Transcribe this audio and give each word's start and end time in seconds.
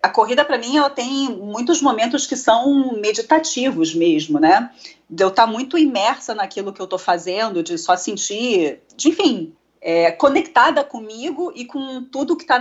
A 0.00 0.08
corrida, 0.08 0.44
para 0.44 0.58
mim, 0.58 0.76
ela 0.76 0.90
tem 0.90 1.28
muitos 1.28 1.82
momentos 1.82 2.24
que 2.24 2.36
são 2.36 2.92
meditativos 3.00 3.94
mesmo, 3.94 4.38
né? 4.38 4.70
De 5.10 5.24
eu 5.24 5.28
estar 5.28 5.46
tá 5.46 5.50
muito 5.50 5.76
imersa 5.76 6.34
naquilo 6.34 6.72
que 6.72 6.80
eu 6.80 6.84
estou 6.84 6.98
fazendo, 6.98 7.64
de 7.64 7.76
só 7.76 7.96
sentir, 7.96 8.80
de, 8.96 9.08
enfim, 9.08 9.52
é, 9.80 10.12
conectada 10.12 10.84
comigo 10.84 11.52
e 11.54 11.64
com 11.64 12.04
tudo 12.04 12.36
que 12.36 12.44
está 12.44 12.60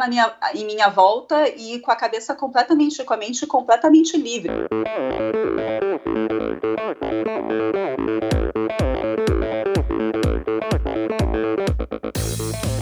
em 0.53 0.65
minha 0.65 0.89
volta 0.89 1.47
e 1.49 1.79
com 1.79 1.91
a 1.91 1.95
cabeça 1.95 2.33
completamente, 2.33 3.03
com 3.03 3.13
a 3.13 3.17
mente 3.17 3.45
completamente 3.45 4.17
livre. 4.17 4.51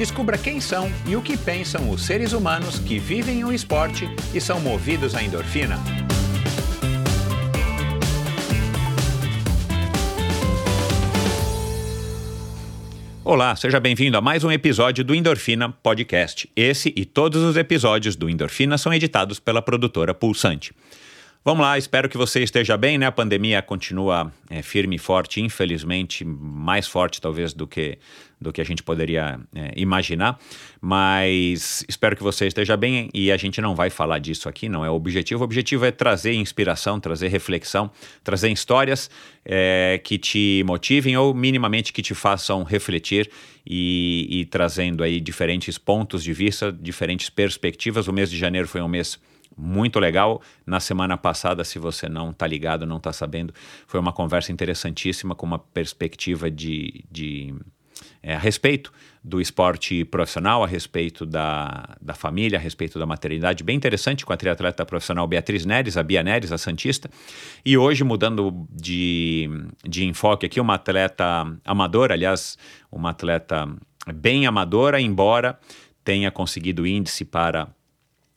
Descubra 0.00 0.38
quem 0.38 0.62
são 0.62 0.90
e 1.06 1.14
o 1.14 1.20
que 1.20 1.36
pensam 1.36 1.90
os 1.90 2.06
seres 2.06 2.32
humanos 2.32 2.78
que 2.78 2.98
vivem 2.98 3.44
o 3.44 3.52
esporte 3.52 4.08
e 4.32 4.40
são 4.40 4.58
movidos 4.58 5.14
à 5.14 5.22
endorfina. 5.22 5.78
Olá, 13.22 13.54
seja 13.54 13.78
bem-vindo 13.78 14.16
a 14.16 14.22
mais 14.22 14.42
um 14.42 14.50
episódio 14.50 15.04
do 15.04 15.14
Endorfina 15.14 15.68
Podcast. 15.68 16.50
Esse 16.56 16.94
e 16.96 17.04
todos 17.04 17.42
os 17.42 17.58
episódios 17.58 18.16
do 18.16 18.30
Endorfina 18.30 18.78
são 18.78 18.94
editados 18.94 19.38
pela 19.38 19.60
produtora 19.60 20.14
Pulsante. 20.14 20.72
Vamos 21.42 21.62
lá, 21.62 21.78
espero 21.78 22.06
que 22.06 22.18
você 22.18 22.42
esteja 22.42 22.76
bem, 22.76 22.98
né? 22.98 23.06
A 23.06 23.12
pandemia 23.12 23.62
continua 23.62 24.30
é, 24.50 24.60
firme 24.60 24.96
e 24.96 24.98
forte, 24.98 25.40
infelizmente, 25.40 26.22
mais 26.22 26.86
forte 26.86 27.18
talvez 27.18 27.54
do 27.54 27.66
que, 27.66 27.96
do 28.40 28.52
que 28.52 28.60
a 28.60 28.64
gente 28.64 28.82
poderia 28.82 29.38
é, 29.54 29.72
imaginar, 29.76 30.38
mas 30.80 31.84
espero 31.88 32.16
que 32.16 32.22
você 32.22 32.46
esteja 32.46 32.76
bem 32.76 33.10
e 33.12 33.30
a 33.30 33.36
gente 33.36 33.60
não 33.60 33.74
vai 33.74 33.90
falar 33.90 34.18
disso 34.18 34.48
aqui, 34.48 34.68
não 34.68 34.84
é 34.84 34.90
o 34.90 34.94
objetivo. 34.94 35.42
O 35.42 35.44
objetivo 35.44 35.84
é 35.84 35.90
trazer 35.90 36.32
inspiração, 36.32 36.98
trazer 36.98 37.28
reflexão, 37.28 37.90
trazer 38.24 38.50
histórias 38.50 39.10
é, 39.44 40.00
que 40.02 40.16
te 40.18 40.62
motivem 40.66 41.16
ou 41.16 41.34
minimamente 41.34 41.92
que 41.92 42.02
te 42.02 42.14
façam 42.14 42.62
refletir 42.62 43.30
e, 43.66 44.26
e 44.30 44.44
trazendo 44.46 45.04
aí 45.04 45.20
diferentes 45.20 45.76
pontos 45.76 46.24
de 46.24 46.32
vista, 46.32 46.72
diferentes 46.72 47.28
perspectivas. 47.28 48.08
O 48.08 48.12
mês 48.12 48.30
de 48.30 48.38
janeiro 48.38 48.66
foi 48.66 48.80
um 48.80 48.88
mês 48.88 49.18
muito 49.56 49.98
legal. 49.98 50.40
Na 50.66 50.80
semana 50.80 51.16
passada, 51.16 51.64
se 51.64 51.78
você 51.78 52.08
não 52.08 52.30
está 52.30 52.46
ligado, 52.46 52.86
não 52.86 52.96
está 52.96 53.12
sabendo, 53.12 53.52
foi 53.86 54.00
uma 54.00 54.12
conversa 54.12 54.52
interessantíssima 54.52 55.34
com 55.34 55.44
uma 55.44 55.58
perspectiva 55.58 56.50
de, 56.50 57.04
de 57.10 57.54
é, 58.22 58.34
a 58.34 58.38
respeito 58.38 58.92
do 59.22 59.40
esporte 59.40 60.04
profissional, 60.04 60.62
a 60.62 60.66
respeito 60.66 61.26
da, 61.26 61.96
da 62.00 62.14
família, 62.14 62.58
a 62.58 62.60
respeito 62.60 62.98
da 62.98 63.06
maternidade, 63.06 63.62
bem 63.62 63.76
interessante 63.76 64.24
com 64.24 64.32
a 64.32 64.36
triatleta 64.36 64.84
profissional 64.84 65.26
Beatriz 65.26 65.66
Neres, 65.66 65.96
a 65.96 66.02
Bia 66.02 66.22
Neres, 66.22 66.52
a 66.52 66.58
Santista. 66.58 67.10
E 67.64 67.76
hoje, 67.76 68.02
mudando 68.02 68.66
de, 68.70 69.48
de 69.86 70.04
enfoque 70.04 70.46
aqui, 70.46 70.60
uma 70.60 70.74
atleta 70.74 71.46
amadora, 71.64 72.14
aliás, 72.14 72.56
uma 72.90 73.10
atleta 73.10 73.68
bem 74.14 74.46
amadora, 74.46 75.00
embora 75.00 75.58
tenha 76.02 76.30
conseguido 76.30 76.86
índice 76.86 77.24
para 77.24 77.68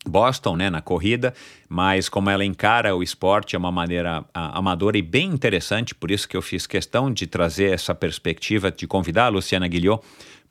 Boston, 0.05 0.55
né, 0.55 0.69
na 0.69 0.81
corrida, 0.81 1.33
mas 1.69 2.09
como 2.09 2.29
ela 2.29 2.43
encara 2.43 2.95
o 2.95 3.01
esporte 3.01 3.55
é 3.55 3.59
uma 3.59 3.71
maneira 3.71 4.25
amadora 4.33 4.97
e 4.97 5.01
bem 5.01 5.29
interessante, 5.29 5.95
por 5.95 6.11
isso 6.11 6.27
que 6.27 6.35
eu 6.35 6.41
fiz 6.41 6.67
questão 6.67 7.11
de 7.11 7.25
trazer 7.27 7.71
essa 7.71 7.95
perspectiva, 7.95 8.71
de 8.71 8.85
convidar 8.85 9.25
a 9.25 9.29
Luciana 9.29 9.67
Guilhot 9.67 10.03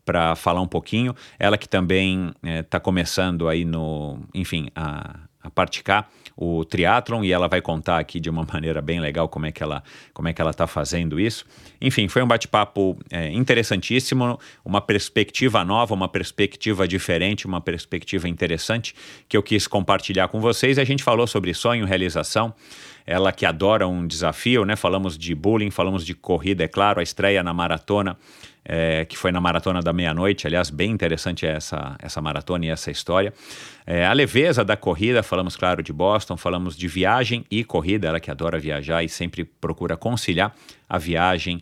para 0.05 0.35
falar 0.35 0.61
um 0.61 0.67
pouquinho. 0.67 1.15
Ela 1.39 1.57
que 1.57 1.67
também 1.67 2.31
está 2.43 2.77
eh, 2.77 2.79
é, 2.79 2.79
começando 2.79 3.47
aí 3.47 3.63
no, 3.63 4.19
enfim, 4.33 4.69
a, 4.75 5.19
a 5.41 5.49
praticar 5.49 6.09
o 6.35 6.65
triatlon 6.65 7.23
e 7.23 7.31
ela 7.31 7.47
vai 7.47 7.61
contar 7.61 7.99
aqui 7.99 8.19
de 8.19 8.29
uma 8.29 8.45
maneira 8.51 8.81
bem 8.81 8.99
legal 8.99 9.27
como 9.29 9.45
é 9.45 9.51
que 9.51 9.61
ela 9.61 9.83
como 10.13 10.27
é 10.27 10.33
que 10.33 10.41
ela 10.41 10.51
está 10.51 10.67
fazendo 10.67 11.19
isso. 11.19 11.45
Enfim, 11.81 12.07
foi 12.07 12.21
um 12.23 12.27
bate-papo 12.27 12.97
é, 13.11 13.29
interessantíssimo, 13.31 14.39
uma 14.63 14.81
perspectiva 14.81 15.63
nova, 15.63 15.93
uma 15.93 16.07
perspectiva 16.07 16.87
diferente, 16.87 17.45
uma 17.45 17.61
perspectiva 17.61 18.27
interessante 18.27 18.95
que 19.27 19.35
eu 19.35 19.43
quis 19.43 19.67
compartilhar 19.67 20.27
com 20.27 20.39
vocês. 20.39 20.77
A 20.77 20.83
gente 20.83 21.03
falou 21.03 21.27
sobre 21.27 21.53
sonho, 21.53 21.85
realização. 21.85 22.53
Ela 23.05 23.33
que 23.33 23.45
adora 23.45 23.85
um 23.85 24.07
desafio, 24.07 24.63
né? 24.63 24.77
Falamos 24.77 25.17
de 25.17 25.35
bullying, 25.35 25.69
falamos 25.69 26.05
de 26.05 26.13
corrida, 26.13 26.63
é 26.63 26.69
claro, 26.69 27.01
a 27.01 27.03
estreia 27.03 27.43
na 27.43 27.53
maratona 27.53 28.17
é, 28.65 29.05
que 29.05 29.17
foi 29.17 29.31
na 29.31 29.41
Maratona 29.41 29.81
da 29.81 29.91
Meia-Noite. 29.91 30.47
Aliás, 30.47 30.69
bem 30.69 30.91
interessante 30.91 31.45
essa, 31.45 31.95
essa 31.99 32.21
maratona 32.21 32.65
e 32.65 32.69
essa 32.69 32.89
história. 32.89 33.33
É, 33.85 34.05
a 34.05 34.13
leveza 34.13 34.63
da 34.63 34.77
corrida, 34.77 35.21
falamos, 35.21 35.55
claro, 35.55 35.83
de 35.83 35.91
Boston, 35.91 36.37
falamos 36.37 36.75
de 36.75 36.87
viagem 36.87 37.45
e 37.51 37.63
corrida, 37.63 38.07
ela 38.07 38.19
que 38.19 38.31
adora 38.31 38.57
viajar 38.59 39.03
e 39.03 39.09
sempre 39.09 39.43
procura 39.43 39.97
conciliar 39.97 40.55
a 40.87 40.97
viagem, 40.97 41.61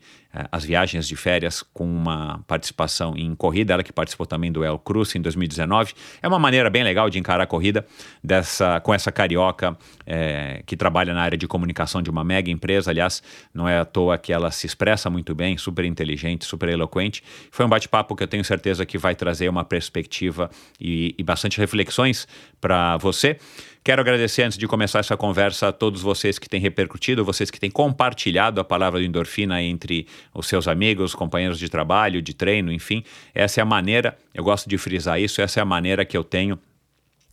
as 0.52 0.64
viagens 0.64 1.08
de 1.08 1.16
férias 1.16 1.64
com 1.74 1.86
uma 1.86 2.44
participação 2.48 3.14
em 3.18 3.36
corrida, 3.36 3.74
ela 3.74 3.84
que 3.84 3.92
participou 3.92 4.26
também 4.26 4.52
do 4.52 4.64
El 4.64 4.80
Cruz 4.80 5.14
em 5.16 5.22
2019. 5.22 5.94
É 6.22 6.28
uma 6.28 6.40
maneira 6.40 6.70
bem 6.70 6.84
legal 6.84 7.10
de 7.10 7.20
encarar 7.20 7.44
a 7.44 7.48
corrida 7.48 7.86
dessa, 8.24 8.80
com 8.80 8.94
essa 8.94 9.12
carioca 9.12 9.78
é, 10.06 10.64
que 10.66 10.78
trabalha 10.78 11.14
na 11.14 11.22
área 11.22 11.38
de 11.38 11.48
comunicação 11.48 12.02
de 12.02 12.10
uma 12.10 12.24
mega 12.24 12.50
empresa. 12.50 12.92
Aliás, 12.92 13.22
não 13.54 13.68
é 13.68 13.80
à 13.80 13.86
toa 13.86 14.18
que 14.18 14.32
ela 14.32 14.52
se 14.52 14.66
expressa 14.66 15.10
muito 15.10 15.36
bem, 15.36 15.58
super 15.58 15.86
inteligente, 15.86 16.46
super 16.46 16.70
eloquente. 16.70 17.24
Foi 17.52 17.66
um 17.66 17.70
bate-papo 17.70 18.16
que 18.16 18.24
eu 18.24 18.28
tenho 18.28 18.44
certeza 18.44 18.86
que 18.86 18.98
vai 18.98 19.16
trazer 19.16 19.50
uma 19.50 19.66
perspectiva 19.66 20.50
e, 20.80 21.14
e 21.18 21.24
bastante 21.24 21.58
reflexões 21.58 22.28
para 22.60 22.98
você. 22.98 23.38
Quero 23.84 24.00
agradecer, 24.00 24.44
antes 24.44 24.60
de 24.60 24.68
começar 24.68 25.00
essa 25.00 25.18
conversa, 25.18 25.70
a 25.70 25.72
todos 25.72 26.04
vocês 26.04 26.38
que 26.38 26.48
têm 26.48 26.62
repercutido, 26.62 27.26
vocês 27.26 27.50
que 27.50 27.60
têm 27.60 27.72
compartilhado 27.72 28.62
a 28.62 28.64
palavra 28.64 29.00
do 29.00 29.06
endorfina 29.06 29.60
entre 29.60 30.06
os 30.36 30.48
seus 30.48 30.68
amigos, 30.68 31.16
companheiros 31.16 31.58
de 31.58 31.68
trabalho, 31.68 32.22
de 32.22 32.36
treino, 32.36 32.72
enfim. 32.72 33.04
Essa 33.34 33.60
é 33.60 33.64
a 33.64 33.66
maneira, 33.66 34.16
eu 34.36 34.44
gosto 34.44 34.70
de 34.70 34.78
frisar 34.78 35.20
isso, 35.20 35.42
essa 35.42 35.60
é 35.60 35.64
a 35.64 35.66
maneira 35.66 36.06
que 36.06 36.16
eu 36.16 36.24
tenho 36.24 36.60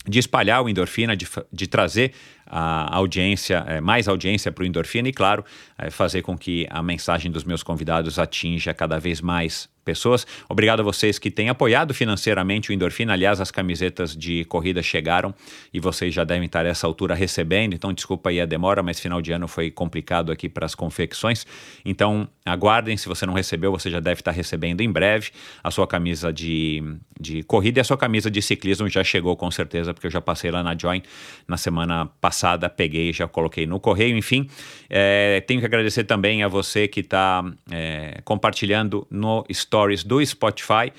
de 0.06 0.18
espalhar 0.18 0.62
o 0.62 0.70
endorfina, 0.70 1.14
de, 1.14 1.28
de 1.52 1.66
trazer 1.66 2.14
a 2.46 2.96
audiência, 2.96 3.62
é, 3.66 3.78
mais 3.78 4.08
audiência 4.08 4.50
para 4.50 4.62
o 4.62 4.66
endorfina 4.66 5.06
e, 5.06 5.12
claro, 5.12 5.44
é, 5.76 5.90
fazer 5.90 6.22
com 6.22 6.38
que 6.38 6.66
a 6.70 6.82
mensagem 6.82 7.30
dos 7.30 7.44
meus 7.44 7.62
convidados 7.62 8.18
atinja 8.18 8.72
cada 8.72 8.98
vez 8.98 9.20
mais 9.20 9.68
pessoas. 9.88 10.26
Obrigado 10.50 10.80
a 10.80 10.82
vocês 10.82 11.18
que 11.18 11.30
têm 11.30 11.48
apoiado 11.48 11.94
financeiramente 11.94 12.70
o 12.70 12.74
Endorfina. 12.74 13.14
Aliás, 13.14 13.40
as 13.40 13.50
camisetas 13.50 14.14
de 14.14 14.44
corrida 14.44 14.82
chegaram 14.82 15.34
e 15.72 15.80
vocês 15.80 16.12
já 16.12 16.24
devem 16.24 16.44
estar 16.44 16.66
essa 16.66 16.86
altura 16.86 17.14
recebendo. 17.14 17.72
Então, 17.72 17.90
desculpa 17.90 18.28
aí 18.28 18.38
a 18.38 18.44
demora, 18.44 18.82
mas 18.82 19.00
final 19.00 19.22
de 19.22 19.32
ano 19.32 19.48
foi 19.48 19.70
complicado 19.70 20.30
aqui 20.30 20.46
para 20.46 20.66
as 20.66 20.74
confecções. 20.74 21.46
Então, 21.86 22.28
aguardem. 22.44 22.98
Se 22.98 23.08
você 23.08 23.24
não 23.24 23.32
recebeu, 23.32 23.72
você 23.72 23.88
já 23.90 23.98
deve 23.98 24.20
estar 24.20 24.30
recebendo 24.30 24.82
em 24.82 24.92
breve. 24.92 25.30
A 25.64 25.70
sua 25.70 25.86
camisa 25.86 26.30
de, 26.30 26.82
de 27.18 27.42
corrida 27.44 27.80
e 27.80 27.82
a 27.82 27.84
sua 27.84 27.96
camisa 27.96 28.30
de 28.30 28.42
ciclismo 28.42 28.90
já 28.90 29.02
chegou 29.02 29.34
com 29.38 29.50
certeza, 29.50 29.94
porque 29.94 30.06
eu 30.06 30.10
já 30.10 30.20
passei 30.20 30.50
lá 30.50 30.62
na 30.62 30.76
Join 30.76 31.00
na 31.46 31.56
semana 31.56 32.10
passada, 32.20 32.68
peguei, 32.68 33.10
já 33.10 33.26
coloquei 33.26 33.66
no 33.66 33.80
correio. 33.80 34.18
Enfim, 34.18 34.50
é, 34.90 35.40
tenho 35.46 35.60
que 35.60 35.66
agradecer 35.66 36.04
também 36.04 36.42
a 36.42 36.48
você 36.48 36.86
que 36.86 37.00
está 37.00 37.42
é, 37.70 38.20
compartilhando 38.22 39.06
no 39.10 39.46
Stories 39.50 39.77
stories 39.78 40.02
do 40.02 40.24
Spotify. 40.24 40.92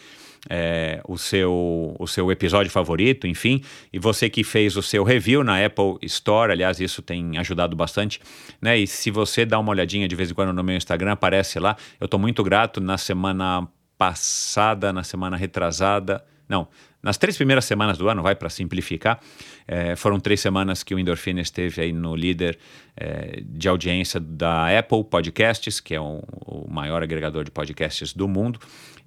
É, 0.50 1.02
o, 1.06 1.18
seu, 1.18 1.98
o 2.00 2.08
seu 2.08 2.32
episódio 2.32 2.72
favorito, 2.72 3.28
enfim, 3.28 3.62
e 3.92 4.00
você 4.00 4.30
que 4.30 4.42
fez 4.42 4.78
o 4.78 4.82
seu 4.82 5.04
review 5.04 5.44
na 5.44 5.64
Apple 5.64 5.98
Store, 6.04 6.54
aliás, 6.54 6.80
isso 6.80 7.02
tem 7.02 7.38
ajudado 7.38 7.76
bastante, 7.76 8.22
né? 8.62 8.78
E 8.78 8.88
se 8.88 9.12
você 9.12 9.46
dá 9.46 9.60
uma 9.60 9.72
olhadinha 9.72 10.08
de 10.08 10.16
vez 10.16 10.32
em 10.32 10.34
quando 10.34 10.54
no 10.54 10.64
meu 10.64 10.78
Instagram, 10.78 11.12
aparece 11.12 11.60
lá. 11.60 11.76
Eu 12.00 12.06
estou 12.06 12.18
muito 12.18 12.42
grato 12.42 12.80
na 12.80 12.98
semana 12.98 13.68
passada, 13.98 14.94
na 14.94 15.04
semana 15.04 15.36
retrasada, 15.36 16.24
não, 16.48 16.70
nas 17.02 17.18
três 17.18 17.38
primeiras 17.38 17.66
semanas 17.66 17.98
do 17.98 18.10
ano, 18.10 18.22
vai 18.22 18.36
para 18.36 18.50
simplificar, 18.50 19.20
é, 19.68 19.96
foram 19.96 20.20
três 20.20 20.40
semanas 20.40 20.84
que 20.84 20.94
o 20.94 21.00
Endorfina 21.00 21.40
esteve 21.42 21.82
aí 21.82 21.94
no 21.94 22.16
líder 22.16 22.58
é, 22.96 23.42
de 23.44 23.70
audiência 23.70 24.20
da 24.20 24.78
Apple 24.78 25.04
Podcasts, 25.06 25.80
que 25.80 25.96
é 25.96 26.02
o, 26.02 26.22
o 26.46 26.68
maior 26.70 27.02
agregador 27.02 27.44
de 27.44 27.52
podcasts 27.52 28.14
do 28.14 28.28
mundo, 28.28 28.60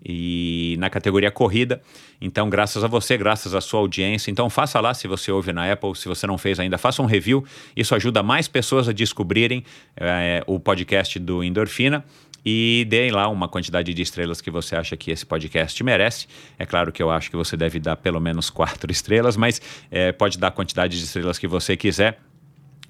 e 0.05 0.77
na 0.79 0.91
categoria 0.91 1.31
corrida. 1.31 1.81
Então, 2.21 2.50
graças 2.50 2.83
a 2.83 2.89
você, 2.89 3.17
graças 3.17 3.55
à 3.55 3.61
sua 3.61 3.81
audiência. 3.81 4.31
Então, 4.31 4.50
faça 4.50 4.81
lá 4.81 4.94
se 4.94 5.06
você 5.06 5.31
ouve 5.31 5.53
na 5.53 5.71
Apple, 5.71 5.94
se 5.94 6.09
você 6.09 6.27
não 6.27 6.37
fez 6.37 6.59
ainda, 6.59 6.77
faça 6.77 7.03
um 7.03 7.06
review. 7.06 7.44
Isso 7.77 7.94
ajuda 7.94 8.23
mais 8.23 8.49
pessoas 8.49 8.89
a 8.89 8.93
descobrirem 8.93 9.65
é, 9.97 10.43
o 10.47 10.59
podcast 10.59 11.19
do 11.19 11.44
Endorfina 11.44 12.05
e 12.44 12.87
deem 12.89 13.11
lá 13.11 13.29
uma 13.29 13.49
quantidade 13.49 13.93
de 13.94 14.03
estrelas 14.03 14.41
que 14.41 14.50
você 14.50 14.75
acha 14.77 14.97
que 14.97 15.11
esse 15.11 15.25
podcast 15.25 15.83
merece. 15.83 16.27
É 16.59 16.67
claro 16.67 16.91
que 16.91 17.03
eu 17.03 17.11
acho 17.11 17.31
que 17.31 17.37
você 17.37 17.56
deve 17.56 17.79
dar 17.79 17.97
pelo 17.97 18.21
menos 18.21 18.50
quatro 18.50 18.91
estrelas, 18.91 19.37
mas 19.37 19.61
é, 19.91 20.12
pode 20.12 20.39
dar 20.39 20.49
a 20.49 20.53
quantidade 20.53 20.99
de 20.99 21.05
estrelas 21.05 21.39
que 21.39 21.47
você 21.47 21.77
quiser. 21.77 22.19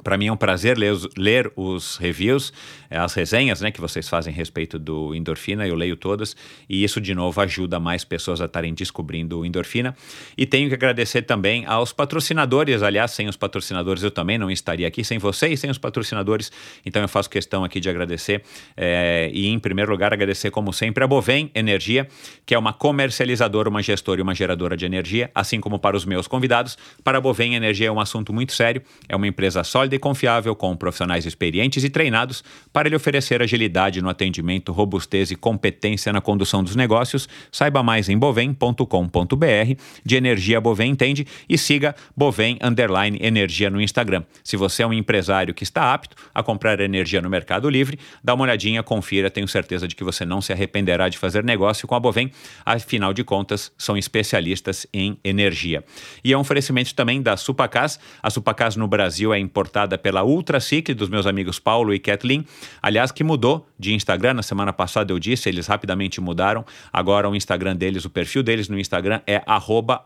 Para 0.02 0.16
mim 0.16 0.26
é 0.26 0.32
um 0.32 0.36
prazer 0.36 0.76
ler 0.76 0.92
os, 0.92 1.08
ler 1.16 1.52
os, 1.54 1.96
reviews, 1.96 2.52
eh, 2.90 2.98
as 2.98 3.14
resenhas 3.14 3.60
né, 3.60 3.70
que 3.70 3.80
vocês 3.80 4.08
fazem 4.08 4.32
a 4.32 4.36
respeito 4.36 4.78
do 4.78 5.14
Endorfina, 5.14 5.66
eu 5.66 5.74
leio 5.74 5.96
todas, 5.96 6.36
e 6.68 6.82
isso 6.82 7.00
de 7.00 7.14
novo 7.14 7.40
ajuda 7.40 7.78
mais 7.78 8.04
pessoas 8.04 8.40
a 8.40 8.46
estarem 8.46 8.74
descobrindo 8.74 9.40
o 9.40 9.46
Endorfina. 9.46 9.94
E 10.36 10.44
tenho 10.44 10.68
que 10.68 10.74
agradecer 10.74 11.22
também 11.22 11.64
aos 11.66 11.92
patrocinadores, 11.92 12.82
aliás, 12.82 13.12
sem 13.12 13.28
os 13.28 13.36
patrocinadores 13.36 14.02
eu 14.02 14.10
também 14.10 14.38
não 14.38 14.50
estaria 14.50 14.88
aqui, 14.88 15.04
sem 15.04 15.18
vocês, 15.18 15.60
sem 15.60 15.70
os 15.70 15.78
patrocinadores, 15.78 16.50
então 16.84 17.00
eu 17.00 17.08
faço 17.08 17.30
questão 17.30 17.62
aqui 17.62 17.78
de 17.78 17.88
agradecer, 17.88 18.42
é, 18.76 19.30
e 19.32 19.46
em 19.46 19.58
primeiro 19.58 19.92
lugar 19.92 20.12
agradecer 20.12 20.50
como 20.50 20.72
sempre 20.72 21.04
a 21.04 21.06
Bovem 21.06 21.50
Energia, 21.54 22.08
que 22.44 22.54
é 22.54 22.58
uma 22.58 22.72
comercializadora, 22.72 23.68
uma 23.68 23.82
gestora 23.82 24.20
e 24.20 24.22
uma 24.22 24.34
geradora 24.34 24.76
de 24.76 24.84
energia, 24.84 25.30
assim 25.34 25.60
como 25.60 25.78
para 25.78 25.96
os 25.96 26.04
meus 26.04 26.26
convidados. 26.26 26.76
Para 27.04 27.18
a 27.18 27.20
Bovem 27.20 27.54
Energia 27.54 27.88
é 27.88 27.92
um 27.92 28.00
assunto 28.00 28.32
muito 28.32 28.52
sério, 28.52 28.82
é 29.08 29.14
uma 29.14 29.26
empresa 29.26 29.62
sólida 29.62 29.91
sólida 29.92 29.96
e 29.96 29.98
confiável 29.98 30.54
com 30.54 30.76
profissionais 30.76 31.26
experientes 31.26 31.84
e 31.84 31.90
treinados 31.90 32.42
para 32.72 32.88
lhe 32.88 32.96
oferecer 32.96 33.42
agilidade 33.42 34.00
no 34.00 34.08
atendimento, 34.08 34.72
robustez 34.72 35.30
e 35.30 35.36
competência 35.36 36.12
na 36.12 36.20
condução 36.20 36.64
dos 36.64 36.74
negócios. 36.74 37.28
Saiba 37.50 37.82
mais 37.82 38.08
em 38.08 38.16
bovem.com.br. 38.16 39.74
De 40.04 40.16
energia 40.16 40.60
Bovem 40.60 40.90
entende 40.90 41.26
e 41.48 41.58
siga 41.58 41.94
Bovem 42.16 42.58
underline 42.62 43.18
energia 43.20 43.68
no 43.70 43.80
Instagram. 43.80 44.24
Se 44.42 44.56
você 44.56 44.82
é 44.82 44.86
um 44.86 44.92
empresário 44.92 45.54
que 45.54 45.64
está 45.64 45.92
apto 45.92 46.16
a 46.34 46.42
comprar 46.42 46.80
energia 46.80 47.20
no 47.20 47.28
Mercado 47.28 47.68
Livre, 47.68 47.98
dá 48.22 48.34
uma 48.34 48.44
olhadinha, 48.44 48.82
confira, 48.82 49.30
tenho 49.30 49.48
certeza 49.48 49.86
de 49.86 49.94
que 49.94 50.04
você 50.04 50.24
não 50.24 50.40
se 50.40 50.52
arrependerá 50.52 51.08
de 51.08 51.18
fazer 51.18 51.44
negócio 51.44 51.86
com 51.86 51.94
a 51.94 52.00
Bovem. 52.00 52.30
Afinal 52.64 53.12
de 53.12 53.24
contas, 53.24 53.72
são 53.76 53.96
especialistas 53.96 54.86
em 54.92 55.18
energia. 55.24 55.84
E 56.24 56.32
é 56.32 56.36
um 56.36 56.40
oferecimento 56.40 56.94
também 56.94 57.20
da 57.20 57.36
Supacas. 57.36 57.98
A 58.22 58.30
Supacas 58.30 58.76
no 58.76 58.86
Brasil 58.86 59.32
é 59.34 59.38
importada 59.38 59.81
pela 59.98 60.24
Ultracic 60.24 60.94
dos 60.94 61.08
meus 61.08 61.26
amigos 61.26 61.58
Paulo 61.58 61.92
e 61.92 61.98
Kathleen. 61.98 62.44
Aliás, 62.80 63.12
que 63.12 63.22
mudou 63.22 63.66
de 63.78 63.94
Instagram. 63.94 64.34
Na 64.34 64.42
semana 64.42 64.72
passada 64.72 65.12
eu 65.12 65.18
disse, 65.18 65.48
eles 65.48 65.66
rapidamente 65.66 66.20
mudaram. 66.20 66.64
Agora 66.92 67.28
o 67.28 67.36
Instagram 67.36 67.76
deles, 67.76 68.04
o 68.04 68.10
perfil 68.10 68.42
deles 68.42 68.68
no 68.68 68.78
Instagram 68.78 69.20
é 69.26 69.42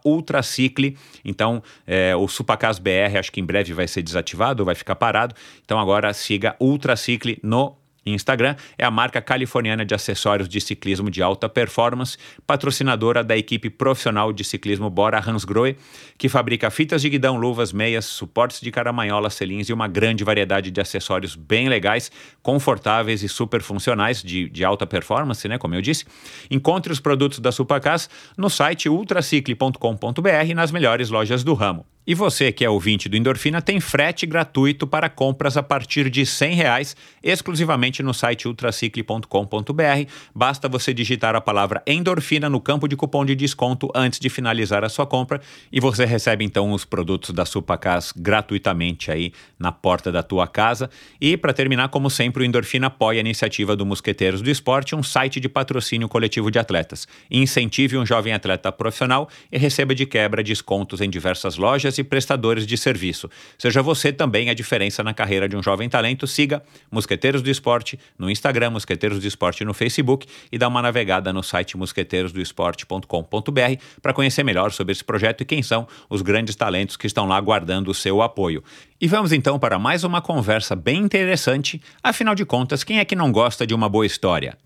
Ultracicle. 0.05 0.97
Então, 1.25 1.63
é, 1.87 2.15
o 2.17 2.27
Supacas 2.29 2.79
BR 2.79 3.19
acho 3.19 3.31
que 3.33 3.41
em 3.41 3.45
breve 3.45 3.73
vai 3.73 3.87
ser 3.87 4.03
desativado, 4.03 4.65
vai 4.65 4.75
ficar 4.75 4.97
parado. 4.97 5.35
Então 5.65 5.79
agora 5.79 6.13
siga 6.13 6.57
Ultracicle 6.61 7.39
no 7.43 7.77
Instagram 8.15 8.57
é 8.79 8.85
a 8.85 8.91
marca 8.91 9.21
californiana 9.21 9.85
de 9.85 9.95
acessórios 9.95 10.49
de 10.49 10.61
ciclismo 10.61 11.11
de 11.11 11.23
alta 11.23 11.49
performance, 11.49 12.17
patrocinadora 12.47 13.25
da 13.25 13.37
equipe 13.37 13.69
profissional 13.69 14.33
de 14.33 14.45
ciclismo 14.45 14.89
Bora 14.89 15.19
Hansgrohe, 15.19 15.77
que 16.17 16.29
fabrica 16.29 16.71
fitas 16.71 17.03
de 17.03 17.09
guidão, 17.09 17.37
luvas, 17.37 17.73
meias, 17.73 18.05
suportes 18.05 18.61
de 18.61 18.71
caramanhola, 18.71 19.31
selins 19.31 19.69
e 19.69 19.73
uma 19.73 19.89
grande 19.89 20.25
variedade 20.25 20.71
de 20.71 20.81
acessórios 20.81 21.35
bem 21.35 21.69
legais, 21.69 22.11
confortáveis 22.43 23.23
e 23.23 23.29
super 23.29 23.63
funcionais 23.63 24.23
de, 24.23 24.49
de 24.49 24.65
alta 24.65 24.87
performance, 24.87 25.47
né, 25.49 25.59
como 25.59 25.75
eu 25.75 25.83
disse. 25.83 26.05
Encontre 26.51 26.93
os 26.93 27.01
produtos 27.01 27.39
da 27.39 27.51
Supacas 27.51 28.09
no 28.37 28.49
site 28.49 28.89
ultracicle.com.br 28.89 30.55
nas 30.55 30.71
melhores 30.71 31.11
lojas 31.11 31.43
do 31.43 31.55
ramo. 31.55 31.85
E 32.07 32.15
você 32.15 32.53
que 32.53 32.65
é 32.65 32.71
ouvinte 32.71 33.09
do 33.09 33.17
Endorfina 33.17 33.61
tem 33.61 33.81
frete 33.81 34.27
gratuito 34.27 34.87
para 34.87 35.09
compras 35.09 35.57
a 35.57 35.63
partir 35.63 36.09
de 36.09 36.23
R$ 36.23 36.55
reais, 36.55 36.95
exclusivamente 37.21 38.01
no 38.01 38.15
site 38.15 38.47
ultracicle.com.br. 38.47 40.11
Basta 40.33 40.69
você 40.69 40.95
digitar 40.95 41.35
a 41.35 41.41
palavra 41.41 41.83
endorfina 41.85 42.49
no 42.49 42.61
campo 42.61 42.87
de 42.87 42.95
cupom 42.95 43.25
de 43.25 43.35
desconto 43.35 43.91
antes 43.93 44.21
de 44.21 44.31
finalizar 44.31 44.85
a 44.85 44.89
sua 44.89 45.05
compra 45.05 45.41
e 45.73 45.81
você 45.81 46.05
recebe 46.05 46.45
então 46.45 46.71
os 46.71 46.85
produtos 46.85 47.31
da 47.31 47.45
Supacas 47.45 48.13
gratuitamente 48.17 49.11
aí 49.11 49.33
na 49.59 49.73
porta 49.73 50.13
da 50.13 50.23
tua 50.23 50.47
casa. 50.47 50.89
E 51.21 51.37
para 51.37 51.53
terminar, 51.53 51.89
como 51.89 52.09
sempre, 52.09 52.45
o 52.45 52.47
Endorfina 52.47 52.87
apoia 52.87 53.19
a 53.19 53.21
iniciativa 53.21 53.75
do 53.75 53.85
Mosqueteiros 53.85 54.41
do 54.41 54.49
Esporte, 54.49 54.95
um 54.95 55.03
site 55.03 55.41
de 55.41 55.49
patrocínio 55.49 56.09
coletivo 56.09 56.53
de 56.53 56.59
atletas. 56.61 57.09
Incentive 57.29 57.99
um 57.99 58.07
jovem 58.07 58.33
atleta 58.33 58.71
profissional 58.71 59.29
e 59.51 59.59
receba 59.59 59.93
de 59.93 60.07
quebra 60.07 60.41
descontos 60.41 61.01
em 61.01 61.11
diversas 61.11 61.57
lojas 61.57 61.96
e 61.99 62.05
prestadores 62.05 62.67
de 62.67 62.77
serviço. 62.77 63.31
Seja 63.59 63.83
você 63.83 64.13
também 64.13 64.51
a 64.51 64.55
diferença 64.55 65.03
na 65.03 65.15
carreira 65.15 65.49
de 65.49 65.57
um 65.57 65.63
jovem 65.63 65.89
talento. 65.89 66.27
Siga 66.27 66.63
Mosqueteiros 66.91 67.43
do 67.43 67.51
Esporte 67.51 67.99
no 68.19 68.31
Instagram, 68.31 68.71
Mosqueteiros 68.71 69.21
do 69.21 69.27
Esporte 69.27 69.65
no 69.65 69.75
Facebook 69.75 70.27
e 70.51 70.59
dá 70.59 70.69
uma 70.69 70.83
navegada 70.83 71.33
no 71.33 71.43
site 71.43 71.77
mosqueteirosdoesporte.com.br 71.77 73.83
para 74.03 74.13
conhecer 74.13 74.43
melhor 74.43 74.73
sobre 74.73 74.93
esse 74.93 75.05
projeto 75.05 75.43
e 75.43 75.45
quem 75.45 75.63
são 75.63 75.87
os 76.09 76.23
grandes 76.23 76.57
talentos 76.57 76.97
que 76.97 77.07
estão 77.07 77.27
lá 77.27 77.41
guardando 77.41 77.89
o 77.89 77.95
seu 77.95 78.23
apoio. 78.23 78.65
E 79.01 79.07
vamos 79.07 79.33
então 79.33 79.59
para 79.59 79.79
mais 79.79 80.05
uma 80.05 80.23
conversa 80.23 80.75
bem 80.75 81.03
interessante. 81.03 81.81
Afinal 82.03 82.35
de 82.35 82.45
contas, 82.45 82.83
quem 82.83 82.99
é 82.99 83.05
que 83.05 83.15
não 83.15 83.31
gosta 83.31 83.67
de 83.67 83.75
uma 83.75 83.89
boa 83.89 84.07
história? 84.07 84.57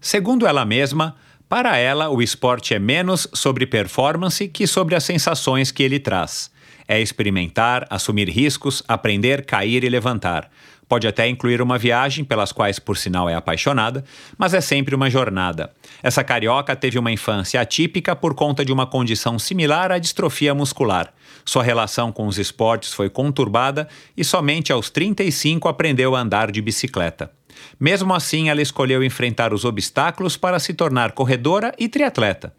Segundo 0.00 0.46
ela 0.46 0.64
mesma, 0.64 1.16
para 1.48 1.78
ela, 1.78 2.10
o 2.10 2.20
esporte 2.20 2.74
é 2.74 2.78
menos 2.78 3.26
sobre 3.32 3.66
performance 3.66 4.46
que 4.48 4.66
sobre 4.66 4.94
as 4.94 5.04
sensações 5.04 5.70
que 5.70 5.82
ele 5.82 5.98
traz. 5.98 6.50
É 6.86 7.00
experimentar, 7.00 7.86
assumir 7.88 8.28
riscos, 8.28 8.82
aprender, 8.86 9.46
cair 9.46 9.82
e 9.82 9.88
levantar. 9.88 10.50
Pode 10.88 11.06
até 11.06 11.28
incluir 11.28 11.60
uma 11.60 11.76
viagem, 11.76 12.24
pelas 12.24 12.50
quais, 12.50 12.78
por 12.78 12.96
sinal, 12.96 13.28
é 13.28 13.34
apaixonada, 13.34 14.02
mas 14.38 14.54
é 14.54 14.60
sempre 14.60 14.94
uma 14.94 15.10
jornada. 15.10 15.70
Essa 16.02 16.24
carioca 16.24 16.74
teve 16.74 16.98
uma 16.98 17.12
infância 17.12 17.60
atípica 17.60 18.16
por 18.16 18.34
conta 18.34 18.64
de 18.64 18.72
uma 18.72 18.86
condição 18.86 19.38
similar 19.38 19.92
à 19.92 19.98
distrofia 19.98 20.54
muscular. 20.54 21.12
Sua 21.44 21.62
relação 21.62 22.10
com 22.10 22.26
os 22.26 22.38
esportes 22.38 22.92
foi 22.92 23.10
conturbada 23.10 23.86
e 24.16 24.24
somente 24.24 24.72
aos 24.72 24.88
35 24.88 25.68
aprendeu 25.68 26.16
a 26.16 26.20
andar 26.20 26.50
de 26.50 26.62
bicicleta. 26.62 27.37
Mesmo 27.78 28.14
assim, 28.14 28.48
ela 28.48 28.62
escolheu 28.62 29.02
enfrentar 29.02 29.52
os 29.52 29.64
obstáculos 29.64 30.36
para 30.36 30.58
se 30.58 30.74
tornar 30.74 31.12
corredora 31.12 31.74
e 31.78 31.88
triatleta. 31.88 32.52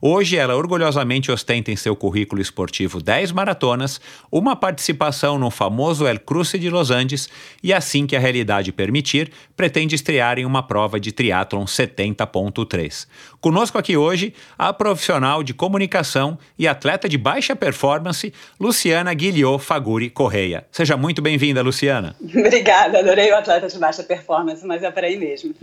Hoje, 0.00 0.36
ela 0.36 0.56
orgulhosamente 0.56 1.30
ostenta 1.30 1.70
em 1.70 1.76
seu 1.76 1.96
currículo 1.96 2.40
esportivo 2.40 3.00
10 3.00 3.32
maratonas, 3.32 4.00
uma 4.30 4.54
participação 4.54 5.38
no 5.38 5.50
famoso 5.50 6.06
El 6.06 6.20
Cruce 6.20 6.58
de 6.58 6.70
Los 6.70 6.90
Andes 6.90 7.28
e, 7.62 7.72
assim 7.72 8.06
que 8.06 8.16
a 8.16 8.20
realidade 8.20 8.72
permitir, 8.72 9.30
pretende 9.56 9.94
estrear 9.94 10.38
em 10.38 10.44
uma 10.44 10.62
prova 10.62 11.00
de 11.00 11.12
triatlon 11.12 11.64
70.3. 11.64 13.06
Conosco 13.40 13.78
aqui 13.78 13.96
hoje, 13.96 14.34
a 14.58 14.72
profissional 14.72 15.42
de 15.42 15.54
comunicação 15.54 16.38
e 16.58 16.66
atleta 16.66 17.08
de 17.08 17.16
baixa 17.16 17.54
performance, 17.54 18.32
Luciana 18.58 19.12
Guilhot 19.14 19.62
Faguri 19.62 20.10
Correia. 20.10 20.66
Seja 20.70 20.96
muito 20.96 21.22
bem-vinda, 21.22 21.62
Luciana. 21.62 22.16
Obrigada, 22.22 22.98
adorei 22.98 23.30
o 23.30 23.36
atleta 23.36 23.68
de 23.68 23.78
baixa 23.78 24.02
performance, 24.02 24.66
mas 24.66 24.82
é 24.82 24.90
para 24.90 25.06
aí 25.06 25.16
mesmo. 25.16 25.54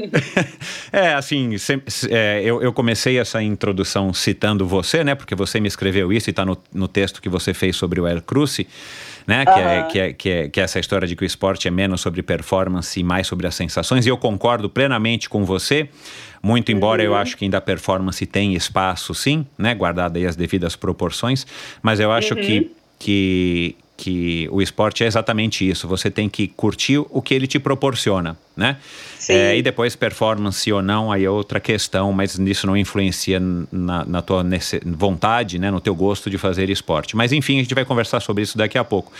é, 0.91 1.13
assim, 1.13 1.55
é, 2.09 2.41
eu, 2.43 2.61
eu 2.61 2.73
comecei 2.73 3.19
essa 3.19 3.41
introdução 3.41 4.02
citando 4.11 4.65
você, 4.65 5.03
né? 5.03 5.13
Porque 5.13 5.35
você 5.35 5.59
me 5.59 5.67
escreveu 5.67 6.11
isso 6.11 6.29
e 6.29 6.31
está 6.31 6.43
no, 6.43 6.57
no 6.73 6.87
texto 6.87 7.21
que 7.21 7.29
você 7.29 7.53
fez 7.53 7.75
sobre 7.75 8.01
o 8.01 8.07
El 8.07 8.21
Cruce. 8.21 8.67
Né? 9.27 9.45
Uhum. 9.47 9.53
Que, 9.53 9.59
é, 9.59 9.83
que, 9.83 9.99
é, 9.99 10.13
que, 10.13 10.29
é, 10.29 10.49
que 10.49 10.59
é 10.59 10.63
essa 10.63 10.79
história 10.79 11.07
de 11.07 11.15
que 11.15 11.23
o 11.23 11.25
esporte 11.25 11.67
é 11.67 11.71
menos 11.71 12.01
sobre 12.01 12.23
performance 12.23 12.99
e 12.99 13.03
mais 13.03 13.27
sobre 13.27 13.45
as 13.45 13.53
sensações. 13.55 14.05
E 14.05 14.09
eu 14.09 14.17
concordo 14.17 14.69
plenamente 14.69 15.29
com 15.29 15.45
você. 15.45 15.87
Muito 16.41 16.71
embora 16.71 17.01
uhum. 17.01 17.09
eu 17.09 17.15
acho 17.15 17.37
que 17.37 17.45
ainda 17.45 17.59
a 17.59 17.61
performance 17.61 18.25
tem 18.25 18.53
espaço, 18.53 19.13
sim, 19.13 19.45
né? 19.57 19.73
Guardada 19.73 20.19
aí 20.19 20.25
as 20.25 20.35
devidas 20.35 20.75
proporções. 20.75 21.47
Mas 21.81 21.99
eu 22.01 22.11
acho 22.11 22.33
uhum. 22.33 22.41
que, 22.41 22.71
que, 22.99 23.75
que 23.95 24.47
o 24.51 24.61
esporte 24.61 25.03
é 25.03 25.07
exatamente 25.07 25.67
isso. 25.67 25.87
Você 25.87 26.09
tem 26.09 26.27
que 26.27 26.47
curtir 26.47 26.97
o 26.97 27.21
que 27.21 27.33
ele 27.33 27.47
te 27.47 27.59
proporciona, 27.59 28.35
né? 28.55 28.77
É, 29.29 29.57
e 29.57 29.61
depois 29.61 29.95
performance 29.95 30.71
ou 30.71 30.81
não, 30.81 31.11
aí 31.11 31.23
é 31.23 31.29
outra 31.29 31.59
questão, 31.59 32.11
mas 32.11 32.37
isso 32.37 32.67
não 32.67 32.75
influencia 32.75 33.39
na, 33.71 34.03
na 34.03 34.21
tua 34.21 34.45
vontade, 34.85 35.57
né, 35.57 35.71
no 35.71 35.79
teu 35.79 35.95
gosto 35.95 36.29
de 36.29 36.37
fazer 36.37 36.69
esporte. 36.69 37.15
Mas 37.15 37.31
enfim, 37.31 37.57
a 37.59 37.61
gente 37.61 37.73
vai 37.73 37.85
conversar 37.85 38.19
sobre 38.19 38.43
isso 38.43 38.57
daqui 38.57 38.77
a 38.77 38.83
pouco. 38.83 39.11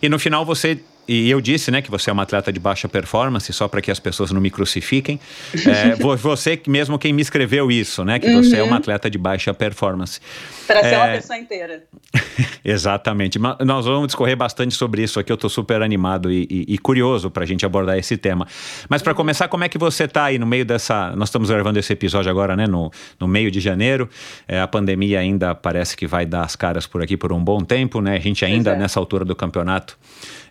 E 0.00 0.08
no 0.08 0.18
final 0.18 0.44
você 0.44 0.80
e 1.06 1.28
eu 1.28 1.40
disse, 1.40 1.70
né, 1.70 1.82
que 1.82 1.90
você 1.90 2.10
é 2.10 2.12
uma 2.12 2.22
atleta 2.22 2.52
de 2.52 2.60
baixa 2.60 2.88
performance, 2.88 3.52
só 3.52 3.66
para 3.66 3.82
que 3.82 3.90
as 3.90 3.98
pessoas 3.98 4.30
não 4.30 4.40
me 4.40 4.50
crucifiquem. 4.50 5.18
É, 5.52 5.96
você 6.16 6.60
mesmo 6.68 6.98
quem 6.98 7.12
me 7.12 7.20
escreveu 7.20 7.70
isso, 7.70 8.04
né, 8.04 8.18
que 8.20 8.28
uhum. 8.28 8.42
você 8.42 8.58
é 8.58 8.62
uma 8.62 8.76
atleta 8.76 9.10
de 9.10 9.18
baixa 9.18 9.52
performance. 9.52 10.20
Para 10.66 10.80
é... 10.80 10.90
ser 10.90 10.96
uma 10.96 11.08
pessoa 11.08 11.38
inteira. 11.38 11.84
Exatamente. 12.64 13.38
Mas 13.38 13.56
nós 13.60 13.84
vamos 13.84 14.06
discorrer 14.06 14.36
bastante 14.36 14.74
sobre 14.74 15.02
isso 15.02 15.18
aqui. 15.18 15.32
Eu 15.32 15.34
estou 15.34 15.50
super 15.50 15.82
animado 15.82 16.30
e, 16.30 16.46
e, 16.50 16.74
e 16.74 16.78
curioso 16.78 17.30
para 17.30 17.44
a 17.44 17.46
gente 17.46 17.66
abordar 17.66 17.98
esse 17.98 18.16
tema. 18.16 18.46
Mas 18.88 19.02
para 19.02 19.14
começar, 19.14 19.48
como 19.48 19.64
é 19.64 19.68
que 19.68 19.78
você 19.78 20.04
está 20.04 20.24
aí 20.24 20.38
no 20.38 20.46
meio 20.46 20.64
dessa? 20.64 21.14
Nós 21.16 21.28
estamos 21.28 21.50
gravando 21.50 21.78
esse 21.78 21.92
episódio 21.92 22.30
agora, 22.30 22.56
né, 22.56 22.66
no, 22.66 22.90
no 23.18 23.26
meio 23.26 23.50
de 23.50 23.60
janeiro. 23.60 24.08
É, 24.46 24.60
a 24.60 24.68
pandemia 24.68 25.20
ainda 25.20 25.54
parece 25.54 25.96
que 25.96 26.06
vai 26.06 26.24
dar 26.24 26.42
as 26.42 26.56
caras 26.56 26.86
por 26.86 27.02
aqui 27.02 27.16
por 27.16 27.32
um 27.32 27.42
bom 27.42 27.62
tempo, 27.62 28.00
né? 28.00 28.16
A 28.16 28.20
gente 28.20 28.44
ainda 28.44 28.72
é. 28.72 28.76
nessa 28.76 29.00
altura 29.00 29.24
do 29.24 29.34
campeonato 29.34 29.98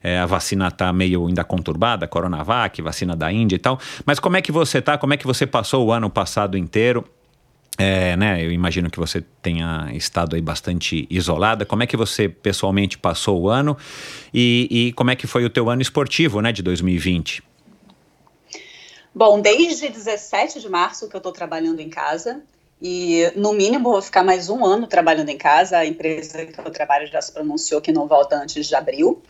é, 0.03 0.17
a 0.19 0.25
vacina 0.25 0.67
está 0.67 0.91
meio 0.91 1.27
ainda 1.27 1.43
conturbada, 1.43 2.07
Coronavac, 2.07 2.81
vacina 2.81 3.15
da 3.15 3.31
Índia 3.31 3.55
e 3.55 3.59
tal. 3.59 3.79
Mas 4.05 4.19
como 4.19 4.37
é 4.37 4.41
que 4.41 4.51
você 4.51 4.79
está? 4.79 4.97
Como 4.97 5.13
é 5.13 5.17
que 5.17 5.27
você 5.27 5.45
passou 5.45 5.87
o 5.87 5.91
ano 5.91 6.09
passado 6.09 6.57
inteiro? 6.57 7.05
É, 7.77 8.15
né, 8.17 8.43
eu 8.43 8.51
imagino 8.51 8.89
que 8.91 8.99
você 8.99 9.23
tenha 9.41 9.89
estado 9.93 10.35
aí 10.35 10.41
bastante 10.41 11.07
isolada. 11.09 11.65
Como 11.65 11.81
é 11.81 11.87
que 11.87 11.97
você 11.97 12.27
pessoalmente 12.27 12.97
passou 12.97 13.41
o 13.41 13.49
ano 13.49 13.77
e, 14.33 14.67
e 14.69 14.93
como 14.93 15.09
é 15.09 15.15
que 15.15 15.25
foi 15.25 15.45
o 15.45 15.49
teu 15.49 15.69
ano 15.69 15.81
esportivo, 15.81 16.41
né, 16.41 16.51
de 16.51 16.61
2020? 16.61 17.43
Bom, 19.13 19.41
desde 19.41 19.89
17 19.89 20.59
de 20.59 20.69
março 20.69 21.09
que 21.09 21.15
eu 21.15 21.19
estou 21.19 21.31
trabalhando 21.31 21.79
em 21.79 21.89
casa 21.89 22.41
e 22.81 23.31
no 23.35 23.53
mínimo 23.53 23.91
vou 23.91 24.01
ficar 24.01 24.23
mais 24.23 24.49
um 24.49 24.65
ano 24.65 24.87
trabalhando 24.87 25.29
em 25.29 25.37
casa. 25.37 25.77
A 25.77 25.85
empresa 25.85 26.45
que 26.45 26.59
eu 26.59 26.71
trabalho 26.71 27.05
já 27.07 27.21
se 27.21 27.31
pronunciou 27.31 27.79
que 27.81 27.91
não 27.91 28.07
volta 28.07 28.35
antes 28.35 28.65
de 28.65 28.73
abril. 28.73 29.21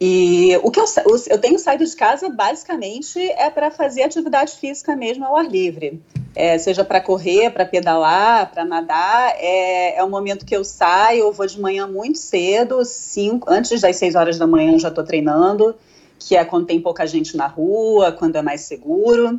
E 0.00 0.58
o 0.62 0.70
que 0.70 0.80
eu, 0.80 0.86
eu 1.28 1.38
tenho 1.38 1.58
saído 1.58 1.84
de 1.84 1.94
casa 1.94 2.30
basicamente 2.30 3.18
é 3.18 3.50
para 3.50 3.70
fazer 3.70 4.02
atividade 4.02 4.52
física 4.52 4.96
mesmo 4.96 5.26
ao 5.26 5.36
ar 5.36 5.46
livre. 5.46 6.00
É, 6.34 6.56
seja 6.56 6.82
para 6.82 7.02
correr, 7.02 7.50
para 7.50 7.66
pedalar, 7.66 8.50
para 8.50 8.64
nadar. 8.64 9.34
É, 9.36 9.98
é 9.98 10.02
o 10.02 10.08
momento 10.08 10.46
que 10.46 10.56
eu 10.56 10.64
saio, 10.64 11.24
eu 11.24 11.32
vou 11.32 11.46
de 11.46 11.60
manhã 11.60 11.86
muito 11.86 12.18
cedo, 12.18 12.82
cinco, 12.84 13.46
antes 13.50 13.78
das 13.78 13.96
seis 13.96 14.14
horas 14.14 14.38
da 14.38 14.46
manhã 14.46 14.72
eu 14.72 14.78
já 14.78 14.88
estou 14.88 15.04
treinando, 15.04 15.74
que 16.18 16.34
é 16.34 16.44
quando 16.46 16.66
tem 16.66 16.80
pouca 16.80 17.06
gente 17.06 17.36
na 17.36 17.46
rua, 17.46 18.10
quando 18.10 18.36
é 18.36 18.42
mais 18.42 18.62
seguro. 18.62 19.38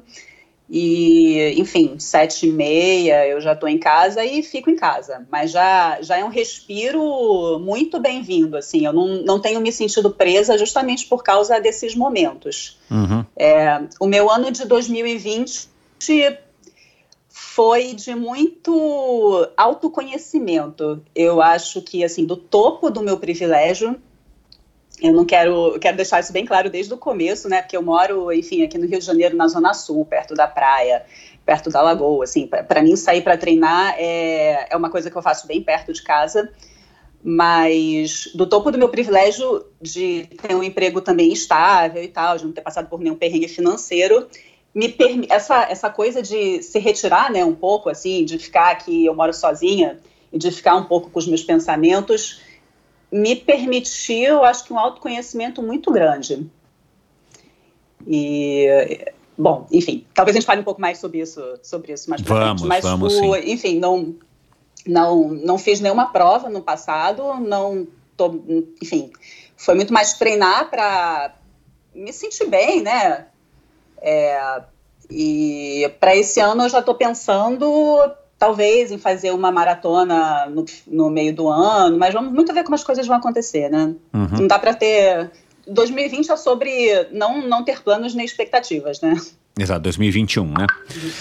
E, 0.74 1.54
enfim, 1.60 2.00
sete 2.00 2.48
e 2.48 2.52
meia 2.52 3.28
eu 3.28 3.42
já 3.42 3.52
estou 3.52 3.68
em 3.68 3.78
casa 3.78 4.24
e 4.24 4.42
fico 4.42 4.70
em 4.70 4.76
casa. 4.78 5.28
Mas 5.30 5.52
já, 5.52 6.02
já 6.02 6.18
é 6.18 6.24
um 6.24 6.30
respiro 6.30 7.60
muito 7.60 8.00
bem-vindo, 8.00 8.56
assim. 8.56 8.86
Eu 8.86 8.94
não, 8.94 9.22
não 9.22 9.38
tenho 9.38 9.60
me 9.60 9.70
sentido 9.70 10.10
presa 10.10 10.58
justamente 10.58 11.08
por 11.08 11.24
causa 11.24 11.60
desses 11.60 11.94
momentos. 11.94 12.80
Uhum. 12.90 13.26
É, 13.36 13.82
o 14.00 14.08
meu 14.08 14.32
ano 14.32 14.50
de 14.50 14.66
2020 14.66 15.70
foi 17.28 17.94
de 17.94 18.16
muito 18.16 19.50
autoconhecimento. 19.58 21.04
Eu 21.14 21.42
acho 21.42 21.82
que, 21.82 22.02
assim, 22.02 22.24
do 22.24 22.38
topo 22.38 22.90
do 22.90 23.02
meu 23.02 23.18
privilégio, 23.18 24.00
eu 25.02 25.12
não 25.12 25.26
quero, 25.26 25.80
quero 25.80 25.98
deixar 25.98 26.20
isso 26.20 26.32
bem 26.32 26.46
claro 26.46 26.70
desde 26.70 26.94
o 26.94 26.98
começo, 26.98 27.50
né? 27.50 27.62
Porque 27.62 27.76
eu 27.76 27.82
moro, 27.82 28.32
enfim, 28.32 28.64
aqui 28.64 28.78
no 28.78 28.86
Rio 28.86 29.00
de 29.00 29.06
Janeiro, 29.06 29.36
na 29.36 29.48
Zona 29.48 29.74
Sul, 29.74 30.06
perto 30.06 30.36
da 30.36 30.48
praia, 30.48 31.04
perto 31.44 31.72
da 31.72 31.82
lagoa. 31.82 32.24
Assim, 32.24 32.46
para 32.46 32.84
mim 32.84 32.96
sair 32.96 33.24
para 33.24 33.36
treinar 33.36 33.96
é, 33.98 34.68
é 34.70 34.78
uma 34.78 34.92
coisa 34.92 35.10
que 35.10 35.18
eu 35.18 35.22
faço 35.22 35.48
bem 35.48 35.62
perto 35.64 35.92
de 35.92 36.04
casa. 36.04 36.52
Mas 37.24 38.32
do 38.36 38.48
topo 38.48 38.72
do 38.72 38.78
meu 38.78 38.90
privilégio 38.90 39.66
de 39.82 40.28
ter 40.42 40.56
um 40.56 40.64
emprego 40.64 41.02
também 41.02 41.34
estável 41.34 42.04
e 42.04 42.08
tal, 42.08 42.38
de 42.38 42.46
não 42.46 42.52
ter 42.52 42.62
passado 42.62 42.88
por 42.88 43.00
nenhum 43.00 43.16
perrengue 43.16 43.48
financeiro, 43.48 44.28
me 44.74 44.96
essa 45.30 45.64
essa 45.64 45.90
coisa 45.90 46.22
de 46.22 46.64
se 46.64 46.80
retirar, 46.80 47.32
né, 47.32 47.46
um 47.46 47.54
pouco 47.54 47.90
assim, 47.90 48.26
de 48.26 48.40
ficar 48.40 48.72
aqui, 48.72 49.06
eu 49.06 49.14
moro 49.14 49.34
sozinha 49.34 50.00
e 50.34 50.38
de 50.40 50.50
ficar 50.50 50.76
um 50.76 50.86
pouco 50.86 51.12
com 51.12 51.20
os 51.20 51.28
meus 51.28 51.44
pensamentos 51.44 52.42
me 53.12 53.36
permitiu, 53.36 54.44
acho 54.44 54.64
que 54.64 54.74
um 54.74 54.80
autoconhecimento 54.80 55.62
muito 55.62 55.92
grande. 55.92 56.50
E 58.08 59.06
bom, 59.38 59.68
enfim, 59.72 60.06
talvez 60.14 60.36
a 60.36 60.40
gente 60.40 60.48
fale 60.48 60.62
um 60.62 60.64
pouco 60.64 60.80
mais 60.80 60.98
sobre 60.98 61.20
isso, 61.20 61.42
sobre 61.62 61.92
isso 61.92 62.10
mais 62.10 62.22
vamos, 62.22 62.62
frente. 62.62 62.68
Mas 62.68 62.84
vamos, 62.84 63.14
o, 63.16 63.36
enfim, 63.36 63.80
não, 63.80 64.16
não, 64.88 65.28
não 65.30 65.58
fiz 65.58 65.80
nenhuma 65.80 66.12
prova 66.12 66.50
no 66.50 66.62
passado, 66.62 67.34
não 67.36 67.88
tô, 68.16 68.42
enfim, 68.82 69.12
foi 69.58 69.76
muito 69.76 69.94
mais 69.94 70.14
treinar 70.14 70.70
para 70.70 71.36
me 71.94 72.14
sentir 72.14 72.48
bem, 72.48 72.82
né? 72.82 73.28
É, 74.02 74.64
e 75.10 75.92
para 76.00 76.16
esse 76.16 76.40
ano 76.40 76.64
eu 76.64 76.70
já 76.70 76.80
estou 76.80 76.96
pensando 76.96 78.12
talvez 78.42 78.92
em 78.92 78.98
fazer 78.98 79.30
uma 79.30 79.52
maratona 79.52 80.48
no, 80.48 80.66
no, 80.88 81.12
meio 81.12 81.32
do 81.32 81.48
ano, 81.48 81.96
mas 82.00 82.12
vamos 82.12 82.34
muito 82.34 82.52
ver 82.52 82.64
como 82.64 82.74
as 82.74 82.84
coisas 82.84 83.06
vão 83.06 83.16
acontecer, 83.16 83.70
né? 83.70 83.94
Uhum. 84.12 84.28
Não 84.32 84.48
dá 84.48 84.58
para 84.58 84.74
ter. 84.74 85.30
2020 85.68 86.32
é 86.32 86.36
sobre 86.36 87.08
não, 87.12 87.48
não 87.48 87.64
ter 87.64 87.84
planos 87.84 88.16
nem 88.16 88.26
expectativas, 88.26 89.00
né? 89.00 89.16
Exato, 89.60 89.82
2021, 89.82 90.48
né? 90.48 90.66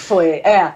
Foi, 0.07 0.29
é. 0.37 0.73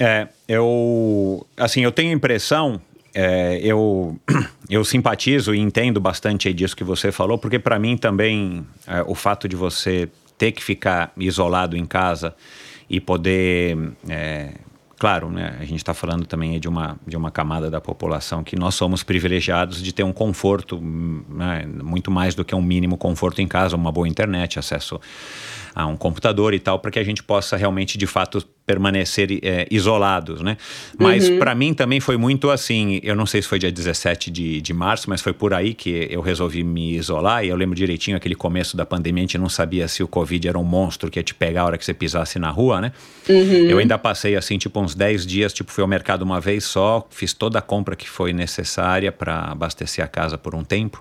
É, 0.00 0.26
eu. 0.48 1.46
Assim, 1.56 1.84
eu 1.84 1.92
tenho 1.92 2.10
a 2.10 2.14
impressão. 2.14 2.80
É, 3.14 3.60
eu, 3.62 4.18
eu 4.68 4.84
simpatizo 4.84 5.54
e 5.54 5.60
entendo 5.60 6.00
bastante 6.00 6.52
disso 6.52 6.74
que 6.74 6.82
você 6.82 7.12
falou, 7.12 7.38
porque 7.38 7.60
para 7.60 7.78
mim 7.78 7.96
também 7.96 8.66
é, 8.88 9.02
o 9.06 9.14
fato 9.14 9.46
de 9.46 9.54
você 9.54 10.08
ter 10.36 10.50
que 10.50 10.64
ficar 10.64 11.12
isolado 11.16 11.76
em 11.76 11.86
casa 11.86 12.34
e 12.90 13.00
poder 13.00 13.78
é, 14.08 14.50
Claro, 14.98 15.30
né, 15.30 15.56
a 15.60 15.64
gente 15.64 15.76
está 15.76 15.92
falando 15.92 16.24
também 16.24 16.58
de 16.58 16.66
uma, 16.66 16.98
de 17.06 17.16
uma 17.18 17.30
camada 17.30 17.70
da 17.70 17.82
população 17.82 18.42
que 18.42 18.56
nós 18.56 18.74
somos 18.74 19.02
privilegiados 19.02 19.82
de 19.82 19.92
ter 19.92 20.02
um 20.02 20.12
conforto, 20.12 20.80
né, 20.80 21.66
muito 21.66 22.10
mais 22.10 22.34
do 22.34 22.42
que 22.42 22.54
um 22.54 22.62
mínimo 22.62 22.96
conforto 22.96 23.42
em 23.42 23.46
casa, 23.46 23.76
uma 23.76 23.92
boa 23.92 24.08
internet, 24.08 24.58
acesso 24.58 24.98
a 25.74 25.86
um 25.86 25.98
computador 25.98 26.54
e 26.54 26.58
tal, 26.58 26.78
para 26.78 26.90
que 26.90 26.98
a 26.98 27.04
gente 27.04 27.22
possa 27.22 27.58
realmente, 27.58 27.98
de 27.98 28.06
fato, 28.06 28.42
permanecer 28.66 29.38
é, 29.42 29.66
isolados, 29.70 30.40
né? 30.40 30.56
Mas 30.98 31.28
uhum. 31.28 31.38
para 31.38 31.54
mim 31.54 31.72
também 31.72 32.00
foi 32.00 32.16
muito 32.16 32.50
assim, 32.50 32.98
eu 33.02 33.14
não 33.14 33.24
sei 33.24 33.40
se 33.40 33.46
foi 33.46 33.60
dia 33.60 33.70
17 33.70 34.28
de, 34.28 34.60
de 34.60 34.74
março, 34.74 35.08
mas 35.08 35.22
foi 35.22 35.32
por 35.32 35.54
aí 35.54 35.72
que 35.72 36.08
eu 36.10 36.20
resolvi 36.20 36.64
me 36.64 36.96
isolar 36.96 37.44
e 37.44 37.48
eu 37.48 37.56
lembro 37.56 37.76
direitinho 37.76 38.16
aquele 38.16 38.34
começo 38.34 38.76
da 38.76 38.84
pandemia, 38.84 39.22
a 39.22 39.26
gente 39.26 39.38
não 39.38 39.48
sabia 39.48 39.86
se 39.86 40.02
o 40.02 40.08
Covid 40.08 40.48
era 40.48 40.58
um 40.58 40.64
monstro 40.64 41.08
que 41.08 41.18
ia 41.18 41.22
te 41.22 41.32
pegar 41.32 41.62
a 41.62 41.64
hora 41.66 41.78
que 41.78 41.84
você 41.84 41.94
pisasse 41.94 42.40
na 42.40 42.50
rua, 42.50 42.80
né? 42.80 42.92
Uhum. 43.28 43.70
Eu 43.70 43.78
ainda 43.78 43.96
passei 43.96 44.34
assim, 44.34 44.58
tipo 44.58 44.80
uns 44.80 44.96
10 44.96 45.24
dias, 45.24 45.52
tipo 45.52 45.70
fui 45.70 45.82
ao 45.82 45.88
mercado 45.88 46.22
uma 46.22 46.40
vez 46.40 46.64
só, 46.64 47.06
fiz 47.08 47.32
toda 47.32 47.60
a 47.60 47.62
compra 47.62 47.94
que 47.94 48.08
foi 48.08 48.32
necessária 48.32 49.12
para 49.12 49.52
abastecer 49.52 50.04
a 50.04 50.08
casa 50.08 50.36
por 50.36 50.56
um 50.56 50.64
tempo. 50.64 51.00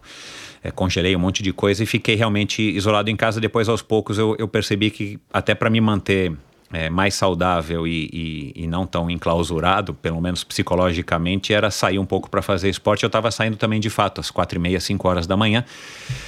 É, 0.63 0.72
congelei 0.72 1.15
um 1.15 1.19
monte 1.19 1.43
de 1.43 1.53
coisa 1.53 1.84
e 1.84 1.86
fiquei 1.86 2.15
realmente 2.15 2.62
isolado 2.62 3.10
em 3.10 3.15
casa. 3.15 3.39
Depois, 3.39 3.69
aos 3.69 3.84
poucos, 3.84 4.17
eu, 4.17 4.36
eu 4.39 4.48
percebi 4.48 4.89
que 4.89 5.19
até 5.31 5.53
para 5.53 5.69
me 5.69 5.79
manter 5.79 6.34
é, 6.74 6.89
mais 6.89 7.13
saudável 7.13 7.88
e, 7.88 8.10
e, 8.12 8.63
e, 8.63 8.67
não 8.67 8.86
tão 8.86 9.10
enclausurado, 9.10 9.93
pelo 9.93 10.19
menos 10.19 10.43
psicologicamente, 10.43 11.53
era 11.53 11.69
sair 11.69 12.00
um 12.00 12.05
pouco 12.05 12.29
para 12.29 12.41
fazer 12.41 12.69
esporte. 12.69 13.03
Eu 13.03 13.07
estava 13.07 13.29
saindo 13.31 13.55
também 13.55 13.79
de 13.79 13.89
fato 13.89 14.19
às 14.19 14.31
quatro 14.31 14.57
e 14.57 14.62
meia, 14.62 14.79
cinco 14.79 15.07
horas 15.07 15.27
da 15.27 15.38
manhã. 15.38 15.63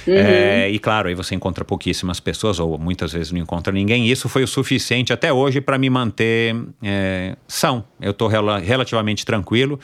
Uhum. 0.06 0.14
É, 0.14 0.70
e 0.70 0.78
claro, 0.78 1.08
aí 1.08 1.14
você 1.14 1.34
encontra 1.34 1.64
pouquíssimas 1.64 2.20
pessoas, 2.20 2.58
ou 2.60 2.78
muitas 2.78 3.12
vezes 3.12 3.32
não 3.32 3.40
encontra 3.40 3.72
ninguém. 3.72 4.06
E 4.06 4.10
isso 4.10 4.28
foi 4.28 4.42
o 4.42 4.48
suficiente 4.48 5.12
até 5.12 5.32
hoje 5.32 5.60
para 5.60 5.76
me 5.76 5.90
manter 5.90 6.56
é, 6.82 7.36
são. 7.46 7.84
Eu 8.00 8.12
estou 8.12 8.28
rel 8.28 8.46
relativamente 8.58 9.26
tranquilo 9.26 9.78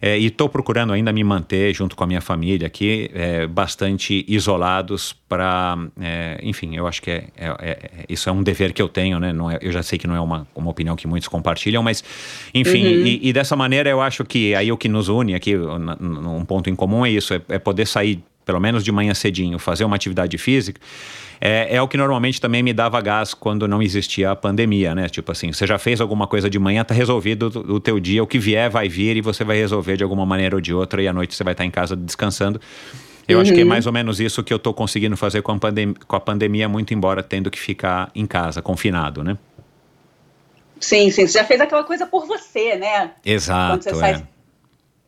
é, 0.00 0.18
e 0.18 0.26
estou 0.26 0.48
procurando 0.48 0.92
ainda 0.92 1.12
me 1.12 1.24
manter 1.24 1.74
junto 1.74 1.96
com 1.96 2.04
a 2.04 2.06
minha 2.06 2.20
família 2.20 2.66
aqui, 2.66 3.10
é, 3.14 3.46
bastante 3.46 4.24
isolados 4.28 5.14
para, 5.28 5.76
é, 6.00 6.38
enfim, 6.42 6.76
eu 6.76 6.86
acho 6.86 7.02
que 7.02 7.10
é, 7.10 8.04
isso 8.08 8.28
é 8.28 8.32
um 8.32 8.42
dever 8.42 8.72
que 8.72 8.80
eu 8.80 8.88
tenho, 8.88 9.18
né? 9.18 9.32
Não 9.32 9.50
eu 9.50 9.72
já 9.72 9.82
sei 9.82 9.98
que 9.98 10.06
não 10.06 10.14
é 10.14 10.20
uma, 10.20 10.46
uma 10.54 10.70
opinião 10.70 10.94
que 10.94 11.06
muitos 11.06 11.28
compartilham, 11.28 11.82
mas 11.82 12.04
enfim, 12.54 12.84
uhum. 12.86 13.06
e, 13.06 13.28
e, 13.28 13.32
dessa 13.32 13.56
maneira 13.56 13.90
eu 13.90 14.00
acho 14.00 14.24
que 14.24 14.54
aí 14.54 14.70
o 14.70 14.76
que 14.76 14.88
nos 14.88 15.08
une 15.08 15.34
aqui, 15.34 15.56
um 15.56 16.44
ponto 16.44 16.70
em 16.70 16.76
comum 16.76 17.04
é 17.04 17.10
isso, 17.10 17.34
é, 17.34 17.40
é 17.48 17.58
poder 17.58 17.86
sair 17.86 18.22
pelo 18.44 18.60
menos 18.60 18.82
de 18.82 18.90
manhã 18.90 19.12
cedinho, 19.12 19.58
fazer 19.58 19.84
uma 19.84 19.96
atividade 19.96 20.38
física, 20.38 20.80
é, 21.40 21.76
é, 21.76 21.82
o 21.82 21.86
que 21.86 21.96
normalmente 21.96 22.40
também 22.40 22.62
me 22.62 22.72
dava 22.72 23.00
gás 23.00 23.32
quando 23.34 23.68
não 23.68 23.80
existia 23.80 24.30
a 24.30 24.36
pandemia, 24.36 24.94
né? 24.94 25.08
Tipo 25.08 25.32
assim, 25.32 25.52
você 25.52 25.66
já 25.66 25.78
fez 25.78 26.00
alguma 26.00 26.26
coisa 26.26 26.50
de 26.50 26.58
manhã, 26.58 26.84
tá 26.84 26.94
resolvido 26.94 27.46
o, 27.68 27.78
teu 27.78 28.00
dia, 28.00 28.22
o 28.22 28.26
que 28.26 28.38
vier 28.38 28.68
vai 28.68 28.88
vir 28.88 29.16
e 29.16 29.20
você 29.20 29.44
vai 29.44 29.56
resolver 29.56 29.96
de 29.96 30.02
alguma 30.02 30.26
maneira 30.26 30.56
ou 30.56 30.60
de 30.60 30.74
outra 30.74 31.02
e 31.02 31.08
à 31.08 31.12
noite 31.12 31.34
você 31.34 31.44
vai 31.44 31.52
estar 31.52 31.64
em 31.64 31.70
casa 31.70 31.94
descansando. 31.94 32.60
Eu 33.26 33.36
uhum. 33.36 33.42
acho 33.42 33.52
que 33.52 33.60
é 33.60 33.62
uhum. 33.62 33.68
mais 33.68 33.86
ou 33.86 33.92
menos 33.92 34.20
isso 34.20 34.42
que 34.42 34.52
eu 34.52 34.56
estou 34.56 34.72
conseguindo 34.72 35.16
fazer 35.16 35.42
com 35.42 35.52
a, 35.52 35.58
com 36.06 36.16
a 36.16 36.20
pandemia, 36.20 36.68
muito 36.68 36.94
embora 36.94 37.22
tendo 37.22 37.50
que 37.50 37.58
ficar 37.58 38.10
em 38.14 38.26
casa, 38.26 38.62
confinado, 38.62 39.22
né? 39.22 39.36
Sim, 40.80 41.10
sim. 41.10 41.26
Você 41.26 41.38
já 41.38 41.44
fez 41.44 41.60
aquela 41.60 41.84
coisa 41.84 42.06
por 42.06 42.26
você, 42.26 42.76
né? 42.76 43.12
Exato. 43.24 43.72
Quando 43.72 43.82
você 43.82 43.90
é. 43.90 43.94
faz 43.94 44.22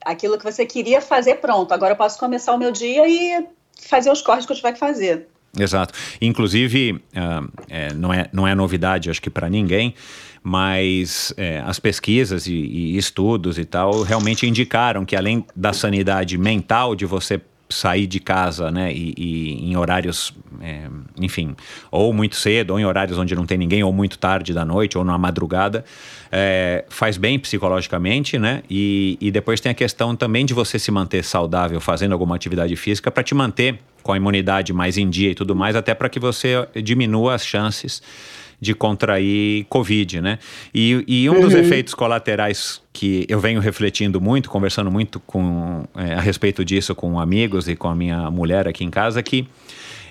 aquilo 0.05 0.39
que 0.39 0.45
você 0.45 0.67
queria 0.67 1.01
fazer, 1.01 1.37
pronto. 1.37 1.73
Agora 1.73 1.93
eu 1.93 1.97
posso 1.97 2.19
começar 2.19 2.53
o 2.53 2.59
meu 2.59 2.73
dia 2.73 3.09
e 3.09 3.47
fazer 3.81 4.11
os 4.11 4.21
corres 4.21 4.45
que 4.45 4.53
eu 4.53 4.57
tiver 4.57 4.73
que 4.73 4.79
fazer. 4.79 5.29
Exato. 5.59 5.95
Inclusive, 6.21 6.93
uh, 6.93 7.51
é, 7.69 7.93
não, 7.93 8.13
é, 8.13 8.29
não 8.33 8.47
é 8.47 8.55
novidade, 8.55 9.11
acho 9.11 9.21
que 9.21 9.31
para 9.31 9.49
ninguém, 9.49 9.95
mas 10.43 11.35
é, 11.37 11.61
as 11.61 11.79
pesquisas 11.79 12.47
e, 12.47 12.55
e, 12.55 12.97
estudos 12.97 13.59
e 13.59 13.65
tal 13.65 14.03
realmente 14.03 14.47
indicaram 14.47 15.05
que 15.05 15.15
além 15.15 15.45
da 15.55 15.73
sanidade 15.73 16.39
mental 16.39 16.95
de 16.95 17.05
você 17.05 17.41
sair 17.71 18.07
de 18.07 18.21
casa, 18.21 18.71
né, 18.71 18.93
e, 18.93 19.15
e 19.17 19.71
em 19.71 19.77
horários, 19.77 20.35
é, 20.61 20.89
enfim, 21.19 21.55
ou 21.91 22.13
muito 22.13 22.37
cedo, 22.37 22.73
ou 22.73 22.81
em 22.81 22.85
horários 22.85 23.17
onde 23.17 23.35
não 23.35 23.47
tem 23.47 23.57
ninguém, 23.57 23.83
ou 23.83 23.93
muito 23.93 24.19
tarde 24.19 24.53
da 24.53 24.65
noite, 24.65 24.99
ou 24.99 25.05
na 25.05 25.17
madrugada, 25.17 25.85
é, 26.31 26.85
faz 26.89 27.17
bem 27.17 27.39
psicologicamente, 27.39 28.39
né, 28.39 28.63
e, 28.69 29.17
e 29.21 29.31
depois 29.31 29.61
tem 29.61 29.71
a 29.71 29.75
questão 29.75 30.15
também 30.15 30.45
de 30.45 30.53
você 30.53 30.79
se 30.79 30.91
manter 30.91 31.25
saudável 31.25 31.81
fazendo 31.81 32.13
alguma 32.13 32.35
atividade 32.35 32.75
física 32.77 33.11
para 33.11 33.23
te 33.23 33.35
manter 33.35 33.79
com 34.03 34.13
a 34.13 34.17
imunidade 34.17 34.73
mais 34.73 34.99
em 34.99 35.09
dia 35.09 35.31
e 35.31 35.35
tudo 35.35 35.55
mais, 35.55 35.77
até 35.77 35.95
para 35.95 36.09
que 36.09 36.19
você 36.19 36.67
diminua 36.83 37.35
as 37.35 37.47
chances 37.47 38.03
de 38.61 38.75
contrair 38.75 39.65
Covid, 39.69 40.21
né? 40.21 40.39
E, 40.75 41.05
e 41.07 41.31
um 41.31 41.35
uhum. 41.35 41.41
dos 41.41 41.55
efeitos 41.55 41.95
colaterais 41.95 42.83
que 42.93 43.25
eu 43.29 43.41
venho 43.41 43.61
refletindo 43.61 44.21
muito, 44.21 44.51
conversando 44.51 44.91
muito 44.91 45.19
com, 45.21 45.85
é, 45.97 46.15
a 46.15 46.21
respeito 46.21 46.65
disso 46.65 46.95
com 46.95 47.19
amigos 47.19 47.69
e 47.69 47.75
com 47.75 47.89
a 47.89 47.95
minha 47.95 48.31
mulher 48.31 48.69
aqui 48.69 48.85
em 48.85 48.91
casa, 48.91 49.23
que 49.23 49.49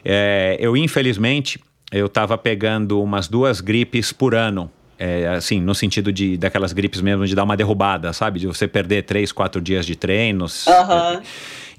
é, 0.03 0.58
eu 0.60 0.75
infelizmente 0.75 1.60
eu 1.91 2.08
estava 2.08 2.38
pegando 2.38 3.01
umas 3.01 3.27
duas 3.27 3.62
gripes 3.62 4.12
por 4.12 4.34
ano 4.34 4.72
é, 5.00 5.27
assim, 5.29 5.62
no 5.62 5.74
sentido 5.74 6.12
de 6.12 6.36
daquelas 6.36 6.74
gripes 6.74 7.00
mesmo 7.00 7.25
de 7.25 7.34
dar 7.34 7.46
uma 7.46 7.56
derrubada, 7.56 8.12
sabe? 8.12 8.38
De 8.38 8.48
você 8.48 8.68
perder 8.68 9.03
três, 9.03 9.32
quatro 9.32 9.62
dias 9.62 9.86
de 9.86 9.96
treinos. 9.96 10.68
Uhum. 10.68 11.22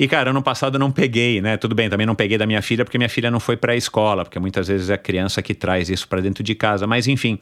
E, 0.01 0.09
cara, 0.09 0.31
ano 0.31 0.43
passado 0.43 0.77
eu 0.77 0.79
não 0.79 0.91
peguei, 0.91 1.43
né? 1.43 1.59
Tudo 1.59 1.75
bem, 1.75 1.91
também 1.91 2.07
não 2.07 2.15
peguei 2.15 2.39
da 2.39 2.47
minha 2.47 2.63
filha, 2.63 2.87
porque 2.87 2.97
minha 2.97 3.11
filha 3.11 3.31
não 3.31 3.39
foi 3.39 3.55
para 3.55 3.75
a 3.75 3.77
escola, 3.77 4.25
porque 4.25 4.39
muitas 4.39 4.67
vezes 4.67 4.89
é 4.89 4.95
a 4.95 4.99
criança 4.99 5.43
que 5.43 5.55
traz 5.55 5.91
isso 5.91 6.09
para 6.09 6.23
dentro 6.23 6.43
de 6.43 6.55
casa. 6.55 6.87
Mas, 6.87 7.07
enfim, 7.07 7.39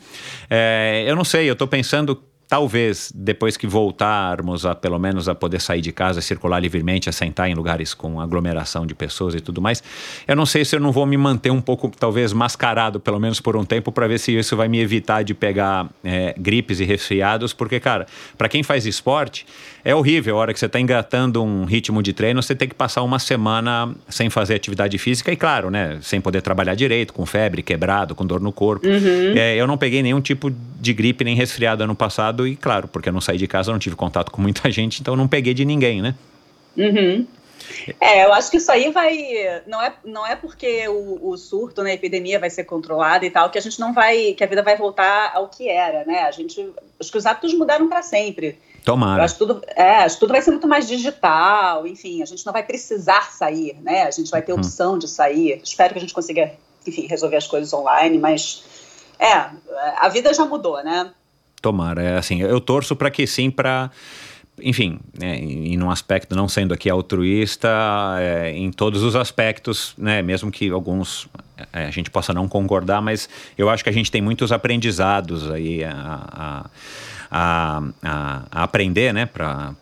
é, 0.50 1.04
eu 1.06 1.14
não 1.14 1.22
sei, 1.22 1.48
eu 1.48 1.54
tô 1.54 1.68
pensando 1.68 2.20
talvez 2.48 3.12
depois 3.14 3.56
que 3.56 3.66
voltarmos 3.66 4.64
a 4.64 4.74
pelo 4.74 4.98
menos 4.98 5.28
a 5.28 5.34
poder 5.34 5.60
sair 5.60 5.82
de 5.82 5.92
casa, 5.92 6.20
circular 6.20 6.58
livremente, 6.58 7.08
a 7.08 7.12
sentar 7.12 7.48
em 7.48 7.54
lugares 7.54 7.92
com 7.92 8.20
aglomeração 8.20 8.86
de 8.86 8.94
pessoas 8.94 9.34
e 9.34 9.40
tudo 9.40 9.60
mais, 9.60 9.82
eu 10.26 10.34
não 10.34 10.46
sei 10.46 10.64
se 10.64 10.74
eu 10.74 10.80
não 10.80 10.90
vou 10.90 11.04
me 11.04 11.16
manter 11.16 11.50
um 11.50 11.60
pouco 11.60 11.90
talvez 11.98 12.32
mascarado 12.32 12.98
pelo 12.98 13.20
menos 13.20 13.40
por 13.40 13.56
um 13.56 13.64
tempo 13.64 13.92
para 13.92 14.08
ver 14.08 14.18
se 14.18 14.36
isso 14.36 14.56
vai 14.56 14.66
me 14.66 14.80
evitar 14.80 15.22
de 15.22 15.34
pegar 15.34 15.88
é, 16.02 16.34
gripes 16.38 16.80
e 16.80 16.84
resfriados, 16.84 17.52
porque 17.52 17.78
cara, 17.78 18.06
para 18.36 18.48
quem 18.48 18.62
faz 18.62 18.86
esporte 18.86 19.44
é 19.84 19.94
horrível 19.94 20.36
a 20.36 20.40
hora 20.40 20.52
que 20.52 20.58
você 20.58 20.66
está 20.66 20.80
engatando 20.80 21.42
um 21.42 21.64
ritmo 21.64 22.02
de 22.02 22.12
treino, 22.12 22.42
você 22.42 22.54
tem 22.54 22.68
que 22.68 22.74
passar 22.74 23.02
uma 23.02 23.18
semana 23.18 23.94
sem 24.08 24.30
fazer 24.30 24.54
atividade 24.54 24.96
física 24.96 25.30
e 25.30 25.36
claro, 25.36 25.70
né, 25.70 25.98
sem 26.00 26.20
poder 26.20 26.40
trabalhar 26.40 26.74
direito, 26.74 27.12
com 27.12 27.26
febre, 27.26 27.62
quebrado, 27.62 28.14
com 28.14 28.24
dor 28.24 28.40
no 28.40 28.52
corpo. 28.52 28.86
Uhum. 28.86 29.34
É, 29.36 29.56
eu 29.56 29.66
não 29.66 29.76
peguei 29.76 30.02
nenhum 30.02 30.20
tipo 30.20 30.50
de 30.80 30.92
gripe 30.92 31.24
nem 31.24 31.34
resfriado 31.34 31.82
ano 31.84 31.94
passado 31.94 32.37
e, 32.46 32.56
claro, 32.56 32.88
porque 32.88 33.08
eu 33.08 33.12
não 33.12 33.20
saí 33.20 33.38
de 33.38 33.46
casa, 33.46 33.72
não 33.72 33.78
tive 33.78 33.96
contato 33.96 34.30
com 34.30 34.40
muita 34.40 34.70
gente, 34.72 35.00
então 35.00 35.16
não 35.16 35.28
peguei 35.28 35.54
de 35.54 35.64
ninguém, 35.64 36.02
né? 36.02 36.14
Uhum. 36.76 37.26
É, 38.00 38.24
eu 38.24 38.32
acho 38.32 38.50
que 38.50 38.56
isso 38.56 38.70
aí 38.70 38.90
vai. 38.90 39.62
Não 39.66 39.82
é, 39.82 39.92
não 40.04 40.26
é 40.26 40.36
porque 40.36 40.86
o, 40.88 41.30
o 41.30 41.36
surto, 41.36 41.82
né, 41.82 41.90
a 41.90 41.94
epidemia 41.94 42.38
vai 42.38 42.50
ser 42.50 42.64
controlada 42.64 43.26
e 43.26 43.30
tal, 43.30 43.50
que 43.50 43.58
a 43.58 43.60
gente 43.60 43.78
não 43.80 43.92
vai. 43.92 44.32
que 44.32 44.44
a 44.44 44.46
vida 44.46 44.62
vai 44.62 44.76
voltar 44.76 45.32
ao 45.34 45.48
que 45.48 45.68
era, 45.68 46.04
né? 46.04 46.22
A 46.22 46.30
gente. 46.30 46.72
Acho 46.98 47.10
que 47.10 47.18
os 47.18 47.26
hábitos 47.26 47.52
mudaram 47.54 47.88
para 47.88 48.02
sempre. 48.02 48.58
Tomara. 48.84 49.20
Eu 49.20 49.24
acho 49.24 49.34
que 49.34 49.38
tudo, 49.38 49.62
é, 49.76 49.96
acho 49.96 50.16
que 50.16 50.20
tudo 50.20 50.32
vai 50.32 50.40
ser 50.40 50.50
muito 50.50 50.68
mais 50.68 50.88
digital, 50.88 51.86
enfim, 51.86 52.22
a 52.22 52.26
gente 52.26 52.44
não 52.46 52.52
vai 52.52 52.62
precisar 52.62 53.30
sair, 53.32 53.76
né? 53.82 54.04
A 54.04 54.10
gente 54.10 54.30
vai 54.30 54.40
ter 54.40 54.52
uhum. 54.52 54.58
opção 54.58 54.98
de 54.98 55.08
sair. 55.08 55.60
Espero 55.62 55.92
que 55.92 55.98
a 55.98 56.00
gente 56.00 56.14
consiga, 56.14 56.52
enfim, 56.86 57.06
resolver 57.06 57.36
as 57.36 57.46
coisas 57.46 57.72
online, 57.72 58.18
mas 58.18 58.64
é, 59.18 59.50
a 59.96 60.08
vida 60.08 60.32
já 60.32 60.44
mudou, 60.44 60.82
né? 60.82 61.10
Tomara, 61.60 62.02
é 62.02 62.16
assim, 62.16 62.40
eu 62.40 62.60
torço 62.60 62.94
para 62.94 63.10
que 63.10 63.26
sim, 63.26 63.50
para 63.50 63.90
enfim, 64.60 64.98
né, 65.18 65.36
em 65.36 65.80
um 65.80 65.90
aspecto 65.90 66.34
não 66.34 66.48
sendo 66.48 66.74
aqui 66.74 66.90
altruísta, 66.90 67.68
é, 68.18 68.50
em 68.50 68.70
todos 68.70 69.02
os 69.02 69.14
aspectos, 69.14 69.94
né, 69.96 70.20
mesmo 70.22 70.50
que 70.50 70.70
alguns 70.70 71.28
é, 71.72 71.84
a 71.84 71.90
gente 71.90 72.10
possa 72.10 72.32
não 72.32 72.48
concordar, 72.48 73.00
mas 73.00 73.28
eu 73.56 73.70
acho 73.70 73.82
que 73.82 73.90
a 73.90 73.92
gente 73.92 74.10
tem 74.10 74.20
muitos 74.20 74.52
aprendizados 74.52 75.50
aí 75.50 75.84
a, 75.84 75.92
a 75.94 76.70
a, 77.30 77.82
a, 78.02 78.42
a 78.50 78.62
aprender, 78.62 79.12
né, 79.12 79.26
para 79.26 79.74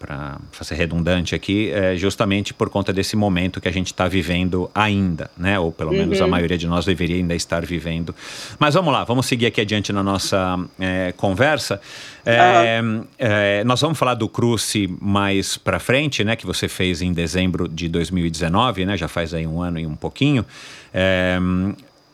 ser 0.62 0.74
redundante 0.74 1.34
aqui, 1.34 1.70
é 1.70 1.96
justamente 1.96 2.52
por 2.52 2.68
conta 2.68 2.92
desse 2.92 3.16
momento 3.16 3.60
que 3.60 3.68
a 3.68 3.72
gente 3.72 3.88
está 3.88 4.08
vivendo 4.08 4.70
ainda, 4.74 5.30
né, 5.36 5.58
ou 5.58 5.70
pelo 5.70 5.90
uhum. 5.90 5.98
menos 5.98 6.20
a 6.20 6.26
maioria 6.26 6.58
de 6.58 6.66
nós 6.66 6.84
deveria 6.84 7.16
ainda 7.16 7.34
estar 7.34 7.64
vivendo. 7.64 8.14
Mas 8.58 8.74
vamos 8.74 8.92
lá, 8.92 9.04
vamos 9.04 9.26
seguir 9.26 9.46
aqui 9.46 9.60
adiante 9.60 9.92
na 9.92 10.02
nossa 10.02 10.58
é, 10.78 11.12
conversa. 11.16 11.80
É, 12.24 12.80
uhum. 12.82 13.04
é, 13.18 13.62
nós 13.64 13.80
vamos 13.80 13.99
falar 13.99 14.14
do 14.14 14.28
Cruce 14.28 14.92
mais 15.00 15.56
para 15.56 15.78
frente, 15.78 16.25
né, 16.25 16.34
que 16.34 16.47
você 16.47 16.68
fez 16.68 17.00
em 17.00 17.12
dezembro 17.12 17.68
de 17.68 17.88
2019, 17.88 18.84
né, 18.84 18.97
já 18.97 19.08
faz 19.08 19.32
aí 19.32 19.47
um 19.47 19.62
ano 19.62 19.78
e 19.78 19.86
um 19.86 19.94
pouquinho. 19.94 20.44
É, 20.92 21.38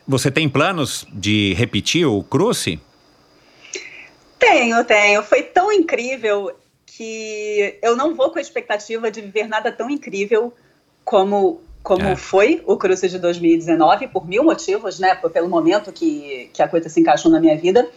você 0.06 0.30
tem 0.30 0.48
planos 0.48 1.06
de 1.12 1.54
repetir 1.54 2.06
o 2.06 2.22
Cruce? 2.22 2.78
Tenho, 4.42 4.84
tenho. 4.84 5.22
Foi 5.22 5.42
tão 5.42 5.72
incrível 5.72 6.52
que 6.84 7.78
eu 7.80 7.96
não 7.96 8.14
vou 8.14 8.30
com 8.30 8.38
a 8.38 8.42
expectativa 8.42 9.10
de 9.10 9.20
viver 9.20 9.46
nada 9.46 9.70
tão 9.70 9.88
incrível 9.88 10.52
como 11.04 11.60
como 11.82 12.04
é. 12.04 12.14
foi 12.14 12.62
o 12.64 12.76
Cruze 12.76 13.08
de 13.08 13.18
2019, 13.18 14.06
por 14.06 14.26
mil 14.26 14.44
motivos, 14.44 15.00
né? 15.00 15.16
Pelo 15.16 15.48
momento 15.48 15.92
que, 15.92 16.48
que 16.52 16.62
a 16.62 16.68
coisa 16.68 16.88
se 16.88 17.00
encaixou 17.00 17.30
na 17.30 17.40
minha 17.40 17.56
vida. 17.56 17.88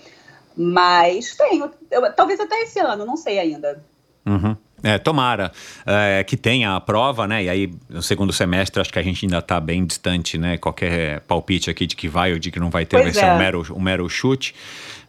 Mas 0.58 1.36
tenho, 1.36 1.70
eu, 1.92 2.12
talvez 2.14 2.40
até 2.40 2.62
esse 2.62 2.80
ano, 2.80 3.06
não 3.06 3.16
sei 3.16 3.38
ainda. 3.38 3.84
Uhum. 4.26 4.56
É, 4.82 4.98
tomara 4.98 5.52
é, 5.86 6.24
que 6.24 6.36
tenha 6.36 6.76
a 6.76 6.82
prova, 6.82 7.28
né? 7.28 7.44
E 7.44 7.50
aí, 7.50 7.74
no 7.90 8.02
segundo 8.02 8.34
semestre, 8.34 8.82
acho 8.82 8.92
que 8.92 9.00
a 9.00 9.04
gente 9.04 9.26
ainda 9.26 9.40
está 9.40 9.60
bem 9.60 9.86
distante, 9.86 10.38
né? 10.38 10.58
Qualquer 10.58 11.22
palpite 11.22 11.70
aqui 11.70 11.86
de 11.86 11.96
que 11.96 12.08
vai 12.08 12.34
ou 12.34 12.40
de 12.40 12.52
que 12.52 12.60
não 12.60 12.70
vai 12.70 12.86
ter 12.86 12.98
pois 12.98 13.16
vai 13.16 13.24
é. 13.24 13.28
ser 13.28 13.34
um 13.34 13.38
mero, 13.38 13.66
um 13.76 13.80
mero 13.80 14.10
chute. 14.10 14.56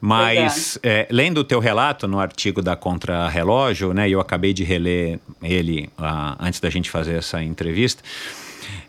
Mas, 0.00 0.78
é. 0.82 1.06
lendo 1.10 1.38
o 1.38 1.44
teu 1.44 1.58
relato 1.58 2.06
no 2.06 2.20
artigo 2.20 2.62
da 2.62 2.76
Contra 2.76 3.28
Relógio, 3.28 3.92
né? 3.92 4.08
Eu 4.08 4.20
acabei 4.20 4.52
de 4.52 4.62
reler 4.62 5.18
ele 5.42 5.88
uh, 5.98 6.36
antes 6.38 6.60
da 6.60 6.70
gente 6.70 6.90
fazer 6.90 7.14
essa 7.14 7.42
entrevista. 7.42 8.02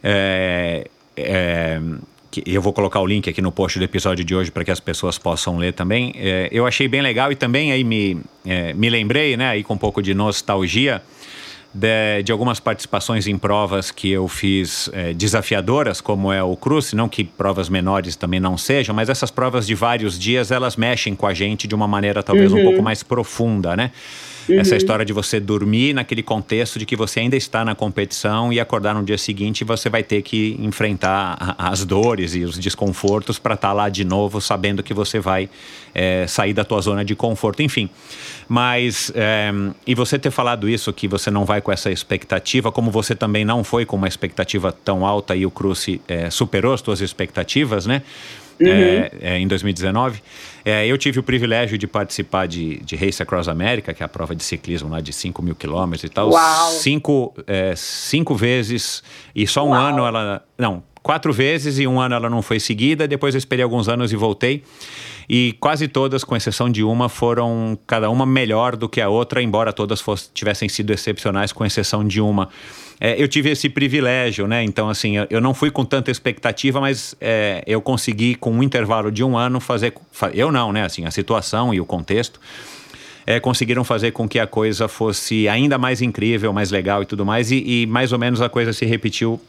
É, 0.03 0.87
é, 1.15 1.81
eu 2.45 2.61
vou 2.61 2.73
colocar 2.73 2.99
o 2.99 3.05
link 3.05 3.29
aqui 3.29 3.41
no 3.41 3.51
post 3.51 3.79
do 3.79 3.85
episódio 3.85 4.23
de 4.23 4.35
hoje 4.35 4.51
para 4.51 4.63
que 4.63 4.71
as 4.71 4.79
pessoas 4.79 5.17
possam 5.17 5.57
ler 5.57 5.73
também. 5.73 6.13
É, 6.15 6.49
eu 6.51 6.67
achei 6.67 6.87
bem 6.87 7.01
legal 7.01 7.31
e 7.31 7.35
também 7.35 7.71
aí 7.71 7.83
me, 7.83 8.21
é, 8.45 8.73
me 8.73 8.89
lembrei, 8.89 9.35
né, 9.35 9.49
aí 9.49 9.63
com 9.63 9.73
um 9.73 9.77
pouco 9.77 10.01
de 10.01 10.13
nostalgia, 10.13 11.01
de, 11.77 12.23
de 12.23 12.31
algumas 12.31 12.59
participações 12.59 13.27
em 13.27 13.37
provas 13.37 13.91
que 13.91 14.09
eu 14.11 14.27
fiz 14.27 14.89
é, 14.93 15.13
desafiadoras, 15.13 16.01
como 16.01 16.33
é 16.33 16.41
o 16.41 16.55
Cruz, 16.55 16.91
não 16.93 17.07
que 17.07 17.23
provas 17.23 17.69
menores 17.69 18.15
também 18.15 18.39
não 18.39 18.57
sejam, 18.57 18.95
mas 18.95 19.09
essas 19.09 19.29
provas 19.29 19.67
de 19.67 19.75
vários 19.75 20.17
dias, 20.17 20.49
elas 20.49 20.75
mexem 20.75 21.15
com 21.15 21.27
a 21.27 21.33
gente 21.35 21.67
de 21.67 21.75
uma 21.75 21.87
maneira 21.87 22.23
talvez 22.23 22.51
uhum. 22.51 22.59
um 22.59 22.63
pouco 22.63 22.81
mais 22.81 23.03
profunda, 23.03 23.75
né? 23.75 23.91
Uhum. 24.47 24.60
Essa 24.60 24.75
história 24.75 25.03
de 25.03 25.12
você 25.12 25.39
dormir 25.39 25.93
naquele 25.93 26.23
contexto 26.23 26.79
de 26.79 26.86
que 26.86 26.95
você 26.95 27.19
ainda 27.19 27.36
está 27.36 27.65
na 27.65 27.75
competição 27.75 28.51
e 28.51 28.60
acordar 28.60 28.95
no 28.95 29.03
dia 29.03 29.17
seguinte 29.17 29.63
você 29.63 29.89
vai 29.89 30.03
ter 30.03 30.21
que 30.21 30.57
enfrentar 30.60 31.55
as 31.57 31.83
dores 31.83 32.33
e 32.36 32.43
os 32.43 32.57
desconfortos 32.57 33.38
para 33.38 33.55
estar 33.55 33.69
tá 33.69 33.73
lá 33.73 33.89
de 33.89 34.05
novo, 34.05 34.39
sabendo 34.39 34.81
que 34.81 34.93
você 34.93 35.19
vai 35.19 35.49
é, 35.93 36.25
sair 36.27 36.53
da 36.53 36.63
tua 36.63 36.79
zona 36.81 37.03
de 37.03 37.15
conforto, 37.15 37.62
enfim. 37.62 37.89
Mas, 38.47 39.12
é, 39.15 39.51
e 39.86 39.93
você 39.93 40.17
ter 40.17 40.31
falado 40.31 40.69
isso, 40.69 40.93
que 40.93 41.07
você 41.07 41.29
não 41.29 41.43
vai 41.43 41.62
com 41.62 41.71
essa 41.71 41.91
expectativa, 41.91 42.71
como 42.71 42.89
você 42.89 43.15
também 43.15 43.43
não 43.43 43.63
foi 43.63 43.86
com 43.86 43.95
uma 43.95 44.07
expectativa 44.07 44.71
tão 44.71 45.05
alta 45.05 45.36
e 45.36 45.45
o 45.45 45.51
Cruze 45.51 45.99
é, 46.07 46.29
superou 46.29 46.73
as 46.73 46.81
tuas 46.81 47.01
expectativas, 47.01 47.86
né? 47.86 48.03
Uhum. 48.59 48.67
É, 48.67 49.11
é, 49.21 49.39
em 49.39 49.47
2019. 49.47 50.21
É, 50.65 50.85
eu 50.85 50.97
tive 50.97 51.19
o 51.19 51.23
privilégio 51.23 51.77
de 51.77 51.87
participar 51.87 52.47
de, 52.47 52.77
de 52.79 52.95
Race 52.95 53.21
Across 53.21 53.47
America, 53.47 53.93
que 53.93 54.03
é 54.03 54.05
a 54.05 54.09
prova 54.09 54.35
de 54.35 54.43
ciclismo 54.43 54.89
lá 54.89 54.99
de 54.99 55.13
5 55.13 55.41
mil 55.41 55.55
quilômetros 55.55 56.03
e 56.03 56.09
tal. 56.09 56.29
Uau. 56.29 56.71
Cinco, 56.71 57.33
é, 57.45 57.73
cinco 57.75 58.35
vezes, 58.35 59.03
e 59.35 59.47
só 59.47 59.65
um 59.65 59.69
Uau. 59.69 59.81
ano 59.81 60.05
ela. 60.05 60.43
Não, 60.57 60.83
quatro 61.01 61.31
vezes 61.31 61.79
e 61.79 61.87
um 61.87 62.01
ano 62.01 62.15
ela 62.15 62.29
não 62.29 62.41
foi 62.41 62.59
seguida. 62.59 63.07
Depois 63.07 63.33
eu 63.33 63.39
esperei 63.39 63.63
alguns 63.63 63.87
anos 63.87 64.11
e 64.11 64.15
voltei. 64.15 64.63
E 65.29 65.53
quase 65.59 65.87
todas, 65.87 66.23
com 66.23 66.35
exceção 66.35 66.69
de 66.69 66.83
uma, 66.83 67.09
foram 67.09 67.77
cada 67.85 68.09
uma 68.09 68.25
melhor 68.25 68.75
do 68.75 68.87
que 68.87 69.01
a 69.01 69.09
outra, 69.09 69.41
embora 69.41 69.73
todas 69.73 69.99
fosse, 69.99 70.29
tivessem 70.33 70.69
sido 70.69 70.91
excepcionais, 70.91 71.51
com 71.51 71.65
exceção 71.65 72.05
de 72.05 72.19
uma. 72.21 72.49
É, 72.99 73.21
eu 73.21 73.27
tive 73.27 73.49
esse 73.49 73.69
privilégio, 73.69 74.47
né? 74.47 74.63
Então, 74.63 74.89
assim, 74.89 75.13
eu 75.29 75.39
não 75.39 75.53
fui 75.53 75.69
com 75.69 75.86
tanta 75.86 76.10
expectativa, 76.10 76.81
mas 76.81 77.15
é, 77.21 77.63
eu 77.67 77.81
consegui, 77.81 78.36
com 78.36 78.51
um 78.51 78.63
intervalo 78.63 79.12
de 79.12 79.23
um 79.23 79.38
ano, 79.38 79.60
fazer. 79.60 79.93
Eu 80.33 80.51
não, 80.51 80.71
né? 80.71 80.83
Assim, 80.83 81.05
a 81.05 81.12
situação 81.12 81.73
e 81.73 81.79
o 81.79 81.86
contexto. 81.86 82.39
É, 83.25 83.41
conseguiram 83.41 83.83
fazer 83.83 84.12
com 84.12 84.27
que 84.27 84.39
a 84.39 84.47
coisa 84.47 84.88
fosse 84.88 85.49
ainda 85.49 85.77
mais 85.77 86.01
incrível, 86.01 86.53
mais 86.53 86.71
legal 86.71 87.03
e 87.03 87.05
tudo 87.05 87.25
mais, 87.25 87.51
e, 87.51 87.81
e 87.81 87.86
mais 87.86 88.13
ou 88.13 88.19
menos 88.19 88.41
a 88.41 88.47
coisa 88.47 88.71
se 88.71 88.86
repetiu 88.86 89.39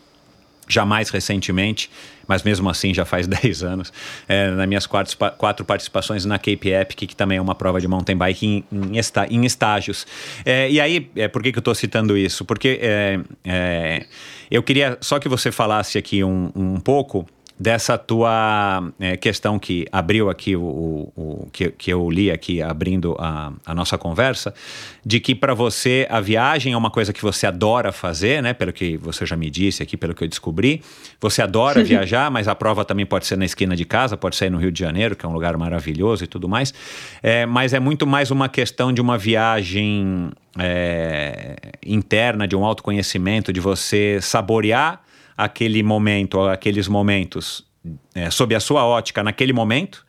jamais 0.68 1.11
recentemente, 1.11 1.90
mas 2.26 2.42
mesmo 2.42 2.68
assim 2.68 2.92
já 2.92 3.04
faz 3.04 3.26
10 3.28 3.62
anos, 3.62 3.92
é, 4.28 4.50
nas 4.50 4.68
minhas 4.68 4.87
quatro, 4.87 5.16
quatro 5.37 5.64
participações 5.64 6.24
na 6.24 6.38
Cape 6.38 6.70
Epic, 6.70 7.09
que 7.09 7.16
também 7.16 7.38
é 7.38 7.40
uma 7.40 7.54
prova 7.54 7.81
de 7.81 7.88
mountain 7.88 8.16
bike 8.16 8.46
em, 8.46 8.64
em, 8.70 8.98
está, 8.98 9.26
em 9.26 9.44
estágios. 9.44 10.07
É, 10.44 10.70
e 10.70 10.81
aí, 10.81 11.11
é, 11.16 11.26
por 11.28 11.42
que, 11.42 11.50
que 11.50 11.59
eu 11.59 11.61
estou 11.61 11.74
citando 11.74 12.16
isso? 12.16 12.44
Porque 12.44 12.78
é, 12.83 13.20
é, 13.44 14.07
eu 14.50 14.62
queria 14.62 14.98
só 15.00 15.18
que 15.18 15.28
você 15.28 15.50
falasse 15.50 15.96
aqui 15.98 16.22
um, 16.22 16.50
um 16.54 16.81
pouco 16.81 17.26
dessa 17.58 17.98
tua 17.98 18.92
é, 19.00 19.16
questão 19.16 19.58
que 19.58 19.86
abriu 19.90 20.30
aqui 20.30 20.54
o, 20.54 21.12
o, 21.16 21.48
que, 21.52 21.70
que 21.70 21.92
eu 21.92 22.08
li 22.08 22.30
aqui 22.30 22.62
abrindo 22.62 23.16
a, 23.18 23.52
a 23.66 23.74
nossa 23.74 23.98
conversa, 23.98 24.54
de 25.04 25.18
que 25.18 25.34
para 25.34 25.54
você 25.54 26.06
a 26.08 26.20
viagem 26.20 26.72
é 26.72 26.76
uma 26.76 26.90
coisa 26.90 27.12
que 27.12 27.20
você 27.20 27.46
adora 27.46 27.90
fazer, 27.90 28.42
né? 28.42 28.54
Pelo 28.54 28.72
que 28.72 28.96
você 28.96 29.26
já 29.26 29.36
me 29.36 29.50
disse 29.50 29.82
aqui, 29.82 29.96
pelo 29.96 30.14
que 30.14 30.22
eu 30.22 30.28
descobri, 30.28 30.82
você 31.20 31.42
adora 31.42 31.82
viajar, 31.84 32.30
mas 32.30 32.46
a 32.46 32.54
prova 32.54 32.84
também 32.84 33.04
pode 33.04 33.26
ser 33.26 33.36
na 33.36 33.44
esquina 33.44 33.74
de 33.74 33.84
casa, 33.84 34.16
pode 34.16 34.36
ser 34.36 34.50
no 34.50 34.58
Rio 34.58 34.70
de 34.70 34.78
Janeiro, 34.78 35.16
que 35.16 35.26
é 35.26 35.28
um 35.28 35.32
lugar 35.32 35.56
maravilhoso 35.56 36.22
e 36.22 36.26
tudo 36.26 36.48
mais. 36.48 36.72
É, 37.22 37.44
mas 37.44 37.74
é 37.74 37.80
muito 37.80 38.06
mais 38.06 38.30
uma 38.30 38.48
questão 38.48 38.92
de 38.92 39.00
uma 39.00 39.18
viagem 39.18 40.30
é, 40.56 41.56
interna, 41.84 42.46
de 42.46 42.54
um 42.54 42.64
autoconhecimento, 42.64 43.52
de 43.52 43.60
você 43.60 44.20
saborear 44.22 45.07
aquele 45.38 45.85
momento, 45.85 46.40
aqueles 46.40 46.88
momentos, 46.88 47.64
é, 48.12 48.29
sob 48.29 48.57
a 48.57 48.61
sua 48.61 48.85
ótica 48.85 49.22
naquele 49.22 49.53
momento, 49.53 50.05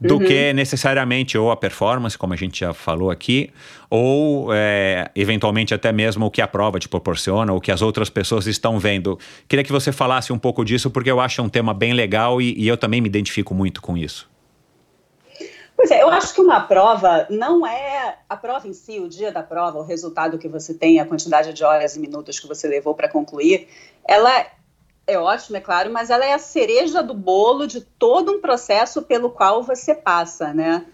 do 0.00 0.14
uhum. 0.14 0.26
que 0.26 0.52
necessariamente 0.52 1.38
ou 1.38 1.52
a 1.52 1.56
performance, 1.56 2.18
como 2.18 2.34
a 2.34 2.36
gente 2.36 2.58
já 2.58 2.74
falou 2.74 3.08
aqui, 3.08 3.50
ou 3.88 4.52
é, 4.52 5.08
eventualmente 5.14 5.72
até 5.72 5.92
mesmo 5.92 6.26
o 6.26 6.30
que 6.30 6.42
a 6.42 6.48
prova 6.48 6.80
te 6.80 6.88
proporciona, 6.88 7.52
o 7.52 7.60
que 7.60 7.70
as 7.70 7.80
outras 7.80 8.10
pessoas 8.10 8.48
estão 8.48 8.80
vendo. 8.80 9.16
Queria 9.46 9.64
que 9.64 9.70
você 9.70 9.92
falasse 9.92 10.32
um 10.32 10.38
pouco 10.38 10.64
disso, 10.64 10.90
porque 10.90 11.10
eu 11.10 11.20
acho 11.20 11.40
um 11.40 11.48
tema 11.48 11.72
bem 11.72 11.92
legal 11.92 12.42
e, 12.42 12.52
e 12.58 12.66
eu 12.66 12.76
também 12.76 13.00
me 13.00 13.08
identifico 13.08 13.54
muito 13.54 13.80
com 13.80 13.96
isso. 13.96 14.28
Pois 15.76 15.90
é, 15.90 16.02
eu 16.02 16.08
acho 16.08 16.34
que 16.34 16.40
uma 16.40 16.60
prova 16.60 17.26
não 17.30 17.66
é 17.66 18.16
a 18.28 18.36
prova 18.36 18.66
em 18.66 18.72
si, 18.72 19.00
o 19.00 19.08
dia 19.08 19.32
da 19.32 19.42
prova, 19.42 19.78
o 19.78 19.82
resultado 19.82 20.38
que 20.38 20.48
você 20.48 20.74
tem, 20.74 21.00
a 21.00 21.06
quantidade 21.06 21.52
de 21.52 21.64
horas 21.64 21.96
e 21.96 22.00
minutos 22.00 22.38
que 22.38 22.46
você 22.46 22.68
levou 22.68 22.94
para 22.94 23.08
concluir, 23.08 23.68
ela 24.06 24.46
é 25.06 25.18
ótimo, 25.18 25.56
é 25.56 25.60
claro, 25.60 25.90
mas 25.90 26.10
ela 26.10 26.24
é 26.24 26.32
a 26.32 26.38
cereja 26.38 27.02
do 27.02 27.14
bolo 27.14 27.66
de 27.66 27.80
todo 27.80 28.32
um 28.32 28.40
processo 28.40 29.02
pelo 29.02 29.30
qual 29.30 29.62
você 29.62 29.94
passa, 29.94 30.52
né? 30.52 30.86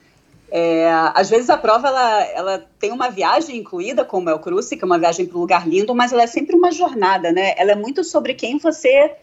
É, 0.53 0.91
às 1.15 1.31
vezes 1.31 1.49
a 1.49 1.57
prova 1.57 1.87
ela, 1.87 2.23
ela 2.25 2.69
tem 2.79 2.91
uma 2.91 3.09
viagem 3.09 3.57
incluída, 3.57 4.05
como 4.05 4.29
é 4.29 4.35
o 4.35 4.41
Cruze, 4.41 4.77
que 4.77 4.83
é 4.83 4.87
uma 4.87 4.99
viagem 4.99 5.27
para 5.27 5.39
um 5.39 5.43
lugar 5.43 5.69
lindo, 5.69 5.95
mas 5.95 6.13
ela 6.13 6.23
é 6.23 6.27
sempre 6.27 6.57
uma 6.57 6.73
jornada, 6.73 7.31
né? 7.31 7.55
Ela 7.57 7.73
é 7.73 7.77
muito 7.77 8.03
sobre 8.03 8.35
quem 8.35 8.59
você 8.59 9.15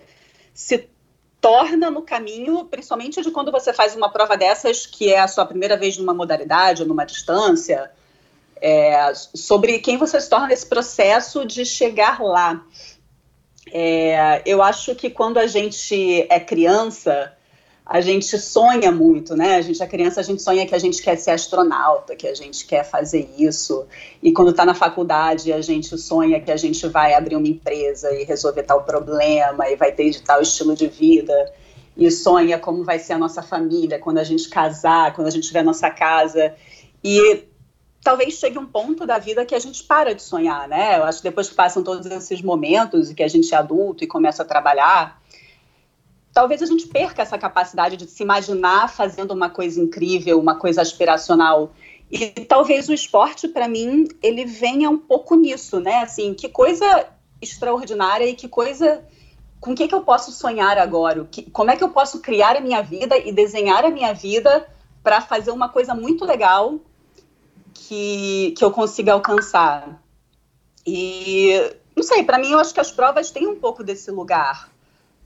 se 0.53 0.87
torna 1.41 1.91
no 1.91 2.01
caminho, 2.01 2.63
principalmente 2.65 3.21
de 3.21 3.29
quando 3.29 3.51
você 3.51 3.73
faz 3.73 3.93
uma 3.93 4.09
prova 4.09 4.37
dessas, 4.37 4.85
que 4.85 5.13
é 5.13 5.19
a 5.19 5.27
sua 5.27 5.45
primeira 5.45 5.75
vez 5.75 5.97
numa 5.97 6.13
modalidade 6.13 6.81
ou 6.81 6.87
numa 6.87 7.05
distância, 7.05 7.91
é, 8.61 9.13
sobre 9.13 9.79
quem 9.79 9.97
você 9.97 10.19
se 10.21 10.29
torna 10.29 10.47
nesse 10.47 10.65
processo 10.65 11.45
de 11.45 11.65
chegar 11.65 12.21
lá. 12.21 12.63
É, 13.71 14.41
eu 14.45 14.61
acho 14.61 14.95
que 14.95 15.09
quando 15.09 15.37
a 15.37 15.47
gente 15.47 16.25
é 16.29 16.39
criança, 16.39 17.33
a 17.85 18.01
gente 18.01 18.37
sonha 18.37 18.91
muito, 18.91 19.35
né? 19.35 19.55
A 19.55 19.61
gente 19.61 19.81
é 19.81 19.87
criança, 19.87 20.19
a 20.19 20.23
gente 20.23 20.41
sonha 20.41 20.65
que 20.65 20.75
a 20.75 20.79
gente 20.79 21.01
quer 21.01 21.15
ser 21.17 21.31
astronauta, 21.31 22.15
que 22.15 22.27
a 22.27 22.33
gente 22.33 22.65
quer 22.65 22.83
fazer 22.83 23.29
isso. 23.37 23.85
E 24.21 24.33
quando 24.33 24.51
está 24.51 24.65
na 24.65 24.73
faculdade, 24.73 25.53
a 25.53 25.61
gente 25.61 25.97
sonha 25.97 26.41
que 26.41 26.51
a 26.51 26.57
gente 26.57 26.85
vai 26.87 27.13
abrir 27.13 27.37
uma 27.37 27.47
empresa 27.47 28.13
e 28.13 28.25
resolver 28.25 28.63
tal 28.63 28.83
problema 28.83 29.69
e 29.69 29.77
vai 29.77 29.93
ter 29.93 30.09
de 30.09 30.21
tal 30.21 30.41
estilo 30.41 30.75
de 30.75 30.87
vida. 30.87 31.33
E 31.95 32.11
sonha 32.11 32.59
como 32.59 32.83
vai 32.83 32.99
ser 32.99 33.13
a 33.13 33.17
nossa 33.17 33.41
família 33.41 33.97
quando 33.97 34.17
a 34.17 34.23
gente 34.23 34.49
casar, 34.49 35.13
quando 35.13 35.27
a 35.27 35.31
gente 35.31 35.47
tiver 35.47 35.63
nossa 35.63 35.89
casa. 35.89 36.53
E 37.01 37.45
talvez 38.03 38.35
chegue 38.35 38.57
um 38.57 38.65
ponto 38.65 39.05
da 39.05 39.17
vida 39.17 39.45
que 39.45 39.55
a 39.55 39.59
gente 39.59 39.83
para 39.83 40.13
de 40.13 40.21
sonhar, 40.21 40.67
né? 40.67 40.97
Eu 40.97 41.03
acho 41.03 41.19
que 41.19 41.29
depois 41.29 41.49
que 41.49 41.55
passam 41.55 41.83
todos 41.83 42.05
esses 42.05 42.41
momentos 42.41 43.09
e 43.09 43.15
que 43.15 43.23
a 43.23 43.27
gente 43.27 43.53
é 43.53 43.57
adulto 43.57 44.03
e 44.03 44.07
começa 44.07 44.43
a 44.43 44.45
trabalhar, 44.45 45.21
talvez 46.33 46.61
a 46.61 46.65
gente 46.65 46.87
perca 46.87 47.21
essa 47.21 47.37
capacidade 47.37 47.97
de 47.97 48.05
se 48.07 48.23
imaginar 48.23 48.89
fazendo 48.89 49.31
uma 49.31 49.49
coisa 49.49 49.81
incrível, 49.81 50.39
uma 50.39 50.55
coisa 50.55 50.81
aspiracional. 50.81 51.73
E 52.09 52.29
talvez 52.45 52.87
o 52.87 52.93
esporte, 52.93 53.47
para 53.47 53.67
mim, 53.67 54.07
ele 54.21 54.45
venha 54.45 54.89
um 54.89 54.97
pouco 54.97 55.35
nisso, 55.35 55.79
né? 55.79 55.97
Assim, 55.97 56.33
que 56.33 56.47
coisa 56.47 57.07
extraordinária 57.41 58.25
e 58.25 58.35
que 58.35 58.47
coisa. 58.47 59.03
Com 59.59 59.71
o 59.71 59.75
que, 59.75 59.87
que 59.87 59.95
eu 59.95 60.01
posso 60.01 60.31
sonhar 60.31 60.77
agora? 60.77 61.25
Que, 61.25 61.49
como 61.49 61.71
é 61.71 61.75
que 61.75 61.83
eu 61.83 61.89
posso 61.89 62.21
criar 62.21 62.55
a 62.55 62.61
minha 62.61 62.81
vida 62.81 63.17
e 63.17 63.31
desenhar 63.31 63.83
a 63.83 63.89
minha 63.89 64.13
vida 64.13 64.67
para 65.03 65.19
fazer 65.19 65.49
uma 65.49 65.67
coisa 65.67 65.95
muito 65.95 66.23
legal 66.23 66.79
que, 67.77 68.53
que 68.57 68.63
eu 68.63 68.71
consiga 68.71 69.13
alcançar. 69.13 70.01
E 70.85 71.51
não 71.95 72.03
sei, 72.03 72.23
para 72.23 72.39
mim 72.39 72.51
eu 72.51 72.59
acho 72.59 72.73
que 72.73 72.79
as 72.79 72.91
provas 72.91 73.29
têm 73.29 73.47
um 73.47 73.59
pouco 73.59 73.83
desse 73.83 74.09
lugar 74.09 74.69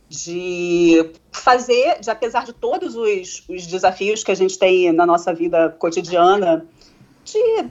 de 0.09 1.11
fazer, 1.31 2.01
de 2.01 2.09
apesar 2.09 2.45
de 2.45 2.51
todos 2.51 2.95
os, 2.95 3.43
os 3.47 3.65
desafios 3.65 4.23
que 4.23 4.31
a 4.31 4.35
gente 4.35 4.59
tem 4.59 4.91
na 4.91 5.05
nossa 5.05 5.33
vida 5.33 5.69
cotidiana, 5.79 6.65
de 7.23 7.69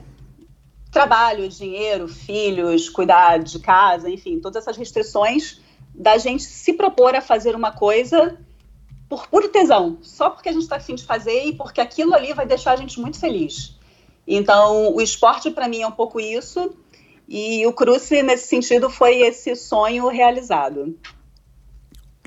trabalho, 0.91 1.47
dinheiro, 1.47 2.07
filhos, 2.07 2.89
cuidar 2.89 3.37
de 3.39 3.59
casa, 3.59 4.09
enfim, 4.09 4.39
todas 4.39 4.63
essas 4.63 4.75
restrições 4.75 5.61
da 5.93 6.17
gente 6.17 6.43
se 6.43 6.73
propor 6.73 7.15
a 7.15 7.21
fazer 7.21 7.55
uma 7.55 7.71
coisa 7.71 8.37
por 9.07 9.27
puro 9.27 9.49
tesão, 9.49 9.97
só 10.01 10.29
porque 10.29 10.49
a 10.49 10.53
gente 10.53 10.63
está 10.63 10.77
afim 10.77 10.95
de 10.95 11.03
fazer 11.03 11.45
e 11.45 11.53
porque 11.53 11.81
aquilo 11.81 12.13
ali 12.13 12.33
vai 12.33 12.45
deixar 12.45 12.71
a 12.71 12.75
gente 12.75 12.99
muito 12.99 13.19
feliz. 13.19 13.77
Então, 14.27 14.93
o 14.93 15.01
esporte 15.01 15.49
para 15.51 15.67
mim 15.67 15.81
é 15.81 15.87
um 15.87 15.91
pouco 15.91 16.19
isso, 16.19 16.75
e 17.27 17.65
o 17.65 17.73
Cruze, 17.73 18.21
nesse 18.21 18.47
sentido, 18.47 18.89
foi 18.89 19.21
esse 19.21 19.55
sonho 19.55 20.07
realizado. 20.07 20.95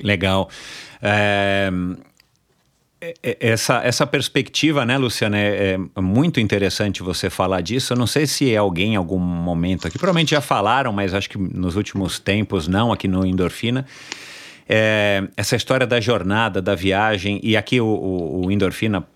Legal. 0.01 0.49
É, 1.01 1.69
essa, 3.39 3.83
essa 3.83 4.07
perspectiva, 4.07 4.85
né, 4.85 4.97
Luciana, 4.97 5.37
é, 5.37 5.77
é, 5.95 6.01
muito 6.01 6.39
interessante 6.39 7.03
você 7.03 7.29
falar 7.29 7.61
disso. 7.61 7.93
Eu 7.93 7.97
não 7.97 8.07
sei 8.07 8.25
se 8.25 8.55
alguém 8.55 8.93
em 8.93 8.95
algum 8.95 9.19
momento 9.19 9.87
aqui, 9.87 9.97
provavelmente 9.97 10.31
já 10.31 10.41
falaram, 10.41 10.91
mas 10.91 11.13
acho 11.13 11.29
que 11.29 11.37
nos 11.37 11.75
últimos 11.75 12.19
tempos 12.19 12.67
não, 12.67 12.91
aqui 12.91 13.07
no 13.07 13.25
Endorfina. 13.25 13.85
É, 14.67 15.27
essa 15.37 15.55
história 15.55 15.85
da 15.85 16.01
jornada, 16.01 16.61
da 16.61 16.73
viagem, 16.73 17.39
e 17.43 17.55
aqui 17.55 17.79
o, 17.79 17.85
o, 17.85 18.45
o 18.45 18.51
Endorfina 18.51 18.99
é, 18.99 19.14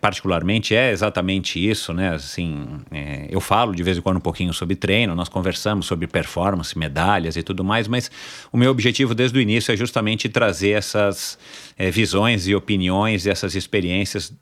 particularmente 0.00 0.74
é 0.74 0.90
exatamente 0.90 1.58
isso, 1.58 1.92
né? 1.92 2.14
Assim, 2.14 2.66
é, 2.90 3.26
eu 3.30 3.40
falo 3.40 3.74
de 3.74 3.82
vez 3.82 3.96
em 3.96 4.00
quando 4.00 4.16
um 4.16 4.20
pouquinho 4.20 4.52
sobre 4.52 4.74
treino, 4.74 5.14
nós 5.14 5.28
conversamos 5.28 5.86
sobre 5.86 6.06
performance, 6.06 6.76
medalhas 6.78 7.36
e 7.36 7.42
tudo 7.42 7.62
mais, 7.62 7.86
mas 7.86 8.10
o 8.52 8.56
meu 8.56 8.70
objetivo 8.70 9.14
desde 9.14 9.38
o 9.38 9.40
início 9.40 9.72
é 9.72 9.76
justamente 9.76 10.28
trazer 10.28 10.70
essas 10.70 11.38
é, 11.78 11.90
visões 11.90 12.46
e 12.48 12.54
opiniões 12.54 13.26
e 13.26 13.30
essas 13.30 13.54
experiências 13.54 14.32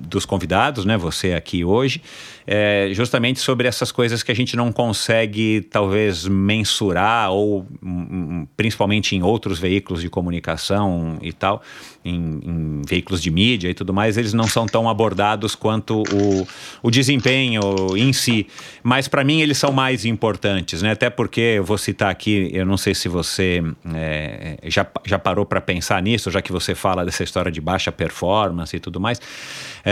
dos 0.00 0.24
convidados, 0.24 0.84
né? 0.84 0.96
Você 0.96 1.34
aqui 1.34 1.64
hoje, 1.64 2.02
é, 2.46 2.88
justamente 2.92 3.40
sobre 3.40 3.68
essas 3.68 3.92
coisas 3.92 4.22
que 4.22 4.32
a 4.32 4.34
gente 4.34 4.56
não 4.56 4.72
consegue 4.72 5.60
talvez 5.70 6.26
mensurar 6.26 7.30
ou 7.30 7.66
um, 7.82 8.46
principalmente 8.56 9.14
em 9.14 9.22
outros 9.22 9.58
veículos 9.58 10.00
de 10.00 10.08
comunicação 10.08 11.18
e 11.22 11.32
tal, 11.32 11.62
em, 12.04 12.40
em, 12.42 12.82
veículos 12.88 13.22
de 13.22 13.30
mídia 13.30 13.68
e 13.68 13.74
tudo 13.74 13.92
mais, 13.92 14.16
eles 14.16 14.32
não 14.32 14.46
são 14.46 14.66
tão 14.66 14.88
abordados 14.88 15.54
quanto 15.54 16.02
o, 16.02 16.48
o 16.82 16.90
desempenho 16.90 17.60
em 17.96 18.12
si. 18.12 18.46
Mas 18.82 19.06
para 19.06 19.22
mim 19.22 19.40
eles 19.40 19.58
são 19.58 19.70
mais 19.70 20.04
importantes, 20.04 20.82
né? 20.82 20.92
Até 20.92 21.10
porque 21.10 21.40
eu 21.40 21.64
vou 21.64 21.78
citar 21.78 22.10
aqui, 22.10 22.50
eu 22.52 22.64
não 22.64 22.76
sei 22.76 22.94
se 22.94 23.08
você 23.08 23.62
é, 23.94 24.58
já, 24.64 24.86
já 25.04 25.18
parou 25.18 25.44
para 25.44 25.60
pensar 25.60 26.02
nisso, 26.02 26.30
já 26.30 26.40
que 26.40 26.50
você 26.50 26.74
fala 26.74 27.04
dessa 27.04 27.22
história 27.22 27.52
de 27.52 27.60
baixa 27.60 27.92
performance 27.92 28.74
e 28.74 28.80
tudo 28.80 28.98
mais. 28.98 29.20
É, 29.84 29.89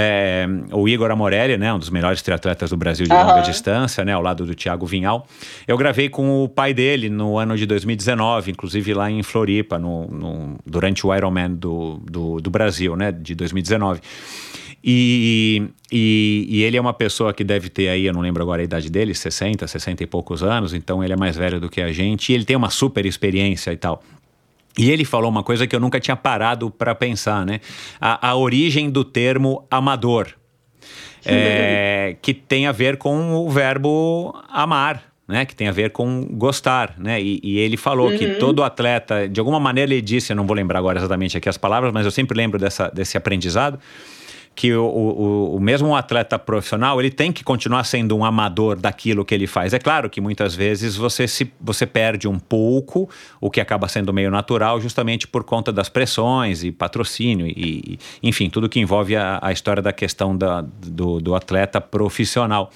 o 0.73 0.89
Igor 0.89 1.11
Amorelli, 1.11 1.57
né, 1.57 1.73
um 1.73 1.79
dos 1.79 1.91
melhores 1.91 2.23
triatletas 2.23 2.71
do 2.71 2.77
Brasil 2.77 3.07
de 3.07 3.13
uhum. 3.13 3.27
longa 3.27 3.41
distância, 3.41 4.05
né, 4.05 4.13
ao 4.13 4.23
lado 4.23 4.45
do 4.45 4.55
Thiago 4.55 4.87
Vinhal. 4.87 5.27
Eu 5.67 5.77
gravei 5.77 6.09
com 6.09 6.43
o 6.45 6.49
pai 6.49 6.75
dele 6.75 7.09
no 7.09 7.39
ano 7.39 7.57
de 7.57 7.67
2019, 7.67 8.51
inclusive 8.51 8.95
lá 8.95 9.11
em 9.11 9.23
Floripa, 9.23 9.79
no, 9.79 10.07
no 10.09 10.59
durante 10.67 11.07
o 11.07 11.15
Ironman 11.15 11.55
do, 11.55 12.01
do, 12.05 12.41
do 12.41 12.51
Brasil, 12.51 12.97
né, 12.97 13.13
de 13.13 13.35
2019. 13.35 14.01
E, 14.83 15.71
e, 15.91 16.47
e, 16.49 16.63
ele 16.63 16.77
é 16.77 16.81
uma 16.81 16.95
pessoa 16.95 17.35
que 17.35 17.43
deve 17.43 17.69
ter 17.69 17.89
aí, 17.89 18.07
eu 18.07 18.13
não 18.13 18.21
lembro 18.21 18.43
agora 18.43 18.63
a 18.63 18.65
idade 18.65 18.89
dele, 18.89 19.13
60, 19.13 19.67
60 19.67 20.05
e 20.05 20.07
poucos 20.07 20.43
anos, 20.43 20.73
então 20.73 21.03
ele 21.03 21.13
é 21.13 21.17
mais 21.17 21.37
velho 21.37 21.59
do 21.59 21.69
que 21.69 21.81
a 21.81 21.93
gente, 21.93 22.31
e 22.31 22.35
ele 22.35 22.45
tem 22.45 22.57
uma 22.57 22.71
super 22.71 23.05
experiência 23.05 23.73
e 23.73 23.77
tal. 23.77 24.03
E 24.79 24.91
ele 24.91 25.05
falou 25.05 25.29
uma 25.29 25.43
coisa 25.43 25.67
que 25.67 25.75
eu 25.75 25.81
nunca 25.81 25.99
tinha 25.99 26.17
parado 26.17 26.71
para 26.71 26.95
pensar, 26.95 27.45
né? 27.45 27.61
A, 28.01 28.29
a, 28.29 28.37
origem 28.37 28.89
do 28.89 29.05
termo 29.05 29.67
amador, 29.69 30.29
é, 31.27 32.17
que 32.23 32.33
tem 32.33 32.67
a 32.67 32.73
ver 32.73 32.97
com 32.97 33.35
o 33.35 33.51
verbo 33.51 34.33
amar, 34.49 35.03
né, 35.27 35.45
que 35.45 35.55
tem 35.55 35.69
a 35.69 35.73
ver 35.73 35.91
com 35.91 36.25
gostar, 36.33 36.95
né, 36.97 37.21
e, 37.21 37.39
e 37.43 37.59
ele 37.59 37.77
falou 37.77 38.11
que 38.13 38.37
todo 38.37 38.63
atleta, 38.63 39.29
de 39.29 39.39
alguma 39.39 39.61
maneira 39.61 39.93
ele 39.93 40.01
disse, 40.01 40.33
eu 40.33 40.37
não 40.37 40.47
vou 40.47 40.57
lembrar 40.57 40.79
agora 40.79 40.99
exatamente 40.99 41.37
aqui 41.37 41.51
as 41.51 41.59
palavras, 41.59 41.93
mas 41.93 42.07
eu 42.07 42.11
sempre 42.11 42.35
lembro 42.35 42.59
dessa, 42.59 42.89
desse 42.89 43.19
aprendizado, 43.19 43.79
que 44.59 44.75
o, 44.75 44.85
o, 44.85 45.55
o 45.55 45.61
mesmo 45.61 45.95
atleta 45.95 46.37
profissional 46.37 47.01
ele 47.01 47.13
tem 47.13 47.31
que 47.31 47.45
continuar 47.45 47.85
sendo 47.85 48.17
um 48.17 48.25
amador 48.25 48.77
daquilo 48.77 49.25
que 49.25 49.33
ele 49.33 49.47
faz. 49.47 49.73
É 49.73 49.79
claro 49.79 50.11
que 50.11 50.21
muitas 50.21 50.53
vezes 50.53 50.97
você 50.97 51.29
se 51.29 51.53
você 51.61 51.87
perde 51.87 52.27
um 52.27 52.41
pouco, 52.41 53.09
o 53.41 53.53
que 53.53 53.61
acaba 53.61 53.87
sendo 53.87 54.13
meio 54.13 54.33
natural, 54.33 54.81
justamente 54.81 55.29
por 55.29 55.45
conta 55.45 55.73
das 55.73 55.89
pressões 55.89 56.65
e 56.65 56.73
patrocínio 56.73 57.47
e, 57.47 57.53
e 57.55 57.99
enfim 58.21 58.51
tudo 58.51 58.69
que 58.69 58.81
envolve 58.81 59.15
a, 59.15 59.39
a 59.41 59.53
história 59.53 59.81
da 59.81 59.93
questão 59.93 60.37
da, 60.37 60.61
do, 60.61 61.21
do 61.21 61.37
atleta 61.37 61.81
profissional. 61.81 62.73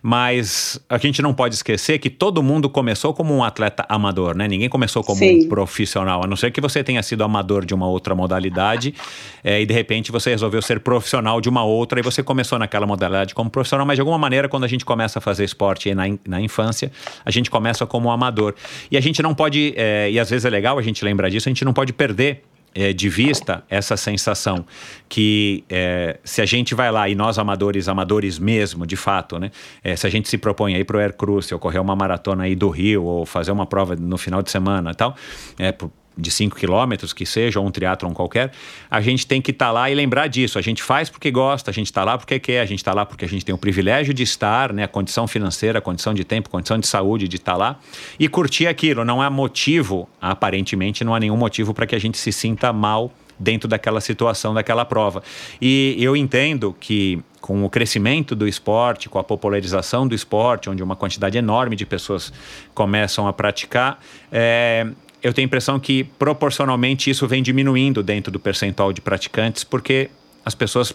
Mas 0.00 0.78
a 0.88 0.96
gente 0.96 1.20
não 1.20 1.34
pode 1.34 1.56
esquecer 1.56 1.98
que 1.98 2.08
todo 2.08 2.40
mundo 2.40 2.70
começou 2.70 3.12
como 3.12 3.34
um 3.34 3.42
atleta 3.42 3.84
amador, 3.88 4.36
né? 4.36 4.46
Ninguém 4.46 4.68
começou 4.68 5.02
como 5.02 5.18
Sim. 5.18 5.46
um 5.46 5.48
profissional, 5.48 6.22
a 6.22 6.26
não 6.28 6.36
ser 6.36 6.52
que 6.52 6.60
você 6.60 6.84
tenha 6.84 7.02
sido 7.02 7.24
amador 7.24 7.64
de 7.64 7.74
uma 7.74 7.88
outra 7.88 8.14
modalidade 8.14 8.94
é, 9.42 9.60
e 9.60 9.66
de 9.66 9.74
repente 9.74 10.12
você 10.12 10.30
resolveu 10.30 10.62
ser 10.62 10.78
profissional 10.78 11.15
de 11.40 11.48
uma 11.48 11.64
outra 11.64 12.00
e 12.00 12.02
você 12.02 12.22
começou 12.22 12.58
naquela 12.58 12.86
modalidade 12.86 13.34
como 13.34 13.50
profissional, 13.50 13.86
mas 13.86 13.96
de 13.96 14.00
alguma 14.00 14.18
maneira 14.18 14.48
quando 14.48 14.64
a 14.64 14.68
gente 14.68 14.84
começa 14.84 15.18
a 15.18 15.22
fazer 15.22 15.44
esporte 15.44 15.94
na, 15.94 16.04
na 16.26 16.40
infância, 16.40 16.90
a 17.24 17.30
gente 17.30 17.50
começa 17.50 17.86
como 17.86 18.10
amador. 18.10 18.54
E 18.90 18.96
a 18.96 19.00
gente 19.00 19.22
não 19.22 19.34
pode, 19.34 19.74
é, 19.76 20.10
e 20.10 20.18
às 20.18 20.30
vezes 20.30 20.44
é 20.44 20.50
legal 20.50 20.78
a 20.78 20.82
gente 20.82 21.04
lembrar 21.04 21.28
disso, 21.28 21.48
a 21.48 21.50
gente 21.50 21.64
não 21.64 21.72
pode 21.72 21.92
perder 21.92 22.42
é, 22.74 22.92
de 22.92 23.08
vista 23.08 23.64
essa 23.70 23.96
sensação 23.96 24.66
que 25.08 25.64
é, 25.68 26.18
se 26.22 26.42
a 26.42 26.46
gente 26.46 26.74
vai 26.74 26.92
lá 26.92 27.08
e 27.08 27.14
nós 27.14 27.38
amadores, 27.38 27.88
amadores 27.88 28.38
mesmo, 28.38 28.86
de 28.86 28.96
fato, 28.96 29.38
né? 29.38 29.50
é, 29.82 29.96
se 29.96 30.06
a 30.06 30.10
gente 30.10 30.28
se 30.28 30.36
propõe 30.36 30.74
aí 30.74 30.84
para 30.84 30.98
o 30.98 31.00
Air 31.00 31.16
Cruise, 31.16 31.52
ou 31.54 31.58
correr 31.58 31.78
uma 31.78 31.96
maratona 31.96 32.44
aí 32.44 32.54
do 32.54 32.68
Rio, 32.68 33.04
ou 33.04 33.24
fazer 33.24 33.50
uma 33.50 33.64
prova 33.64 33.96
no 33.96 34.18
final 34.18 34.42
de 34.42 34.50
semana 34.50 34.90
e 34.90 34.94
tal, 34.94 35.16
é, 35.58 35.72
por- 35.72 35.90
de 36.16 36.30
5 36.30 36.56
quilômetros, 36.56 37.12
que 37.12 37.26
seja, 37.26 37.60
ou 37.60 37.66
um 37.66 37.70
triatlon 37.70 38.12
qualquer, 38.12 38.52
a 38.90 39.00
gente 39.00 39.26
tem 39.26 39.42
que 39.42 39.50
estar 39.50 39.70
lá 39.70 39.90
e 39.90 39.94
lembrar 39.94 40.28
disso. 40.28 40.58
A 40.58 40.62
gente 40.62 40.82
faz 40.82 41.10
porque 41.10 41.30
gosta, 41.30 41.70
a 41.70 41.74
gente 41.74 41.86
está 41.86 42.02
lá 42.04 42.16
porque 42.16 42.38
quer, 42.38 42.60
a 42.60 42.64
gente 42.64 42.78
está 42.78 42.94
lá 42.94 43.04
porque 43.04 43.24
a 43.24 43.28
gente 43.28 43.44
tem 43.44 43.54
o 43.54 43.58
privilégio 43.58 44.14
de 44.14 44.22
estar, 44.22 44.72
né? 44.72 44.84
A 44.84 44.88
condição 44.88 45.26
financeira, 45.26 45.78
a 45.78 45.82
condição 45.82 46.14
de 46.14 46.24
tempo, 46.24 46.48
condição 46.48 46.78
de 46.78 46.86
saúde 46.86 47.28
de 47.28 47.36
estar 47.36 47.56
lá 47.56 47.78
e 48.18 48.28
curtir 48.28 48.66
aquilo. 48.66 49.04
Não 49.04 49.20
há 49.20 49.28
motivo, 49.28 50.08
aparentemente, 50.20 51.04
não 51.04 51.14
há 51.14 51.20
nenhum 51.20 51.36
motivo 51.36 51.74
para 51.74 51.86
que 51.86 51.94
a 51.94 51.98
gente 51.98 52.16
se 52.16 52.32
sinta 52.32 52.72
mal 52.72 53.12
dentro 53.38 53.68
daquela 53.68 54.00
situação, 54.00 54.54
daquela 54.54 54.84
prova. 54.84 55.22
E 55.60 55.96
eu 55.98 56.16
entendo 56.16 56.74
que 56.78 57.22
com 57.40 57.64
o 57.64 57.70
crescimento 57.70 58.34
do 58.34 58.48
esporte, 58.48 59.08
com 59.08 59.18
a 59.18 59.24
popularização 59.24 60.08
do 60.08 60.14
esporte, 60.14 60.68
onde 60.68 60.82
uma 60.82 60.96
quantidade 60.96 61.38
enorme 61.38 61.76
de 61.76 61.86
pessoas 61.86 62.32
começam 62.74 63.28
a 63.28 63.32
praticar, 63.32 64.00
é, 64.32 64.86
eu 65.26 65.32
tenho 65.32 65.44
a 65.44 65.48
impressão 65.48 65.80
que 65.80 66.04
proporcionalmente 66.04 67.10
isso 67.10 67.26
vem 67.26 67.42
diminuindo 67.42 68.00
dentro 68.00 68.30
do 68.30 68.38
percentual 68.38 68.92
de 68.92 69.00
praticantes, 69.00 69.64
porque 69.64 70.08
as 70.44 70.54
pessoas 70.54 70.94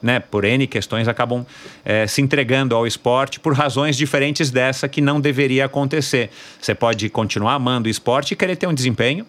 né, 0.00 0.20
por 0.20 0.44
N 0.44 0.66
questões, 0.66 1.08
acabam 1.08 1.44
eh, 1.84 2.06
se 2.06 2.20
entregando 2.20 2.76
ao 2.76 2.86
esporte 2.86 3.40
por 3.40 3.54
razões 3.54 3.96
diferentes 3.96 4.50
dessa 4.50 4.86
que 4.88 5.00
não 5.00 5.20
deveria 5.20 5.64
acontecer. 5.64 6.30
Você 6.60 6.74
pode 6.74 7.08
continuar 7.08 7.54
amando 7.54 7.88
o 7.88 7.90
esporte 7.90 8.32
e 8.32 8.36
querer 8.36 8.56
ter 8.56 8.66
um 8.66 8.74
desempenho, 8.74 9.26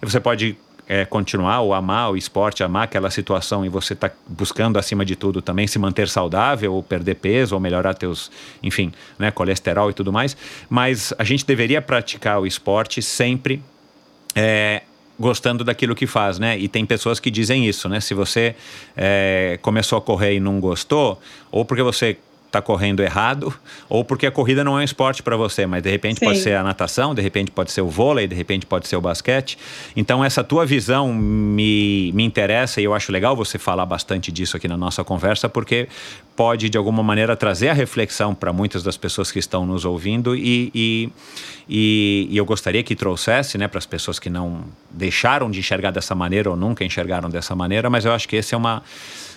você 0.00 0.20
pode 0.20 0.56
eh, 0.86 1.04
continuar 1.06 1.60
ou 1.62 1.74
amar 1.74 2.12
o 2.12 2.16
esporte, 2.16 2.62
amar 2.62 2.84
aquela 2.84 3.10
situação 3.10 3.64
e 3.64 3.68
você 3.68 3.94
está 3.94 4.10
buscando, 4.28 4.78
acima 4.78 5.04
de 5.04 5.16
tudo, 5.16 5.42
também 5.42 5.66
se 5.66 5.78
manter 5.78 6.06
saudável, 6.08 6.74
ou 6.74 6.82
perder 6.82 7.16
peso, 7.16 7.54
ou 7.54 7.60
melhorar 7.60 7.94
teus, 7.94 8.30
enfim, 8.62 8.92
né, 9.18 9.30
colesterol 9.30 9.90
e 9.90 9.94
tudo 9.94 10.12
mais. 10.12 10.36
Mas 10.68 11.12
a 11.18 11.24
gente 11.24 11.44
deveria 11.46 11.82
praticar 11.82 12.38
o 12.40 12.46
esporte 12.46 13.02
sempre 13.02 13.62
é, 14.36 14.82
gostando 15.18 15.64
daquilo 15.64 15.94
que 15.94 16.06
faz, 16.06 16.38
né? 16.38 16.58
E 16.58 16.68
tem 16.68 16.84
pessoas 16.84 17.18
que 17.18 17.30
dizem 17.30 17.66
isso, 17.66 17.88
né? 17.88 18.00
Se 18.00 18.12
você 18.12 18.54
é, 18.94 19.58
começou 19.62 19.96
a 19.96 20.02
correr 20.02 20.34
e 20.34 20.40
não 20.40 20.60
gostou, 20.60 21.18
ou 21.50 21.64
porque 21.64 21.82
você 21.82 22.18
está 22.56 22.62
correndo 22.62 23.02
errado, 23.02 23.52
ou 23.88 24.04
porque 24.04 24.26
a 24.26 24.30
corrida 24.30 24.64
não 24.64 24.78
é 24.78 24.80
um 24.80 24.84
esporte 24.84 25.22
para 25.22 25.36
você, 25.36 25.66
mas 25.66 25.82
de 25.82 25.90
repente 25.90 26.20
pode 26.20 26.38
Sim. 26.38 26.44
ser 26.44 26.54
a 26.56 26.62
natação, 26.62 27.14
de 27.14 27.20
repente 27.20 27.50
pode 27.50 27.70
ser 27.70 27.82
o 27.82 27.88
vôlei, 27.88 28.26
de 28.26 28.34
repente 28.34 28.64
pode 28.64 28.88
ser 28.88 28.96
o 28.96 29.00
basquete. 29.00 29.58
Então 29.94 30.24
essa 30.24 30.42
tua 30.42 30.64
visão 30.64 31.12
me, 31.12 32.12
me 32.12 32.24
interessa 32.24 32.80
e 32.80 32.84
eu 32.84 32.94
acho 32.94 33.12
legal 33.12 33.36
você 33.36 33.58
falar 33.58 33.84
bastante 33.84 34.32
disso 34.32 34.56
aqui 34.56 34.66
na 34.66 34.76
nossa 34.76 35.04
conversa, 35.04 35.48
porque 35.48 35.88
pode 36.34 36.68
de 36.68 36.78
alguma 36.78 37.02
maneira 37.02 37.36
trazer 37.36 37.68
a 37.68 37.72
reflexão 37.72 38.34
para 38.34 38.52
muitas 38.52 38.82
das 38.82 38.96
pessoas 38.96 39.30
que 39.30 39.38
estão 39.38 39.66
nos 39.66 39.84
ouvindo 39.84 40.34
e, 40.34 40.70
e, 40.74 41.12
e, 41.68 42.28
e 42.30 42.36
eu 42.36 42.44
gostaria 42.44 42.82
que 42.82 42.94
trouxesse, 42.94 43.58
né, 43.58 43.68
para 43.68 43.78
as 43.78 43.86
pessoas 43.86 44.18
que 44.18 44.30
não 44.30 44.64
deixaram 44.90 45.50
de 45.50 45.58
enxergar 45.58 45.90
dessa 45.90 46.14
maneira 46.14 46.50
ou 46.50 46.56
nunca 46.56 46.84
enxergaram 46.84 47.28
dessa 47.28 47.54
maneira, 47.54 47.90
mas 47.90 48.04
eu 48.04 48.12
acho 48.12 48.28
que 48.28 48.36
esse 48.36 48.54
é 48.54 48.56
uma 48.56 48.82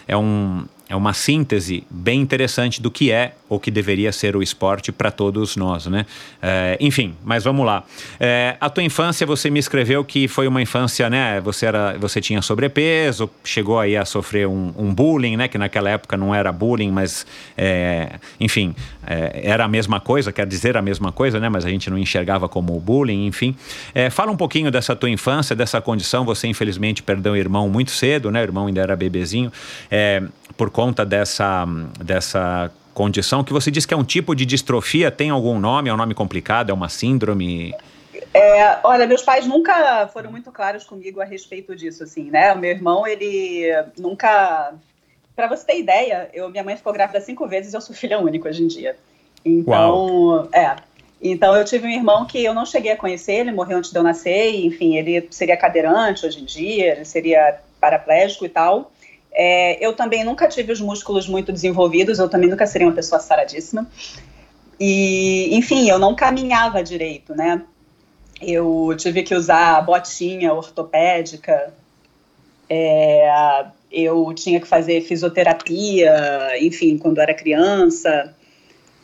é, 0.08 0.18
um, 0.18 0.66
é 0.90 0.96
uma 0.96 1.14
síntese 1.14 1.84
bem 1.88 2.20
interessante 2.20 2.82
do 2.82 2.90
que 2.90 3.12
é 3.12 3.36
ou 3.48 3.60
que 3.60 3.70
deveria 3.70 4.12
ser 4.12 4.36
o 4.36 4.42
esporte 4.42 4.92
para 4.92 5.12
todos 5.12 5.56
nós, 5.56 5.86
né? 5.86 6.04
É, 6.42 6.78
enfim, 6.80 7.14
mas 7.24 7.44
vamos 7.44 7.64
lá. 7.64 7.84
É, 8.20 8.58
a 8.60 8.72
tua 8.72 8.82
infância, 8.82 9.26
você 9.26 9.52
me 9.52 9.60
escreveu 9.60 10.04
que 10.04 10.28
foi 10.28 10.48
uma 10.48 10.60
infância, 10.60 11.08
né? 11.08 11.40
Você, 11.42 11.68
era, 11.68 11.96
você 12.00 12.20
tinha 12.20 12.42
sobrepeso, 12.42 13.30
chegou 13.44 13.80
aí 13.80 13.96
a 13.96 14.04
sofrer 14.04 14.48
um, 14.48 14.74
um 14.76 14.92
bullying, 14.92 15.38
né? 15.38 15.48
Que 15.48 15.60
naquela 15.60 15.92
época 15.92 16.18
não 16.18 16.34
era 16.34 16.52
bullying, 16.52 16.90
mas, 16.90 17.24
é, 17.56 18.20
enfim, 18.40 18.76
é, 19.06 19.42
era 19.44 19.66
a 19.66 19.68
mesma 19.68 20.00
coisa, 20.00 20.32
quer 20.32 20.48
dizer 20.48 20.76
a 20.76 20.82
mesma 20.82 21.12
coisa, 21.12 21.40
né? 21.40 21.50
Mas 21.50 21.66
a 21.66 21.70
gente 21.70 21.88
não 21.92 22.00
enxergava 22.00 22.50
como 22.50 22.80
bullying, 22.80 23.28
enfim. 23.28 23.56
É, 23.94 24.10
fala 24.10 24.32
um 24.32 24.38
pouquinho 24.38 24.72
dessa 24.72 24.96
tua 24.96 25.10
infância, 25.10 25.56
dessa 25.56 25.80
condição. 25.80 26.26
Você, 26.26 26.48
infelizmente, 26.48 27.04
perdeu 27.04 27.34
o 27.34 27.38
irmão 27.38 27.70
muito 27.70 27.92
cedo, 27.92 28.32
né? 28.32 28.42
O 28.42 28.44
irmão 28.44 28.66
ainda 28.66 28.82
era 28.82 28.96
bebezinho. 28.96 29.52
É, 29.92 30.24
por 30.60 30.70
conta 30.80 31.06
dessa, 31.06 31.66
dessa 32.02 32.72
condição, 32.94 33.44
que 33.44 33.52
você 33.52 33.70
diz 33.70 33.86
que 33.86 33.94
é 33.94 33.98
um 33.98 34.04
tipo 34.04 34.34
de 34.34 34.46
distrofia, 34.46 35.12
tem 35.12 35.30
algum 35.30 35.60
nome, 35.60 35.90
é 35.90 35.94
um 35.94 35.98
nome 35.98 36.14
complicado, 36.14 36.70
é 36.70 36.74
uma 36.74 36.88
síndrome? 36.88 37.76
É, 38.34 38.78
olha, 38.82 39.06
meus 39.06 39.22
pais 39.22 39.46
nunca 39.46 40.08
foram 40.14 40.32
muito 40.32 40.50
claros 40.54 40.86
comigo 40.86 41.20
a 41.20 41.26
respeito 41.26 41.76
disso, 41.76 42.02
assim, 42.02 42.32
né? 42.32 42.54
O 42.54 42.58
meu 42.58 42.70
irmão, 42.70 43.06
ele 43.06 43.68
nunca. 43.98 44.74
Para 45.36 45.48
você 45.48 45.66
ter 45.66 45.80
ideia, 45.80 46.30
eu, 46.34 46.50
minha 46.50 46.64
mãe 46.64 46.78
ficou 46.78 46.94
grávida 46.94 47.20
cinco 47.20 47.46
vezes 47.46 47.74
e 47.74 47.76
eu 47.76 47.82
sou 47.82 47.94
filha 47.94 48.18
única 48.18 48.48
hoje 48.48 48.64
em 48.64 48.68
dia. 48.68 48.96
Então, 49.44 50.48
é. 50.54 50.78
Então 51.22 51.58
eu 51.58 51.66
tive 51.66 51.88
um 51.88 51.92
irmão 51.92 52.26
que 52.26 52.42
eu 52.42 52.54
não 52.54 52.66
cheguei 52.66 52.94
a 52.94 52.98
conhecer, 52.98 53.34
ele 53.34 53.52
morreu 53.52 53.80
antes 53.80 53.92
de 53.92 54.00
eu 54.00 54.04
nascer, 54.04 54.52
e, 54.52 54.66
enfim, 54.66 54.96
ele 54.96 55.28
seria 55.30 55.58
cadeirante 55.58 56.26
hoje 56.26 56.40
em 56.40 56.46
dia, 56.46 56.94
ele 56.94 57.04
seria 57.04 57.60
paraplégico 57.82 58.46
e 58.46 58.50
tal. 58.50 58.90
É, 59.32 59.84
eu 59.86 59.94
também 59.94 60.24
nunca 60.24 60.48
tive 60.48 60.72
os 60.72 60.82
músculos 60.82 61.28
muito 61.28 61.52
desenvolvidos, 61.52 62.20
eu 62.20 62.30
também 62.30 62.50
nunca 62.50 62.66
seria 62.66 62.88
uma 62.88 62.96
pessoa 62.96 63.20
saradíssima. 63.20 63.90
E, 64.80 65.50
enfim, 65.56 65.90
eu 65.90 66.00
não 66.00 66.16
caminhava 66.16 66.84
direito, 66.84 67.36
né? 67.36 67.62
Eu 68.42 68.96
tive 68.98 69.24
que 69.24 69.36
usar 69.36 69.82
botinha 69.82 70.54
ortopédica, 70.54 71.74
é, 72.70 73.66
eu 73.92 74.32
tinha 74.34 74.60
que 74.60 74.68
fazer 74.68 75.02
fisioterapia, 75.02 76.58
enfim, 76.62 76.98
quando 76.98 77.20
era 77.20 77.34
criança. 77.34 78.36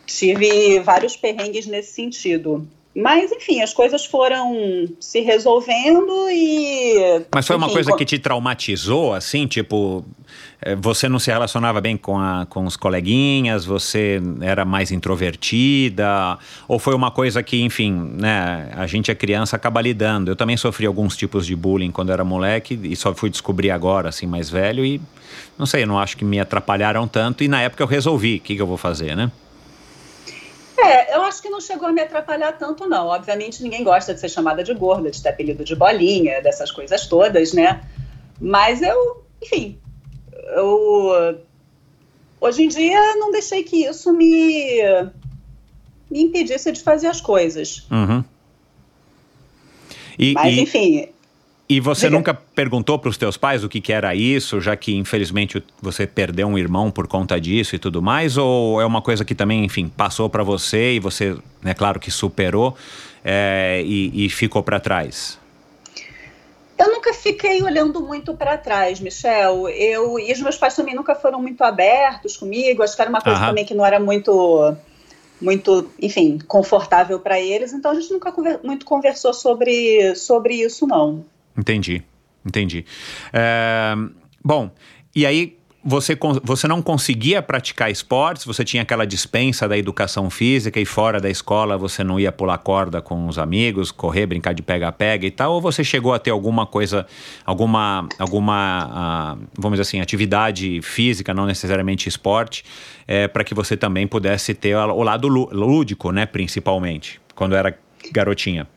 Tive 0.06 0.80
vários 0.80 1.18
perrengues 1.18 1.66
nesse 1.66 1.94
sentido. 1.94 2.68
Mas, 2.96 3.30
enfim, 3.30 3.62
as 3.62 3.74
coisas 3.74 4.06
foram 4.06 4.88
se 5.02 5.20
resolvendo 5.20 6.30
e. 6.30 7.26
Mas 7.34 7.46
foi 7.46 7.58
uma 7.58 7.66
enfim, 7.66 7.74
coisa 7.74 7.92
co- 7.92 7.98
que 7.98 8.06
te 8.06 8.18
traumatizou, 8.18 9.14
assim, 9.14 9.46
tipo, 9.48 10.06
eh, 10.62 10.76
você 10.78 11.10
não 11.10 11.20
se 11.20 11.30
relacionava 11.30 11.82
bem 11.82 11.98
com, 11.98 12.18
a, 12.18 12.46
com 12.50 12.64
os 12.66 12.78
coleguinhas, 12.78 13.66
você 13.66 14.22
era 14.40 14.64
mais 14.64 14.94
introvertida, 14.94 16.38
ou 16.68 16.80
foi 16.80 16.96
uma 16.96 17.12
coisa 17.12 17.44
que, 17.44 17.62
enfim, 17.62 17.92
né, 17.92 18.70
a 18.74 18.88
gente 18.88 19.12
é 19.12 19.16
criança, 19.16 19.58
acaba 19.58 19.82
lidando. 19.82 20.32
Eu 20.32 20.36
também 20.36 20.56
sofri 20.56 20.86
alguns 20.86 21.18
tipos 21.18 21.46
de 21.46 21.56
bullying 21.56 21.92
quando 21.92 22.12
era 22.14 22.24
moleque 22.24 22.80
e 22.82 22.96
só 22.96 23.14
fui 23.14 23.30
descobrir 23.30 23.72
agora, 23.72 24.10
assim, 24.10 24.26
mais 24.26 24.50
velho 24.50 24.86
e, 24.86 25.02
não 25.60 25.66
sei, 25.66 25.84
eu 25.84 25.88
não 25.88 26.00
acho 26.00 26.16
que 26.16 26.24
me 26.24 26.40
atrapalharam 26.40 27.08
tanto 27.10 27.44
e 27.44 27.48
na 27.50 27.62
época 27.62 27.84
eu 27.84 27.88
resolvi 27.88 28.38
o 28.38 28.40
que, 28.40 28.56
que 28.56 28.62
eu 28.62 28.68
vou 28.68 28.78
fazer, 28.78 29.16
né? 29.18 29.30
É, 30.78 31.16
eu 31.16 31.22
acho 31.24 31.42
que 31.42 31.50
não 31.50 31.62
chegou 31.62 31.88
a 31.88 31.92
me 31.92 32.02
atrapalhar 32.02 32.52
tanto, 32.54 32.88
não. 32.88 33.08
Obviamente, 33.08 33.64
ninguém 33.64 33.84
gosta 33.84 34.14
de 34.14 34.20
ser 34.20 34.30
chamada 34.30 34.64
de 34.64 34.74
gorda, 34.74 35.10
de 35.10 35.22
ter 35.22 35.30
apelido 35.30 35.64
de 35.64 35.76
bolinha, 35.76 36.42
dessas 36.42 36.72
coisas 36.72 37.08
todas, 37.08 37.54
né? 37.54 37.82
Mas 38.40 38.82
eu, 38.82 39.24
enfim, 39.42 39.80
eu. 40.56 41.40
Hoje 42.42 42.64
em 42.64 42.68
dia, 42.68 43.16
não 43.16 43.32
deixei 43.32 43.64
que 43.64 43.86
isso 43.86 44.12
me, 44.14 44.82
me 46.12 46.24
impedisse 46.24 46.72
de 46.72 46.82
fazer 46.82 47.08
as 47.08 47.22
coisas. 47.22 47.88
Uhum. 47.90 48.24
E, 50.20 50.34
Mas, 50.34 50.54
e- 50.54 50.62
enfim, 50.62 51.10
E 51.68 51.80
você 51.80 52.10
nunca 52.12 52.32
perguntou 52.34 53.00
para 53.00 53.10
os 53.10 53.18
teus 53.18 53.38
pais 53.38 53.64
o 53.64 53.70
que, 53.70 53.82
que 53.82 53.92
era 53.92 54.14
isso, 54.14 54.62
já 54.62 54.76
que 54.76 54.96
infelizmente 54.96 55.64
você 55.82 56.06
perdeu 56.06 56.48
um 56.48 56.58
irmão 56.58 56.92
por 56.92 57.08
conta 57.08 57.42
disso 57.42 57.76
e 57.76 57.80
tudo 57.80 58.04
mais? 58.04 58.38
Ou 58.38 58.80
é 58.80 58.86
uma 58.86 59.02
coisa 59.02 59.26
que 59.26 59.34
também, 59.34 59.66
enfim, 59.66 59.88
passou 59.88 60.30
para 60.30 60.44
você 60.44 60.94
e 60.94 61.00
você 61.00 61.36
né? 61.64 61.74
Claro 61.74 62.00
que 62.00 62.12
superou 62.12 62.78
é, 63.24 63.82
e, 63.84 64.26
e 64.26 64.30
ficou 64.30 64.62
para 64.62 64.80
trás. 64.80 65.40
Eu 66.78 66.92
nunca 66.92 67.12
fiquei 67.14 67.64
olhando 67.64 68.00
muito 68.02 68.36
para 68.36 68.58
trás, 68.58 69.00
Michel. 69.00 69.68
Eu 69.70 70.20
e 70.20 70.32
os 70.32 70.42
meus 70.42 70.58
pais 70.58 70.76
também 70.76 70.94
nunca 70.94 71.16
foram 71.16 71.42
muito 71.42 71.64
abertos 71.64 72.38
comigo. 72.38 72.84
Acho 72.84 72.96
que 72.96 73.02
era 73.02 73.10
uma 73.10 73.22
coisa 73.22 73.40
Aham. 73.40 73.48
também 73.48 73.66
que 73.66 73.74
não 73.74 73.84
era 73.86 74.00
muito, 74.00 74.76
muito, 75.42 75.90
enfim, 76.00 76.38
confortável 76.48 77.20
para 77.20 77.40
eles. 77.40 77.74
Então 77.74 77.92
a 77.92 77.96
gente 77.96 78.12
nunca 78.12 78.32
conver- 78.32 78.60
muito 78.64 78.86
conversou 78.86 79.34
sobre 79.34 80.14
sobre 80.16 80.56
isso, 80.56 80.86
não. 80.86 81.26
Entendi, 81.58 82.04
entendi. 82.46 82.86
É, 83.34 83.96
bom, 84.44 84.72
e 85.16 85.26
aí 85.26 85.58
você, 85.88 86.18
você 86.44 86.68
não 86.68 86.82
conseguia 86.82 87.44
praticar 87.44 87.92
esportes? 87.92 88.44
Você 88.44 88.66
tinha 88.66 88.82
aquela 88.82 89.06
dispensa 89.06 89.68
da 89.68 89.78
educação 89.78 90.32
física 90.32 90.80
e 90.80 90.86
fora 90.86 91.22
da 91.22 91.30
escola 91.30 91.78
você 91.78 92.04
não 92.04 92.20
ia 92.20 92.32
pular 92.32 92.58
corda 92.58 93.04
com 93.04 93.28
os 93.28 93.38
amigos, 93.38 93.92
correr, 93.92 94.26
brincar 94.26 94.54
de 94.54 94.64
pega-pega 94.64 95.28
e 95.28 95.32
tal? 95.32 95.54
Ou 95.54 95.62
você 95.62 95.84
chegou 95.84 96.12
a 96.12 96.18
ter 96.18 96.32
alguma 96.32 96.66
coisa, 96.66 97.06
alguma, 97.46 98.10
alguma 98.18 98.90
ah, 98.92 99.38
vamos 99.56 99.78
dizer 99.78 99.84
assim, 99.84 100.02
atividade 100.02 100.82
física, 100.82 101.36
não 101.36 101.46
necessariamente 101.46 102.10
esporte, 102.10 102.66
para 103.32 103.44
que 103.44 103.54
você 103.54 103.78
também 103.78 104.08
pudesse 104.08 104.56
ter 104.56 104.76
o 104.76 105.04
lado 105.04 105.28
lú- 105.28 105.50
lúdico, 105.52 106.12
né, 106.12 106.26
principalmente, 106.26 107.22
quando 107.36 107.56
era 107.56 107.78
garotinha? 108.12 108.68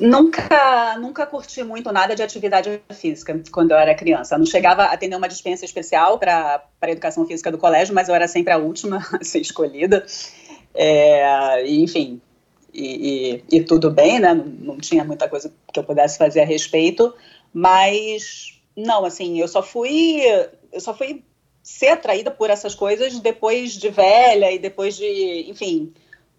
Nunca, 0.00 0.96
nunca 0.98 1.26
curti 1.26 1.62
muito 1.62 1.92
nada 1.92 2.14
de 2.16 2.22
atividade 2.22 2.80
física 2.92 3.40
quando 3.52 3.72
eu 3.72 3.76
era 3.76 3.94
criança. 3.94 4.38
Não 4.38 4.46
chegava 4.46 4.84
a 4.84 4.96
ter 4.96 5.06
nenhuma 5.06 5.28
dispensa 5.28 5.64
especial 5.64 6.18
para 6.18 6.64
a 6.80 6.90
educação 6.90 7.26
física 7.26 7.52
do 7.52 7.58
colégio, 7.58 7.94
mas 7.94 8.08
eu 8.08 8.14
era 8.14 8.26
sempre 8.26 8.52
a 8.52 8.58
última 8.58 8.98
a 9.20 9.24
ser 9.24 9.40
escolhida. 9.40 10.04
É, 10.74 11.62
enfim, 11.68 12.20
e, 12.72 13.42
e- 13.50 13.58
e 13.58 13.64
tudo 13.64 13.90
bem, 13.90 14.18
né? 14.18 14.32
Não, 14.34 14.44
não 14.44 14.78
tinha 14.78 15.04
muita 15.04 15.28
coisa 15.28 15.52
que 15.72 15.78
eu 15.78 15.84
pudesse 15.84 16.16
fazer 16.18 16.40
a 16.40 16.46
respeito, 16.46 17.14
mas 17.52 18.58
não, 18.76 19.04
assim, 19.04 19.38
eu 19.40 19.46
só 19.48 19.62
fui, 19.62 20.22
eu 20.72 20.80
só 20.80 20.94
fui 20.94 21.22
ser 21.62 21.88
atraída 21.88 22.30
por 22.30 22.50
essas 22.50 22.74
coisas 22.74 23.20
depois 23.20 23.72
de 23.74 23.88
velha 23.90 24.50
e 24.50 24.58
depois 24.58 24.96
de, 24.96 25.44
enfim, 25.48 25.92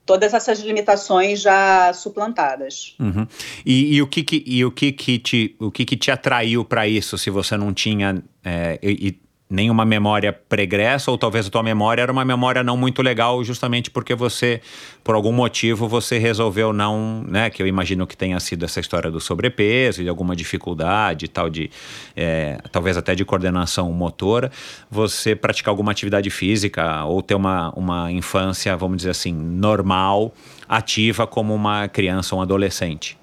todas 0.05 0.33
essas 0.33 0.59
limitações 0.59 1.41
já 1.41 1.93
suplantadas. 1.93 2.95
Uhum. 2.99 3.25
E, 3.65 3.95
e 3.95 4.01
o 4.01 4.07
que 4.07 4.23
que, 4.23 4.43
e 4.45 4.65
o 4.65 4.71
que 4.71 4.91
que 4.91 5.19
te 5.19 5.55
o 5.59 5.71
que 5.71 5.85
que 5.85 5.97
te 5.97 6.11
atraiu 6.11 6.65
para 6.65 6.87
isso 6.87 7.17
se 7.17 7.29
você 7.29 7.55
não 7.57 7.73
tinha 7.73 8.21
é, 8.43 8.79
e, 8.83 9.19
nenhuma 9.49 9.85
memória 9.85 10.33
pregressa 10.33 11.11
ou 11.11 11.17
talvez 11.17 11.47
a 11.47 11.49
tua 11.49 11.61
memória 11.61 12.01
era 12.01 12.11
uma 12.11 12.25
memória 12.25 12.63
não 12.63 12.75
muito 12.75 13.01
legal 13.01 13.43
justamente 13.43 13.91
porque 13.91 14.15
você 14.15 14.61
por 15.03 15.13
algum 15.13 15.31
motivo 15.31 15.87
você 15.87 16.17
resolveu 16.17 16.73
não 16.73 17.23
né 17.27 17.49
que 17.49 17.61
eu 17.61 17.67
imagino 17.67 18.07
que 18.07 18.17
tenha 18.17 18.39
sido 18.39 18.65
essa 18.65 18.79
história 18.79 19.11
do 19.11 19.19
sobrepeso 19.19 20.01
e 20.01 20.09
alguma 20.09 20.35
dificuldade 20.35 21.25
e 21.25 21.27
tal 21.27 21.49
de 21.49 21.69
é, 22.15 22.57
talvez 22.71 22.97
até 22.97 23.13
de 23.13 23.23
coordenação 23.23 23.91
motora 23.91 24.51
você 24.89 25.35
praticar 25.35 25.71
alguma 25.71 25.91
atividade 25.91 26.29
física 26.29 27.03
ou 27.05 27.21
ter 27.21 27.35
uma, 27.35 27.71
uma 27.75 28.11
infância 28.11 28.75
vamos 28.75 28.97
dizer 28.97 29.11
assim 29.11 29.33
normal 29.33 30.33
ativa 30.67 31.27
como 31.27 31.53
uma 31.53 31.87
criança 31.87 32.33
ou 32.33 32.39
um 32.39 32.41
adolescente? 32.41 33.17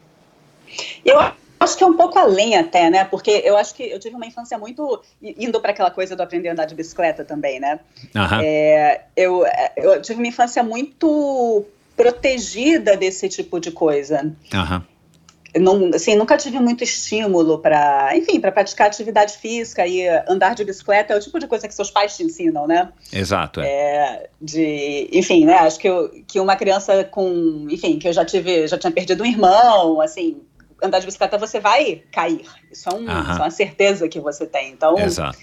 Eu 1.04 1.18
acho 1.61 1.77
que 1.77 1.85
é 1.85 1.87
um 1.87 1.96
pouco 1.96 2.18
além 2.18 2.57
até, 2.57 2.88
né? 2.88 3.05
Porque 3.05 3.42
eu 3.44 3.57
acho 3.57 3.75
que 3.75 3.83
eu 3.83 4.01
tive 4.01 4.16
uma 4.16 4.27
infância 4.27 4.57
muito 4.57 5.03
indo 5.23 5.61
para 5.61 5.73
aquela 5.73 5.90
coisa 5.90 6.16
do 6.16 6.23
aprender 6.23 6.49
a 6.49 6.53
andar 6.53 6.64
de 6.64 6.75
bicicleta 6.75 7.25
também, 7.25 7.61
né? 7.61 7.79
Aham. 8.16 8.40
É, 8.42 9.03
eu, 9.14 9.44
eu 9.77 10.01
tive 10.01 10.20
uma 10.20 10.27
infância 10.27 10.62
muito 10.62 11.64
protegida 11.94 12.96
desse 12.96 13.29
tipo 13.29 13.61
de 13.61 13.70
coisa. 13.70 14.35
Eu 15.53 15.61
Não, 15.61 15.90
assim, 15.92 16.14
nunca 16.14 16.38
tive 16.38 16.59
muito 16.61 16.83
estímulo 16.83 17.59
para, 17.59 18.16
enfim, 18.16 18.40
para 18.40 18.53
praticar 18.53 18.87
atividade 18.87 19.37
física 19.37 19.87
e 19.87 20.09
andar 20.29 20.55
de 20.55 20.64
bicicleta 20.64 21.12
é 21.12 21.16
o 21.16 21.20
tipo 21.20 21.38
de 21.38 21.46
coisa 21.46 21.68
que 21.68 21.75
seus 21.75 21.90
pais 21.90 22.16
te 22.16 22.23
ensinam, 22.23 22.66
né? 22.66 22.90
Exato. 23.12 23.61
É. 23.61 23.66
É, 23.66 24.31
de, 24.40 25.11
enfim, 25.12 25.44
né? 25.44 25.55
Acho 25.55 25.79
que, 25.79 25.88
eu, 25.88 26.09
que 26.27 26.40
uma 26.40 26.57
criança 26.57 27.05
com, 27.05 27.66
enfim, 27.68 27.99
que 27.99 28.09
eu 28.09 28.12
já 28.12 28.25
tive, 28.25 28.66
já 28.66 28.79
tinha 28.79 28.92
perdido 28.92 29.23
um 29.23 29.27
irmão, 29.27 30.01
assim, 30.01 30.40
andar 30.82 30.98
de 31.00 31.06
bicicleta 31.06 31.38
você 31.38 31.60
vai 31.60 32.02
cair. 32.12 32.44
Isso 32.70 32.88
é, 32.88 32.94
um, 32.94 33.02
isso 33.04 33.32
é 33.32 33.42
uma 33.42 33.50
certeza 33.50 34.08
que 34.08 34.20
você 34.20 34.46
tem. 34.46 34.70
Então, 34.72 34.98
Exato. 34.98 35.38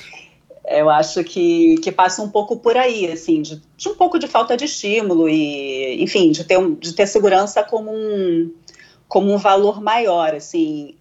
eu 0.68 0.90
acho 0.90 1.24
que, 1.24 1.76
que 1.78 1.92
passa 1.92 2.22
um 2.22 2.30
pouco 2.30 2.58
por 2.58 2.76
aí, 2.78 3.12
assim, 3.12 3.42
de, 3.42 3.62
de 3.78 3.90
um 3.90 3.96
pouco 3.96 4.18
de 4.20 4.28
falta 4.28 4.56
de 4.58 4.66
estímulo 4.66 5.30
e, 5.30 6.02
enfim, 6.04 6.32
de 6.32 6.44
ter, 6.44 6.58
um- 6.58 6.74
de 6.76 6.94
ter 6.94 7.08
segurança 7.08 7.64
como 7.64 7.92
um, 7.92 8.54
como 9.08 9.34
um 9.34 9.38
valor 9.38 9.82
maior, 9.82 10.34
assim. 10.34 10.96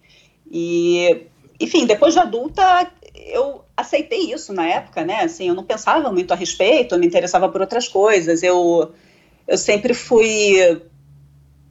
E, 0.49 1.25
enfim, 1.59 1.85
depois 1.85 2.13
de 2.13 2.19
adulta, 2.19 2.89
eu 3.15 3.63
aceitei 3.75 4.31
isso 4.31 4.53
na 4.53 4.65
época, 4.67 5.03
né? 5.03 5.21
Assim, 5.21 5.49
eu 5.49 5.53
não 5.55 5.63
pensava 5.63 6.11
muito 6.11 6.31
a 6.31 6.35
respeito, 6.35 6.95
eu 6.95 6.99
me 6.99 7.07
interessava 7.07 7.49
por 7.49 7.61
outras 7.61 7.87
coisas. 7.87 8.41
Eu, 8.43 8.91
eu 9.47 9.57
sempre 9.57 9.93
fui 9.93 10.81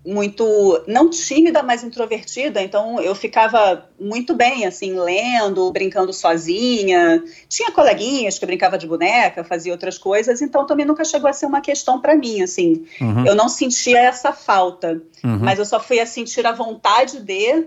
muito 0.07 0.85
não 0.87 1.11
tímida, 1.11 1.65
mas 1.65 1.83
introvertida, 1.83 2.63
então 2.63 3.01
eu 3.01 3.13
ficava 3.15 3.91
muito 3.99 4.35
bem 4.35 4.65
assim, 4.65 4.99
lendo, 4.99 5.73
brincando 5.73 6.13
sozinha. 6.13 7.23
Tinha 7.49 7.73
coleguinhas 7.73 8.39
que 8.39 8.47
brincava 8.47 8.79
de 8.79 8.87
boneca, 8.87 9.43
fazia 9.43 9.73
outras 9.73 9.99
coisas, 9.99 10.41
então 10.41 10.65
também 10.65 10.87
nunca 10.87 11.05
chegou 11.05 11.29
a 11.29 11.33
ser 11.33 11.47
uma 11.47 11.61
questão 11.61 12.01
para 12.01 12.15
mim, 12.15 12.41
assim. 12.41 12.87
Uhum. 13.01 13.27
Eu 13.27 13.35
não 13.35 13.49
sentia 13.49 13.99
essa 13.99 14.33
falta, 14.33 15.03
Uhum. 15.25 15.39
mas 15.41 15.59
eu 15.59 15.65
só 15.65 15.81
fui 15.81 15.99
a 15.99 16.07
sentir 16.07 16.47
a 16.47 16.53
vontade 16.53 17.21
de 17.21 17.67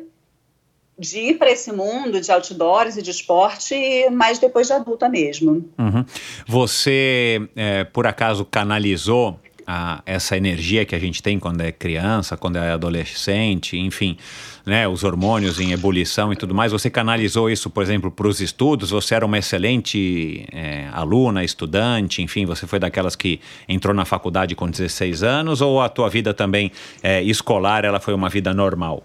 de 0.97 1.17
ir 1.19 1.37
para 1.37 1.49
esse 1.49 1.71
mundo 1.71 2.19
de 2.19 2.29
outdoors 2.29 2.97
e 2.97 3.01
de 3.01 3.09
esporte, 3.09 3.73
mas 4.11 4.37
depois 4.37 4.67
de 4.67 4.73
adulta 4.73 5.07
mesmo. 5.07 5.65
Uhum. 5.79 6.05
Você, 6.45 7.47
é, 7.55 7.85
por 7.85 8.05
acaso, 8.05 8.43
canalizou 8.43 9.39
a- 9.71 10.01
essa 10.03 10.35
energia 10.35 10.83
que 10.83 10.95
a 10.95 10.99
gente 10.99 11.21
tem 11.21 11.37
quando 11.37 11.61
é 11.61 11.71
criança, 11.71 12.35
quando 12.35 12.55
é 12.57 12.71
adolescente, 12.71 13.77
enfim, 13.77 14.17
né, 14.65 14.87
os 14.87 15.03
hormônios 15.03 15.59
em 15.59 15.71
ebulição 15.73 16.33
e 16.33 16.35
tudo 16.35 16.55
mais. 16.55 16.71
Você 16.71 16.89
canalizou 16.89 17.51
isso, 17.51 17.69
por 17.69 17.83
exemplo, 17.83 18.09
para 18.09 18.27
os 18.27 18.41
estudos? 18.41 18.89
Você 18.89 19.13
era 19.13 19.23
uma 19.23 19.37
excelente 19.37 20.43
é, 20.51 20.89
aluna, 20.91 21.43
estudante, 21.43 22.23
enfim, 22.23 22.47
você 22.47 22.65
foi 22.65 22.79
daquelas 22.79 23.15
que 23.15 23.39
entrou 23.67 23.93
na 23.93 24.05
faculdade 24.05 24.55
com 24.55 24.67
16 24.67 25.21
anos 25.21 25.61
ou 25.61 25.79
a 25.79 25.87
tua 25.87 26.09
vida 26.09 26.33
também 26.33 26.71
é, 27.03 27.21
escolar 27.21 27.85
ela 27.85 27.99
foi 27.99 28.15
uma 28.15 28.27
vida 28.27 28.51
normal? 28.55 29.03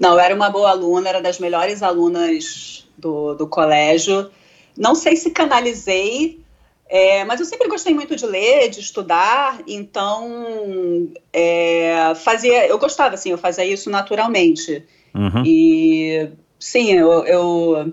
Não, 0.00 0.12
eu 0.14 0.20
era 0.20 0.34
uma 0.34 0.48
boa 0.48 0.70
aluna, 0.70 1.06
era 1.10 1.20
das 1.20 1.38
melhores 1.38 1.82
alunas 1.82 2.88
do, 2.96 3.34
do 3.34 3.46
colégio. 3.46 4.30
Não 4.74 4.94
sei 4.94 5.16
se 5.16 5.32
canalizei, 5.32 6.40
é, 6.88 7.24
mas 7.24 7.38
eu 7.38 7.46
sempre 7.46 7.68
gostei 7.68 7.92
muito 7.92 8.16
de 8.16 8.24
ler, 8.24 8.70
de 8.70 8.80
estudar, 8.80 9.60
então 9.66 11.10
é, 11.32 12.14
fazia, 12.16 12.66
eu 12.66 12.78
gostava 12.78 13.14
assim, 13.14 13.30
eu 13.30 13.38
fazia 13.38 13.64
isso 13.64 13.90
naturalmente. 13.90 14.82
Uhum. 15.14 15.42
E 15.44 16.30
sim, 16.58 16.92
eu, 16.92 17.24
eu, 17.26 17.92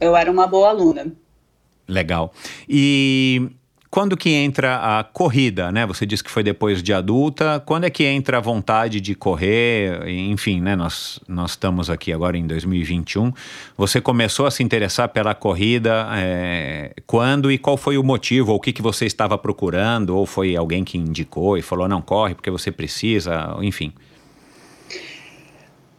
eu 0.00 0.16
era 0.16 0.30
uma 0.30 0.46
boa 0.46 0.68
aluna. 0.68 1.12
Legal. 1.88 2.32
E 2.68 3.50
quando 3.90 4.16
que 4.16 4.30
entra 4.30 4.98
a 4.98 5.04
corrida, 5.04 5.72
né? 5.72 5.86
Você 5.86 6.04
disse 6.04 6.22
que 6.22 6.30
foi 6.30 6.42
depois 6.42 6.82
de 6.82 6.92
adulta. 6.92 7.62
Quando 7.64 7.84
é 7.84 7.90
que 7.90 8.04
entra 8.04 8.36
a 8.36 8.40
vontade 8.40 9.00
de 9.00 9.14
correr? 9.14 10.06
Enfim, 10.06 10.60
né? 10.60 10.76
Nós, 10.76 11.18
nós 11.26 11.52
estamos 11.52 11.88
aqui 11.88 12.12
agora 12.12 12.36
em 12.36 12.46
2021. 12.46 13.32
Você 13.78 14.00
começou 14.00 14.44
a 14.46 14.50
se 14.50 14.62
interessar 14.62 15.08
pela 15.08 15.34
corrida 15.34 16.06
é, 16.12 16.92
quando 17.06 17.50
e 17.50 17.56
qual 17.56 17.78
foi 17.78 17.96
o 17.96 18.04
motivo? 18.04 18.52
Ou 18.52 18.58
o 18.58 18.60
que, 18.60 18.74
que 18.74 18.82
você 18.82 19.06
estava 19.06 19.38
procurando? 19.38 20.10
Ou 20.10 20.26
foi 20.26 20.54
alguém 20.54 20.84
que 20.84 20.98
indicou 20.98 21.56
e 21.56 21.62
falou, 21.62 21.88
não, 21.88 22.02
corre 22.02 22.34
porque 22.34 22.50
você 22.50 22.70
precisa? 22.70 23.56
Enfim. 23.62 23.92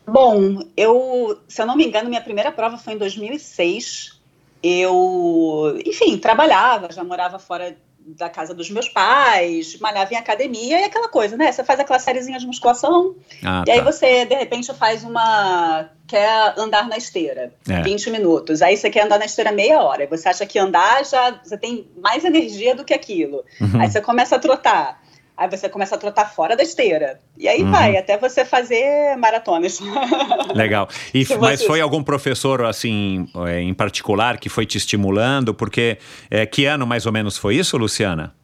Bom, 0.05 0.59
eu, 0.77 1.39
se 1.47 1.61
eu 1.61 1.65
não 1.65 1.75
me 1.75 1.85
engano, 1.85 2.09
minha 2.09 2.21
primeira 2.21 2.51
prova 2.51 2.77
foi 2.77 2.93
em 2.93 2.97
2006. 2.97 4.18
Eu, 4.61 5.79
enfim, 5.85 6.17
trabalhava, 6.17 6.91
já 6.91 7.03
morava 7.03 7.39
fora 7.39 7.75
da 8.17 8.27
casa 8.29 8.53
dos 8.55 8.69
meus 8.71 8.89
pais, 8.89 9.77
malhava 9.79 10.13
em 10.13 10.17
academia 10.17 10.79
e 10.79 10.83
aquela 10.83 11.07
coisa, 11.07 11.37
né? 11.37 11.51
Você 11.51 11.63
faz 11.63 11.79
aquela 11.79 11.99
sériezinha 11.99 12.39
de 12.39 12.47
musculação 12.47 13.15
Ah, 13.45 13.63
e 13.67 13.71
aí 13.71 13.79
tá. 13.79 13.83
você, 13.91 14.25
de 14.25 14.35
repente, 14.35 14.73
faz 14.73 15.03
uma. 15.03 15.89
quer 16.07 16.53
andar 16.57 16.87
na 16.87 16.97
esteira, 16.97 17.53
É. 17.69 17.81
20 17.83 18.09
minutos. 18.09 18.61
Aí 18.63 18.75
você 18.75 18.89
quer 18.89 19.05
andar 19.05 19.19
na 19.19 19.25
esteira 19.25 19.51
meia 19.51 19.81
hora. 19.83 20.03
E 20.03 20.07
você 20.07 20.27
acha 20.27 20.45
que 20.45 20.57
andar 20.57 21.05
já 21.05 21.39
você 21.43 21.57
tem 21.57 21.87
mais 22.01 22.25
energia 22.25 22.73
do 22.73 22.83
que 22.83 22.93
aquilo. 22.93 23.43
Uhum. 23.61 23.79
Aí 23.79 23.89
você 23.91 24.01
começa 24.01 24.35
a 24.35 24.39
trotar. 24.39 25.01
Aí 25.39 25.49
você 25.49 25.69
começa 25.69 25.95
a 25.95 25.97
trotar 25.97 26.35
fora 26.35 26.53
da 26.53 26.61
esteira. 26.61 27.17
E 27.37 27.47
aí 27.47 27.63
Uhum. 27.63 27.71
vai, 27.71 27.95
até 27.95 28.17
você 28.17 28.43
fazer 28.43 29.15
maratonas. 29.15 29.79
Legal. 30.53 30.89
E, 31.13 31.25
mas 31.39 31.63
foi 31.63 31.79
algum 31.79 32.03
professor, 32.03 32.65
assim, 32.65 33.25
é, 33.47 33.61
em 33.61 33.73
particular, 33.73 34.37
que 34.37 34.49
foi 34.49 34.65
te 34.65 34.77
estimulando? 34.77 35.53
Porque 35.53 35.97
é, 36.29 36.45
que 36.45 36.65
ano 36.65 36.85
mais 36.85 37.05
ou 37.05 37.13
menos 37.13 37.37
foi 37.37 37.55
isso, 37.55 37.77
Luciana? 37.77 38.35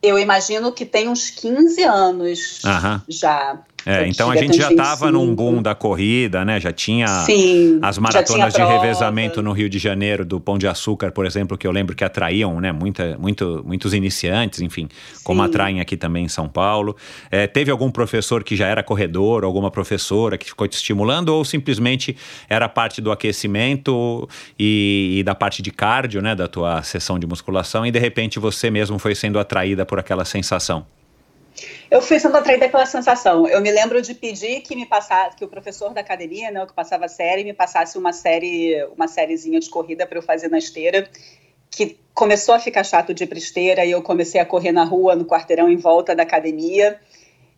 Eu 0.00 0.16
imagino 0.16 0.70
que 0.70 0.86
tem 0.86 1.08
uns 1.08 1.28
15 1.28 1.82
anos 1.82 2.60
Aham. 2.64 3.02
já. 3.08 3.58
É, 3.88 4.06
então 4.06 4.30
a 4.30 4.36
gente 4.36 4.58
já 4.58 4.70
estava 4.70 5.10
num 5.10 5.30
25. 5.30 5.34
boom 5.34 5.62
da 5.62 5.74
corrida, 5.74 6.44
né? 6.44 6.60
Já 6.60 6.70
tinha 6.70 7.06
Sim, 7.24 7.78
as 7.80 7.96
maratonas 7.96 8.48
de 8.48 8.56
tinha 8.56 8.66
prova. 8.66 8.82
revezamento 8.82 9.40
no 9.40 9.50
Rio 9.52 9.66
de 9.70 9.78
Janeiro, 9.78 10.26
do 10.26 10.38
Pão 10.38 10.58
de 10.58 10.68
Açúcar, 10.68 11.10
por 11.10 11.24
exemplo, 11.24 11.56
que 11.56 11.66
eu 11.66 11.72
lembro 11.72 11.96
que 11.96 12.04
atraíam, 12.04 12.60
né? 12.60 12.70
Muita, 12.70 13.16
muito, 13.18 13.64
muitos 13.66 13.94
iniciantes, 13.94 14.60
enfim, 14.60 14.90
como 15.24 15.40
Sim. 15.42 15.48
atraem 15.48 15.80
aqui 15.80 15.96
também 15.96 16.26
em 16.26 16.28
São 16.28 16.50
Paulo. 16.50 16.94
É, 17.30 17.46
teve 17.46 17.70
algum 17.70 17.90
professor 17.90 18.44
que 18.44 18.54
já 18.54 18.66
era 18.66 18.82
corredor, 18.82 19.42
alguma 19.42 19.70
professora 19.70 20.36
que 20.36 20.44
ficou 20.44 20.68
te 20.68 20.74
estimulando, 20.74 21.30
ou 21.30 21.42
simplesmente 21.42 22.14
era 22.46 22.68
parte 22.68 23.00
do 23.00 23.10
aquecimento 23.10 24.28
e, 24.58 25.16
e 25.20 25.22
da 25.22 25.34
parte 25.34 25.62
de 25.62 25.70
cardio, 25.70 26.20
né? 26.20 26.34
Da 26.34 26.46
tua 26.46 26.82
sessão 26.82 27.18
de 27.18 27.26
musculação, 27.26 27.86
e 27.86 27.90
de 27.90 27.98
repente 27.98 28.38
você 28.38 28.70
mesmo 28.70 28.98
foi 28.98 29.14
sendo 29.14 29.38
atraída 29.38 29.86
por 29.86 29.98
aquela 29.98 30.26
sensação? 30.26 30.84
Eu 31.90 32.00
fui 32.00 32.18
sendo 32.18 32.36
atraída 32.36 32.68
pela 32.68 32.86
sensação. 32.86 33.46
Eu 33.46 33.60
me 33.60 33.70
lembro 33.70 34.00
de 34.02 34.14
pedir 34.14 34.60
que 34.60 34.76
me 34.76 34.86
passasse, 34.86 35.36
que 35.36 35.44
o 35.44 35.48
professor 35.48 35.92
da 35.92 36.00
academia, 36.00 36.50
né, 36.50 36.64
que 36.66 36.72
passava 36.72 37.06
a 37.06 37.08
série, 37.08 37.44
me 37.44 37.52
passasse 37.52 37.96
uma 37.96 38.12
série, 38.12 38.84
uma 38.96 39.08
sériezinha 39.08 39.58
de 39.60 39.68
corrida 39.68 40.06
para 40.06 40.18
eu 40.18 40.22
fazer 40.22 40.48
na 40.48 40.58
esteira, 40.58 41.08
que 41.70 41.98
começou 42.14 42.54
a 42.54 42.58
ficar 42.58 42.84
chato 42.84 43.14
de 43.14 43.24
ir 43.24 43.26
pra 43.26 43.38
esteira 43.38 43.84
e 43.84 43.90
eu 43.90 44.02
comecei 44.02 44.40
a 44.40 44.44
correr 44.44 44.72
na 44.72 44.84
rua, 44.84 45.14
no 45.14 45.24
quarteirão 45.24 45.68
em 45.68 45.76
volta 45.76 46.14
da 46.14 46.22
academia. 46.24 46.98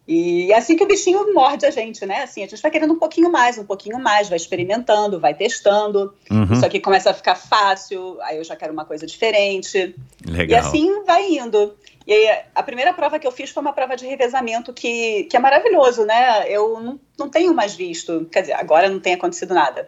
E 0.07 0.51
é 0.51 0.57
assim 0.57 0.77
que 0.77 0.83
o 0.83 0.89
bichinho 0.89 1.33
morde 1.33 1.65
a 1.65 1.71
gente, 1.71 2.05
né? 2.05 2.23
Assim, 2.23 2.43
a 2.43 2.47
gente 2.47 2.61
vai 2.61 2.71
querendo 2.71 2.93
um 2.93 2.99
pouquinho 2.99 3.31
mais, 3.31 3.59
um 3.59 3.65
pouquinho 3.65 3.97
mais, 3.97 4.29
vai 4.29 4.37
experimentando, 4.37 5.21
vai 5.21 5.35
testando. 5.35 6.13
Uhum. 6.29 6.53
Isso 6.53 6.67
aqui 6.67 6.81
começa 6.81 7.11
a 7.11 7.15
ficar 7.15 7.37
fácil, 7.37 8.19
aí 8.23 8.37
eu 8.37 8.43
já 8.43 8.57
quero 8.57 8.73
uma 8.73 8.85
coisa 8.85 9.07
diferente. 9.07 9.95
Legal. 10.27 10.49
E 10.49 10.55
assim 10.55 11.05
vai 11.05 11.31
indo. 11.31 11.77
E 12.11 12.13
aí, 12.13 12.39
a 12.57 12.63
primeira 12.65 12.93
prova 12.93 13.21
que 13.21 13.27
eu 13.27 13.31
fiz 13.31 13.51
foi 13.51 13.61
uma 13.61 13.73
prova 13.73 13.95
de 13.95 14.05
revezamento 14.05 14.73
que, 14.73 15.29
que 15.31 15.37
é 15.37 15.39
maravilhoso, 15.39 16.05
né? 16.05 16.45
Eu 16.49 16.81
não, 16.81 17.01
não 17.17 17.29
tenho 17.29 17.55
mais 17.55 17.77
visto, 17.77 18.27
quer 18.33 18.41
dizer, 18.41 18.55
agora 18.55 18.89
não 18.89 18.99
tem 18.99 19.15
acontecido 19.15 19.55
nada. 19.55 19.87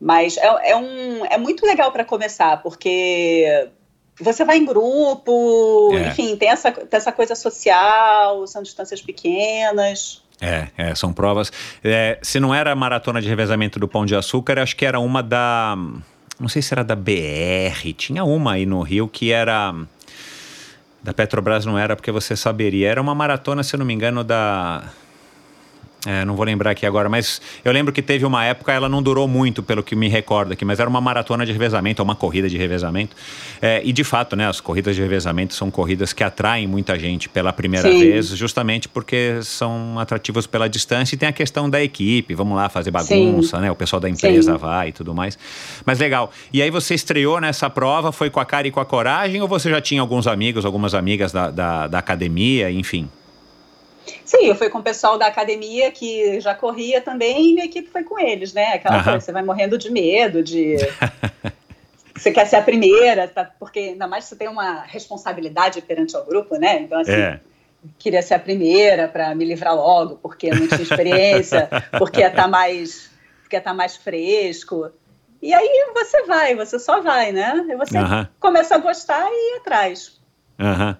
Mas 0.00 0.38
é, 0.38 0.70
é, 0.70 0.74
um, 0.74 1.26
é 1.26 1.36
muito 1.36 1.66
legal 1.66 1.92
para 1.92 2.06
começar, 2.06 2.62
porque 2.62 3.68
você 4.18 4.46
vai 4.46 4.56
em 4.56 4.64
grupo, 4.64 5.90
É. 5.92 6.08
enfim, 6.08 6.36
tem 6.36 6.48
essa, 6.48 6.72
tem 6.72 6.96
essa 6.96 7.12
coisa 7.12 7.34
social, 7.34 8.46
são 8.46 8.62
distâncias 8.62 9.02
pequenas. 9.02 10.22
É, 10.40 10.68
é, 10.74 10.94
são 10.94 11.12
provas. 11.12 11.52
É, 11.84 12.18
se 12.22 12.40
não 12.40 12.54
era 12.54 12.72
a 12.72 12.74
maratona 12.74 13.20
de 13.20 13.28
revezamento 13.28 13.78
do 13.78 13.86
Pão 13.86 14.06
de 14.06 14.16
Açúcar, 14.16 14.58
acho 14.58 14.74
que 14.74 14.86
era 14.86 14.98
uma 14.98 15.22
da. 15.22 15.76
Não 16.40 16.48
sei 16.48 16.62
se 16.62 16.72
era 16.72 16.82
da 16.82 16.96
BR. 16.96 17.92
Tinha 17.94 18.24
uma 18.24 18.52
aí 18.52 18.64
no 18.64 18.80
Rio 18.80 19.06
que 19.06 19.30
era. 19.32 19.74
Da 21.02 21.14
Petrobras 21.14 21.64
não 21.64 21.78
era, 21.78 21.94
porque 21.94 22.10
você 22.10 22.36
saberia. 22.36 22.88
Era 22.88 23.00
uma 23.00 23.14
maratona, 23.14 23.62
se 23.62 23.74
eu 23.74 23.78
não 23.78 23.86
me 23.86 23.94
engano, 23.94 24.24
da. 24.24 24.82
É, 26.06 26.24
não 26.24 26.36
vou 26.36 26.44
lembrar 26.44 26.70
aqui 26.70 26.86
agora, 26.86 27.08
mas 27.08 27.42
eu 27.64 27.72
lembro 27.72 27.92
que 27.92 28.00
teve 28.00 28.24
uma 28.24 28.44
época, 28.44 28.72
ela 28.72 28.88
não 28.88 29.02
durou 29.02 29.26
muito, 29.26 29.64
pelo 29.64 29.82
que 29.82 29.96
me 29.96 30.08
recordo 30.08 30.52
aqui, 30.52 30.64
mas 30.64 30.78
era 30.78 30.88
uma 30.88 31.00
maratona 31.00 31.44
de 31.44 31.50
revezamento, 31.50 32.00
ou 32.00 32.04
uma 32.04 32.14
corrida 32.14 32.48
de 32.48 32.56
revezamento. 32.56 33.16
É, 33.60 33.82
e 33.84 33.92
de 33.92 34.04
fato, 34.04 34.36
né, 34.36 34.48
as 34.48 34.60
corridas 34.60 34.94
de 34.94 35.02
revezamento 35.02 35.54
são 35.54 35.72
corridas 35.72 36.12
que 36.12 36.22
atraem 36.22 36.68
muita 36.68 36.96
gente 36.96 37.28
pela 37.28 37.52
primeira 37.52 37.90
Sim. 37.90 37.98
vez, 37.98 38.28
justamente 38.28 38.88
porque 38.88 39.40
são 39.42 39.98
atrativas 39.98 40.46
pela 40.46 40.68
distância 40.68 41.16
e 41.16 41.18
tem 41.18 41.28
a 41.28 41.32
questão 41.32 41.68
da 41.68 41.82
equipe, 41.82 42.32
vamos 42.32 42.56
lá 42.56 42.68
fazer 42.68 42.92
bagunça, 42.92 43.58
né? 43.58 43.70
O 43.70 43.76
pessoal 43.76 43.98
da 43.98 44.08
empresa 44.08 44.52
Sim. 44.52 44.58
vai 44.58 44.88
e 44.90 44.92
tudo 44.92 45.12
mais. 45.12 45.36
Mas 45.84 45.98
legal. 45.98 46.30
E 46.52 46.62
aí 46.62 46.70
você 46.70 46.94
estreou 46.94 47.40
nessa 47.40 47.68
prova, 47.68 48.12
foi 48.12 48.30
com 48.30 48.38
a 48.38 48.44
cara 48.44 48.68
e 48.68 48.70
com 48.70 48.78
a 48.78 48.86
coragem, 48.86 49.42
ou 49.42 49.48
você 49.48 49.68
já 49.68 49.80
tinha 49.80 50.00
alguns 50.00 50.28
amigos, 50.28 50.64
algumas 50.64 50.94
amigas 50.94 51.32
da, 51.32 51.50
da, 51.50 51.88
da 51.88 51.98
academia, 51.98 52.70
enfim? 52.70 53.08
Sim, 54.28 54.44
eu 54.44 54.54
fui 54.54 54.68
com 54.68 54.80
o 54.80 54.82
pessoal 54.82 55.16
da 55.16 55.26
academia 55.26 55.90
que 55.90 56.38
já 56.38 56.54
corria 56.54 57.00
também 57.00 57.48
e 57.48 57.54
minha 57.54 57.64
equipe 57.64 57.88
foi 57.88 58.04
com 58.04 58.20
eles, 58.20 58.52
né? 58.52 58.74
Aquela 58.74 58.96
Aham. 58.96 59.04
coisa, 59.04 59.20
você 59.24 59.32
vai 59.32 59.42
morrendo 59.42 59.78
de 59.78 59.90
medo, 59.90 60.42
de. 60.42 60.76
você 62.14 62.30
quer 62.30 62.46
ser 62.46 62.56
a 62.56 62.62
primeira, 62.62 63.26
tá? 63.26 63.50
porque 63.58 63.78
ainda 63.78 64.06
mais 64.06 64.26
você 64.26 64.36
tem 64.36 64.46
uma 64.46 64.82
responsabilidade 64.82 65.80
perante 65.80 66.14
ao 66.14 66.26
grupo, 66.26 66.56
né? 66.56 66.82
Então, 66.82 67.00
assim, 67.00 67.12
É. 67.12 67.40
queria 67.98 68.20
ser 68.20 68.34
a 68.34 68.38
primeira 68.38 69.08
para 69.08 69.34
me 69.34 69.46
livrar 69.46 69.74
logo, 69.74 70.16
porque 70.16 70.48
eu 70.48 70.56
não 70.56 70.68
tinha 70.68 70.82
experiência, 70.82 71.70
porque 71.96 72.20
ia 72.20 72.28
estar 72.28 72.48
mais, 72.48 73.10
porque 73.40 73.56
ia 73.56 73.62
tá 73.62 73.72
mais 73.72 73.96
fresco. 73.96 74.90
E 75.40 75.54
aí 75.54 75.90
você 75.94 76.24
vai, 76.24 76.54
você 76.54 76.78
só 76.78 77.00
vai, 77.00 77.32
né? 77.32 77.64
E 77.66 77.76
você 77.76 77.96
começa 78.38 78.74
a 78.74 78.78
gostar 78.78 79.26
e 79.26 79.54
ir 79.54 79.60
atrás. 79.60 80.20
Aham. 80.60 80.98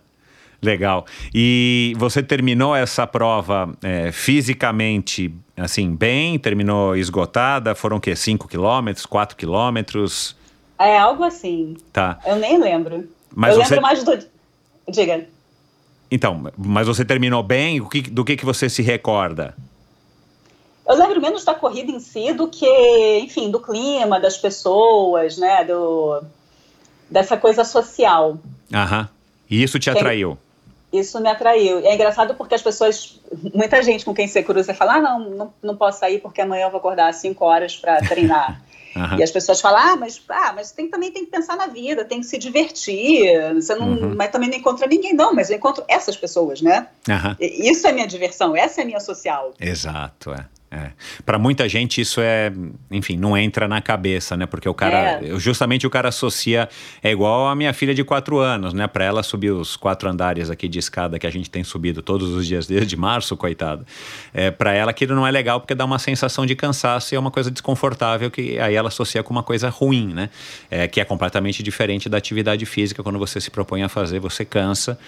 Legal. 0.60 1.06
E 1.32 1.94
você 1.96 2.22
terminou 2.22 2.74
essa 2.74 3.06
prova 3.06 3.72
é, 3.82 4.10
fisicamente, 4.10 5.32
assim, 5.56 5.94
bem? 5.94 6.38
Terminou 6.38 6.96
esgotada? 6.96 7.74
Foram 7.74 7.98
o 7.98 8.00
quê? 8.00 8.16
5 8.16 8.48
quilômetros? 8.48 9.06
4 9.06 9.36
quilômetros? 9.36 10.36
É 10.78 10.98
algo 10.98 11.22
assim. 11.22 11.76
Tá. 11.92 12.18
Eu 12.26 12.36
nem 12.36 12.58
lembro. 12.58 13.08
Mas 13.34 13.54
eu 13.56 13.62
você- 13.62 13.74
lembro 13.74 13.82
mais 13.82 14.02
do. 14.02 14.18
Diga. 14.88 15.26
Então, 16.10 16.50
mas 16.56 16.86
você 16.86 17.04
terminou 17.04 17.42
bem? 17.42 17.80
O 17.80 17.88
que, 17.88 18.00
do 18.02 18.24
que, 18.24 18.36
que 18.36 18.44
você 18.44 18.68
se 18.68 18.82
recorda? 18.82 19.54
Eu 20.88 20.96
lembro 20.96 21.20
menos 21.20 21.44
da 21.44 21.54
corrida 21.54 21.92
em 21.92 22.00
si 22.00 22.32
do 22.32 22.48
que, 22.48 23.18
enfim, 23.22 23.50
do 23.50 23.60
clima, 23.60 24.18
das 24.18 24.38
pessoas, 24.38 25.36
né? 25.36 25.64
Do, 25.64 26.22
dessa 27.10 27.36
coisa 27.36 27.62
social. 27.62 28.38
Aham. 28.72 29.08
E 29.50 29.62
isso 29.62 29.78
te 29.78 29.90
atraiu? 29.90 30.38
Isso 30.92 31.20
me 31.20 31.28
atraiu. 31.28 31.80
E 31.80 31.86
é 31.86 31.94
engraçado 31.94 32.34
porque 32.34 32.54
as 32.54 32.62
pessoas, 32.62 33.20
muita 33.54 33.82
gente 33.82 34.04
com 34.04 34.14
quem 34.14 34.26
você 34.26 34.42
cruza 34.42 34.72
fala: 34.72 34.94
ah, 34.94 35.00
não, 35.00 35.20
não, 35.30 35.52
não 35.62 35.76
posso 35.76 36.00
sair 36.00 36.18
porque 36.20 36.40
amanhã 36.40 36.66
eu 36.66 36.70
vou 36.70 36.78
acordar 36.78 37.08
às 37.08 37.16
5 37.16 37.44
horas 37.44 37.76
para 37.76 37.98
treinar. 38.02 38.60
Aham. 38.96 39.18
E 39.18 39.22
as 39.22 39.30
pessoas 39.30 39.60
falam: 39.60 39.78
ah, 39.80 39.96
mas, 39.96 40.20
ah, 40.30 40.52
mas 40.56 40.72
tem, 40.72 40.88
também 40.88 41.12
tem 41.12 41.24
que 41.26 41.30
pensar 41.30 41.56
na 41.56 41.66
vida, 41.66 42.04
tem 42.06 42.20
que 42.20 42.26
se 42.26 42.38
divertir. 42.38 43.54
Você 43.54 43.74
não, 43.74 43.86
Uhum. 43.88 44.14
mas 44.16 44.30
também 44.30 44.48
não 44.48 44.56
encontra 44.56 44.86
ninguém, 44.86 45.12
não, 45.12 45.34
mas 45.34 45.50
eu 45.50 45.56
encontro 45.56 45.84
essas 45.86 46.16
pessoas, 46.16 46.62
né? 46.62 46.88
E- 47.38 47.70
Isso 47.70 47.86
é 47.86 47.92
minha 47.92 48.06
diversão, 48.06 48.56
essa 48.56 48.80
é 48.80 48.84
minha 48.84 48.98
social. 49.00 49.52
Exato, 49.60 50.32
é. 50.32 50.46
É. 50.70 50.90
Para 51.24 51.38
muita 51.38 51.66
gente 51.68 52.00
isso 52.00 52.20
é, 52.20 52.52
enfim, 52.90 53.16
não 53.16 53.36
entra 53.36 53.66
na 53.66 53.80
cabeça, 53.80 54.36
né? 54.36 54.44
Porque 54.44 54.68
o 54.68 54.74
cara, 54.74 55.20
É. 55.24 55.38
justamente 55.38 55.86
o 55.86 55.90
cara 55.90 56.10
associa, 56.10 56.68
é 57.02 57.10
igual 57.10 57.48
a 57.48 57.54
minha 57.54 57.72
filha 57.72 57.94
de 57.94 58.04
quatro 58.04 58.38
anos, 58.38 58.74
né? 58.74 58.86
Para 58.86 59.04
ela 59.04 59.22
subir 59.22 59.50
os 59.50 59.76
quatro 59.76 60.08
andares 60.10 60.50
aqui 60.50 60.68
de 60.68 60.78
escada 60.78 61.18
que 61.18 61.26
a 61.26 61.30
gente 61.30 61.48
tem 61.48 61.64
subido 61.64 62.02
todos 62.02 62.34
os 62.34 62.46
dias 62.46 62.66
desde 62.66 62.96
março, 62.96 63.34
coitada. 63.36 63.84
É, 64.34 64.50
para 64.50 64.74
ela 64.74 64.90
aquilo 64.90 65.14
não 65.14 65.26
é 65.26 65.30
legal 65.30 65.58
porque 65.58 65.74
dá 65.74 65.84
uma 65.86 65.98
sensação 65.98 66.44
de 66.44 66.54
cansaço 66.54 67.14
e 67.14 67.16
é 67.16 67.18
uma 67.18 67.30
coisa 67.30 67.50
desconfortável 67.50 68.30
que 68.30 68.58
aí 68.58 68.74
ela 68.74 68.88
associa 68.88 69.22
com 69.22 69.30
uma 69.32 69.42
coisa 69.42 69.70
ruim, 69.70 70.12
né? 70.12 70.28
É, 70.70 70.86
que 70.86 71.00
é 71.00 71.04
completamente 71.04 71.62
diferente 71.62 72.08
da 72.10 72.18
atividade 72.18 72.66
física. 72.66 73.02
Quando 73.02 73.18
você 73.18 73.40
se 73.40 73.50
propõe 73.50 73.82
a 73.82 73.88
fazer, 73.88 74.18
você 74.20 74.44
cansa 74.44 74.98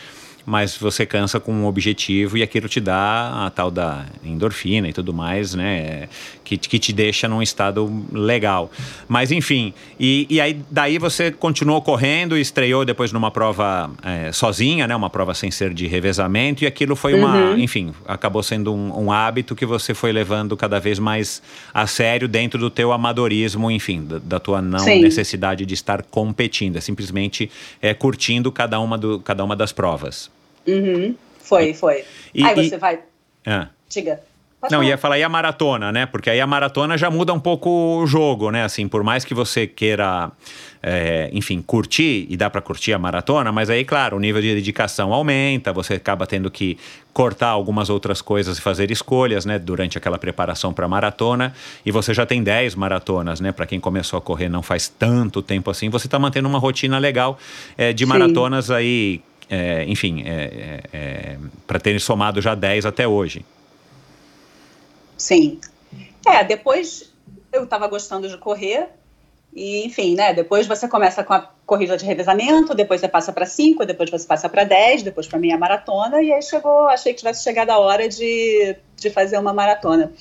mas 0.47 0.77
você 0.77 1.05
cansa 1.07 1.39
com 1.41 1.53
um 1.53 1.67
objetivo 1.67 2.37
e 2.37 2.43
aquilo 2.43 2.69
te 2.69 2.81
dá 2.81 3.47
a 3.47 3.51
tal 3.51 3.71
da 3.71 4.05
endorfina 4.25 4.89
e 4.89 4.93
tudo 4.93 5.13
mais, 5.13 5.55
né? 5.55 6.09
Que, 6.45 6.57
que 6.57 6.79
te 6.79 6.93
deixa 6.93 7.29
num 7.29 7.41
estado 7.43 8.05
legal. 8.13 8.71
Mas 9.09 9.31
enfim, 9.31 9.73
e, 9.99 10.27
e 10.29 10.41
aí 10.41 10.61
daí 10.71 10.99
você 10.99 11.31
continuou 11.31 11.81
correndo 11.81 12.37
e 12.37 12.41
estreou 12.41 12.85
depois 12.85 13.13
numa 13.13 13.31
prova 13.31 13.91
é, 14.03 14.33
sozinha, 14.33 14.87
né? 14.87 14.97
Uma 14.97 15.11
prova 15.11 15.35
sem 15.35 15.51
ser 15.51 15.73
de 15.73 15.87
revezamento 15.87 16.65
e 16.65 16.67
aquilo 16.67 16.97
foi 16.97 17.15
uma, 17.15 17.31
Uhum. 17.31 17.59
enfim, 17.59 17.95
acabou 18.07 18.43
sendo 18.43 18.75
um, 18.75 19.05
um 19.05 19.13
hábito 19.13 19.55
que 19.55 19.65
você 19.65 19.95
foi 19.95 20.13
levando 20.13 20.57
cada 20.57 20.79
vez 20.79 20.99
mais 20.99 21.43
a 21.73 21.87
sério 21.87 22.29
dentro 22.29 22.59
do 22.59 22.71
teu 22.71 22.93
amadorismo, 22.93 23.71
enfim, 23.71 24.05
da, 24.05 24.19
da 24.19 24.41
tua 24.41 24.61
não 24.61 24.79
Sim. 24.81 25.01
necessidade 25.01 25.65
de 25.65 25.75
estar 25.75 26.03
competindo, 26.03 26.77
é 26.77 26.81
simplesmente 26.81 27.51
é, 27.81 27.95
curtindo 27.95 28.51
cada 28.53 28.79
uma, 28.81 28.97
do, 28.99 29.21
cada 29.21 29.45
uma 29.45 29.57
das 29.57 29.73
provas. 29.73 30.30
Uhum. 30.67 31.15
Foi, 31.43 31.75
foi. 31.75 32.05
E- 32.35 32.45
aí 32.45 32.59
e- 32.67 32.69
você 32.69 32.79
vai. 32.79 33.01
Ah. 33.47 33.69
Diga. 33.89 34.21
Pode 34.61 34.73
Não, 34.75 34.81
falar. 34.81 34.91
ia 34.91 34.99
falar 34.99 35.19
e 35.19 35.23
a 35.23 35.29
maratona, 35.29 35.91
né? 35.91 36.05
Porque 36.05 36.29
aí 36.29 36.39
a 36.39 36.47
maratona 36.47 36.99
já 36.99 37.11
muda 37.11 37.33
um 37.33 37.41
pouco 37.41 37.71
o 37.71 38.07
jogo, 38.07 38.51
né? 38.51 38.63
Assim, 38.63 38.87
por 38.87 39.03
mais 39.03 39.25
que 39.25 39.33
você 39.33 39.67
queira, 39.67 40.31
é, 40.83 41.31
enfim, 41.33 41.63
curtir, 41.63 42.27
e 42.29 42.37
dá 42.37 42.51
pra 42.51 42.61
curtir 42.61 42.93
a 42.93 42.99
maratona, 42.99 43.51
mas 43.51 43.71
aí, 43.71 43.87
claro, 43.87 44.19
o 44.19 44.21
nível 44.21 44.43
de 44.43 44.55
dedicação 44.55 45.15
aumenta, 45.15 45.73
você 45.73 45.95
acaba 45.95 46.27
tendo 46.27 46.51
que 46.51 46.77
cortar 47.11 47.49
algumas 47.49 47.89
outras 47.89 48.21
coisas 48.21 48.59
e 48.59 48.61
fazer 48.61 48.91
escolhas, 48.91 49.47
né? 49.47 49.59
Durante 49.59 49.97
aquela 49.97 50.19
preparação 50.19 50.75
pra 50.75 50.87
maratona. 50.87 51.55
E 51.85 51.91
você 51.91 52.13
já 52.13 52.27
tem 52.27 52.43
10 52.43 52.75
maratonas, 52.75 53.41
né? 53.41 53.53
Pra 53.53 53.65
quem 53.65 53.81
começou 53.81 54.19
a 54.19 54.21
correr 54.21 54.51
não 54.51 54.63
faz 54.63 54.89
tanto 54.89 55.41
tempo 55.41 55.71
assim, 55.71 55.89
você 55.89 56.07
tá 56.07 56.19
mantendo 56.19 56.47
uma 56.47 56.59
rotina 56.59 56.99
legal 56.99 57.39
é, 57.79 57.95
de 57.95 58.05
Sim. 58.05 58.09
maratonas 58.11 58.71
aí, 58.71 59.23
é, 59.51 59.85
enfim, 59.89 60.23
é, 60.25 60.31
é, 60.31 60.81
é, 60.93 61.39
para 61.67 61.81
terem 61.81 61.99
somado 61.99 62.41
já 62.41 62.55
10 62.55 62.87
até 62.87 63.09
hoje. 63.09 63.45
Sim. 65.17 65.61
É, 66.25 66.45
depois 66.45 67.13
eu 67.53 67.65
estava 67.65 67.89
gostando 67.89 68.29
de 68.29 68.39
correr 68.39 68.89
E, 69.53 69.85
enfim, 69.85 70.15
né? 70.15 70.33
Depois 70.33 70.67
você 70.69 70.87
começa 70.87 71.25
com 71.25 71.35
a 71.35 71.51
corrida 71.67 71.97
de 71.97 72.05
revezamento, 72.05 72.75
depois 72.75 73.01
você 73.01 73.09
passa 73.09 73.33
para 73.33 73.45
5, 73.47 73.85
depois 73.85 74.09
você 74.09 74.27
passa 74.27 74.49
para 74.49 74.63
10, 74.65 75.03
depois 75.03 75.27
para 75.27 75.39
meia 75.41 75.59
maratona, 75.59 76.23
e 76.23 76.33
aí 76.33 76.43
chegou, 76.43 76.87
achei 76.89 77.13
que 77.13 77.19
tivesse 77.19 77.43
chegado 77.43 77.71
a 77.71 77.79
hora 77.79 78.09
de, 78.09 78.77
de 78.97 79.11
fazer 79.11 79.39
uma 79.39 79.53
maratona. 79.53 80.13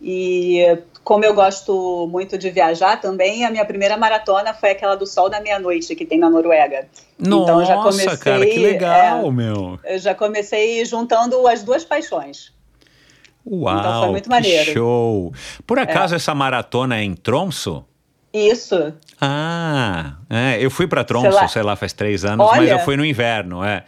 E 0.00 0.78
como 1.02 1.24
eu 1.24 1.34
gosto 1.34 2.06
muito 2.10 2.36
de 2.36 2.50
viajar 2.50 3.00
também, 3.00 3.44
a 3.44 3.50
minha 3.50 3.64
primeira 3.64 3.96
maratona 3.96 4.54
foi 4.54 4.70
aquela 4.70 4.94
do 4.94 5.06
Sol 5.06 5.28
da 5.28 5.40
Meia-Noite, 5.40 5.94
que 5.94 6.04
tem 6.04 6.18
na 6.18 6.30
Noruega. 6.30 6.86
Nossa, 7.18 7.42
então, 7.42 7.64
já 7.64 7.76
comecei, 7.76 8.16
cara, 8.16 8.46
que 8.46 8.58
legal, 8.58 9.26
é, 9.26 9.30
meu. 9.30 9.80
Eu 9.84 9.98
já 9.98 10.14
comecei 10.14 10.84
juntando 10.84 11.46
as 11.46 11.62
duas 11.62 11.84
paixões. 11.84 12.52
Uau, 13.46 13.78
então 13.78 14.00
foi 14.02 14.10
muito 14.10 14.30
maneiro. 14.30 14.72
show! 14.72 15.32
Por 15.66 15.78
acaso 15.78 16.14
é. 16.14 16.16
essa 16.16 16.34
maratona 16.34 16.98
é 16.98 17.02
em 17.02 17.14
Tromso? 17.14 17.84
Isso. 18.32 18.94
Ah, 19.20 20.14
é, 20.28 20.64
eu 20.64 20.70
fui 20.70 20.86
para 20.86 21.02
Tromso, 21.02 21.32
sei 21.32 21.40
lá. 21.40 21.48
sei 21.48 21.62
lá. 21.62 21.76
faz 21.76 21.92
três 21.92 22.24
anos, 22.24 22.46
Olha. 22.46 22.60
mas 22.60 22.70
eu 22.70 22.78
fui 22.80 22.96
no 22.96 23.04
inverno, 23.04 23.64
é. 23.64 23.84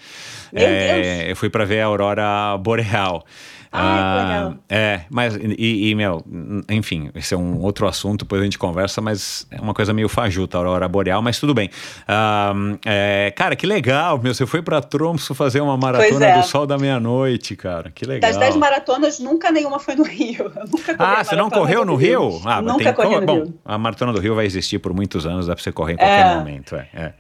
Meu 0.53 0.67
é, 0.67 1.03
Deus. 1.03 1.29
Eu 1.29 1.37
fui 1.37 1.49
para 1.49 1.65
ver 1.65 1.81
a 1.81 1.87
aurora 1.87 2.57
boreal. 2.59 3.25
Ah, 3.73 4.53
é, 4.69 5.01
mas, 5.09 5.35
e, 5.37 5.91
e, 5.91 5.95
meu, 5.95 6.23
enfim, 6.69 7.11
esse 7.15 7.33
é 7.33 7.37
um 7.37 7.59
outro 7.61 7.89
assunto, 7.89 8.25
depois 8.25 8.43
a 8.43 8.45
gente 8.45 8.59
conversa, 8.59 9.01
mas 9.01 9.47
é 9.51 9.61
uma 9.61 9.73
coisa 9.73 9.95
meio 9.95 10.11
fajuta, 10.11 10.59
a 10.59 10.61
aurora 10.61 10.87
boreal, 10.87 11.23
mas 11.23 11.41
tudo 11.41 11.55
bem. 11.55 11.71
Ah, 12.07 12.53
é, 12.85 13.33
cara, 13.35 13.57
que 13.57 13.67
legal, 13.67 14.19
meu, 14.19 14.35
você 14.35 14.45
foi 14.45 14.61
para 14.61 14.83
Tromso 14.83 15.35
fazer 15.35 15.63
uma 15.63 15.77
maratona 15.77 16.27
é. 16.27 16.39
do 16.39 16.47
sol 16.47 16.67
da 16.67 16.77
meia-noite, 16.77 17.57
cara, 17.57 17.91
que 17.91 18.05
legal. 18.05 18.31
Das 18.31 18.39
dez 18.39 18.57
maratonas, 18.57 19.19
nunca 19.19 19.51
nenhuma 19.51 19.79
foi 19.79 19.95
no 19.95 20.05
Rio. 20.05 20.53
ah, 20.99 21.25
você 21.25 21.35
não 21.35 21.49
correu 21.49 21.85
no 21.85 21.95
Rio? 21.95 22.29
Rio? 22.29 22.43
Ah, 22.45 22.61
nunca 22.61 22.85
tem, 22.85 22.93
corri 22.93 23.21
no 23.21 23.27
bom, 23.27 23.35
Rio. 23.37 23.55
a 23.65 23.79
maratona 23.79 24.13
do 24.13 24.21
Rio 24.21 24.35
vai 24.35 24.45
existir 24.45 24.79
por 24.81 24.93
muitos 24.93 25.25
anos, 25.25 25.47
dá 25.47 25.55
para 25.55 25.63
você 25.63 25.73
correr 25.73 25.95
em 25.95 25.97
qualquer 25.97 26.27
é. 26.27 26.35
momento, 26.35 26.77
é. 26.77 27.15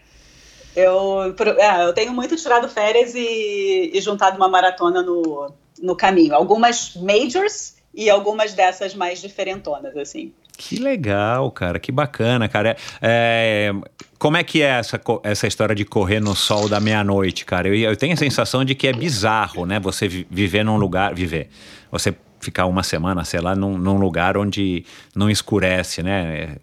É. 0.77 0.85
Eu, 0.85 1.35
é, 1.59 1.85
eu 1.85 1.93
tenho 1.93 2.13
muito 2.13 2.37
tirado 2.37 2.69
férias 2.69 3.15
e, 3.15 3.91
e 3.93 4.01
juntado 4.01 4.37
uma 4.37 4.49
maratona 4.49 5.03
no, 5.03 5.53
no 5.81 5.97
caminho. 5.97 6.35
Algumas 6.35 6.95
majors 6.97 7.77
e 7.95 8.09
algumas 8.09 8.55
dessas 8.55 8.95
mais 8.95 9.21
diferentonas, 9.21 9.97
assim. 9.97 10.33
Que 10.57 10.77
legal, 10.77 11.51
cara, 11.51 11.79
que 11.79 11.91
bacana, 11.91 12.49
cara. 12.49 12.77
É, 13.01 13.73
como 14.19 14.37
é 14.37 14.45
que 14.45 14.63
é 14.63 14.79
essa, 14.79 15.01
essa 15.23 15.47
história 15.47 15.75
de 15.75 15.85
correr 15.85 16.21
no 16.21 16.37
sol 16.37 16.69
da 16.69 16.79
meia-noite, 16.79 17.45
cara? 17.45 17.69
Eu, 17.69 17.75
eu 17.75 17.97
tenho 17.97 18.13
a 18.13 18.17
sensação 18.17 18.65
de 18.65 18.75
que 18.75 18.87
é 18.87 18.93
bizarro, 18.93 19.67
né? 19.67 19.81
Você 19.81 20.07
viver 20.09 20.65
num 20.65 20.77
lugar, 20.77 21.15
viver, 21.15 21.49
você 21.91 22.15
ficar 22.39 22.67
uma 22.67 22.83
semana, 22.83 23.25
sei 23.25 23.41
lá, 23.41 23.55
num, 23.57 23.79
num 23.79 23.97
lugar 23.97 24.37
onde 24.37 24.85
não 25.15 25.31
escurece, 25.31 26.03
né? 26.03 26.57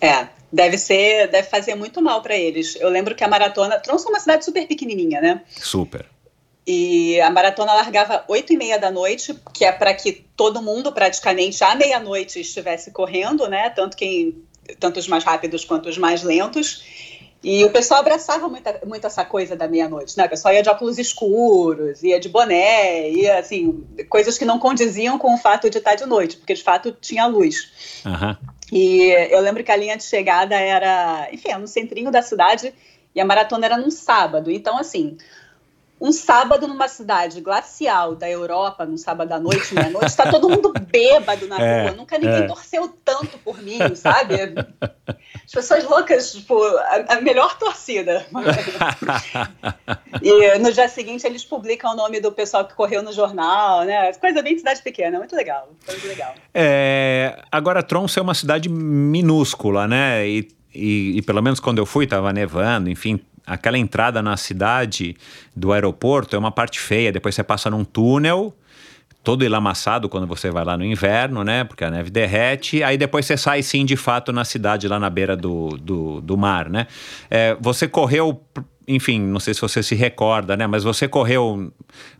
É, 0.00 0.28
deve 0.52 0.78
ser, 0.78 1.28
deve 1.28 1.48
fazer 1.48 1.74
muito 1.74 2.00
mal 2.02 2.22
para 2.22 2.36
eles. 2.36 2.76
Eu 2.76 2.88
lembro 2.88 3.14
que 3.14 3.24
a 3.24 3.28
maratona, 3.28 3.78
Tronso 3.78 4.08
é 4.08 4.10
uma 4.10 4.20
cidade 4.20 4.44
super 4.44 4.66
pequenininha, 4.66 5.20
né? 5.20 5.42
Super. 5.48 6.06
E 6.66 7.18
a 7.20 7.30
maratona 7.30 7.72
largava 7.72 8.24
oito 8.28 8.52
e 8.52 8.56
meia 8.56 8.78
da 8.78 8.90
noite, 8.90 9.34
que 9.54 9.64
é 9.64 9.72
para 9.72 9.94
que 9.94 10.12
todo 10.36 10.60
mundo 10.60 10.92
praticamente 10.92 11.64
à 11.64 11.74
meia-noite 11.74 12.40
estivesse 12.40 12.90
correndo, 12.90 13.48
né? 13.48 13.70
Tanto 13.70 13.96
quem, 13.96 14.42
tanto 14.78 15.00
os 15.00 15.08
mais 15.08 15.24
rápidos 15.24 15.64
quanto 15.64 15.88
os 15.88 15.96
mais 15.96 16.22
lentos. 16.22 17.17
E 17.42 17.64
o 17.64 17.70
pessoal 17.70 18.00
abraçava 18.00 18.48
muito, 18.48 18.68
muito 18.84 19.06
essa 19.06 19.24
coisa 19.24 19.54
da 19.54 19.68
meia-noite, 19.68 20.18
né? 20.18 20.26
O 20.26 20.28
pessoal 20.28 20.52
ia 20.52 20.62
de 20.62 20.68
óculos 20.68 20.98
escuros, 20.98 22.02
ia 22.02 22.18
de 22.18 22.28
boné, 22.28 23.10
ia 23.10 23.38
assim, 23.38 23.86
coisas 24.08 24.36
que 24.36 24.44
não 24.44 24.58
condiziam 24.58 25.18
com 25.18 25.34
o 25.34 25.38
fato 25.38 25.70
de 25.70 25.78
estar 25.78 25.94
de 25.94 26.04
noite, 26.04 26.36
porque 26.36 26.54
de 26.54 26.62
fato 26.62 26.90
tinha 27.00 27.26
luz. 27.26 28.02
Uhum. 28.04 28.36
E 28.72 29.10
eu 29.30 29.40
lembro 29.40 29.62
que 29.62 29.70
a 29.70 29.76
linha 29.76 29.96
de 29.96 30.02
chegada 30.02 30.56
era, 30.56 31.28
enfim, 31.32 31.54
no 31.54 31.68
centrinho 31.68 32.10
da 32.10 32.22
cidade, 32.22 32.74
e 33.14 33.20
a 33.20 33.24
maratona 33.24 33.66
era 33.66 33.76
num 33.76 33.90
sábado. 33.90 34.50
Então, 34.50 34.76
assim, 34.76 35.16
um 36.00 36.12
sábado 36.12 36.68
numa 36.68 36.86
cidade 36.88 37.40
glacial 37.40 38.14
da 38.14 38.28
Europa, 38.28 38.86
num 38.86 38.96
sábado 38.96 39.32
à 39.32 39.40
noite, 39.40 39.74
meia-noite, 39.74 40.06
está 40.06 40.30
todo 40.30 40.48
mundo 40.48 40.72
bêbado 40.90 41.48
na 41.48 41.60
é, 41.60 41.82
rua. 41.82 41.92
Nunca 41.92 42.16
ninguém 42.18 42.44
é. 42.44 42.46
torceu 42.46 42.88
tanto 43.04 43.36
por 43.38 43.60
mim, 43.60 43.78
sabe? 43.96 44.34
As 45.44 45.52
pessoas 45.52 45.84
loucas, 45.84 46.32
tipo, 46.32 46.62
a, 46.62 47.14
a 47.14 47.20
melhor 47.20 47.58
torcida. 47.58 48.26
e 50.22 50.58
no 50.58 50.72
dia 50.72 50.88
seguinte 50.88 51.26
eles 51.26 51.44
publicam 51.44 51.92
o 51.92 51.96
nome 51.96 52.20
do 52.20 52.30
pessoal 52.30 52.64
que 52.64 52.74
correu 52.74 53.02
no 53.02 53.12
jornal, 53.12 53.84
né? 53.84 54.12
Coisa 54.14 54.40
bem 54.40 54.54
de 54.54 54.60
cidade 54.60 54.82
pequena, 54.82 55.18
muito 55.18 55.34
legal. 55.34 55.68
Muito 55.86 56.06
legal. 56.06 56.34
É, 56.54 57.42
agora, 57.50 57.82
Tromsø 57.82 58.20
é 58.20 58.22
uma 58.22 58.34
cidade 58.34 58.68
minúscula, 58.68 59.88
né? 59.88 60.28
E, 60.28 60.48
e, 60.72 61.18
e, 61.18 61.22
pelo 61.22 61.42
menos 61.42 61.58
quando 61.58 61.78
eu 61.78 61.86
fui, 61.86 62.04
estava 62.04 62.32
nevando, 62.32 62.88
enfim, 62.88 63.20
aquela 63.48 63.78
entrada 63.78 64.22
na 64.22 64.36
cidade 64.36 65.16
do 65.56 65.72
aeroporto 65.72 66.36
é 66.36 66.38
uma 66.38 66.52
parte 66.52 66.78
feia, 66.78 67.10
depois 67.10 67.34
você 67.34 67.42
passa 67.42 67.70
num 67.70 67.84
túnel 67.84 68.54
todo 69.24 69.44
ilamaçado 69.44 70.08
quando 70.08 70.26
você 70.26 70.50
vai 70.50 70.64
lá 70.64 70.76
no 70.76 70.84
inverno, 70.84 71.44
né? 71.44 71.64
Porque 71.64 71.84
a 71.84 71.90
neve 71.90 72.08
derrete. 72.08 72.82
Aí 72.82 72.96
depois 72.96 73.26
você 73.26 73.36
sai 73.36 73.62
sim 73.62 73.84
de 73.84 73.96
fato 73.96 74.32
na 74.32 74.44
cidade, 74.44 74.88
lá 74.88 74.98
na 74.98 75.10
beira 75.10 75.36
do, 75.36 75.68
do, 75.76 76.20
do 76.20 76.36
mar, 76.36 76.70
né? 76.70 76.86
É, 77.30 77.56
você 77.60 77.86
correu 77.86 78.40
enfim, 78.88 79.20
não 79.20 79.38
sei 79.38 79.52
se 79.52 79.60
você 79.60 79.82
se 79.82 79.94
recorda, 79.94 80.56
né? 80.56 80.66
Mas 80.66 80.82
você 80.82 81.06
correu 81.06 81.70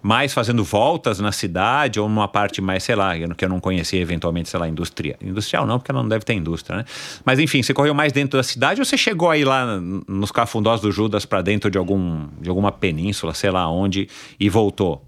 mais 0.03 0.35
fazendo 0.35 0.63
voltas 0.63 1.19
na 1.19 1.33
cidade 1.33 1.99
ou 1.99 2.09
numa 2.09 2.29
parte 2.29 2.61
mais, 2.61 2.85
sei 2.85 2.95
lá, 2.95 3.15
que 3.35 3.45
eu 3.45 3.49
não 3.49 3.59
conhecia 3.59 4.01
eventualmente, 4.01 4.51
sei 4.51 4.61
lá, 4.61 4.69
indústria. 4.69 5.17
Industrial 5.21 5.67
não, 5.67 5.79
porque 5.79 5.93
não 5.93 6.07
deve 6.07 6.27
ter 6.27 6.35
indústria, 6.35 6.79
né? 6.79 6.85
Mas 7.25 7.39
enfim, 7.39 7.63
você 7.63 7.73
correu 7.73 7.95
mais 7.95 8.13
dentro 8.13 8.39
da 8.39 8.43
cidade 8.43 8.81
ou 8.81 8.85
você 8.85 8.99
chegou 8.99 9.31
aí 9.31 9.45
lá 9.45 9.81
nos 10.07 10.31
cafundós 10.31 10.83
do 10.83 10.93
Judas 10.93 11.25
para 11.25 11.41
dentro 11.41 11.71
de, 11.71 11.79
algum, 11.79 12.29
de 12.39 12.51
alguma 12.51 12.71
península, 12.71 13.33
sei 13.33 13.51
lá 13.51 13.71
onde, 13.71 14.09
e 14.39 14.51
voltou? 14.51 15.03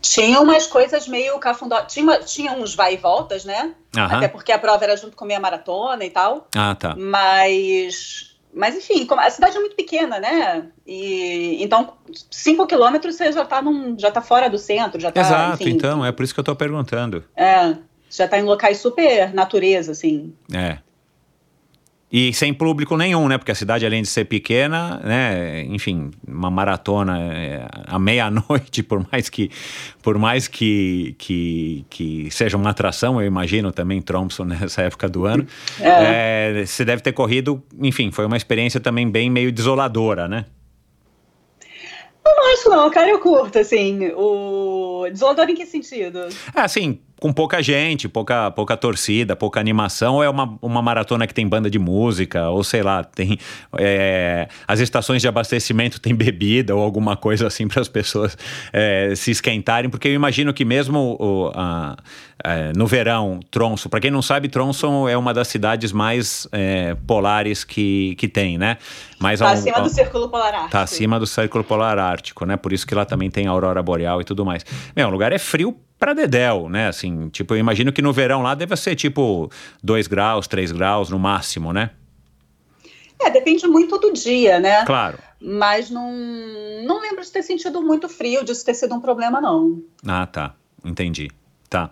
Tinha 0.00 0.40
umas 0.40 0.68
coisas 0.68 1.08
meio 1.08 1.36
cafundó. 1.40 1.82
Tinha, 1.82 2.20
tinha 2.20 2.52
uns 2.52 2.74
vai 2.76 2.94
e 2.94 2.96
voltas, 2.96 3.44
né? 3.44 3.74
Até 3.96 4.28
porque 4.28 4.52
a 4.52 4.58
prova 4.58 4.84
era 4.84 4.96
junto 4.96 5.16
com 5.16 5.24
a 5.24 5.26
minha 5.26 5.40
maratona 5.40 6.04
e 6.04 6.10
tal. 6.10 6.46
Ah, 6.54 6.76
tá. 6.76 6.94
Mas 6.96 8.35
mas 8.56 8.74
enfim, 8.74 9.06
a 9.10 9.30
cidade 9.30 9.54
é 9.54 9.60
muito 9.60 9.76
pequena, 9.76 10.18
né? 10.18 10.66
E 10.86 11.62
então, 11.62 11.92
cinco 12.30 12.66
quilômetros 12.66 13.14
você 13.14 13.30
já 13.30 13.42
está 13.42 13.62
já 13.98 14.10
tá 14.10 14.22
fora 14.22 14.48
do 14.48 14.56
centro, 14.56 14.98
já 14.98 15.12
tá, 15.12 15.20
Exato, 15.20 15.62
enfim, 15.62 15.72
então, 15.72 16.02
é 16.02 16.10
por 16.10 16.22
isso 16.22 16.32
que 16.32 16.40
eu 16.40 16.42
estou 16.42 16.56
perguntando. 16.56 17.22
É, 17.36 17.76
já 18.08 18.24
está 18.24 18.38
em 18.38 18.44
locais 18.44 18.78
super 18.78 19.34
natureza, 19.34 19.92
assim. 19.92 20.32
É. 20.50 20.78
E 22.10 22.32
sem 22.32 22.54
público 22.54 22.96
nenhum, 22.96 23.26
né? 23.26 23.36
Porque 23.36 23.50
a 23.50 23.54
cidade, 23.54 23.84
além 23.84 24.00
de 24.00 24.08
ser 24.08 24.26
pequena, 24.26 25.00
né? 25.02 25.62
Enfim, 25.64 26.12
uma 26.26 26.48
maratona 26.50 27.18
é, 27.20 27.66
à 27.84 27.98
meia-noite, 27.98 28.82
por 28.84 29.04
mais 29.10 29.28
que 29.28 29.50
por 30.02 30.16
mais 30.16 30.46
que, 30.46 31.16
que, 31.18 31.84
que 31.90 32.30
seja 32.30 32.56
uma 32.56 32.70
atração, 32.70 33.20
eu 33.20 33.26
imagino 33.26 33.72
também 33.72 34.00
Thompson 34.00 34.44
nessa 34.46 34.82
época 34.82 35.08
do 35.08 35.26
ano, 35.26 35.46
é. 35.80 36.60
É, 36.60 36.64
você 36.64 36.84
deve 36.84 37.02
ter 37.02 37.12
corrido, 37.12 37.60
enfim, 37.80 38.12
foi 38.12 38.24
uma 38.24 38.36
experiência 38.36 38.78
também 38.78 39.10
bem 39.10 39.28
meio 39.28 39.50
desoladora, 39.50 40.28
né? 40.28 40.44
Não 42.24 42.52
acho 42.52 42.68
não, 42.68 42.90
cara, 42.90 43.08
eu 43.08 43.20
curto, 43.20 43.58
assim, 43.58 44.08
o... 44.16 45.08
Desolador 45.10 45.48
em 45.48 45.54
que 45.54 45.64
sentido? 45.66 46.28
Ah, 46.54 46.64
assim, 46.64 46.98
com 47.20 47.32
pouca 47.32 47.62
gente, 47.62 48.08
pouca, 48.08 48.50
pouca 48.50 48.76
torcida, 48.76 49.34
pouca 49.34 49.58
animação, 49.58 50.16
ou 50.16 50.22
é 50.22 50.28
uma, 50.28 50.58
uma 50.60 50.82
maratona 50.82 51.26
que 51.26 51.32
tem 51.32 51.48
banda 51.48 51.70
de 51.70 51.78
música, 51.78 52.50
ou 52.50 52.62
sei 52.62 52.82
lá, 52.82 53.02
tem 53.02 53.38
é, 53.78 54.48
as 54.68 54.80
estações 54.80 55.22
de 55.22 55.28
abastecimento 55.28 56.00
tem 56.00 56.14
bebida 56.14 56.74
ou 56.74 56.82
alguma 56.82 57.16
coisa 57.16 57.46
assim 57.46 57.66
para 57.68 57.80
as 57.80 57.88
pessoas 57.88 58.36
é, 58.72 59.14
se 59.16 59.30
esquentarem, 59.30 59.88
porque 59.88 60.08
eu 60.08 60.12
imagino 60.12 60.52
que 60.52 60.64
mesmo 60.64 61.16
o, 61.18 61.52
a, 61.54 61.96
é, 62.44 62.72
no 62.76 62.86
verão, 62.86 63.40
Tronson, 63.50 63.88
para 63.88 64.00
quem 64.00 64.10
não 64.10 64.20
sabe, 64.20 64.48
Tronson 64.48 65.08
é 65.08 65.16
uma 65.16 65.32
das 65.32 65.48
cidades 65.48 65.92
mais 65.92 66.46
é, 66.52 66.94
polares 67.06 67.64
que, 67.64 68.14
que 68.16 68.28
tem, 68.28 68.58
né? 68.58 68.76
Mais 69.18 69.40
tá 69.40 69.50
acima 69.50 69.80
do 69.80 69.88
Círculo 69.88 70.28
Polar 70.28 70.54
Ártico. 70.54 70.70
Tá 70.70 70.82
acima 70.82 71.18
do 71.18 71.26
Círculo 71.26 71.64
Polar 71.64 71.98
Ártico, 71.98 72.44
né? 72.44 72.56
Por 72.56 72.74
isso 72.74 72.86
que 72.86 72.94
lá 72.94 73.06
também 73.06 73.30
tem 73.30 73.46
aurora 73.46 73.82
boreal 73.82 74.20
e 74.20 74.24
tudo 74.24 74.44
mais. 74.44 74.66
Meu, 74.94 75.08
o 75.08 75.10
lugar 75.10 75.32
é 75.32 75.38
frio 75.38 75.76
para 75.98 76.12
dedéu, 76.12 76.68
né? 76.68 76.88
Assim, 76.88 77.28
tipo, 77.28 77.54
eu 77.54 77.58
imagino 77.58 77.92
que 77.92 78.02
no 78.02 78.12
verão 78.12 78.42
lá 78.42 78.54
deve 78.54 78.76
ser 78.76 78.94
tipo 78.94 79.50
2 79.82 80.06
graus, 80.06 80.46
3 80.46 80.72
graus 80.72 81.10
no 81.10 81.18
máximo, 81.18 81.72
né? 81.72 81.90
É, 83.20 83.30
depende 83.30 83.66
muito 83.66 83.98
do 83.98 84.12
dia, 84.12 84.60
né? 84.60 84.84
Claro. 84.84 85.18
Mas 85.40 85.90
não, 85.90 86.12
não 86.84 87.00
lembro 87.00 87.22
de 87.22 87.30
ter 87.30 87.42
sentido 87.42 87.80
muito 87.82 88.08
frio, 88.08 88.44
disso 88.44 88.64
ter 88.64 88.74
sido 88.74 88.94
um 88.94 89.00
problema, 89.00 89.40
não. 89.40 89.82
Ah, 90.06 90.26
tá. 90.26 90.54
Entendi. 90.84 91.30
Tá. 91.68 91.90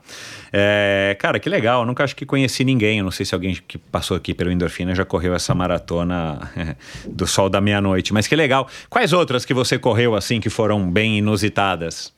É, 0.53 1.17
cara, 1.19 1.39
que 1.41 1.49
legal. 1.49 1.83
Eu 1.83 1.87
nunca 1.87 2.05
acho 2.05 2.15
que 2.15 2.25
conheci 2.25 2.65
ninguém. 2.65 2.99
Eu 2.99 3.05
não 3.05 3.11
sei 3.11 3.27
se 3.27 3.35
alguém 3.35 3.59
que 3.67 3.77
passou 3.77 4.17
aqui 4.17 4.33
pelo 4.33 4.53
Endorfina 4.53 4.95
já 4.95 5.05
correu 5.05 5.35
essa 5.35 5.55
maratona 5.55 6.39
do 7.07 7.27
sol 7.27 7.49
da 7.49 7.61
meia-noite. 7.61 8.13
Mas 8.13 8.27
que 8.27 8.37
legal. 8.37 8.69
Quais 8.89 9.13
outras 9.13 9.45
que 9.45 9.53
você 9.53 9.79
correu 9.79 10.15
assim 10.15 10.41
que 10.41 10.49
foram 10.49 10.89
bem 10.91 11.19
inusitadas? 11.19 12.13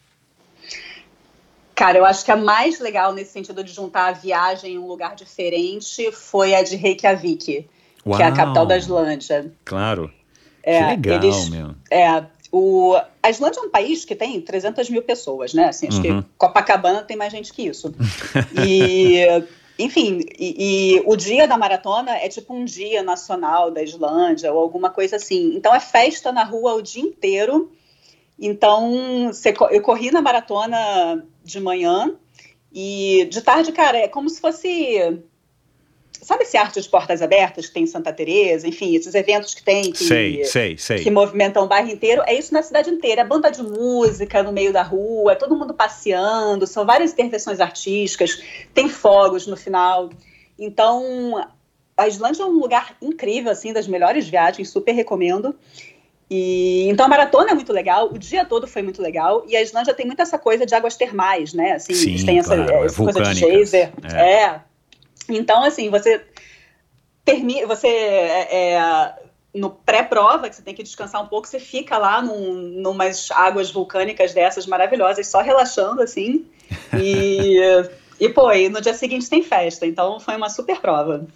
Cara, 1.77 1.99
eu 1.99 2.05
acho 2.07 2.25
que 2.25 2.31
a 2.33 2.37
mais 2.37 2.81
legal 2.81 3.13
nesse 3.13 3.33
sentido 3.33 3.63
de 3.63 3.71
juntar 3.73 4.07
a 4.09 4.13
viagem 4.13 4.73
em 4.75 4.79
um 4.79 4.87
lugar 4.87 5.15
diferente 5.15 6.11
foi 6.11 6.55
a 6.55 6.63
de 6.63 6.75
Reykjavik, 6.75 7.69
Uau. 8.05 8.17
que 8.17 8.23
é 8.23 8.27
a 8.27 8.33
capital 8.33 8.65
da 8.67 8.77
Islândia. 8.79 9.53
Claro. 9.65 10.11
É, 10.63 10.79
que 10.97 11.09
legal, 11.11 11.23
eles- 11.23 11.49
meu. 11.51 11.75
É, 11.91 12.25
o, 12.51 12.97
a 13.23 13.29
Islândia 13.31 13.61
é 13.61 13.63
um 13.63 13.69
país 13.71 14.05
que 14.07 14.17
tem 14.17 14.41
300 14.41 14.89
mil 14.89 15.03
pessoas, 15.03 15.53
né? 15.53 15.67
Assim, 15.69 15.87
acho 15.89 15.99
Uhum. 15.99 16.23
que 16.23 16.29
Copacabana 16.39 17.03
tem 17.03 17.17
mais 17.17 17.31
gente 17.31 17.53
que 17.53 17.63
isso. 17.69 17.95
E, 18.67 19.27
enfim, 19.79 20.21
e, 20.39 20.97
e 20.97 21.03
o 21.05 21.15
dia 21.15 21.47
da 21.47 21.59
maratona 21.59 22.17
é 22.17 22.29
tipo 22.31 22.55
um 22.55 22.65
dia 22.65 23.03
nacional 23.03 23.71
da 23.71 23.83
Islândia 23.83 24.51
ou 24.51 24.59
alguma 24.61 24.89
coisa 24.89 25.17
assim. 25.17 25.53
Então 25.55 25.75
é 25.75 25.81
festa 25.81 26.33
na 26.33 26.43
rua 26.43 26.73
o 26.75 26.81
dia 26.81 27.03
inteiro. 27.03 27.71
Então 28.39 29.29
você 29.33 29.55
eu 29.71 29.83
corri 29.83 30.11
na 30.11 30.21
maratona 30.23 31.23
de 31.47 31.61
manhã 31.61 32.15
e 32.73 33.27
de 33.31 33.41
tarde, 33.41 33.73
cara, 33.73 33.97
é 33.97 34.09
como 34.09 34.29
se 34.29 34.41
fosse. 34.41 35.23
Sabe 36.21 36.43
esse 36.43 36.57
arte 36.57 36.81
de 36.81 36.89
portas 36.89 37.23
abertas 37.23 37.69
que 37.69 37.75
tem 37.75 37.85
em 37.85 37.87
Santa 37.87 38.13
Teresa? 38.13 38.67
Enfim, 38.67 38.97
esses 38.97 39.15
eventos 39.15 39.55
que 39.55 39.63
tem 39.63 39.93
que 39.93 40.05
Sei, 40.05 40.45
sei, 40.45 40.77
sei. 40.77 41.03
que 41.03 41.11
movimentam 41.11 41.65
o 41.65 41.69
bairro 41.69 41.89
inteiro, 41.89 42.23
é 42.27 42.35
isso 42.35 42.53
na 42.53 42.63
cidade 42.63 42.91
inteira. 42.91 43.21
É 43.21 43.25
banda 43.25 43.51
de 43.51 43.63
música 43.63 44.43
no 44.43 44.53
meio 44.53 44.73
da 44.73 44.83
rua, 44.83 45.33
é 45.33 45.35
todo 45.37 45.57
mundo 45.57 45.73
passeando, 45.73 46.67
são 46.67 46.85
várias 46.85 47.13
intervenções 47.13 47.61
artísticas, 47.61 48.43
tem 48.75 48.89
fogos 48.89 49.47
no 49.47 49.57
final. 49.57 50.11
Então, 50.59 51.47
a 51.97 52.09
Islândia 52.09 52.43
é 52.43 52.47
um 52.47 52.59
lugar 52.59 52.97
incrível, 53.01 53.53
assim, 53.53 53.73
das 53.73 53.87
melhores 53.87 54.29
viagens, 54.29 54.69
super 54.69 54.93
recomendo. 54.93 55.55
E, 56.29 56.89
então 56.89 57.07
a 57.07 57.09
maratona 57.09 57.53
é 57.53 57.55
muito 57.55 57.73
legal, 57.73 58.11
o 58.13 58.19
dia 58.19 58.45
todo 58.45 58.67
foi 58.67 58.83
muito 58.83 59.01
legal, 59.01 59.45
e 59.47 59.57
a 59.57 59.63
Islândia 59.63 59.95
tem 59.95 60.05
muito 60.05 60.21
essa 60.21 60.37
coisa 60.37 60.67
de 60.67 60.75
águas 60.75 60.97
termais, 60.97 61.55
né? 61.55 61.73
Assim, 61.73 61.95
Sim, 61.95 62.11
eles 62.11 62.25
têm 62.25 62.39
essa, 62.39 62.57
claro, 62.57 62.73
é 62.73 62.85
essa 62.87 63.03
coisa 63.03 63.23
de 63.23 63.35
geyser. 63.35 63.93
é. 64.13 64.43
É. 64.43 64.61
Então, 65.29 65.63
assim, 65.63 65.91
você 65.91 66.25
termina, 67.25 67.67
você 67.67 67.89
é, 67.89 68.75
é, 68.75 69.15
no 69.55 69.71
pré-prova, 69.71 70.49
que 70.49 70.55
você 70.55 70.63
tem 70.63 70.75
que 70.75 70.83
descansar 70.83 71.23
um 71.23 71.27
pouco, 71.27 71.49
você 71.49 71.59
fica 71.59 71.99
lá 71.99 72.23
num, 72.23 72.55
numas 72.55 73.31
águas 73.31 73.71
vulcânicas 73.71 74.33
dessas 74.33 74.67
maravilhosas, 74.67 75.27
só 75.27 75.41
relaxando, 75.41 76.03
assim. 76.03 76.47
E, 77.01 77.57
e 78.21 78.29
pô, 78.29 78.53
e 78.53 78.69
no 78.69 78.81
dia 78.81 78.95
seguinte 78.95 79.29
tem 79.29 79.43
festa, 79.43 79.87
então 79.87 80.21
foi 80.21 80.37
uma 80.37 80.51
super 80.51 80.81
prova. 80.81 81.27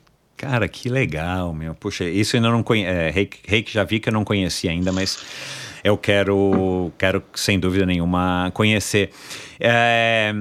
Cara, 0.41 0.67
que 0.69 0.89
legal, 0.89 1.53
meu. 1.53 1.75
Puxa, 1.75 2.05
isso 2.05 2.35
eu 2.35 2.39
ainda 2.39 2.51
não 2.51 2.63
conheço. 2.63 2.91
É, 2.91 3.11
Reik- 3.11 3.41
Reykjavik 3.47 4.07
eu 4.07 4.13
não 4.13 4.25
conhecia 4.25 4.71
ainda, 4.71 4.91
mas 4.91 5.19
eu 5.85 5.99
quero, 5.99 6.91
quero 6.97 7.23
sem 7.35 7.61
dúvida 7.61 7.85
nenhuma, 7.85 8.51
conhecer. 8.55 9.11
É, 9.61 10.35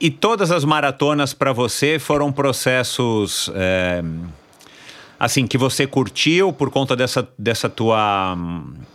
e 0.00 0.10
todas 0.10 0.52
as 0.52 0.64
maratonas 0.64 1.34
para 1.34 1.52
você 1.52 1.98
foram 1.98 2.30
processos. 2.30 3.50
é, 3.56 4.00
assim, 5.18 5.44
que 5.44 5.58
você 5.58 5.88
curtiu 5.88 6.52
por 6.52 6.70
conta 6.70 6.94
dessa, 6.94 7.26
dessa, 7.36 7.68
tua, 7.68 8.36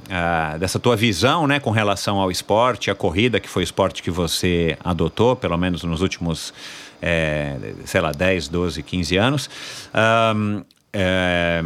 ah, 0.09 0.55
dessa 0.57 0.79
tua 0.79 0.95
visão, 0.95 1.45
né, 1.45 1.59
com 1.59 1.71
relação 1.71 2.19
ao 2.19 2.31
esporte, 2.31 2.89
a 2.89 2.95
corrida, 2.95 3.37
que 3.39 3.49
foi 3.49 3.63
o 3.63 3.65
esporte 3.65 4.01
que 4.01 4.11
você 4.11 4.77
adotou, 4.81 5.35
pelo 5.35 5.57
menos 5.57 5.83
nos 5.83 6.01
últimos, 6.01 6.53
é, 7.01 7.57
sei 7.85 8.01
lá, 8.01 8.11
10, 8.11 8.47
12, 8.47 8.83
15 8.83 9.17
anos. 9.17 9.49
Ahn, 9.93 10.61
é, 10.93 11.61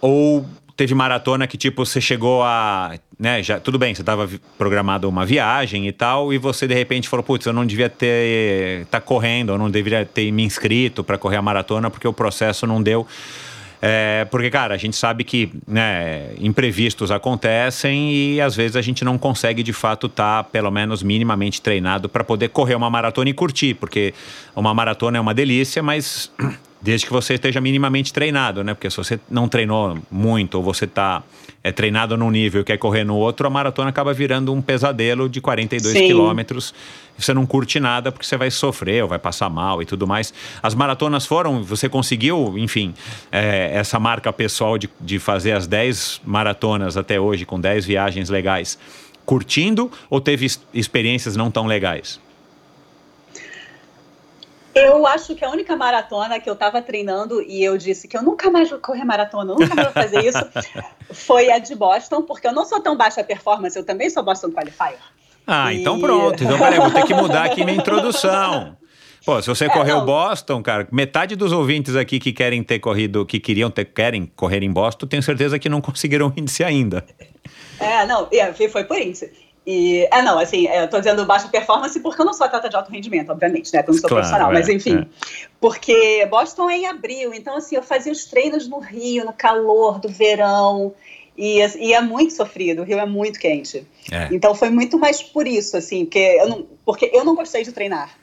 ou 0.00 0.46
teve 0.78 0.94
maratona 0.94 1.46
que, 1.48 1.56
tipo, 1.56 1.84
você 1.84 2.00
chegou 2.00 2.42
a. 2.44 2.94
Né, 3.18 3.42
já, 3.42 3.58
tudo 3.58 3.80
bem, 3.80 3.92
você 3.92 4.02
estava 4.02 4.30
programado 4.56 5.08
uma 5.08 5.26
viagem 5.26 5.88
e 5.88 5.92
tal, 5.92 6.32
e 6.32 6.38
você 6.38 6.68
de 6.68 6.74
repente 6.74 7.08
falou: 7.08 7.24
putz, 7.24 7.44
eu 7.46 7.52
não 7.52 7.66
devia 7.66 7.88
ter. 7.88 8.86
tá 8.86 9.00
correndo, 9.00 9.52
eu 9.52 9.58
não 9.58 9.68
deveria 9.68 10.06
ter 10.06 10.30
me 10.30 10.44
inscrito 10.44 11.02
para 11.02 11.18
correr 11.18 11.36
a 11.36 11.42
maratona 11.42 11.90
porque 11.90 12.06
o 12.06 12.12
processo 12.12 12.66
não 12.66 12.80
deu. 12.80 13.06
É, 13.80 14.26
porque, 14.30 14.50
cara, 14.50 14.74
a 14.74 14.76
gente 14.76 14.96
sabe 14.96 15.22
que 15.22 15.52
né, 15.66 16.30
imprevistos 16.40 17.10
acontecem 17.10 18.12
e 18.12 18.40
às 18.40 18.56
vezes 18.56 18.76
a 18.76 18.82
gente 18.82 19.04
não 19.04 19.16
consegue 19.16 19.62
de 19.62 19.72
fato 19.72 20.08
estar, 20.08 20.44
pelo 20.44 20.70
menos, 20.70 21.02
minimamente 21.02 21.62
treinado 21.62 22.08
para 22.08 22.24
poder 22.24 22.48
correr 22.48 22.74
uma 22.74 22.90
maratona 22.90 23.30
e 23.30 23.32
curtir, 23.32 23.74
porque 23.74 24.12
uma 24.56 24.74
maratona 24.74 25.18
é 25.18 25.20
uma 25.20 25.32
delícia, 25.32 25.82
mas 25.82 26.30
desde 26.80 27.06
que 27.06 27.12
você 27.12 27.34
esteja 27.34 27.60
minimamente 27.60 28.12
treinado, 28.12 28.62
né? 28.62 28.74
Porque 28.74 28.88
se 28.90 28.96
você 28.96 29.18
não 29.28 29.48
treinou 29.48 29.98
muito 30.10 30.56
ou 30.56 30.62
você 30.62 30.84
está 30.84 31.22
é, 31.62 31.72
treinado 31.72 32.16
num 32.16 32.30
nível 32.30 32.60
e 32.60 32.64
quer 32.64 32.76
correr 32.76 33.04
no 33.04 33.16
outro, 33.16 33.46
a 33.46 33.50
maratona 33.50 33.90
acaba 33.90 34.12
virando 34.12 34.52
um 34.52 34.62
pesadelo 34.62 35.28
de 35.28 35.40
42 35.40 35.92
Sim. 35.92 36.06
quilômetros. 36.06 36.72
Você 37.18 37.34
não 37.34 37.44
curte 37.44 37.80
nada 37.80 38.12
porque 38.12 38.24
você 38.24 38.36
vai 38.36 38.50
sofrer 38.50 39.02
ou 39.02 39.08
vai 39.08 39.18
passar 39.18 39.50
mal 39.50 39.82
e 39.82 39.86
tudo 39.86 40.06
mais. 40.06 40.32
As 40.62 40.74
maratonas 40.74 41.26
foram, 41.26 41.64
você 41.64 41.88
conseguiu, 41.88 42.56
enfim, 42.56 42.94
é, 43.32 43.72
essa 43.74 43.98
marca 43.98 44.32
pessoal 44.32 44.78
de, 44.78 44.88
de 45.00 45.18
fazer 45.18 45.52
as 45.52 45.66
10 45.66 46.20
maratonas 46.24 46.96
até 46.96 47.18
hoje, 47.18 47.44
com 47.44 47.60
10 47.60 47.86
viagens 47.86 48.28
legais, 48.28 48.78
curtindo 49.26 49.90
ou 50.08 50.20
teve 50.20 50.46
experiências 50.72 51.34
não 51.34 51.50
tão 51.50 51.66
legais? 51.66 52.20
Eu 54.78 55.06
acho 55.06 55.34
que 55.34 55.44
a 55.44 55.50
única 55.50 55.76
maratona 55.76 56.38
que 56.40 56.48
eu 56.48 56.56
tava 56.56 56.80
treinando 56.82 57.42
e 57.42 57.62
eu 57.62 57.76
disse 57.76 58.06
que 58.08 58.16
eu 58.16 58.22
nunca 58.22 58.50
mais 58.50 58.70
vou 58.70 58.78
correr 58.78 59.04
maratona, 59.04 59.52
eu 59.52 59.58
nunca 59.58 59.74
mais 59.74 59.92
vou 59.92 60.02
fazer 60.02 60.24
isso, 60.24 60.38
foi 61.12 61.50
a 61.50 61.58
de 61.58 61.74
Boston, 61.74 62.22
porque 62.22 62.46
eu 62.46 62.52
não 62.52 62.64
sou 62.64 62.80
tão 62.80 62.96
baixa 62.96 63.22
performance, 63.24 63.76
eu 63.76 63.84
também 63.84 64.08
sou 64.10 64.22
Boston 64.22 64.50
Qualifier. 64.50 64.98
Ah, 65.46 65.72
E- 65.72 65.80
então 65.80 65.98
pronto. 65.98 66.42
Então, 66.44 66.58
peraí, 66.58 66.78
vou 66.78 66.90
ter 66.90 67.04
que 67.04 67.14
mudar 67.14 67.44
aqui 67.44 67.64
minha 67.64 67.76
introdução. 67.78 68.76
Pô, 69.24 69.42
se 69.42 69.48
você 69.48 69.68
correu 69.68 69.96
É, 69.96 69.98
não. 69.98 70.06
Boston, 70.06 70.62
cara, 70.62 70.88
metade 70.90 71.36
dos 71.36 71.52
ouvintes 71.52 71.94
aqui 71.96 72.18
que 72.18 72.32
querem 72.32 72.62
ter 72.62 72.78
corrido, 72.78 73.26
que 73.26 73.38
queriam 73.38 73.70
ter, 73.70 73.84
querem 73.84 74.26
correr 74.36 74.62
em 74.62 74.70
Boston, 74.70 75.06
tenho 75.06 75.22
certeza 75.22 75.58
que 75.58 75.68
não 75.68 75.80
conseguiram 75.82 76.32
índice 76.36 76.64
ainda. 76.64 77.04
É, 77.80 78.06
não, 78.06 78.26
é, 78.32 78.52
foi 78.52 78.68
foi 78.68 78.84
por 78.84 78.96
isso. 78.98 79.26
E, 79.70 80.08
é, 80.10 80.22
não, 80.22 80.38
assim, 80.38 80.66
é, 80.66 80.82
eu 80.84 80.88
tô 80.88 80.96
dizendo 80.98 81.26
baixa 81.26 81.46
performance 81.48 82.00
porque 82.00 82.22
eu 82.22 82.24
não 82.24 82.32
sou 82.32 82.46
atleta 82.46 82.70
de 82.70 82.76
alto 82.76 82.90
rendimento, 82.90 83.30
obviamente, 83.30 83.70
né? 83.70 83.80
Eu 83.80 83.92
não 83.92 83.92
sou 84.00 84.08
Claro, 84.08 84.14
profissional, 84.14 84.50
é, 84.50 84.54
mas 84.54 84.66
enfim. 84.66 85.00
é. 85.00 85.06
Porque 85.60 86.26
Boston 86.30 86.70
é 86.70 86.78
em 86.78 86.86
abril, 86.86 87.34
então, 87.34 87.54
assim, 87.54 87.76
eu 87.76 87.82
fazia 87.82 88.10
os 88.10 88.24
treinos 88.24 88.66
no 88.66 88.78
Rio, 88.78 89.26
no 89.26 89.32
calor 89.34 89.98
do 89.98 90.08
verão, 90.08 90.94
e, 91.36 91.58
e 91.80 91.92
é 91.92 92.00
muito 92.00 92.32
sofrido, 92.32 92.80
o 92.80 92.84
Rio 92.86 92.98
é 92.98 93.04
muito 93.04 93.38
quente. 93.38 93.86
É. 94.10 94.28
Então 94.32 94.54
foi 94.54 94.70
muito 94.70 94.98
mais 94.98 95.22
por 95.22 95.46
isso, 95.46 95.76
assim, 95.76 96.06
porque 96.06 96.18
eu 96.40 96.48
não, 96.48 96.66
porque 96.82 97.10
eu 97.12 97.22
não 97.22 97.34
gostei 97.34 97.62
de 97.62 97.70
treinar. 97.70 98.16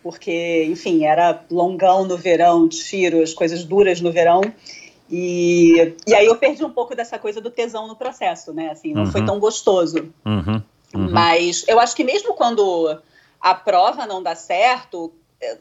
Porque, 0.00 0.64
enfim, 0.70 1.04
era 1.04 1.42
longão 1.50 2.04
no 2.06 2.16
verão, 2.16 2.68
tiro, 2.68 3.20
as 3.20 3.34
coisas 3.34 3.64
duras 3.64 4.00
no 4.00 4.12
verão. 4.12 4.42
E, 5.10 5.94
e 6.06 6.14
aí 6.14 6.26
eu 6.26 6.36
perdi 6.36 6.64
um 6.64 6.70
pouco 6.70 6.94
dessa 6.94 7.18
coisa 7.18 7.40
do 7.40 7.50
tesão 7.50 7.88
no 7.88 7.96
processo, 7.96 8.52
né? 8.52 8.70
Assim, 8.70 8.92
não 8.94 9.06
foi 9.06 9.20
Uhum. 9.22 9.26
tão 9.26 9.38
gostoso. 9.40 10.12
Uhum, 10.24 10.62
uhum. 10.94 11.10
Mas 11.10 11.64
eu 11.66 11.78
acho 11.80 11.94
que 11.94 12.04
mesmo 12.04 12.34
quando 12.34 13.00
a 13.40 13.54
prova 13.54 14.06
não 14.06 14.22
dá 14.22 14.34
certo, 14.34 15.12
é, 15.40 15.58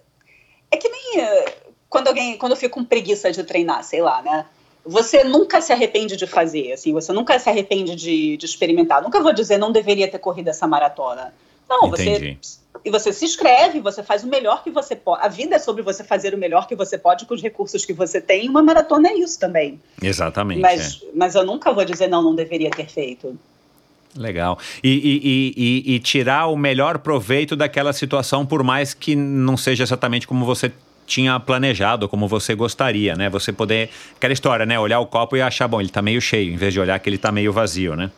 é 0.71 0.77
que 0.77 0.89
nem 0.89 1.21
é, 1.21 1.55
quando 1.89 2.07
alguém, 2.07 2.37
quando 2.37 2.53
eu 2.53 2.57
fico 2.57 2.79
com 2.79 2.85
preguiça 2.85 3.31
de 3.31 3.43
treinar, 3.43 3.83
sei 3.83 4.01
lá, 4.01 4.21
né? 4.21 4.45
Você 4.85 5.23
nunca 5.23 5.61
se 5.61 5.71
arrepende 5.71 6.17
de 6.17 6.27
fazer, 6.27 6.73
assim, 6.73 6.91
você 6.91 7.13
nunca 7.13 7.39
se 7.39 7.49
arrepende 7.49 7.95
de, 7.95 8.35
de 8.35 8.45
experimentar. 8.45 9.01
Nunca 9.01 9.21
vou 9.21 9.33
dizer 9.33 9.57
não 9.57 9.71
deveria 9.71 10.09
ter 10.09 10.19
corrido 10.19 10.49
essa 10.49 10.67
maratona. 10.67 11.33
Não, 11.69 11.87
Entendi. 11.87 12.37
você 12.41 12.59
e 12.83 12.89
você 12.89 13.13
se 13.13 13.23
inscreve, 13.23 13.79
você 13.79 14.03
faz 14.03 14.23
o 14.23 14.27
melhor 14.27 14.63
que 14.63 14.69
você 14.69 14.95
pode. 14.95 15.23
A 15.23 15.27
vida 15.27 15.55
é 15.55 15.59
sobre 15.59 15.81
você 15.81 16.03
fazer 16.03 16.33
o 16.33 16.37
melhor 16.37 16.67
que 16.67 16.75
você 16.75 16.97
pode 16.97 17.25
com 17.25 17.33
os 17.33 17.41
recursos 17.41 17.85
que 17.85 17.93
você 17.93 18.19
tem. 18.19 18.49
Uma 18.49 18.61
maratona 18.61 19.09
é 19.09 19.13
isso 19.13 19.39
também. 19.39 19.79
Exatamente. 20.01 20.59
Mas, 20.59 21.01
mas 21.13 21.35
eu 21.35 21.45
nunca 21.45 21.71
vou 21.71 21.85
dizer 21.85 22.07
não, 22.07 22.21
não 22.21 22.35
deveria 22.35 22.69
ter 22.69 22.89
feito. 22.89 23.37
Legal. 24.15 24.59
E, 24.83 24.89
e- 24.89 25.21
e- 25.23 25.53
e- 25.91 25.95
e 25.95 25.99
tirar 25.99 26.47
o 26.47 26.55
melhor 26.55 26.99
proveito 26.99 27.55
daquela 27.55 27.91
situação, 27.93 28.45
por 28.45 28.63
mais 28.63 28.93
que 28.93 29.15
não 29.15 29.57
seja 29.57 29.83
exatamente 29.83 30.27
como 30.27 30.45
você 30.45 30.71
tinha 31.05 31.39
planejado, 31.39 32.07
como 32.07 32.27
você 32.27 32.55
gostaria, 32.55 33.15
né? 33.15 33.29
Você 33.29 33.51
poder. 33.51 33.89
Aquela 34.15 34.33
história, 34.33 34.65
né? 34.65 34.79
Olhar 34.79 34.99
o 34.99 35.05
copo 35.05 35.35
e 35.35 35.41
achar, 35.41 35.67
bom, 35.67 35.81
ele 35.81 35.89
tá 35.89 36.01
meio 36.01 36.21
cheio, 36.21 36.53
em 36.53 36.57
vez 36.57 36.73
de 36.73 36.79
olhar 36.79 36.97
que 36.99 37.09
ele 37.09 37.17
tá 37.17 37.31
meio 37.31 37.51
vazio, 37.51 37.95
né? 37.95 38.09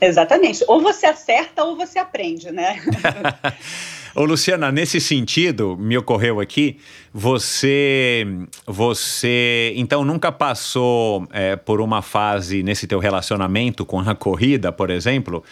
Exatamente. 0.00 0.64
Ou 0.66 0.80
você 0.80 1.06
acerta 1.06 1.62
ou 1.64 1.76
você 1.76 1.98
aprende, 1.98 2.50
né? 2.50 2.80
Ô, 4.14 4.26
Luciana, 4.26 4.70
nesse 4.70 5.00
sentido, 5.00 5.74
me 5.80 5.96
ocorreu 5.96 6.38
aqui, 6.38 6.76
você, 7.14 8.26
você, 8.66 9.72
então, 9.74 10.04
nunca 10.04 10.30
passou 10.30 11.26
é, 11.32 11.56
por 11.56 11.80
uma 11.80 12.02
fase 12.02 12.62
nesse 12.62 12.86
teu 12.86 12.98
relacionamento 12.98 13.86
com 13.86 13.98
a 14.00 14.14
corrida, 14.14 14.70
por 14.70 14.90
exemplo, 14.90 15.42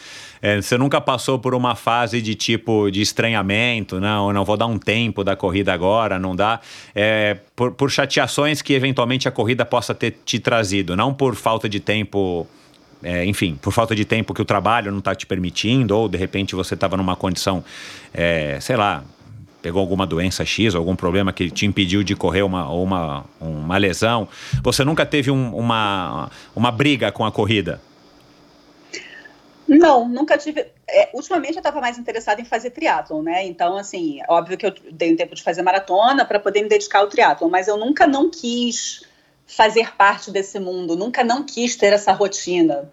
é, 0.42 0.61
você 0.61 0.76
nunca 0.76 1.00
passou 1.00 1.38
por 1.38 1.54
uma 1.54 1.74
fase 1.74 2.20
de 2.20 2.34
tipo 2.34 2.90
de 2.90 3.00
estranhamento, 3.00 3.98
não, 3.98 4.30
não 4.30 4.44
vou 4.44 4.58
dar 4.58 4.66
um 4.66 4.78
tempo 4.78 5.24
da 5.24 5.34
corrida 5.34 5.72
agora, 5.72 6.18
não 6.18 6.36
dá, 6.36 6.61
é, 6.94 7.38
por, 7.56 7.72
por 7.72 7.90
chateações 7.90 8.61
que 8.61 8.74
eventualmente 8.74 9.26
a 9.26 9.30
corrida 9.30 9.64
possa 9.64 9.94
ter 9.94 10.18
te 10.22 10.38
trazido, 10.38 10.94
não 10.94 11.14
por 11.14 11.34
falta 11.34 11.66
de 11.66 11.80
tempo 11.80 12.46
é, 13.03 13.24
enfim, 13.24 13.59
por 13.61 13.72
falta 13.72 13.94
de 13.94 14.05
tempo 14.05 14.34
que 14.34 14.42
o 14.42 14.44
trabalho 14.44 14.90
não 14.90 14.98
está 14.98 15.14
te 15.14 15.26
permitindo, 15.26 15.96
ou 15.96 16.09
de 16.09 16.18
repente 16.18 16.55
você 16.55 16.74
estava 16.74 16.96
numa 16.96 17.16
condição, 17.16 17.64
é, 18.12 18.59
sei 18.61 18.76
lá, 18.76 19.03
pegou 19.62 19.80
alguma 19.80 20.07
doença 20.07 20.44
X, 20.44 20.74
algum 20.74 20.96
problema 20.96 21.32
que 21.32 21.51
te 21.51 21.66
impediu 21.66 22.03
de 22.03 22.14
correr 22.14 22.42
uma, 22.42 22.70
uma, 22.70 23.24
uma 23.40 23.76
lesão. 23.76 24.28
Você 24.62 24.84
nunca 24.84 25.05
teve 25.07 25.30
um, 25.30 25.55
uma, 25.55 26.30
uma 26.55 26.70
briga 26.70 27.12
com 27.12 27.24
a 27.24 27.32
corrida? 27.32 27.80
Não, 29.68 30.09
nunca 30.09 30.36
tive. 30.36 30.66
É, 30.88 31.11
ultimamente 31.14 31.53
eu 31.53 31.61
estava 31.61 31.80
mais 31.80 31.96
interessada 31.96 32.40
em 32.40 32.44
fazer 32.44 32.70
triatlon, 32.70 33.22
né? 33.22 33.46
Então, 33.46 33.76
assim, 33.76 34.18
óbvio 34.28 34.59
que 34.59 34.66
eu 34.66 34.74
dei 34.90 35.12
um 35.12 35.16
tempo 35.16 35.34
de 35.34 35.42
fazer 35.42 35.62
maratona 35.62 36.24
para 36.24 36.40
poder 36.40 36.62
me 36.62 36.68
dedicar 36.68 36.98
ao 36.98 37.07
triatlon, 37.07 37.48
mas 37.48 37.68
eu 37.68 37.76
nunca 37.76 38.05
não 38.05 38.28
quis 38.28 39.05
fazer 39.51 39.94
parte 39.96 40.30
desse 40.30 40.59
mundo, 40.61 40.96
nunca 40.96 41.24
não 41.24 41.44
quis 41.44 41.76
ter 41.76 41.92
essa 41.92 42.12
rotina. 42.12 42.90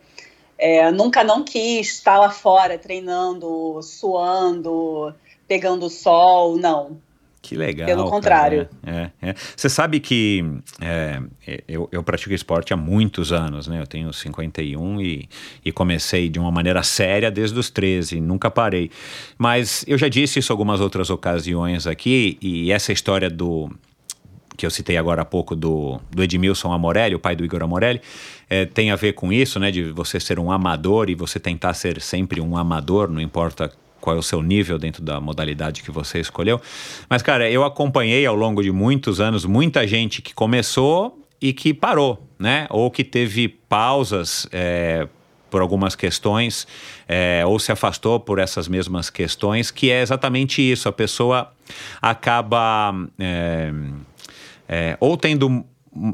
É, 0.58 0.89
nunca 0.91 1.24
não 1.24 1.43
quis 1.43 1.89
estar 1.89 2.18
lá 2.18 2.32
fora 2.32 2.80
treinando, 2.80 3.80
suando, 3.84 5.14
pegando 5.47 5.88
sol, 5.88 6.58
não. 6.58 6.97
Que 7.43 7.55
legal. 7.55 7.86
Pelo 7.86 8.10
contrário. 8.10 8.68
É, 8.86 9.12
é, 9.22 9.30
é. 9.30 9.36
Você 9.55 9.70
sabe 9.70 9.99
que 9.99 10.43
é, 10.82 11.22
eu, 11.68 11.88
eu 11.91 12.03
pratico 12.03 12.34
esporte 12.34 12.74
há 12.74 12.76
muitos 12.76 13.32
anos, 13.32 13.68
né? 13.68 13.80
Eu 13.80 13.88
tenho 13.88 14.12
51 14.12 14.99
e, 14.99 15.30
e 15.64 15.72
comecei 15.72 16.28
de 16.28 16.39
uma 16.39 16.51
maneira 16.51 16.82
séria 16.82 17.30
desde 17.30 17.58
os 17.58 17.70
13, 17.70 18.20
nunca 18.20 18.49
parei. 18.49 18.89
Mas 19.38 19.86
eu 19.88 19.97
já 19.97 20.10
disse 20.10 20.39
isso 20.39 20.51
algumas 20.51 20.82
outras 20.82 21.10
ocasiões 21.10 21.86
aqui, 21.86 22.38
e 22.41 22.72
essa 22.72 22.91
história 22.91 23.30
do, 23.30 23.72
que 24.58 24.66
eu 24.66 24.72
citei 24.72 24.97
agora 24.97 25.22
há 25.22 25.26
pouco 25.26 25.55
do, 25.55 26.01
do 26.10 26.24
Edmilson 26.24 26.74
Amorelli, 26.74 27.14
o 27.14 27.20
pai 27.20 27.36
do 27.36 27.45
Igor 27.45 27.62
Amorelli, 27.62 28.01
é, 28.49 28.66
tem 28.66 28.89
a 28.89 28.95
ver 28.95 29.14
com 29.14 29.32
isso, 29.32 29.60
né? 29.60 29.70
De 29.70 29.84
você 29.91 30.20
ser 30.20 30.39
um 30.39 30.51
amador 30.51 31.10
e 31.10 31.16
você 31.16 31.39
tentar 31.39 31.76
ser 31.76 32.01
sempre 32.01 32.41
um 32.41 32.58
amador, 32.58 33.08
não 33.08 33.22
importa 33.22 33.72
qual 34.01 34.16
é 34.16 34.20
o 34.20 34.24
seu 34.24 34.41
nível 34.41 34.80
dentro 34.80 35.03
da 35.03 35.22
modalidade 35.22 35.84
que 35.84 35.91
você 35.91 36.20
escolheu. 36.20 36.60
Mas, 37.10 37.22
cara, 37.22 37.49
eu 37.49 37.64
acompanhei 37.64 38.26
ao 38.26 38.36
longo 38.36 38.64
de 38.64 38.72
muitos 38.72 39.22
anos 39.22 39.45
muita 39.45 39.86
gente 39.86 40.22
que 40.22 40.34
começou 40.34 41.24
e 41.39 41.53
que 41.53 41.74
parou, 41.74 42.28
né? 42.39 42.68
Ou 42.72 42.89
que 42.89 43.03
teve 43.03 43.47
pausas 43.47 44.47
é, 44.51 45.08
por 45.49 45.62
algumas 45.62 45.95
questões, 45.95 46.68
é, 47.08 47.43
ou 47.45 47.60
se 47.60 47.72
afastou 47.72 48.20
por 48.20 48.39
essas 48.39 48.68
mesmas 48.68 49.10
questões, 49.10 49.72
que 49.72 49.91
é 49.91 50.01
exatamente 50.01 50.62
isso. 50.62 50.89
A 50.89 50.91
pessoa 50.91 51.51
acaba 52.01 52.93
é, 54.68 54.97
ou 54.99 55.18
tendo 55.18 55.65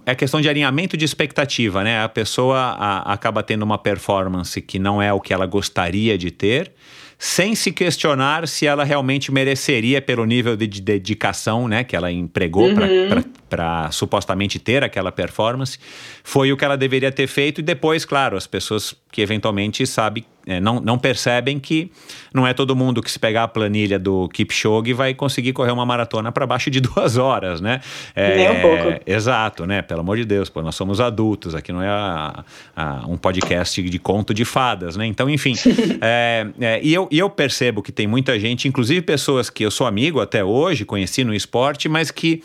é 0.06 0.16
questão 0.16 0.40
de 0.40 0.48
alinhamento 0.48 0.96
de 0.96 1.04
expectativa, 1.04 1.84
né? 1.84 2.02
A 2.04 2.08
pessoa 2.08 2.58
a, 2.58 3.14
acaba 3.14 3.44
tendo 3.44 3.64
uma 3.64 3.78
performance 3.78 4.62
que 4.62 4.80
não 4.80 5.02
é 5.02 5.12
o 5.12 5.20
que 5.20 5.34
ela 5.34 5.46
gostaria 5.46 6.18
de 6.18 6.32
ter 6.32 6.72
sem 7.18 7.56
se 7.56 7.72
questionar 7.72 8.46
se 8.50 8.66
ela 8.66 8.84
realmente 8.84 9.32
mereceria 9.32 10.02
pelo 10.02 10.26
nível 10.26 10.58
de, 10.58 10.68
de 10.68 10.82
dedicação 10.82 11.70
né, 11.70 11.82
que 11.82 11.96
ela 11.96 12.12
empregou 12.12 12.68
uhum. 12.68 13.24
para 13.50 13.90
supostamente 13.92 14.60
ter 14.60 14.84
aquela 14.84 15.10
performance, 15.10 15.80
foi 16.22 16.52
o 16.52 16.58
que 16.58 16.66
ela 16.66 16.76
deveria 16.76 17.14
ter 17.14 17.28
feito 17.28 17.60
e 17.60 17.62
depois, 17.62 18.04
claro, 18.04 18.36
as 18.36 18.46
pessoas 18.46 18.94
que 19.10 19.22
eventualmente 19.22 19.88
sabem 19.88 20.26
não, 20.62 20.80
não 20.80 20.98
percebem 20.98 21.60
que 21.60 21.92
não 22.34 22.46
é 22.46 22.54
todo 22.54 22.76
mundo 22.76 23.02
que 23.02 23.10
se 23.10 23.18
pegar 23.18 23.44
a 23.44 23.48
planilha 23.48 23.98
do 23.98 24.28
Kipchoge 24.30 24.94
vai 24.94 25.14
conseguir 25.14 25.54
correr 25.54 25.72
uma 25.72 25.86
maratona 25.86 26.32
para 26.32 26.46
baixo 26.46 26.70
de 26.70 26.80
duas 26.82 27.18
horas, 27.18 27.62
né? 27.62 27.80
É, 28.16 28.36
Nem 28.36 28.52
um 28.52 28.62
pouco. 28.62 29.02
Exato, 29.06 29.66
né? 29.66 29.82
Pelo 29.82 30.02
amor 30.02 30.18
de 30.18 30.26
Deus, 30.26 30.50
pô, 30.50 30.62
nós 30.62 30.76
somos 30.76 31.00
adultos, 31.00 31.56
aqui 31.56 31.72
não 31.72 31.82
é 31.82 31.88
a, 31.88 32.44
a, 32.76 33.06
um 33.08 33.18
podcast 33.18 33.82
de 33.82 34.00
conto 34.00 34.34
de 34.34 34.44
fadas, 34.44 34.98
né? 34.98 35.06
Então, 35.06 35.30
enfim, 35.30 35.54
é, 36.02 36.48
é, 36.60 36.80
e, 36.84 36.94
eu, 36.94 37.08
e 37.12 37.20
eu 37.20 37.30
percebo 37.30 37.82
que 37.82 37.92
tem 37.92 38.08
muita 38.08 38.40
gente, 38.40 38.68
inclusive 38.68 39.02
pessoas 39.02 39.50
que 39.50 39.64
eu 39.64 39.72
sou 39.72 39.88
amigo 39.88 40.20
até 40.20 40.44
hoje, 40.44 40.86
conheci 40.86 41.24
no 41.24 41.34
esporte, 41.34 41.88
mas 41.88 42.12
que 42.12 42.44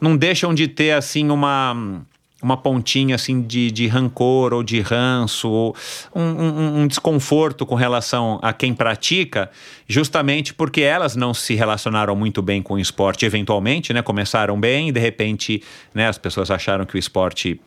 não 0.00 0.16
deixam 0.16 0.52
de 0.52 0.68
ter, 0.68 0.92
assim, 0.92 1.30
uma 1.30 2.02
uma 2.42 2.56
pontinha 2.56 3.16
assim 3.16 3.42
de, 3.42 3.70
de 3.70 3.86
rancor 3.86 4.54
ou 4.54 4.62
de 4.62 4.80
ranço, 4.80 5.48
ou 5.48 5.76
um, 6.14 6.22
um, 6.22 6.80
um, 6.82 6.86
desconforto 6.86 7.66
com 7.66 7.74
relação 7.74 8.38
a 8.42 8.52
quem 8.52 8.72
pratica, 8.72 9.50
justamente 9.88 10.54
porque 10.54 10.80
elas 10.82 11.16
não 11.16 11.34
se 11.34 11.54
relacionaram 11.54 12.14
muito 12.14 12.40
bem 12.40 12.62
com 12.62 12.74
o 12.74 12.78
esporte, 12.78 13.26
eventualmente, 13.26 13.92
né? 13.92 14.02
Começaram 14.02 14.58
bem 14.58 14.88
e 14.88 14.92
de 14.92 15.00
repente 15.00 15.62
né, 15.92 16.08
as 16.08 16.18
pessoas 16.18 16.50
acharam 16.50 16.86
que 16.86 16.94
o 16.94 16.98
esporte 16.98 17.60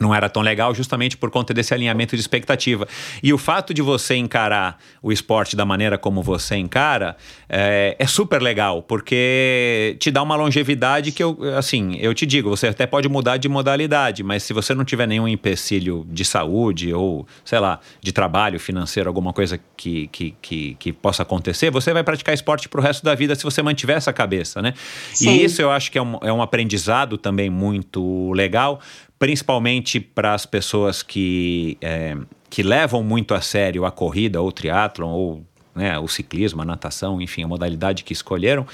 não 0.00 0.14
era 0.14 0.28
tão 0.28 0.42
legal 0.42 0.74
justamente 0.74 1.16
por 1.16 1.30
conta 1.30 1.52
desse 1.52 1.72
alinhamento 1.74 2.14
de 2.16 2.20
expectativa. 2.20 2.86
E 3.22 3.32
o 3.32 3.38
fato 3.38 3.72
de 3.72 3.82
você 3.82 4.16
encarar 4.16 4.78
o 5.02 5.12
esporte 5.12 5.56
da 5.56 5.64
maneira 5.64 5.98
como 5.98 6.22
você 6.22 6.56
encara 6.56 7.16
é, 7.48 7.96
é, 7.98 8.06
super 8.06 8.42
legal, 8.42 8.82
porque 8.82 9.96
te 9.98 10.10
dá 10.10 10.22
uma 10.22 10.36
longevidade 10.36 11.12
que 11.12 11.22
eu, 11.22 11.38
assim, 11.56 11.96
eu 11.96 12.12
te 12.14 12.26
digo, 12.26 12.50
você 12.50 12.68
até 12.68 12.86
pode 12.86 13.08
mudar 13.08 13.36
de 13.36 13.48
modalidade, 13.48 14.22
mas 14.22 14.42
se 14.42 14.52
você 14.52 14.74
não 14.74 14.84
tiver 14.84 15.06
nenhum 15.06 15.28
empecilho 15.28 16.06
de 16.10 16.24
saúde 16.24 16.92
ou, 16.92 17.26
sei 17.44 17.58
lá, 17.58 17.80
de 18.00 18.12
trabalho 18.12 18.58
financeiro, 18.58 19.08
alguma 19.08 19.32
coisa 19.32 19.60
que, 19.76 20.08
que, 20.08 20.34
que, 20.42 20.76
que 20.78 20.92
possa 20.92 21.22
acontecer, 21.22 21.70
você 21.70 21.92
vai 21.92 22.02
praticar 22.02 22.34
esporte 22.34 22.68
pro 22.68 22.82
resto 22.82 23.04
da 23.04 23.14
vida 23.14 23.34
se 23.34 23.44
você 23.44 23.62
mantiver 23.62 23.96
essa 23.96 24.12
cabeça, 24.12 24.60
né? 24.60 24.74
Sim. 25.12 25.30
E 25.30 25.44
isso 25.44 25.62
eu 25.62 25.70
acho 25.70 25.90
que 25.90 25.98
é 25.98 26.02
um, 26.02 26.18
é 26.22 26.32
um 26.32 26.42
aprendizado 26.42 27.16
também 27.16 27.48
muito 27.48 28.32
legal, 28.32 28.80
principalmente 29.18 29.98
para 30.00 30.34
as 30.34 30.44
pessoas 30.44 31.02
que, 31.02 31.78
é, 31.80 32.16
que 32.50 32.62
levam 32.62 33.02
muito 33.02 33.34
a 33.34 33.40
sério 33.40 33.84
a 33.84 33.90
corrida 33.90 34.40
ou 34.40 34.48
o 34.48 34.52
triatlon 34.52 35.10
ou 35.10 35.44
né, 35.74 35.98
o 35.98 36.08
ciclismo, 36.08 36.62
a 36.62 36.64
natação, 36.64 37.20
enfim, 37.20 37.42
a 37.42 37.48
modalidade 37.48 38.02
que 38.02 38.12
escolheram, 38.12 38.66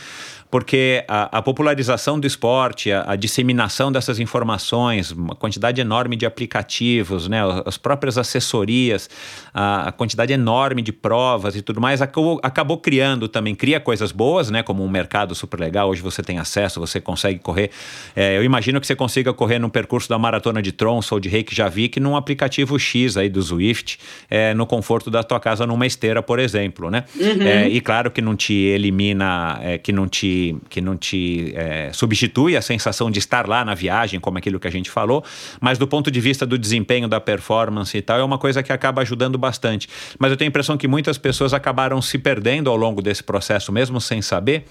porque 0.53 1.03
a, 1.09 1.39
a 1.39 1.41
popularização 1.41 2.21
do 2.21 2.27
esporte, 2.27 2.93
a, 2.93 3.13
a, 3.13 3.17
disseminação 3.17 3.91
dessas 3.91 4.21
informações, 4.21 5.11
uma 5.11 5.35
quantidade 5.35 5.81
enorme 5.81 6.15
de 6.15 6.27
aplicativos, 6.27 7.27
né, 7.27 7.41
as 7.65 7.79
próprias 7.79 8.19
assessorias, 8.19 9.09
a, 9.55 9.89
a 9.89 9.93
quantidade 9.93 10.31
enorme 10.31 10.83
de 10.83 10.93
provas 10.93 11.57
e 11.57 11.63
tudo 11.63 11.81
mais, 11.81 12.03
acabou, 12.03 12.39
acabou, 12.43 12.77
criando 12.77 13.29
também, 13.29 13.55
cria 13.55 13.81
coisas 13.81 14.13
boas, 14.13 14.51
né, 14.51 14.63
como 14.63 14.85
um 14.85 14.91
mercado 14.91 15.35
super 15.35 15.59
legal, 15.59 15.89
hoje 15.89 16.03
você 16.03 16.23
tem 16.23 16.39
acesso, 16.39 16.79
você 16.79 17.01
consegue 17.01 17.39
correr, 17.39 17.71
é, 18.15 18.37
eu 18.37 18.45
imagino 18.45 18.79
que 18.79 18.87
você 18.87 18.95
consiga 18.95 19.33
correr 19.33 19.59
no 19.59 19.71
percurso 19.71 20.07
da 20.07 20.19
Maratona 20.19 20.61
de 20.61 20.71
Tronço 20.71 21.15
ou 21.15 21.21
de 21.21 21.31
Reykjavik 21.31 21.99
num 21.99 22.15
aplicativo 22.15 22.79
X 22.79 23.17
aí 23.17 23.31
do 23.31 23.41
Zwift, 23.41 23.99
é, 24.29 24.53
no 24.53 24.67
conforto 24.67 25.11
da 25.11 25.23
tua 25.23 25.41
casa 25.41 25.67
numa 25.67 25.87
esteira, 25.87 26.23
por 26.23 26.39
exemplo, 26.39 26.91
né, 26.91 27.05
uhum. 27.19 27.43
é, 27.43 27.69
e 27.71 27.81
claro 27.81 28.11
que 28.11 28.21
não 28.21 28.37
te 28.37 28.53
elimina, 28.53 29.59
é, 29.63 29.79
que 29.79 29.93
não 29.93 30.07
te 30.07 30.42
que 30.69 30.81
não 30.81 30.97
te 30.97 31.53
é, 31.55 31.91
substitui 31.93 32.57
a 32.57 32.63
sensação 32.63 33.11
de 33.11 33.19
estar 33.19 33.49
lá 33.49 33.65
na 33.65 33.75
viagem, 33.75 34.19
como 34.21 34.39
aquilo 34.39 34.59
que 34.59 34.69
a 34.69 34.71
gente 34.71 34.91
falou, 34.91 35.25
mas 35.61 35.79
do 35.79 35.87
ponto 35.87 36.11
de 36.11 36.21
vista 36.21 36.45
do 36.47 36.59
desempenho, 36.59 37.09
da 37.09 37.21
performance 37.21 37.97
e 37.97 38.03
tal, 38.03 38.19
é 38.19 38.25
uma 38.25 38.39
coisa 38.39 38.63
que 38.63 38.73
acaba 38.73 39.03
ajudando 39.03 39.39
bastante. 39.39 39.89
Mas 40.19 40.31
eu 40.31 40.37
tenho 40.37 40.49
a 40.49 40.51
impressão 40.51 40.77
que 40.77 40.89
muitas 40.89 41.19
pessoas 41.19 41.53
acabaram 41.55 42.01
se 42.03 42.19
perdendo 42.19 42.71
ao 42.71 42.77
longo 42.77 43.01
desse 43.01 43.23
processo, 43.23 43.73
mesmo 43.73 44.01
sem 44.01 44.21
saber, 44.23 44.65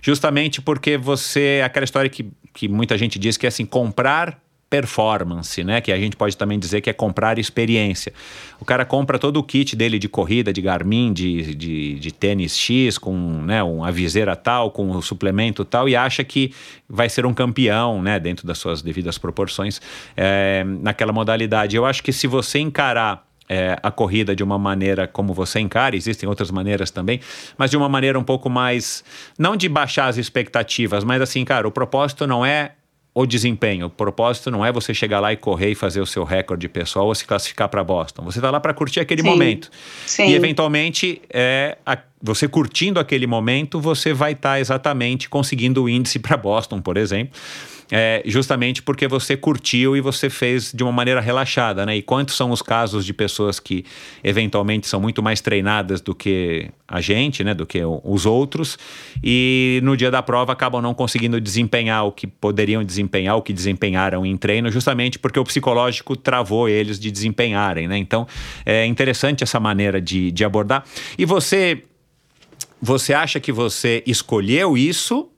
justamente 0.00 0.60
porque 0.60 0.96
você. 0.96 1.62
aquela 1.64 1.84
história 1.84 2.10
que, 2.10 2.30
que 2.52 2.68
muita 2.68 2.96
gente 2.96 3.18
diz 3.18 3.36
que 3.36 3.46
é 3.46 3.48
assim, 3.48 3.64
comprar 3.64 4.45
performance, 4.68 5.62
né? 5.62 5.80
Que 5.80 5.92
a 5.92 5.98
gente 5.98 6.16
pode 6.16 6.36
também 6.36 6.58
dizer 6.58 6.80
que 6.80 6.90
é 6.90 6.92
comprar 6.92 7.38
experiência. 7.38 8.12
O 8.60 8.64
cara 8.64 8.84
compra 8.84 9.18
todo 9.18 9.38
o 9.38 9.42
kit 9.42 9.76
dele 9.76 9.98
de 9.98 10.08
corrida, 10.08 10.52
de 10.52 10.60
Garmin, 10.60 11.12
de, 11.12 11.54
de, 11.54 11.98
de 11.98 12.12
tênis 12.12 12.56
X, 12.56 12.98
com 12.98 13.16
né, 13.42 13.62
uma 13.62 13.92
viseira 13.92 14.34
tal, 14.34 14.70
com 14.70 14.88
o 14.88 14.96
um 14.96 15.02
suplemento 15.02 15.64
tal, 15.64 15.88
e 15.88 15.94
acha 15.94 16.24
que 16.24 16.52
vai 16.88 17.08
ser 17.08 17.24
um 17.26 17.32
campeão, 17.32 18.02
né? 18.02 18.18
Dentro 18.18 18.46
das 18.46 18.58
suas 18.58 18.82
devidas 18.82 19.18
proporções, 19.18 19.80
é, 20.16 20.64
naquela 20.64 21.12
modalidade. 21.12 21.76
Eu 21.76 21.86
acho 21.86 22.02
que 22.02 22.12
se 22.12 22.26
você 22.26 22.58
encarar 22.58 23.24
é, 23.48 23.78
a 23.82 23.90
corrida 23.90 24.34
de 24.34 24.42
uma 24.42 24.58
maneira 24.58 25.06
como 25.06 25.32
você 25.32 25.60
encara, 25.60 25.94
existem 25.96 26.28
outras 26.28 26.50
maneiras 26.50 26.90
também, 26.90 27.20
mas 27.56 27.70
de 27.70 27.76
uma 27.76 27.88
maneira 27.88 28.18
um 28.18 28.24
pouco 28.24 28.50
mais, 28.50 29.04
não 29.38 29.56
de 29.56 29.68
baixar 29.68 30.08
as 30.08 30.16
expectativas, 30.16 31.04
mas 31.04 31.22
assim, 31.22 31.44
cara, 31.44 31.66
o 31.68 31.70
propósito 31.70 32.26
não 32.26 32.44
é 32.44 32.72
o 33.18 33.24
desempenho. 33.24 33.86
O 33.86 33.90
propósito 33.90 34.50
não 34.50 34.62
é 34.62 34.70
você 34.70 34.92
chegar 34.92 35.20
lá 35.20 35.32
e 35.32 35.38
correr 35.38 35.70
e 35.70 35.74
fazer 35.74 36.02
o 36.02 36.06
seu 36.06 36.22
recorde 36.22 36.68
pessoal 36.68 37.06
ou 37.06 37.14
se 37.14 37.24
classificar 37.24 37.66
para 37.66 37.82
Boston. 37.82 38.22
Você 38.24 38.36
está 38.36 38.50
lá 38.50 38.60
para 38.60 38.74
curtir 38.74 39.00
aquele 39.00 39.22
Sim. 39.22 39.28
momento. 39.28 39.70
Sim. 40.04 40.26
E 40.28 40.34
eventualmente, 40.34 41.22
é, 41.32 41.78
a, 41.86 41.96
você 42.22 42.46
curtindo 42.46 43.00
aquele 43.00 43.26
momento, 43.26 43.80
você 43.80 44.12
vai 44.12 44.32
estar 44.32 44.50
tá 44.50 44.60
exatamente 44.60 45.30
conseguindo 45.30 45.84
o 45.84 45.88
índice 45.88 46.18
para 46.18 46.36
Boston, 46.36 46.82
por 46.82 46.98
exemplo. 46.98 47.32
É, 47.90 48.22
justamente 48.26 48.82
porque 48.82 49.06
você 49.06 49.36
curtiu 49.36 49.96
e 49.96 50.00
você 50.00 50.28
fez 50.28 50.72
de 50.72 50.82
uma 50.82 50.92
maneira 50.92 51.20
relaxada, 51.20 51.86
né? 51.86 51.96
E 51.96 52.02
quantos 52.02 52.36
são 52.36 52.50
os 52.50 52.60
casos 52.60 53.04
de 53.04 53.12
pessoas 53.12 53.60
que 53.60 53.84
eventualmente 54.24 54.86
são 54.86 55.00
muito 55.00 55.22
mais 55.22 55.40
treinadas 55.40 56.00
do 56.00 56.14
que 56.14 56.68
a 56.88 57.00
gente, 57.00 57.44
né? 57.44 57.54
Do 57.54 57.64
que 57.64 57.80
os 57.84 58.26
outros 58.26 58.78
e 59.22 59.80
no 59.82 59.96
dia 59.96 60.10
da 60.10 60.22
prova 60.22 60.52
acabam 60.52 60.82
não 60.82 60.94
conseguindo 60.94 61.40
desempenhar 61.40 62.04
o 62.04 62.12
que 62.12 62.26
poderiam 62.26 62.82
desempenhar, 62.82 63.36
o 63.36 63.42
que 63.42 63.52
desempenharam 63.52 64.26
em 64.26 64.36
treino, 64.36 64.70
justamente 64.70 65.18
porque 65.18 65.38
o 65.38 65.44
psicológico 65.44 66.16
travou 66.16 66.68
eles 66.68 66.98
de 66.98 67.10
desempenharem, 67.10 67.86
né? 67.86 67.96
Então 67.96 68.26
é 68.64 68.84
interessante 68.84 69.44
essa 69.44 69.60
maneira 69.60 70.00
de, 70.00 70.32
de 70.32 70.44
abordar. 70.44 70.84
E 71.16 71.24
você 71.24 71.82
você 72.80 73.14
acha 73.14 73.40
que 73.40 73.52
você 73.52 74.02
escolheu 74.06 74.76
isso? 74.76 75.30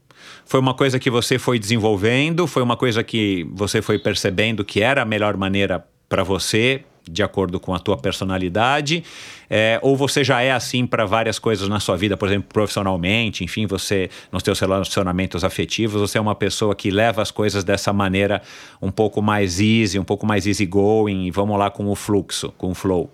Foi 0.48 0.58
uma 0.58 0.72
coisa 0.72 0.98
que 0.98 1.10
você 1.10 1.38
foi 1.38 1.58
desenvolvendo? 1.58 2.46
Foi 2.46 2.62
uma 2.62 2.74
coisa 2.74 3.04
que 3.04 3.46
você 3.52 3.82
foi 3.82 3.98
percebendo 3.98 4.64
que 4.64 4.80
era 4.80 5.02
a 5.02 5.04
melhor 5.04 5.36
maneira 5.36 5.86
para 6.08 6.22
você, 6.22 6.84
de 7.04 7.22
acordo 7.22 7.60
com 7.60 7.74
a 7.74 7.78
tua 7.78 7.98
personalidade? 7.98 9.04
É, 9.50 9.78
ou 9.82 9.94
você 9.94 10.24
já 10.24 10.40
é 10.40 10.50
assim 10.50 10.86
para 10.86 11.04
várias 11.04 11.38
coisas 11.38 11.68
na 11.68 11.78
sua 11.80 11.98
vida, 11.98 12.16
por 12.16 12.28
exemplo, 12.28 12.48
profissionalmente, 12.50 13.44
enfim, 13.44 13.66
você, 13.66 14.08
nos 14.32 14.42
seus 14.42 14.58
relacionamentos 14.58 15.44
afetivos, 15.44 16.00
você 16.00 16.16
é 16.16 16.20
uma 16.20 16.34
pessoa 16.34 16.74
que 16.74 16.90
leva 16.90 17.20
as 17.20 17.30
coisas 17.30 17.62
dessa 17.62 17.92
maneira 17.92 18.40
um 18.80 18.90
pouco 18.90 19.20
mais 19.20 19.60
easy, 19.60 19.98
um 19.98 20.04
pouco 20.04 20.24
mais 20.24 20.46
easygoing, 20.46 21.26
e 21.26 21.30
vamos 21.30 21.58
lá 21.58 21.70
com 21.70 21.86
o 21.88 21.94
fluxo, 21.94 22.54
com 22.56 22.70
o 22.70 22.74
flow? 22.74 23.10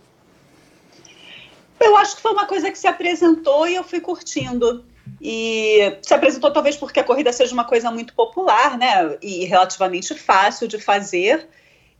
Eu 1.80 1.96
acho 1.96 2.14
que 2.14 2.22
foi 2.22 2.30
uma 2.30 2.46
coisa 2.46 2.70
que 2.70 2.78
se 2.78 2.86
apresentou 2.86 3.66
e 3.66 3.74
eu 3.74 3.82
fui 3.82 3.98
curtindo. 3.98 4.84
E 5.20 5.96
se 6.02 6.12
apresentou 6.14 6.52
talvez 6.52 6.76
porque 6.76 7.00
a 7.00 7.04
corrida 7.04 7.32
seja 7.32 7.52
uma 7.52 7.64
coisa 7.64 7.90
muito 7.90 8.14
popular, 8.14 8.78
né? 8.78 9.16
E 9.22 9.44
relativamente 9.44 10.14
fácil 10.14 10.68
de 10.68 10.78
fazer. 10.78 11.48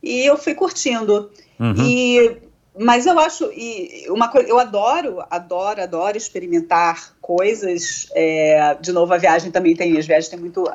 E 0.02 0.24
eu 0.24 0.36
fui 0.36 0.54
curtindo. 0.54 1.30
Uhum. 1.58 1.74
E 1.78 2.36
mas 2.76 3.06
eu 3.06 3.16
acho 3.20 3.52
e 3.52 4.04
uma 4.08 4.26
coisa 4.26 4.48
eu 4.48 4.58
adoro 4.58 5.24
adoro 5.30 5.80
adoro 5.80 6.16
experimentar 6.16 7.14
coisas 7.20 8.08
é, 8.16 8.76
de 8.80 8.90
novo 8.90 9.14
a 9.14 9.16
viagem 9.16 9.52
também 9.52 9.76
tem 9.76 9.96
as 9.96 10.04
viagens 10.04 10.28
tem 10.28 10.40
muito 10.40 10.68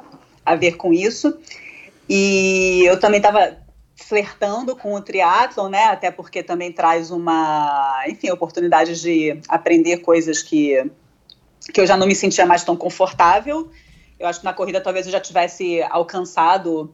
a 0.45 0.55
ver 0.55 0.77
com 0.77 0.93
isso 0.93 1.37
e 2.07 2.85
eu 2.85 2.97
também 2.97 3.17
estava 3.17 3.57
flertando 4.09 4.75
com 4.75 4.93
o 4.93 5.01
triatlon, 5.01 5.69
né? 5.69 5.85
Até 5.85 6.09
porque 6.09 6.41
também 6.41 6.71
traz 6.71 7.11
uma, 7.11 8.03
enfim, 8.07 8.31
oportunidade 8.31 8.99
de 8.99 9.39
aprender 9.47 9.97
coisas 9.97 10.41
que, 10.41 10.89
que 11.73 11.79
eu 11.79 11.87
já 11.87 11.97
não 11.97 12.07
me 12.07 12.15
sentia 12.15 12.45
mais 12.45 12.63
tão 12.63 12.75
confortável. 12.75 13.69
Eu 14.19 14.27
acho 14.27 14.39
que 14.39 14.45
na 14.45 14.53
corrida 14.53 14.81
talvez 14.81 15.05
eu 15.05 15.11
já 15.11 15.19
tivesse 15.19 15.81
alcançado 15.83 16.93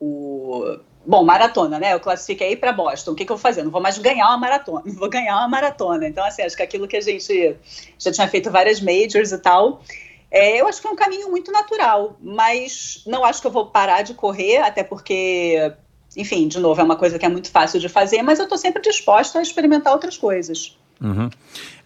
o 0.00 0.78
Bom, 1.06 1.22
maratona, 1.22 1.78
né? 1.78 1.92
Eu 1.92 2.00
classifiquei 2.00 2.56
para 2.56 2.72
Boston. 2.72 3.12
O 3.12 3.14
que, 3.14 3.26
que, 3.26 3.30
eu 3.30 3.36
vou 3.36 3.42
fazer? 3.42 3.62
Não 3.62 3.70
vou 3.70 3.80
mais 3.80 3.98
ganhar 3.98 4.26
uma 4.26 4.38
maratona. 4.38 4.82
Não 4.86 4.94
vou 4.96 5.08
ganhar 5.08 5.36
uma 5.36 5.48
maratona. 5.48 6.08
Então, 6.08 6.24
assim, 6.24 6.42
acho 6.42 6.56
que 6.56 6.62
aquilo 6.62 6.88
que 6.88 6.96
a 6.96 7.00
gente 7.00 7.56
já 7.98 8.10
tinha 8.10 8.26
feito 8.26 8.50
várias 8.50 8.80
majors 8.80 9.30
e 9.30 9.38
tal. 9.38 9.82
É, 10.30 10.60
eu 10.60 10.66
acho 10.66 10.80
que 10.80 10.88
é 10.88 10.90
um 10.90 10.96
caminho 10.96 11.30
muito 11.30 11.52
natural, 11.52 12.16
mas 12.20 13.04
não 13.06 13.24
acho 13.24 13.40
que 13.40 13.46
eu 13.46 13.52
vou 13.52 13.66
parar 13.66 14.02
de 14.02 14.14
correr, 14.14 14.56
até 14.56 14.82
porque 14.82 15.72
enfim, 16.16 16.48
de 16.48 16.58
novo, 16.58 16.80
é 16.80 16.84
uma 16.84 16.96
coisa 16.96 17.18
que 17.18 17.26
é 17.26 17.28
muito 17.28 17.50
fácil 17.50 17.80
de 17.80 17.88
fazer, 17.88 18.22
mas 18.22 18.38
eu 18.38 18.44
estou 18.44 18.58
sempre 18.58 18.82
disposta 18.82 19.38
a 19.38 19.42
experimentar 19.42 19.92
outras 19.92 20.16
coisas. 20.16 20.76
Uhum. 21.00 21.28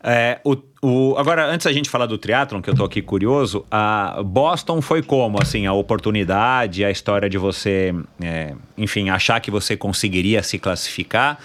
É, 0.02 0.38
o, 0.44 0.56
o, 0.80 1.16
agora, 1.18 1.46
antes 1.46 1.64
da 1.64 1.72
gente 1.72 1.90
falar 1.90 2.06
do 2.06 2.16
triatlon, 2.16 2.62
que 2.62 2.70
eu 2.70 2.72
estou 2.72 2.86
aqui 2.86 3.02
curioso, 3.02 3.64
a 3.70 4.22
Boston 4.24 4.80
foi 4.80 5.02
como, 5.02 5.40
assim, 5.40 5.66
a 5.66 5.72
oportunidade, 5.72 6.84
a 6.84 6.90
história 6.90 7.28
de 7.28 7.36
você, 7.36 7.94
é, 8.22 8.54
enfim, 8.76 9.10
achar 9.10 9.40
que 9.40 9.50
você 9.50 9.76
conseguiria 9.76 10.42
se 10.42 10.58
classificar 10.58 11.38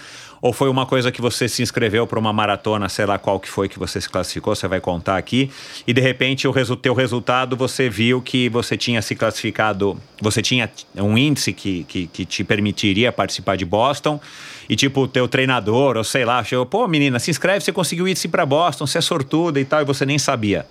ou 0.44 0.52
foi 0.52 0.68
uma 0.68 0.84
coisa 0.84 1.10
que 1.10 1.22
você 1.22 1.48
se 1.48 1.62
inscreveu 1.62 2.06
para 2.06 2.18
uma 2.18 2.30
maratona, 2.30 2.86
sei 2.90 3.06
lá 3.06 3.18
qual 3.18 3.40
que 3.40 3.48
foi 3.48 3.66
que 3.66 3.78
você 3.78 3.98
se 3.98 4.10
classificou, 4.10 4.54
você 4.54 4.68
vai 4.68 4.78
contar 4.78 5.16
aqui, 5.16 5.50
e 5.86 5.92
de 5.94 6.02
repente 6.02 6.46
o 6.46 6.50
resu 6.50 6.76
teu 6.76 6.92
resultado 6.92 7.56
você 7.56 7.88
viu 7.88 8.20
que 8.20 8.50
você 8.50 8.76
tinha 8.76 9.00
se 9.00 9.14
classificado, 9.14 9.98
você 10.20 10.42
tinha 10.42 10.70
um 10.96 11.16
índice 11.16 11.50
que, 11.50 11.84
que, 11.84 12.06
que 12.08 12.26
te 12.26 12.44
permitiria 12.44 13.10
participar 13.10 13.56
de 13.56 13.64
Boston, 13.64 14.20
e 14.68 14.76
tipo, 14.76 15.00
o 15.00 15.08
teu 15.08 15.26
treinador, 15.26 15.96
ou 15.96 16.04
sei 16.04 16.26
lá, 16.26 16.40
achou, 16.40 16.66
pô, 16.66 16.86
menina, 16.86 17.18
se 17.18 17.30
inscreve, 17.30 17.64
você 17.64 17.72
conseguiu 17.72 18.06
ir 18.06 18.28
para 18.28 18.44
Boston, 18.44 18.86
você 18.86 18.98
é 18.98 19.00
sortuda 19.00 19.58
e 19.58 19.64
tal, 19.64 19.80
e 19.80 19.86
você 19.86 20.04
nem 20.04 20.18
sabia. 20.18 20.66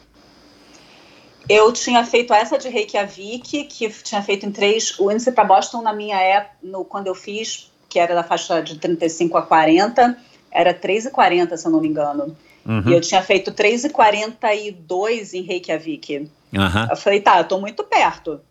Eu 1.49 1.74
tinha 1.74 2.05
feito 2.05 2.32
essa 2.32 2.59
de 2.59 2.69
Reykjavik, 2.69 3.63
que 3.63 3.89
tinha 4.03 4.21
feito 4.21 4.45
em 4.45 4.51
três, 4.51 4.99
o 4.99 5.11
índice 5.11 5.32
para 5.32 5.43
Boston 5.43 5.82
na 5.82 5.93
minha 5.93 6.19
época, 6.21 6.57
no, 6.61 6.86
quando 6.86 7.07
eu 7.07 7.15
fiz 7.15 7.72
que 7.94 8.00
era 8.00 8.16
da 8.16 8.24
faixa 8.24 8.60
de 8.60 8.80
35 8.80 9.38
a 9.38 9.44
40, 9.44 10.18
era 10.52 10.74
3,40, 10.74 11.56
se 11.56 11.68
eu 11.68 11.72
não 11.72 11.80
me 11.80 11.88
engano. 11.88 12.36
Uhum. 12.66 12.89
E 12.89 12.94
eu 12.94 13.00
tinha 13.00 13.22
feito 13.22 13.52
3,42 13.52 15.36
em 15.36 15.44
Reykjavik. 15.44 16.28
Uhum. 16.52 16.88
Eu 16.89 16.98
falei, 16.98 17.22
tá, 17.22 17.38
eu 17.38 17.44
tô 17.44 17.60
muito 17.60 17.84
perto. 17.84 18.41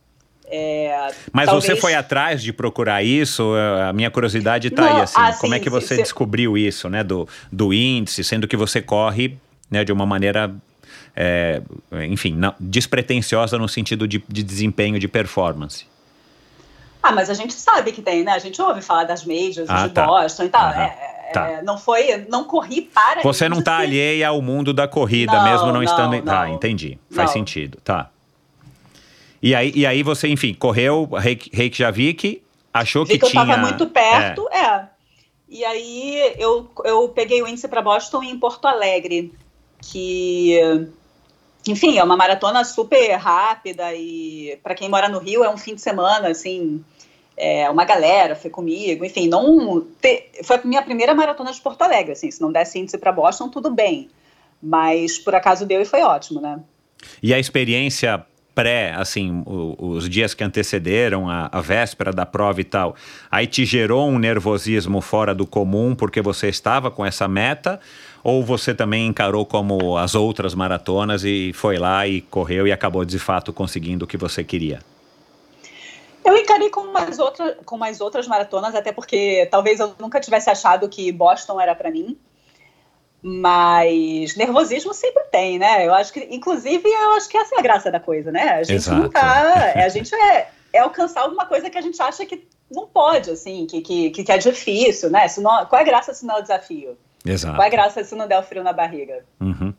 É, 0.46 1.08
Mas 1.32 1.46
talvez... 1.46 1.64
você 1.64 1.74
foi 1.74 1.92
atrás 1.94 2.40
de 2.40 2.52
procurar 2.52 3.02
isso? 3.02 3.52
A 3.88 3.92
minha 3.92 4.12
curiosidade 4.12 4.68
está 4.68 4.94
aí, 4.94 5.00
assim. 5.00 5.14
Ah, 5.18 5.32
como 5.40 5.54
é 5.54 5.56
sim, 5.56 5.60
é 5.60 5.64
que 5.64 5.70
você 5.70 5.96
sim, 5.96 6.02
descobriu 6.02 6.56
isso, 6.56 6.88
né? 6.88 7.02
Do, 7.02 7.28
do 7.50 7.72
índice, 7.72 8.22
sendo 8.22 8.46
que 8.46 8.56
você 8.56 8.80
corre 8.80 9.36
né, 9.68 9.82
de 9.82 9.90
uma 9.90 10.06
maneira, 10.06 10.54
é, 11.16 11.60
enfim, 12.08 12.34
não, 12.36 12.54
despretensiosa 12.60 13.58
no 13.58 13.68
sentido 13.68 14.06
de, 14.06 14.22
de 14.28 14.44
desempenho, 14.44 15.00
de 15.00 15.08
performance. 15.08 15.90
Ah, 17.02 17.10
mas 17.10 17.28
a 17.28 17.34
gente 17.34 17.52
sabe 17.52 17.90
que 17.90 18.00
tem, 18.00 18.22
né? 18.22 18.32
A 18.32 18.38
gente 18.38 18.62
ouve 18.62 18.80
falar 18.80 19.04
das 19.04 19.24
majors, 19.24 19.68
ah, 19.68 19.88
de 19.88 19.94
tá. 19.94 20.06
Boston 20.06 20.44
e 20.44 20.48
tal. 20.48 20.70
Uhum. 20.70 20.80
É, 20.80 21.30
tá. 21.32 21.50
é, 21.50 21.62
não 21.62 21.76
foi, 21.76 22.24
não 22.28 22.44
corri 22.44 22.82
para. 22.82 23.22
Você 23.22 23.48
não 23.48 23.58
está 23.58 23.78
alheia 23.78 24.28
ao 24.28 24.40
mundo 24.40 24.72
da 24.72 24.86
corrida, 24.86 25.32
não, 25.32 25.44
mesmo 25.44 25.66
não, 25.66 25.72
não 25.74 25.82
estando. 25.82 26.12
Não, 26.12 26.22
tá, 26.22 26.48
entendi. 26.48 26.98
Faz 27.10 27.30
sentido. 27.32 27.78
Tá. 27.82 28.08
E 29.42 29.54
aí, 29.54 29.72
e 29.74 29.84
aí 29.84 30.04
você, 30.04 30.28
enfim, 30.28 30.54
correu 30.54 31.08
Reykjavik, 31.52 32.40
achou 32.72 33.04
Vi 33.04 33.14
que, 33.14 33.18
que 33.18 33.30
tinha. 33.30 33.42
Eu 33.42 33.50
estava 33.50 33.66
muito 33.66 33.86
perto, 33.88 34.48
é. 34.52 34.58
é. 34.58 34.88
E 35.48 35.64
aí 35.64 36.34
eu, 36.38 36.70
eu 36.84 37.08
peguei 37.08 37.42
o 37.42 37.48
índice 37.48 37.66
para 37.66 37.82
Boston 37.82 38.22
em 38.22 38.38
Porto 38.38 38.66
Alegre, 38.66 39.34
que 39.82 40.88
enfim, 41.66 41.98
é 41.98 42.04
uma 42.04 42.16
maratona 42.16 42.64
super 42.64 43.14
rápida 43.16 43.94
e 43.94 44.58
para 44.62 44.74
quem 44.74 44.88
mora 44.88 45.08
no 45.08 45.18
Rio 45.18 45.44
é 45.44 45.50
um 45.50 45.56
fim 45.56 45.74
de 45.74 45.80
semana, 45.80 46.28
assim, 46.28 46.84
é, 47.36 47.68
uma 47.70 47.84
galera 47.84 48.34
foi 48.34 48.50
comigo, 48.50 49.04
enfim, 49.04 49.28
não 49.28 49.86
te, 50.00 50.28
foi 50.44 50.56
a 50.56 50.60
minha 50.64 50.82
primeira 50.82 51.14
maratona 51.14 51.52
de 51.52 51.60
Porto 51.60 51.82
Alegre, 51.82 52.12
assim, 52.12 52.30
se 52.30 52.40
não 52.40 52.52
desse 52.52 52.78
índice 52.78 52.98
para 52.98 53.12
Boston, 53.12 53.48
tudo 53.48 53.70
bem, 53.70 54.08
mas 54.62 55.18
por 55.18 55.34
acaso 55.34 55.66
deu 55.66 55.80
e 55.80 55.84
foi 55.84 56.02
ótimo, 56.02 56.40
né? 56.40 56.60
E 57.22 57.34
a 57.34 57.38
experiência 57.38 58.24
pré, 58.54 58.92
assim, 58.94 59.42
o, 59.46 59.76
os 59.78 60.08
dias 60.08 60.34
que 60.34 60.44
antecederam 60.44 61.28
a, 61.28 61.48
a, 61.50 61.60
véspera 61.60 62.12
da 62.12 62.26
prova 62.26 62.60
e 62.60 62.64
tal, 62.64 62.94
aí 63.30 63.46
te 63.46 63.64
gerou 63.64 64.08
um 64.08 64.18
nervosismo 64.18 65.00
fora 65.00 65.34
do 65.34 65.46
comum 65.46 65.94
porque 65.94 66.20
você 66.20 66.48
estava 66.48 66.90
com 66.90 67.04
essa 67.04 67.26
meta? 67.26 67.80
Ou 68.22 68.44
você 68.44 68.72
também 68.72 69.08
encarou 69.08 69.44
como 69.44 69.96
as 69.96 70.14
outras 70.14 70.54
maratonas 70.54 71.24
e 71.24 71.52
foi 71.54 71.76
lá 71.76 72.06
e 72.06 72.20
correu 72.20 72.68
e 72.68 72.72
acabou 72.72 73.04
de 73.04 73.18
fato 73.18 73.52
conseguindo 73.52 74.04
o 74.04 74.08
que 74.08 74.16
você 74.16 74.44
queria? 74.44 74.80
Eu 76.24 76.36
encarei 76.36 76.70
com 76.70 76.84
mais, 76.92 77.18
outra, 77.18 77.58
com 77.64 77.76
mais 77.76 78.00
outras 78.00 78.28
maratonas, 78.28 78.74
até 78.74 78.92
porque 78.92 79.48
talvez 79.50 79.80
eu 79.80 79.94
nunca 79.98 80.20
tivesse 80.20 80.48
achado 80.48 80.88
que 80.88 81.10
Boston 81.10 81.60
era 81.60 81.74
para 81.74 81.90
mim. 81.90 82.18
Mas 83.22 84.34
nervosismo 84.36 84.92
sempre 84.92 85.22
tem, 85.30 85.58
né? 85.58 85.86
Eu 85.86 85.94
acho 85.94 86.12
que, 86.12 86.26
inclusive, 86.30 86.88
eu 86.88 87.12
acho 87.12 87.28
que 87.28 87.36
essa 87.36 87.54
é 87.54 87.58
a 87.58 87.62
graça 87.62 87.90
da 87.90 88.00
coisa, 88.00 88.32
né? 88.32 88.50
A 88.50 88.62
gente 88.64 88.76
Exato. 88.76 89.00
não 89.00 89.08
tá. 89.08 89.72
A 89.76 89.88
gente 89.88 90.12
é, 90.12 90.48
é 90.72 90.78
alcançar 90.80 91.22
alguma 91.22 91.46
coisa 91.46 91.70
que 91.70 91.78
a 91.78 91.80
gente 91.80 92.00
acha 92.02 92.26
que 92.26 92.48
não 92.70 92.86
pode, 92.86 93.30
assim, 93.30 93.66
que, 93.66 93.80
que, 93.80 94.10
que 94.10 94.32
é 94.32 94.38
difícil, 94.38 95.08
né? 95.10 95.28
Senão, 95.28 95.64
qual 95.66 95.78
é 95.78 95.82
a 95.82 95.86
graça 95.86 96.12
se 96.12 96.26
não 96.26 96.36
é 96.36 96.38
o 96.38 96.42
desafio? 96.42 96.96
Exato. 97.24 97.54
Qual 97.54 97.64
é 97.64 97.66
a 97.68 97.70
graça 97.70 98.02
se 98.02 98.14
não 98.16 98.26
der 98.26 98.38
o 98.38 98.42
frio 98.42 98.64
na 98.64 98.72
barriga? 98.72 99.24
Uhum, 99.40 99.50
uhum. 99.50 99.74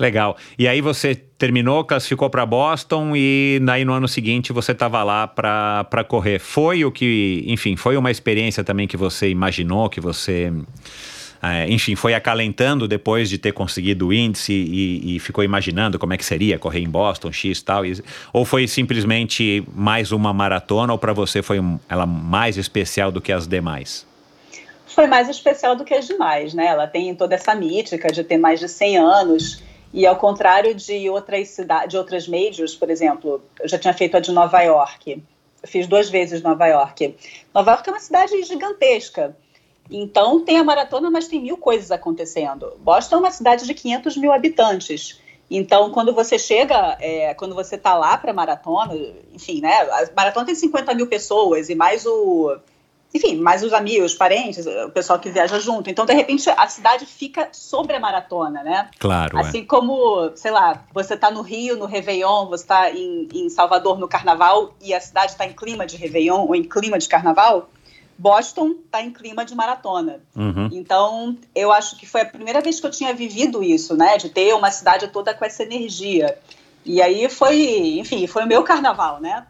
Legal. 0.00 0.34
E 0.58 0.66
aí 0.66 0.80
você 0.80 1.14
terminou, 1.14 1.84
classificou 1.84 2.30
para 2.30 2.46
Boston 2.46 3.14
e 3.14 3.60
aí 3.70 3.84
no 3.84 3.92
ano 3.92 4.08
seguinte 4.08 4.50
você 4.50 4.72
estava 4.72 5.02
lá 5.02 5.26
para 5.26 6.04
correr. 6.08 6.38
Foi 6.38 6.82
o 6.86 6.90
que, 6.90 7.44
enfim, 7.46 7.76
foi 7.76 7.98
uma 7.98 8.10
experiência 8.10 8.64
também 8.64 8.88
que 8.88 8.96
você 8.96 9.28
imaginou, 9.28 9.90
que 9.90 10.00
você, 10.00 10.50
é, 11.42 11.68
enfim, 11.68 11.94
foi 11.96 12.14
acalentando 12.14 12.88
depois 12.88 13.28
de 13.28 13.36
ter 13.36 13.52
conseguido 13.52 14.06
o 14.06 14.12
índice 14.12 14.54
e, 14.54 15.16
e, 15.16 15.18
ficou 15.18 15.44
imaginando 15.44 15.98
como 15.98 16.14
é 16.14 16.16
que 16.16 16.24
seria 16.24 16.58
correr 16.58 16.80
em 16.80 16.88
Boston, 16.88 17.30
X 17.30 17.60
tal, 17.60 17.84
e, 17.84 18.02
ou 18.32 18.46
foi 18.46 18.66
simplesmente 18.66 19.62
mais 19.74 20.12
uma 20.12 20.32
maratona 20.32 20.94
ou 20.94 20.98
para 20.98 21.12
você 21.12 21.42
foi 21.42 21.58
ela 21.90 22.06
mais 22.06 22.56
especial 22.56 23.12
do 23.12 23.20
que 23.20 23.30
as 23.30 23.46
demais? 23.46 24.08
foi 24.86 25.06
mais 25.06 25.28
especial 25.28 25.76
do 25.76 25.84
que 25.84 25.94
as 25.94 26.06
demais, 26.06 26.52
né? 26.52 26.66
Ela 26.66 26.86
tem 26.86 27.14
toda 27.14 27.36
essa 27.36 27.54
mítica 27.54 28.10
de 28.10 28.24
ter 28.24 28.38
mais 28.38 28.58
de 28.58 28.68
100 28.68 28.98
anos 28.98 29.69
e 29.92 30.06
ao 30.06 30.16
contrário 30.16 30.74
de 30.74 31.08
outras 31.10 31.48
cidades, 31.48 31.90
de 31.90 31.96
outras 31.96 32.28
majors, 32.28 32.74
por 32.74 32.90
exemplo, 32.90 33.42
eu 33.60 33.68
já 33.68 33.78
tinha 33.78 33.94
feito 33.94 34.16
a 34.16 34.20
de 34.20 34.32
Nova 34.32 34.60
York 34.62 35.22
fiz 35.64 35.86
duas 35.86 36.08
vezes 36.08 36.42
Nova 36.42 36.66
York. 36.66 37.16
Nova 37.54 37.72
York 37.72 37.88
é 37.88 37.92
uma 37.92 38.00
cidade 38.00 38.42
gigantesca. 38.42 39.36
Então 39.90 40.44
tem 40.44 40.58
a 40.58 40.64
maratona, 40.64 41.10
mas 41.10 41.26
tem 41.26 41.40
mil 41.40 41.56
coisas 41.56 41.90
acontecendo. 41.90 42.72
Boston 42.78 43.16
é 43.16 43.18
uma 43.18 43.30
cidade 43.30 43.66
de 43.66 43.74
500 43.74 44.16
mil 44.16 44.32
habitantes. 44.32 45.20
Então, 45.50 45.90
quando 45.90 46.14
você 46.14 46.38
chega, 46.38 46.96
é, 47.00 47.34
quando 47.34 47.56
você 47.56 47.74
está 47.74 47.94
lá 47.96 48.16
para 48.16 48.32
maratona, 48.32 48.94
enfim, 49.34 49.60
né? 49.60 49.72
A 49.80 50.08
maratona 50.14 50.46
tem 50.46 50.54
50 50.54 50.94
mil 50.94 51.08
pessoas 51.08 51.68
e 51.68 51.74
mais 51.74 52.06
o. 52.06 52.56
Enfim, 53.12 53.36
mais 53.36 53.62
os 53.62 53.72
amigos, 53.72 54.12
os 54.12 54.18
parentes, 54.18 54.64
o 54.66 54.90
pessoal 54.90 55.18
que 55.18 55.30
viaja 55.30 55.58
junto. 55.58 55.90
Então, 55.90 56.06
de 56.06 56.14
repente, 56.14 56.48
a 56.48 56.68
cidade 56.68 57.04
fica 57.04 57.48
sobre 57.52 57.96
a 57.96 58.00
maratona, 58.00 58.62
né? 58.62 58.88
Claro. 58.98 59.36
Assim 59.38 59.62
é. 59.62 59.64
como, 59.64 60.30
sei 60.36 60.50
lá, 60.50 60.84
você 60.92 61.14
está 61.14 61.30
no 61.30 61.42
Rio, 61.42 61.76
no 61.76 61.86
Réveillon, 61.86 62.46
você 62.46 62.64
está 62.64 62.90
em, 62.90 63.28
em 63.34 63.48
Salvador, 63.48 63.98
no 63.98 64.06
Carnaval, 64.06 64.74
e 64.80 64.94
a 64.94 65.00
cidade 65.00 65.32
está 65.32 65.44
em 65.44 65.52
clima 65.52 65.84
de 65.86 65.96
Réveillon 65.96 66.46
ou 66.46 66.54
em 66.54 66.62
clima 66.62 66.98
de 66.98 67.08
Carnaval 67.08 67.68
Boston 68.20 68.74
está 68.84 69.00
em 69.00 69.10
clima 69.10 69.46
de 69.46 69.54
maratona. 69.54 70.20
Uhum. 70.36 70.68
Então, 70.72 71.38
eu 71.54 71.72
acho 71.72 71.96
que 71.96 72.06
foi 72.06 72.20
a 72.20 72.26
primeira 72.26 72.60
vez 72.60 72.78
que 72.78 72.86
eu 72.86 72.90
tinha 72.90 73.14
vivido 73.14 73.62
isso, 73.62 73.96
né? 73.96 74.18
De 74.18 74.28
ter 74.28 74.54
uma 74.54 74.70
cidade 74.70 75.08
toda 75.08 75.32
com 75.32 75.42
essa 75.42 75.62
energia. 75.62 76.36
E 76.84 77.00
aí 77.00 77.30
foi, 77.30 77.98
enfim, 77.98 78.26
foi 78.26 78.44
o 78.44 78.46
meu 78.46 78.62
carnaval, 78.62 79.22
né? 79.22 79.46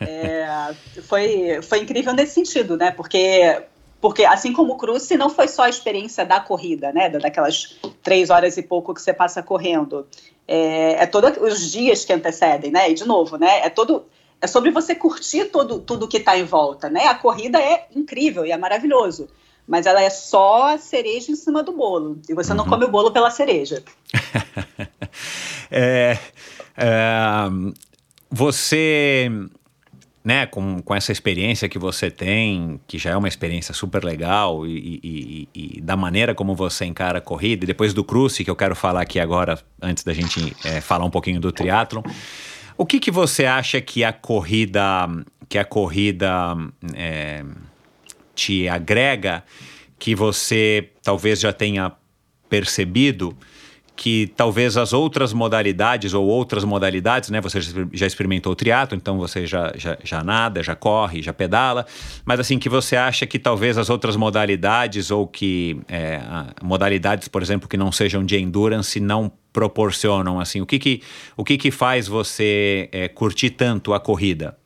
É, 0.00 0.74
foi, 1.02 1.62
foi 1.62 1.80
incrível 1.80 2.12
nesse 2.12 2.34
sentido, 2.34 2.76
né? 2.76 2.90
Porque, 2.90 3.62
porque 4.00 4.24
assim 4.24 4.52
como 4.52 4.74
o 4.74 4.76
Cruze, 4.76 5.16
não 5.16 5.30
foi 5.30 5.48
só 5.48 5.62
a 5.62 5.68
experiência 5.68 6.24
da 6.24 6.40
corrida, 6.40 6.92
né? 6.92 7.08
Daquelas 7.08 7.78
três 8.02 8.30
horas 8.30 8.56
e 8.56 8.62
pouco 8.62 8.94
que 8.94 9.02
você 9.02 9.12
passa 9.12 9.42
correndo. 9.42 10.06
É, 10.46 11.02
é 11.02 11.06
todos 11.06 11.36
os 11.38 11.70
dias 11.70 12.04
que 12.04 12.12
antecedem, 12.12 12.70
né? 12.70 12.90
E 12.90 12.94
de 12.94 13.06
novo, 13.06 13.36
né? 13.36 13.60
É 13.64 13.70
todo 13.70 14.06
é 14.44 14.46
sobre 14.46 14.70
você 14.70 14.94
curtir 14.94 15.46
todo, 15.46 15.78
tudo 15.80 16.06
que 16.06 16.18
está 16.18 16.36
em 16.36 16.44
volta, 16.44 16.90
né? 16.90 17.06
A 17.06 17.14
corrida 17.14 17.58
é 17.58 17.86
incrível 17.96 18.44
e 18.44 18.52
é 18.52 18.56
maravilhoso, 18.58 19.26
mas 19.66 19.86
ela 19.86 20.02
é 20.02 20.10
só 20.10 20.74
a 20.74 20.78
cereja 20.78 21.32
em 21.32 21.34
cima 21.34 21.62
do 21.62 21.72
bolo. 21.72 22.20
E 22.28 22.34
você 22.34 22.50
uhum. 22.50 22.58
não 22.58 22.68
come 22.68 22.84
o 22.84 22.90
bolo 22.90 23.10
pela 23.10 23.30
cereja. 23.30 23.82
é, 25.72 26.18
é, 26.76 27.48
você, 28.30 29.30
né, 30.24 30.46
com, 30.46 30.80
com 30.80 30.94
essa 30.94 31.12
experiência 31.12 31.68
que 31.68 31.78
você 31.78 32.10
tem, 32.10 32.80
que 32.88 32.96
já 32.96 33.10
é 33.10 33.16
uma 33.16 33.28
experiência 33.28 33.74
super 33.74 34.02
legal, 34.02 34.66
e, 34.66 34.98
e, 35.04 35.48
e, 35.54 35.80
da 35.82 35.96
maneira 35.96 36.34
como 36.34 36.54
você 36.54 36.86
encara 36.86 37.18
a 37.18 37.20
corrida, 37.20 37.64
e 37.64 37.66
depois 37.66 37.92
do 37.92 38.02
cruce, 38.02 38.42
que 38.42 38.50
eu 38.50 38.56
quero 38.56 38.74
falar 38.74 39.02
aqui 39.02 39.20
agora, 39.20 39.62
antes 39.82 40.02
da 40.02 40.14
gente 40.14 40.56
é, 40.64 40.80
falar 40.80 41.04
um 41.04 41.10
pouquinho 41.10 41.38
do 41.38 41.52
triatlon. 41.52 42.02
O 42.76 42.86
que, 42.86 42.98
que 42.98 43.10
você 43.10 43.44
acha 43.44 43.80
que 43.82 44.02
a 44.02 44.14
corrida, 44.14 45.06
que 45.46 45.58
a 45.58 45.64
corrida 45.64 46.56
é, 46.94 47.44
te 48.34 48.66
agrega, 48.66 49.44
que 49.98 50.14
você 50.14 50.90
talvez 51.02 51.38
já 51.38 51.52
tenha 51.52 51.92
percebido? 52.48 53.36
Que 53.96 54.32
talvez 54.36 54.76
as 54.76 54.92
outras 54.92 55.32
modalidades 55.32 56.14
ou 56.14 56.26
outras 56.26 56.64
modalidades, 56.64 57.30
né? 57.30 57.40
Você 57.40 57.60
já 57.92 58.06
experimentou 58.06 58.52
o 58.52 58.56
triatlo, 58.56 58.96
então 58.96 59.18
você 59.18 59.46
já, 59.46 59.72
já, 59.76 59.96
já 60.02 60.22
nada, 60.22 60.62
já 60.62 60.74
corre, 60.74 61.22
já 61.22 61.32
pedala, 61.32 61.86
mas 62.24 62.40
assim, 62.40 62.58
que 62.58 62.68
você 62.68 62.96
acha 62.96 63.26
que 63.26 63.38
talvez 63.38 63.78
as 63.78 63.90
outras 63.90 64.16
modalidades 64.16 65.10
ou 65.10 65.26
que 65.26 65.80
é, 65.88 66.20
modalidades, 66.62 67.28
por 67.28 67.40
exemplo, 67.40 67.68
que 67.68 67.76
não 67.76 67.92
sejam 67.92 68.24
de 68.24 68.36
endurance 68.36 68.98
não 68.98 69.30
proporcionam, 69.52 70.40
assim, 70.40 70.60
o 70.60 70.66
que 70.66 70.78
que, 70.80 71.02
o 71.36 71.44
que, 71.44 71.56
que 71.56 71.70
faz 71.70 72.08
você 72.08 72.88
é, 72.90 73.06
curtir 73.06 73.50
tanto 73.50 73.94
a 73.94 74.00
corrida? 74.00 74.56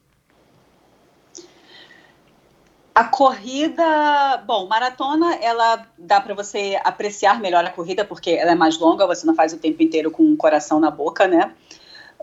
A 2.99 3.05
corrida, 3.05 4.43
bom, 4.45 4.67
maratona, 4.67 5.37
ela 5.37 5.87
dá 5.97 6.21
para 6.21 6.35
você 6.35 6.77
apreciar 6.83 7.39
melhor 7.39 7.65
a 7.65 7.71
corrida 7.71 8.05
porque 8.05 8.31
ela 8.33 8.51
é 8.51 8.55
mais 8.57 8.77
longa, 8.77 9.07
você 9.07 9.25
não 9.25 9.37
faz 9.37 9.53
o 9.53 9.57
tempo 9.57 9.81
inteiro 9.81 10.11
com 10.11 10.25
o 10.25 10.37
coração 10.37 10.81
na 10.81 10.91
boca, 10.91 11.29
né? 11.29 11.55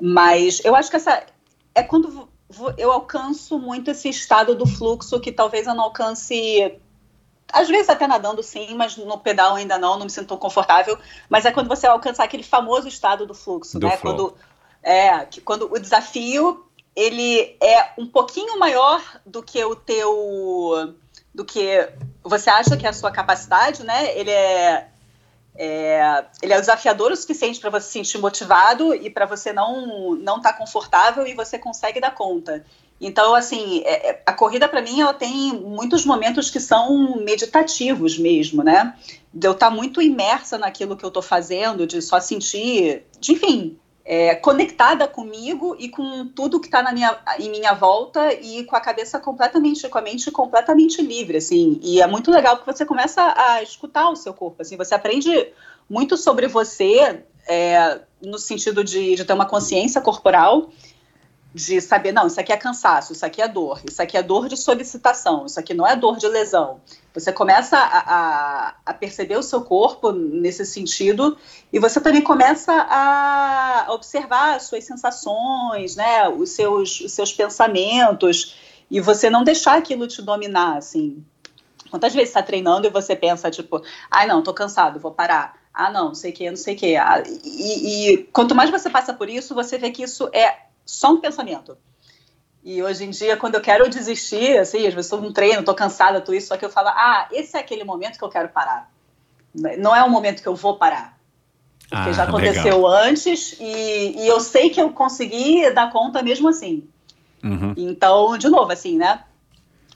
Mas 0.02 0.60
eu 0.66 0.76
acho 0.76 0.90
que 0.90 0.98
essa 0.98 1.24
é 1.74 1.82
quando 1.82 2.28
eu 2.78 2.92
alcanço 2.92 3.58
muito 3.58 3.90
esse 3.90 4.10
estado 4.10 4.54
do 4.54 4.68
fluxo 4.68 5.18
que 5.22 5.32
talvez 5.32 5.66
eu 5.66 5.74
não 5.74 5.86
alcance 5.86 6.78
às 7.54 7.70
vezes 7.70 7.88
até 7.88 8.06
nadando 8.06 8.44
sim, 8.44 8.76
mas 8.76 8.98
no 8.98 9.18
pedal 9.18 9.56
ainda 9.56 9.78
não, 9.78 9.98
não 9.98 10.04
me 10.04 10.12
sinto 10.12 10.38
confortável. 10.38 11.00
Mas 11.30 11.46
é 11.46 11.54
quando 11.54 11.70
você 11.70 11.88
alcançar 11.88 12.26
aquele 12.26 12.44
famoso 12.44 12.90
estado 12.90 13.26
do 13.26 13.34
fluxo, 13.34 13.80
do 13.80 13.88
né? 13.88 13.96
Quando, 13.96 14.36
é, 14.84 15.24
que, 15.24 15.40
quando 15.40 15.74
o 15.74 15.80
desafio 15.80 16.66
ele 16.96 17.58
é 17.62 17.92
um 17.98 18.08
pouquinho 18.08 18.58
maior 18.58 19.02
do 19.26 19.44
que 19.44 19.64
o 19.64 19.76
teu, 19.76 20.96
do 21.34 21.44
que 21.44 21.90
você 22.24 22.50
acha 22.50 22.78
que 22.78 22.86
é 22.86 22.90
a 22.90 22.94
sua 22.94 23.12
capacidade, 23.12 23.84
né? 23.84 24.18
Ele 24.18 24.32
é, 24.32 24.88
é 25.56 26.26
ele 26.42 26.54
é 26.54 26.60
desafiador 26.60 27.12
o 27.12 27.16
suficiente 27.16 27.60
para 27.60 27.70
você 27.70 27.88
se 27.88 27.92
sentir 27.92 28.18
motivado 28.18 28.96
e 28.96 29.10
para 29.10 29.26
você 29.26 29.52
não 29.52 30.16
não 30.16 30.38
estar 30.38 30.54
tá 30.54 30.58
confortável 30.58 31.28
e 31.28 31.34
você 31.34 31.60
consegue 31.60 32.00
dar 32.00 32.16
conta. 32.16 32.64
Então, 33.00 33.36
assim, 33.36 33.82
é, 33.86 34.12
é 34.12 34.24
a 34.26 34.32
corrida 34.32 34.70
para 34.70 34.82
mim 34.82 35.02
ela 35.02 35.14
tem 35.14 35.52
muitos 35.52 36.06
momentos 36.06 36.50
que 36.50 36.62
são 36.62 37.18
meditativos 37.18 38.18
mesmo, 38.18 38.64
né? 38.64 38.96
De 39.34 39.46
eu 39.46 39.52
estar 39.52 39.70
tá 39.70 39.76
muito 39.76 40.02
imersa 40.02 40.58
naquilo 40.58 40.96
que 40.96 41.04
eu 41.04 41.10
estou 41.10 41.22
fazendo, 41.22 41.86
de 41.86 42.02
só 42.02 42.22
sentir, 42.22 43.04
de, 43.20 43.34
enfim, 43.34 43.78
é, 44.06 44.36
conectada 44.36 45.08
comigo 45.08 45.76
e 45.80 45.90
com 45.90 46.28
tudo 46.28 46.60
que 46.60 46.68
está 46.68 46.86
em 47.40 47.50
minha 47.50 47.74
volta 47.74 48.32
e 48.34 48.64
com 48.64 48.76
a 48.76 48.80
cabeça 48.80 49.20
completamente, 49.20 49.90
com 49.90 49.98
a 49.98 50.02
mente 50.02 50.30
completamente 50.30 51.02
livre, 51.02 51.38
assim. 51.38 51.80
E 51.82 52.00
é 52.00 52.06
muito 52.06 52.30
legal 52.30 52.56
porque 52.56 52.72
você 52.72 52.86
começa 52.86 53.34
a 53.36 53.64
escutar 53.64 54.10
o 54.10 54.16
seu 54.16 54.32
corpo, 54.32 54.62
assim. 54.62 54.78
Você 54.78 54.94
aprende 54.94 55.52
muito 55.90 56.18
sobre 56.18 56.48
você 56.48 57.24
é, 57.48 58.00
no 58.22 58.38
sentido 58.38 58.84
de, 58.84 59.16
de 59.16 59.26
ter 59.26 59.34
uma 59.34 59.48
consciência 59.48 60.00
corporal 60.00 60.70
de 61.56 61.80
saber, 61.80 62.12
não, 62.12 62.28
isso 62.28 62.38
aqui 62.38 62.52
é 62.52 62.58
cansaço, 62.58 63.14
isso 63.14 63.26
aqui 63.26 63.42
é 63.42 63.48
dor, 63.48 63.80
isso 63.90 64.02
aqui 64.02 64.18
é 64.18 64.22
dor 64.22 64.50
de 64.50 64.58
solicitação, 64.58 65.46
isso 65.46 65.58
aqui 65.58 65.74
não 65.74 65.88
é 65.88 65.96
dor 65.96 66.18
de 66.18 66.28
lesão. 66.28 66.82
Você 67.14 67.32
começa 67.32 67.78
a, 67.78 68.00
a, 68.68 68.76
a 68.86 68.94
perceber 68.94 69.38
o 69.38 69.42
seu 69.42 69.62
corpo 69.62 70.12
nesse 70.12 70.66
sentido 70.66 71.38
e 71.72 71.80
você 71.80 72.02
também 72.02 72.22
começa 72.22 72.74
a 72.74 73.86
observar 73.92 74.58
as 74.58 74.64
suas 74.64 74.84
sensações, 74.84 75.96
né, 75.96 76.28
os 76.28 76.50
seus, 76.50 77.00
os 77.00 77.14
seus 77.14 77.32
pensamentos 77.32 78.58
e 78.92 79.00
você 79.00 79.30
não 79.30 79.46
deixar 79.46 79.78
aquilo 79.78 80.08
te 80.08 80.22
dominar, 80.22 80.76
assim. 80.78 81.24
Quantas 81.90 82.14
vezes 82.14 82.32
está 82.32 82.44
treinando 82.44 82.86
e 82.86 82.90
você 82.90 83.16
pensa, 83.16 83.50
tipo, 83.50 83.82
ai, 84.12 84.28
não, 84.28 84.44
tô 84.44 84.54
cansado, 84.54 85.00
vou 85.00 85.12
parar. 85.12 85.58
Ah, 85.74 85.90
não, 85.90 86.14
sei 86.14 86.34
que, 86.34 86.50
não 86.50 86.58
sei 86.58 86.76
que. 86.76 86.98
Ah, 86.98 87.24
e, 87.46 88.12
e 88.12 88.24
quanto 88.34 88.54
mais 88.54 88.70
você 88.70 88.90
passa 88.90 89.14
por 89.14 89.30
isso, 89.30 89.56
você 89.56 89.78
vê 89.78 89.90
que 89.90 90.04
isso 90.04 90.30
é 90.34 90.65
só 90.86 91.14
um 91.14 91.20
pensamento. 91.20 91.78
E 92.64 92.82
hoje 92.82 93.04
em 93.04 93.12
dia, 93.12 93.38
quando 93.38 93.56
eu 93.56 93.62
quero 93.62 93.90
desistir, 93.90 94.58
assim, 94.58 94.80
às 94.80 94.94
vezes 94.94 95.06
estou 95.06 95.22
num 95.22 95.32
treino, 95.32 95.60
estou 95.60 95.76
cansada, 95.76 96.20
tudo 96.20 96.36
isso, 96.36 96.48
só 96.48 96.58
que 96.58 96.66
eu 96.66 96.70
falo, 96.70 96.90
ah, 96.90 97.28
esse 97.32 97.56
é 97.56 97.60
aquele 97.60 97.84
momento 97.84 98.18
que 98.18 98.24
eu 98.24 98.30
quero 98.30 98.50
parar. 98.50 98.92
Não 99.54 99.96
é 99.96 100.04
um 100.04 100.10
momento 100.10 100.42
que 100.42 100.48
eu 100.48 100.56
vou 100.56 100.78
parar. 100.78 101.16
Porque 101.88 102.10
ah, 102.10 102.14
já 102.14 102.24
aconteceu 102.24 102.78
legal. 102.78 102.88
antes 102.88 103.56
e, 103.60 104.16
e, 104.18 104.28
eu 104.28 104.40
sei 104.40 104.72
que 104.72 104.82
eu 104.82 104.90
consegui 104.92 105.70
dar 105.72 105.92
conta 105.92 106.24
mesmo 106.24 106.50
assim. 106.50 106.88
Uhum. 107.44 107.74
Então, 107.78 108.36
de 108.38 108.50
novo, 108.50 108.72
assim, 108.72 108.98
né? 108.98 109.24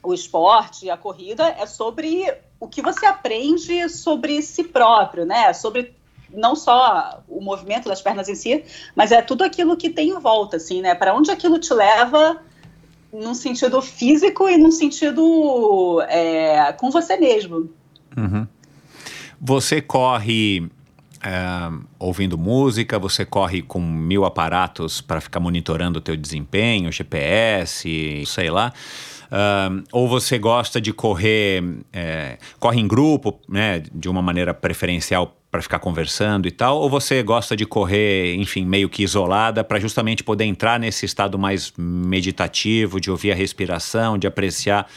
O 0.04 0.14
esporte, 0.14 0.90
a 0.90 0.96
corrida 0.96 1.48
é 1.60 1.66
sobre 1.66 2.32
o 2.60 2.68
que 2.68 2.82
você 2.82 3.06
aprende 3.06 3.90
sobre 3.90 4.42
si 4.44 4.64
próprio, 4.64 5.26
né? 5.26 5.52
Sobre 5.54 5.96
não 6.34 6.56
só 6.56 7.24
o 7.28 7.42
movimento 7.42 7.88
das 7.88 8.02
pernas 8.02 8.30
em 8.30 8.36
si, 8.36 8.64
mas 8.96 9.12
é 9.12 9.22
tudo 9.22 9.44
aquilo 9.44 9.76
que 9.78 9.90
tem 9.90 10.10
em 10.10 10.20
volta, 10.20 10.58
assim, 10.58 10.82
né? 10.82 10.96
Para 10.96 11.14
onde 11.14 11.32
aquilo 11.32 11.60
te 11.60 11.74
leva 11.74 12.38
num 13.12 13.34
sentido 13.34 13.82
físico 13.82 14.48
e 14.48 14.58
num 14.58 14.72
sentido 14.72 16.02
é, 16.08 16.74
com 16.74 16.92
você 16.92 17.18
mesmo. 17.18 17.70
Uhum. 18.16 18.48
Você 19.42 19.82
corre 19.82 20.70
é, 21.24 21.72
ouvindo 21.98 22.38
música, 22.38 23.00
você 23.00 23.26
corre 23.26 23.62
com 23.62 23.80
mil 23.80 24.26
aparatos 24.26 25.02
para 25.02 25.20
ficar 25.20 25.40
monitorando 25.40 26.00
o 26.00 26.02
teu 26.02 26.16
desempenho, 26.16 26.92
GPS, 26.92 28.24
sei 28.26 28.50
lá. 28.50 28.74
Uh, 29.30 29.84
ou 29.92 30.08
você 30.08 30.40
gosta 30.40 30.82
de 30.82 30.92
correr, 30.92 31.64
é, 31.94 32.40
corre 32.60 32.80
em 32.80 32.88
grupo, 32.88 33.40
né, 33.48 33.84
de 33.94 34.10
uma 34.10 34.24
maneira 34.24 34.56
preferencial 34.56 35.39
para 35.52 35.62
ficar 35.62 35.80
conversando 35.80 36.48
e 36.48 36.52
tal, 36.52 36.78
ou 36.78 36.90
você 36.90 37.24
gosta 37.24 37.56
de 37.56 37.66
correr, 37.66 38.36
enfim, 38.36 38.66
meio 38.66 38.88
que 38.88 39.02
isolada 39.02 39.64
para 39.64 39.80
justamente 39.80 40.24
poder 40.24 40.46
entrar 40.46 40.80
nesse 40.80 41.06
estado 41.06 41.40
mais 41.40 41.74
meditativo, 41.78 43.00
de 43.00 43.10
ouvir 43.10 43.32
a 43.32 43.36
respiração, 43.36 44.18
de 44.18 44.28
apreciar 44.28 44.88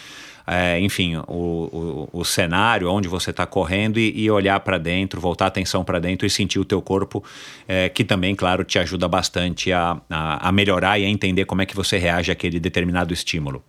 é, 0.47 0.81
enfim, 0.81 1.17
o, 1.17 1.23
o, 1.29 2.09
o, 2.13 2.25
cenário 2.25 2.91
onde 2.91 3.07
você 3.09 3.31
está 3.31 3.47
correndo 3.47 3.99
e, 3.99 4.25
e 4.25 4.31
olhar 4.31 4.59
para 4.61 4.77
dentro, 4.77 5.21
voltar 5.21 5.45
a 5.45 5.49
atenção 5.49 5.85
para 5.85 6.01
dentro 6.01 6.27
e 6.27 6.31
sentir 6.31 6.59
o 6.59 6.65
teu 6.65 6.83
corpo, 6.83 7.23
é, 7.67 7.89
que 7.89 8.05
também, 8.05 8.35
claro, 8.35 8.65
te 8.65 8.79
ajuda 8.79 9.07
bastante 9.07 9.73
a, 9.73 10.01
a, 10.11 10.49
a 10.49 10.53
melhorar 10.53 10.99
e 10.99 11.05
a 11.05 11.09
entender 11.09 11.45
como 11.45 11.63
é 11.63 11.67
que 11.67 11.77
você 11.77 11.97
reage 11.97 12.33
àquele 12.33 12.59
determinado 12.59 13.15
estímulo. 13.15 13.63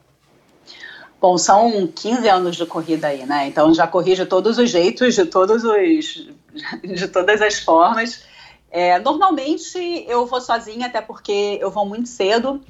Bom, 1.22 1.38
são 1.38 1.88
15 1.88 2.28
anos 2.28 2.56
de 2.56 2.66
corrida 2.66 3.08
aí, 3.08 3.26
né? 3.26 3.48
Então 3.48 3.74
já 3.74 3.88
corri 3.88 4.16
de 4.16 4.26
todos 4.26 4.58
os 4.58 4.70
jeitos, 4.70 5.16
de 5.16 5.26
todos 5.26 5.64
os 5.64 6.28
de 6.84 7.08
todas 7.08 7.42
as 7.42 7.60
formas. 7.60 8.24
É, 8.72 8.98
normalmente 9.00 10.06
eu 10.08 10.26
vou 10.26 10.42
sozinha, 10.42 10.88
até 10.88 11.02
porque 11.02 11.58
eu 11.62 11.70
vou 11.70 11.86
muito 11.86 12.10
cedo. 12.10 12.62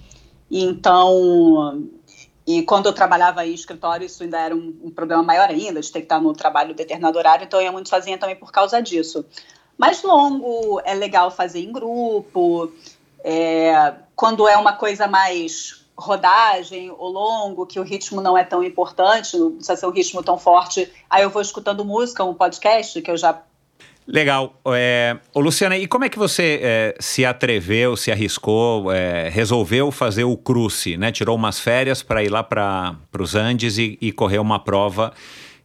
Então, 0.52 1.88
e 2.46 2.62
quando 2.64 2.88
eu 2.88 2.94
trabalhava 2.94 3.46
em 3.46 3.54
escritório, 3.54 4.06
isso 4.06 4.22
ainda 4.22 4.38
era 4.38 4.56
um, 4.56 4.76
um, 4.84 4.92
problema 4.92 5.24
maior 5.24 5.50
ainda, 5.50 5.80
de 5.80 5.92
ter 5.92 6.00
que 6.00 6.06
estar 6.06 6.20
no 6.20 6.34
trabalho 6.34 6.76
determinado 6.76 7.18
horário, 7.18 7.46
então 7.46 7.60
eu 7.60 7.66
ia 7.66 7.72
muito 7.72 7.90
sozinha 7.90 8.18
também 8.18 8.36
por 8.36 8.52
causa 8.52 8.82
disso. 8.82 9.26
Mais 9.78 10.04
longo, 10.04 10.82
é 10.84 10.94
legal 10.94 11.32
fazer 11.32 11.60
em 11.60 11.72
grupo. 11.72 12.72
É, 13.24 13.94
quando 14.16 14.48
é 14.48 14.58
uma 14.58 14.74
coisa 14.74 15.08
mais 15.08 15.86
rodagem 15.96 16.92
ou 16.92 17.10
longo, 17.10 17.66
que 17.66 17.80
o 17.80 17.84
ritmo 17.84 18.20
não 18.20 18.38
é 18.38 18.44
tão 18.44 18.64
importante, 18.64 19.38
não 19.38 19.52
precisa 19.52 19.76
ser 19.78 19.86
um 19.86 19.92
ritmo 19.92 20.22
tão 20.22 20.38
forte, 20.38 20.92
aí 21.10 21.24
eu 21.24 21.30
vou 21.30 21.42
escutando 21.42 21.86
música, 21.86 22.24
um 22.24 22.34
podcast, 22.34 23.02
que 23.02 23.10
eu 23.10 23.18
já 23.18 23.42
Legal. 24.06 24.60
É, 24.68 25.18
ô, 25.34 25.40
Luciana, 25.40 25.78
e 25.78 25.88
como 25.88 26.04
é 26.04 26.10
que 26.10 26.20
você 26.20 26.60
é, 26.62 26.96
se 27.00 27.26
atreveu, 27.26 27.96
se 27.96 28.12
arriscou, 28.12 28.92
é, 28.92 29.30
resolveu 29.30 29.92
fazer 29.92 30.26
o 30.26 30.36
cruce, 30.36 30.98
né? 30.98 31.12
Tirou 31.12 31.36
umas 31.36 31.60
férias 31.60 32.04
para 32.04 32.24
ir 32.24 32.30
lá 32.30 32.44
para 32.44 32.98
os 33.18 33.34
Andes 33.34 33.78
e, 33.78 33.98
e, 34.02 34.12
correr 34.12 34.40
uma 34.40 34.60
prova 34.60 35.14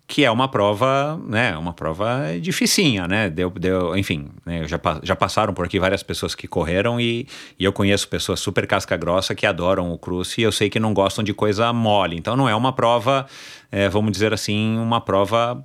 que 0.06 0.24
é 0.24 0.30
uma 0.30 0.48
prova, 0.48 1.20
né? 1.26 1.54
Uma 1.58 1.74
prova 1.74 2.22
dificinha, 2.40 3.06
né? 3.06 3.28
Deu, 3.28 3.50
deu, 3.50 3.94
enfim, 3.94 4.30
né, 4.46 4.66
já, 4.66 4.80
já 5.02 5.14
passaram 5.14 5.52
por 5.52 5.66
aqui 5.66 5.78
várias 5.78 6.02
pessoas 6.02 6.34
que 6.34 6.48
correram 6.48 6.98
e, 6.98 7.26
e 7.58 7.64
eu 7.64 7.72
conheço 7.74 8.08
pessoas 8.08 8.40
super 8.40 8.66
casca 8.66 8.96
grossa 8.96 9.34
que 9.34 9.44
adoram 9.44 9.92
o 9.92 9.98
cruce 9.98 10.40
e 10.40 10.44
eu 10.44 10.50
sei 10.50 10.70
que 10.70 10.80
não 10.80 10.94
gostam 10.94 11.22
de 11.22 11.34
coisa 11.34 11.70
mole. 11.74 12.16
Então 12.16 12.36
não 12.36 12.48
é 12.48 12.54
uma 12.54 12.72
prova, 12.72 13.26
é, 13.70 13.86
vamos 13.88 14.12
dizer 14.12 14.32
assim, 14.32 14.78
uma 14.78 15.00
prova 15.00 15.62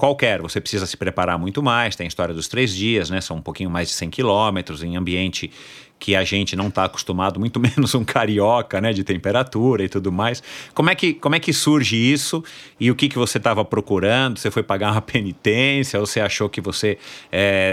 qualquer. 0.00 0.40
Você 0.40 0.62
precisa 0.62 0.86
se 0.86 0.96
preparar 0.96 1.38
muito 1.38 1.62
mais. 1.62 1.94
Tem 1.94 2.06
a 2.06 2.08
história 2.08 2.32
dos 2.34 2.48
três 2.48 2.74
dias, 2.74 3.10
né? 3.10 3.20
São 3.20 3.36
um 3.36 3.42
pouquinho 3.42 3.68
mais 3.68 3.88
de 3.88 3.94
100 3.94 4.08
quilômetros 4.08 4.82
em 4.82 4.96
ambiente 4.96 5.52
que 5.98 6.16
a 6.16 6.24
gente 6.24 6.56
não 6.56 6.68
está 6.68 6.84
acostumado, 6.84 7.38
muito 7.38 7.60
menos 7.60 7.94
um 7.94 8.02
carioca, 8.02 8.80
né? 8.80 8.94
De 8.94 9.04
temperatura 9.04 9.84
e 9.84 9.90
tudo 9.90 10.10
mais. 10.10 10.42
Como 10.72 10.88
é 10.88 10.94
que, 10.94 11.12
como 11.12 11.34
é 11.34 11.38
que 11.38 11.52
surge 11.52 11.96
isso? 11.96 12.42
E 12.80 12.90
o 12.90 12.94
que, 12.94 13.10
que 13.10 13.18
você 13.18 13.36
estava 13.36 13.62
procurando? 13.62 14.38
Você 14.38 14.50
foi 14.50 14.62
pagar 14.62 14.92
uma 14.92 15.02
penitência? 15.12 16.00
Ou 16.00 16.06
você 16.06 16.18
achou 16.18 16.48
que 16.48 16.62
você 16.62 16.96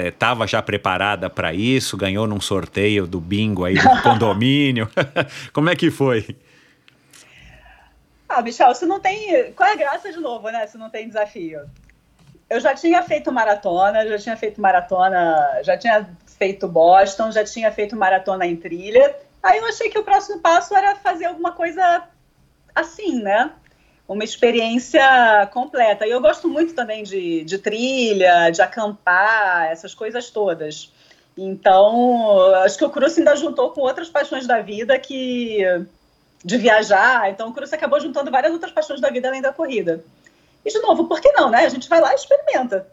estava 0.09 0.43
é, 0.43 0.47
já 0.47 0.61
preparada 0.61 1.29
para 1.29 1.53
isso? 1.53 1.95
Ganhou 1.95 2.27
num 2.27 2.41
sorteio 2.41 3.07
do 3.07 3.21
bingo 3.21 3.63
aí 3.63 3.75
do 3.75 3.89
condomínio? 4.03 4.89
como 5.53 5.69
é 5.69 5.77
que 5.77 5.89
foi? 5.89 6.35
Ah, 8.27 8.41
Michel, 8.41 8.75
você 8.75 8.85
não 8.85 8.99
tem. 8.99 9.53
Qual 9.53 9.69
é 9.69 9.71
a 9.71 9.77
graça 9.77 10.11
de 10.11 10.19
novo, 10.19 10.49
né? 10.49 10.67
Se 10.67 10.77
não 10.77 10.89
tem 10.89 11.07
desafio 11.07 11.61
eu 12.49 12.59
já 12.59 12.73
tinha 12.73 13.03
feito 13.03 13.31
maratona, 13.31 14.07
já 14.07 14.17
tinha 14.17 14.37
feito 14.37 14.61
maratona, 14.61 15.61
já 15.63 15.77
tinha 15.77 16.09
feito 16.37 16.67
Boston, 16.67 17.31
já 17.31 17.43
tinha 17.43 17.71
feito 17.71 17.95
maratona 17.95 18.45
em 18.45 18.55
trilha. 18.55 19.15
Aí 19.43 19.57
eu 19.57 19.65
achei 19.65 19.89
que 19.89 19.99
o 19.99 20.03
próximo 20.03 20.39
passo 20.39 20.75
era 20.75 20.95
fazer 20.95 21.25
alguma 21.25 21.51
coisa 21.51 22.03
assim, 22.73 23.21
né? 23.21 23.51
Uma 24.07 24.23
experiência 24.23 25.01
completa. 25.51 26.07
E 26.07 26.11
eu 26.11 26.21
gosto 26.21 26.47
muito 26.47 26.73
também 26.73 27.03
de, 27.03 27.43
de 27.43 27.57
trilha, 27.57 28.49
de 28.49 28.61
acampar, 28.61 29.65
essas 29.65 29.93
coisas 29.93 30.29
todas. 30.29 30.91
Então, 31.37 32.53
acho 32.63 32.77
que 32.77 32.85
o 32.85 32.89
Cruz 32.89 33.17
ainda 33.17 33.35
juntou 33.35 33.71
com 33.71 33.81
outras 33.81 34.09
paixões 34.09 34.47
da 34.47 34.59
vida 34.59 34.97
que 34.97 35.61
de 36.43 36.57
viajar. 36.57 37.29
Então, 37.29 37.49
o 37.49 37.53
Cruz 37.53 37.73
acabou 37.73 37.99
juntando 37.99 38.31
várias 38.31 38.53
outras 38.53 38.71
paixões 38.71 39.01
da 39.01 39.09
vida 39.09 39.27
além 39.27 39.41
da 39.41 39.51
corrida. 39.51 40.03
E, 40.65 40.71
de 40.71 40.79
novo, 40.79 41.05
por 41.05 41.21
que 41.21 41.31
não, 41.31 41.49
né? 41.49 41.65
A 41.65 41.69
gente 41.69 41.87
vai 41.87 42.01
lá 42.01 42.11
e 42.11 42.15
experimenta. 42.15 42.87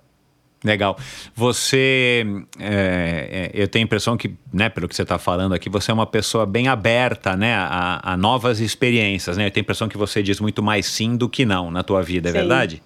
Legal. 0.65 0.97
Você, 1.37 2.25
é, 2.59 3.51
é, 3.55 3.63
eu 3.63 3.69
tenho 3.69 3.85
a 3.85 3.87
impressão 3.87 4.17
que, 4.17 4.35
né, 4.51 4.71
pelo 4.71 4.89
que 4.89 4.97
você 4.97 5.03
está 5.03 5.19
falando 5.19 5.55
aqui, 5.55 5.69
você 5.69 5.91
é 5.91 5.95
uma 5.95 6.07
pessoa 6.07 6.47
bem 6.47 6.69
aberta, 6.69 7.37
né, 7.37 7.55
a, 7.55 8.01
a, 8.03 8.17
novas 8.17 8.61
experiências, 8.61 9.37
né? 9.37 9.47
Eu 9.47 9.51
tenho 9.51 9.63
a 9.63 9.67
impressão 9.67 9.91
que 9.91 9.99
você 9.99 10.23
diz 10.23 10.41
muito 10.41 10.63
mais 10.63 10.87
sim 10.87 11.17
do 11.17 11.29
que 11.29 11.45
não 11.45 11.71
na 11.71 11.83
tua 11.83 12.03
vida, 12.03 12.31
é 12.31 12.33
sim. 12.33 12.39
verdade? 12.39 12.83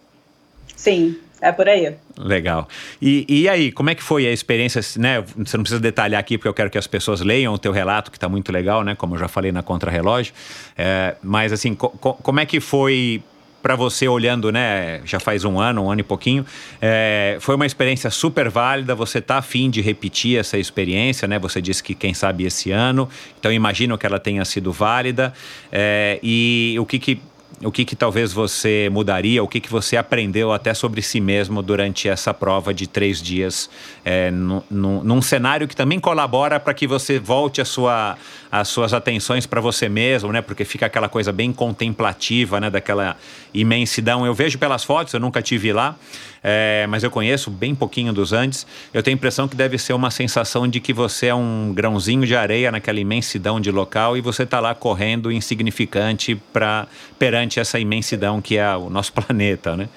Sim, 0.75 1.17
é 1.41 1.53
por 1.53 1.69
aí. 1.69 1.95
Legal. 2.17 2.67
E, 3.01 3.25
e 3.29 3.49
aí, 3.49 3.71
como 3.71 3.91
é 3.91 3.95
que 3.95 4.03
foi 4.03 4.27
a 4.27 4.33
experiência, 4.33 4.81
né? 4.97 5.21
Você 5.21 5.57
não 5.57 5.63
precisa 5.63 5.81
detalhar 5.81 6.19
aqui, 6.19 6.37
porque 6.37 6.49
eu 6.49 6.55
quero 6.55 6.71
que 6.71 6.79
as 6.79 6.87
pessoas 6.89 7.21
leiam 7.21 7.55
o 7.55 7.59
teu 7.59 7.71
relato, 7.71 8.11
que 8.11 8.17
está 8.17 8.29
muito 8.29 8.51
legal, 8.51 8.83
né? 8.83 8.97
Como 8.97 9.15
eu 9.15 9.21
já 9.21 9.29
falei 9.29 9.53
na 9.53 9.63
Contrarrelógio. 9.63 10.35
É, 10.77 11.15
mas, 11.23 11.53
assim, 11.53 11.77
co 11.77 11.91
como 11.91 12.41
é 12.41 12.47
que 12.47 12.59
foi 12.59 13.23
para 13.63 13.75
você 13.75 14.07
olhando, 14.07 14.53
né? 14.53 15.01
Já 15.05 15.19
faz 15.19 15.45
um 15.45 15.59
ano, 15.59 15.85
um 15.85 15.91
ano 15.91 16.01
e 16.01 16.05
pouquinho. 16.05 16.47
É, 16.81 17.39
foi 17.41 17.55
uma 17.55 17.67
experiência 17.67 18.11
super 18.11 18.49
válida. 18.49 18.95
Você 18.95 19.21
tá 19.21 19.39
afim 19.39 19.69
de 19.69 19.81
repetir 19.81 20.39
essa 20.39 20.57
experiência, 20.57 21.27
né? 21.27 21.39
Você 21.39 21.61
disse 21.61 21.83
que 21.83 21.95
quem 21.95 22.15
sabe 22.15 22.45
esse 22.45 22.71
ano. 22.71 23.09
Então 23.39 23.53
imagino 23.53 23.99
que 23.99 24.07
ela 24.07 24.21
tenha 24.21 24.45
sido 24.45 24.73
válida. 24.73 25.33
É, 25.73 26.19
e 26.23 26.77
o 26.79 26.87
que 26.87 26.99
que 26.99 27.21
o 27.65 27.73
que, 27.73 27.85
que 27.85 27.97
talvez 27.97 28.33
você 28.33 28.89
mudaria, 28.91 29.43
o 29.43 29.49
que, 29.49 29.61
que 29.61 29.71
você 29.71 29.97
aprendeu 29.97 30.53
até 30.53 30.73
sobre 30.75 31.03
si 31.03 31.21
mesmo 31.21 31.63
durante 31.63 32.09
essa 32.09 32.33
prova 32.33 32.73
de 32.73 32.87
três 32.87 33.21
dias, 33.21 33.69
é, 34.05 34.31
num 34.31 35.21
cenário 35.21 35.67
que 35.67 35.75
também 35.75 35.99
colabora 35.99 36.61
para 36.61 36.73
que 36.73 36.87
você 36.87 37.19
volte 37.19 37.61
a 37.61 37.65
sua, 37.65 38.17
as 38.51 38.69
suas 38.69 38.95
atenções 38.95 39.47
para 39.47 39.61
você 39.61 39.89
mesmo, 39.89 40.33
né? 40.33 40.41
Porque 40.41 40.65
fica 40.65 40.87
aquela 40.87 41.09
coisa 41.09 41.33
bem 41.33 41.53
contemplativa, 41.53 42.61
né? 42.61 42.71
Daquela 42.71 43.17
imensidão. 43.53 44.25
Eu 44.25 44.35
vejo 44.35 44.59
pelas 44.59 44.85
fotos, 44.85 45.13
eu 45.13 45.21
nunca 45.21 45.43
tive 45.43 45.73
lá, 45.73 45.97
é, 46.43 46.87
mas 46.89 47.03
eu 47.03 47.11
conheço 47.11 47.51
bem 47.51 47.75
pouquinho 47.75 48.13
dos 48.13 48.33
antes. 48.33 48.67
Eu 48.93 49.03
tenho 49.03 49.15
a 49.15 49.19
impressão 49.19 49.49
que 49.49 49.57
deve 49.57 49.79
ser 49.79 49.93
uma 49.93 50.11
sensação 50.11 50.69
de 50.69 50.81
que 50.81 50.93
você 50.93 51.27
é 51.27 51.35
um 51.35 51.73
grãozinho 51.75 52.27
de 52.27 52.37
areia 52.37 52.71
naquela 52.71 53.01
imensidão 53.01 53.61
de 53.61 53.71
local 53.71 54.17
e 54.17 54.21
você 54.21 54.43
está 54.43 54.61
lá 54.61 54.75
correndo 54.75 55.31
insignificante 55.33 56.35
para 56.53 56.87
perante 57.19 57.61
essa 57.61 57.79
imensidão 57.79 58.41
que 58.41 58.57
é 58.57 58.77
o 58.77 58.89
nosso 58.89 59.13
planeta, 59.15 59.77
né? 59.77 59.89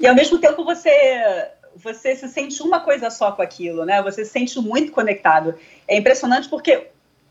E 0.00 0.06
ao 0.06 0.14
mesmo 0.14 0.38
tempo 0.38 0.64
você 0.64 0.90
você 1.74 2.14
se 2.14 2.28
sente 2.28 2.62
uma 2.62 2.80
coisa 2.80 3.08
só 3.08 3.32
com 3.32 3.40
aquilo, 3.40 3.84
né? 3.84 4.02
Você 4.02 4.24
se 4.24 4.30
sente 4.30 4.58
muito 4.60 4.92
conectado. 4.92 5.54
É 5.88 5.96
impressionante 5.96 6.48
porque 6.48 6.88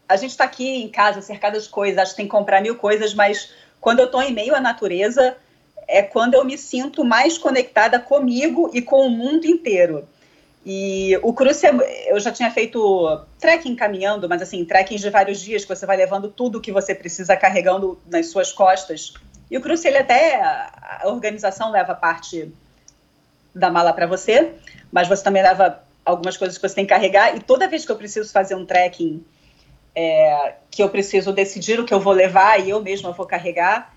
a 0.10 0.16
gente 0.18 0.32
está 0.32 0.44
aqui 0.44 0.84
em 0.84 0.90
casa 0.90 1.22
cercada 1.22 1.60
de 1.60 1.70
coisas, 1.70 1.98
acho 1.98 2.12
que 2.12 2.18
tem 2.18 2.26
que 2.26 2.32
comprar 2.32 2.60
mil 2.62 2.76
coisas, 2.76 3.14
mas 3.14 3.54
quando 3.80 4.00
eu 4.00 4.06
estou 4.06 4.22
em 4.22 4.34
meio 4.34 4.56
à 4.56 4.60
natureza, 4.60 5.38
é 5.92 6.02
quando 6.02 6.36
eu 6.36 6.46
me 6.46 6.58
sinto 6.58 7.04
mais 7.04 7.38
conectada 7.38 8.00
comigo 8.00 8.72
e 8.74 8.82
com 8.82 9.06
o 9.06 9.10
mundo 9.10 9.46
inteiro. 9.46 10.08
E 10.66 11.20
o 11.22 11.34
cruce, 11.34 11.68
eu 12.08 12.20
já 12.20 12.32
tinha 12.32 12.50
feito 12.50 13.26
trekking 13.40 13.76
caminhando, 13.76 14.30
mas 14.30 14.42
assim, 14.42 14.64
trekking 14.64 14.96
de 14.96 15.10
vários 15.10 15.42
dias, 15.42 15.66
que 15.66 15.76
você 15.76 15.86
vai 15.86 15.98
levando 15.98 16.30
tudo 16.30 16.62
que 16.62 16.72
você 16.72 16.96
precisa 16.96 17.36
carregando 17.36 18.00
nas 18.08 18.28
suas 18.28 18.54
costas. 18.54 19.14
E 19.50 19.58
o 19.58 19.62
cruce, 19.62 19.88
ele 19.88 19.98
até, 19.98 20.42
a 20.42 21.02
organização 21.06 21.72
leva 21.72 21.94
parte 21.94 22.50
da 23.54 23.70
mala 23.70 23.92
para 23.92 24.08
você, 24.08 24.54
mas 24.92 25.10
você 25.10 25.22
também 25.22 25.44
leva 25.44 25.84
algumas 26.06 26.38
coisas 26.38 26.58
que 26.58 26.68
você 26.68 26.76
tem 26.76 26.86
que 26.86 26.94
carregar. 26.94 27.36
E 27.36 27.42
toda 27.42 27.68
vez 27.68 27.86
que 27.86 27.92
eu 27.92 27.98
preciso 27.98 28.32
fazer 28.32 28.56
um 28.56 28.66
trekking, 28.66 29.26
é, 29.94 30.54
que 30.70 30.82
eu 30.82 30.88
preciso 30.88 31.34
decidir 31.34 31.82
o 31.82 31.86
que 31.86 31.94
eu 31.94 32.00
vou 32.00 32.14
levar 32.14 32.62
e 32.62 32.70
eu 32.70 32.82
mesma 32.82 33.12
vou 33.12 33.26
carregar, 33.26 33.94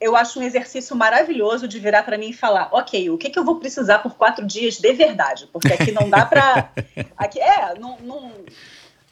eu 0.00 0.14
acho 0.14 0.38
um 0.38 0.42
exercício 0.42 0.94
maravilhoso 0.94 1.66
de 1.66 1.78
virar 1.78 2.02
para 2.02 2.18
mim 2.18 2.30
e 2.30 2.34
falar, 2.34 2.68
ok, 2.72 3.10
o 3.10 3.18
que, 3.18 3.30
que 3.30 3.38
eu 3.38 3.44
vou 3.44 3.56
precisar 3.56 4.00
por 4.00 4.14
quatro 4.14 4.44
dias 4.44 4.78
de 4.78 4.92
verdade? 4.92 5.48
Porque 5.52 5.72
aqui 5.72 5.90
não 5.90 6.08
dá 6.08 6.24
para, 6.26 6.70
aqui 7.16 7.40
é, 7.40 7.74
não, 7.78 7.98
não, 8.00 8.32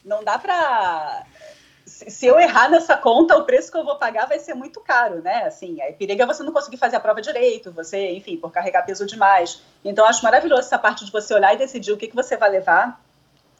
não 0.03 0.23
dá 0.23 0.37
para 0.37 1.25
se 1.85 2.25
eu 2.25 2.39
errar 2.39 2.69
nessa 2.69 2.97
conta, 2.97 3.37
o 3.37 3.45
preço 3.45 3.71
que 3.71 3.77
eu 3.77 3.85
vou 3.85 3.95
pagar 3.95 4.25
vai 4.25 4.39
ser 4.39 4.53
muito 4.53 4.81
caro, 4.81 5.21
né? 5.21 5.43
Assim, 5.43 5.79
aí 5.81 5.93
periga 5.93 6.25
você 6.25 6.43
não 6.43 6.51
conseguir 6.51 6.77
fazer 6.77 6.95
a 6.95 6.99
prova 6.99 7.21
direito, 7.21 7.71
você, 7.71 8.11
enfim, 8.11 8.37
por 8.37 8.51
carregar 8.51 8.83
peso 8.83 9.05
demais. 9.05 9.61
Então, 9.83 10.03
eu 10.03 10.09
acho 10.09 10.23
maravilhoso 10.23 10.61
essa 10.61 10.79
parte 10.79 11.05
de 11.05 11.11
você 11.11 11.33
olhar 11.33 11.53
e 11.53 11.57
decidir 11.57 11.91
o 11.91 11.97
que, 11.97 12.07
que 12.07 12.15
você 12.15 12.35
vai 12.35 12.49
levar 12.49 12.99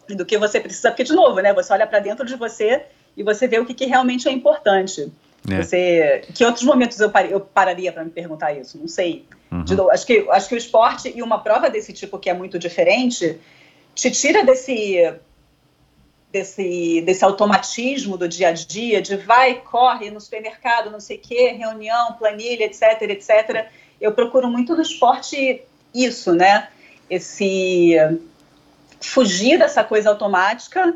e 0.09 0.15
do 0.15 0.25
que 0.25 0.37
você 0.37 0.59
precisa, 0.59 0.89
porque, 0.89 1.03
de 1.03 1.13
novo, 1.13 1.39
né? 1.39 1.53
Você 1.53 1.71
olha 1.71 1.87
para 1.87 1.99
dentro 1.99 2.25
de 2.25 2.35
você 2.35 2.85
e 3.15 3.23
você 3.23 3.47
vê 3.47 3.59
o 3.59 3.65
que, 3.65 3.73
que 3.73 3.85
realmente 3.85 4.27
é 4.27 4.31
importante. 4.31 5.11
É. 5.49 5.61
Você, 5.61 6.21
que 6.33 6.43
outros 6.43 6.63
momentos 6.63 6.99
eu, 6.99 7.09
par, 7.09 7.29
eu 7.29 7.39
pararia 7.39 7.91
para 7.91 8.03
me 8.03 8.09
perguntar 8.09 8.53
isso? 8.53 8.77
Não 8.77 8.87
sei. 8.87 9.25
Uhum. 9.51 9.63
Novo, 9.69 9.91
acho, 9.91 10.05
que, 10.05 10.25
acho 10.29 10.49
que 10.49 10.55
o 10.55 10.57
esporte 10.57 11.11
e 11.15 11.21
uma 11.21 11.39
prova 11.39 11.69
desse 11.69 11.93
tipo 11.93 12.17
que 12.17 12.29
é 12.29 12.33
muito 12.33 12.57
diferente 12.57 13.39
te 13.93 14.11
tira 14.11 14.43
desse 14.43 15.13
desse, 16.31 17.01
desse 17.01 17.23
automatismo 17.23 18.17
do 18.17 18.27
dia 18.27 18.49
a 18.49 18.51
dia, 18.51 19.01
de 19.01 19.15
vai, 19.15 19.61
corre 19.61 20.11
no 20.11 20.19
supermercado, 20.19 20.91
não 20.91 20.99
sei 20.99 21.15
o 21.15 21.21
quê, 21.21 21.55
reunião, 21.57 22.11
planilha, 22.13 22.65
etc, 22.65 23.01
etc. 23.03 23.67
Eu 24.01 24.11
procuro 24.11 24.49
muito 24.49 24.75
no 24.75 24.81
esporte 24.81 25.61
isso, 25.93 26.33
né? 26.33 26.67
Esse 27.09 27.93
fugir 28.99 29.57
dessa 29.57 29.81
coisa 29.81 30.09
automática 30.09 30.93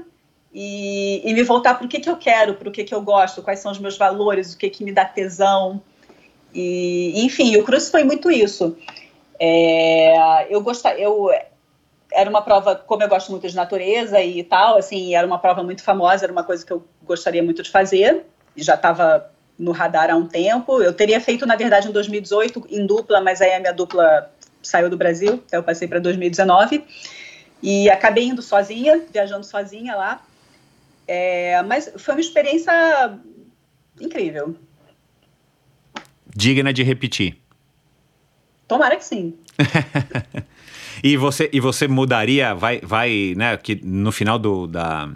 e, 0.53 1.21
e 1.23 1.33
me 1.33 1.43
voltar 1.43 1.75
para 1.75 1.85
o 1.85 1.89
que, 1.89 1.99
que 1.99 2.09
eu 2.09 2.17
quero, 2.17 2.55
para 2.55 2.69
o 2.69 2.71
que, 2.71 2.83
que 2.83 2.93
eu 2.93 3.01
gosto, 3.01 3.41
quais 3.41 3.59
são 3.59 3.71
os 3.71 3.79
meus 3.79 3.97
valores, 3.97 4.53
o 4.53 4.57
que, 4.57 4.69
que 4.69 4.83
me 4.83 4.91
dá 4.91 5.05
tesão. 5.05 5.81
E, 6.53 7.23
enfim, 7.23 7.55
o 7.57 7.63
Cruz 7.63 7.89
foi 7.89 8.03
muito 8.03 8.31
isso. 8.31 8.75
É, 9.39 10.47
eu 10.49 10.61
gostava, 10.61 10.97
eu 10.97 11.29
era 12.11 12.29
uma 12.29 12.41
prova, 12.41 12.75
como 12.75 13.03
eu 13.03 13.07
gosto 13.07 13.31
muito 13.31 13.47
de 13.47 13.55
natureza 13.55 14.21
e 14.21 14.43
tal, 14.43 14.77
assim, 14.77 15.15
era 15.15 15.25
uma 15.25 15.37
prova 15.37 15.63
muito 15.63 15.83
famosa, 15.83 16.25
era 16.25 16.31
uma 16.31 16.43
coisa 16.43 16.65
que 16.65 16.73
eu 16.73 16.83
gostaria 17.03 17.43
muito 17.43 17.61
de 17.61 17.69
fazer, 17.69 18.25
já 18.55 18.73
estava 18.73 19.31
no 19.57 19.71
radar 19.71 20.09
há 20.09 20.15
um 20.15 20.27
tempo. 20.27 20.81
Eu 20.81 20.93
teria 20.93 21.21
feito, 21.21 21.45
na 21.45 21.55
verdade, 21.55 21.87
em 21.87 21.91
2018 21.91 22.67
em 22.71 22.85
dupla, 22.85 23.21
mas 23.21 23.41
aí 23.41 23.53
a 23.53 23.59
minha 23.59 23.73
dupla 23.73 24.31
saiu 24.61 24.89
do 24.89 24.97
Brasil, 24.97 25.43
então 25.45 25.59
eu 25.59 25.63
passei 25.63 25.87
para 25.87 25.99
2019 25.99 26.83
e 27.61 27.89
acabei 27.89 28.25
indo 28.25 28.41
sozinha, 28.41 29.03
viajando 29.11 29.45
sozinha 29.45 29.95
lá. 29.95 30.21
É, 31.11 31.63
mas 31.63 31.91
foi 31.97 32.13
uma 32.13 32.21
experiência 32.21 33.19
incrível. 33.99 34.55
Digna 36.35 36.71
de 36.71 36.83
repetir. 36.83 37.35
Tomara 38.67 38.95
que 38.95 39.03
sim. 39.03 39.35
e 41.03 41.17
você 41.17 41.49
e 41.51 41.59
você 41.59 41.87
mudaria, 41.87 42.53
vai, 42.53 42.79
vai, 42.81 43.33
né? 43.35 43.57
Que 43.57 43.73
no 43.83 44.11
final 44.11 44.37
do, 44.37 44.67
da 44.67 45.09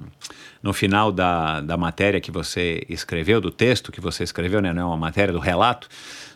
no 0.64 0.74
final 0.74 1.12
da, 1.12 1.62
da 1.62 1.78
matéria 1.78 2.20
que 2.20 2.32
você 2.32 2.84
escreveu, 2.90 3.40
do 3.40 3.52
texto 3.52 3.92
que 3.92 4.02
você 4.02 4.24
escreveu, 4.24 4.64
né? 4.64 4.74
Não 4.74 4.82
é 4.82 4.86
uma 4.86 4.98
matéria 4.98 5.32
do 5.32 5.40
relato. 5.40 5.88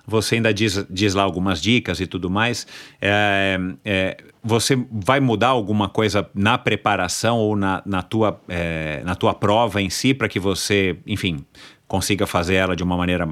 Você 0.08 0.36
ainda 0.36 0.54
diz, 0.54 0.86
diz 0.90 1.14
lá 1.14 1.24
algumas 1.24 1.62
dicas 1.62 2.00
e 2.00 2.08
tudo 2.08 2.30
mais. 2.30 2.66
É, 3.02 3.60
é, 3.84 4.18
você 4.42 4.82
vai 4.90 5.20
mudar 5.20 5.50
alguma 5.50 5.90
coisa 5.90 6.30
na 6.34 6.58
preparação 6.58 7.38
ou 7.38 7.58
na, 7.58 7.84
na, 7.86 8.02
tua, 8.02 8.40
é, 8.48 9.02
na 9.04 9.16
tua 9.16 9.34
prova 9.34 9.82
em 9.82 9.90
si 9.90 10.14
para 10.14 10.30
que 10.30 10.40
você, 10.40 10.98
enfim, 11.06 11.46
consiga 11.88 12.26
fazer 12.26 12.56
ela 12.56 12.74
de 12.74 12.84
uma 12.84 12.96
maneira 12.96 13.28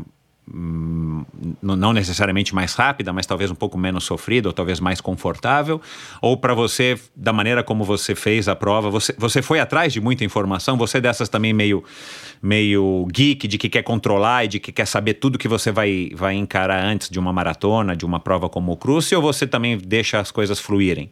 hum, 0.51 1.25
não 1.61 1.93
necessariamente 1.93 2.53
mais 2.53 2.73
rápida, 2.73 3.11
mas 3.11 3.25
talvez 3.25 3.49
um 3.49 3.55
pouco 3.55 3.77
menos 3.77 4.03
sofrida 4.03 4.49
ou 4.49 4.53
talvez 4.53 4.79
mais 4.79 5.01
confortável? 5.01 5.81
Ou 6.21 6.37
para 6.37 6.53
você, 6.53 6.99
da 7.15 7.33
maneira 7.33 7.63
como 7.63 7.83
você 7.83 8.15
fez 8.15 8.47
a 8.47 8.55
prova, 8.55 8.89
você, 8.89 9.13
você 9.17 9.41
foi 9.41 9.59
atrás 9.59 9.91
de 9.91 9.99
muita 9.99 10.23
informação? 10.23 10.77
Você 10.77 10.97
é 10.97 11.01
dessas 11.01 11.29
também 11.29 11.53
meio, 11.53 11.83
meio 12.41 13.07
geek, 13.11 13.47
de 13.47 13.57
que 13.57 13.69
quer 13.69 13.83
controlar 13.83 14.45
e 14.45 14.47
de 14.47 14.59
que 14.59 14.71
quer 14.71 14.85
saber 14.85 15.15
tudo 15.15 15.37
que 15.37 15.47
você 15.47 15.71
vai, 15.71 16.11
vai 16.13 16.35
encarar 16.35 16.83
antes 16.83 17.09
de 17.09 17.19
uma 17.19 17.33
maratona, 17.33 17.95
de 17.95 18.05
uma 18.05 18.19
prova 18.19 18.49
como 18.49 18.71
o 18.71 18.77
Cruce, 18.77 19.15
ou 19.15 19.21
você 19.21 19.47
também 19.47 19.77
deixa 19.77 20.19
as 20.19 20.31
coisas 20.31 20.59
fluírem? 20.59 21.09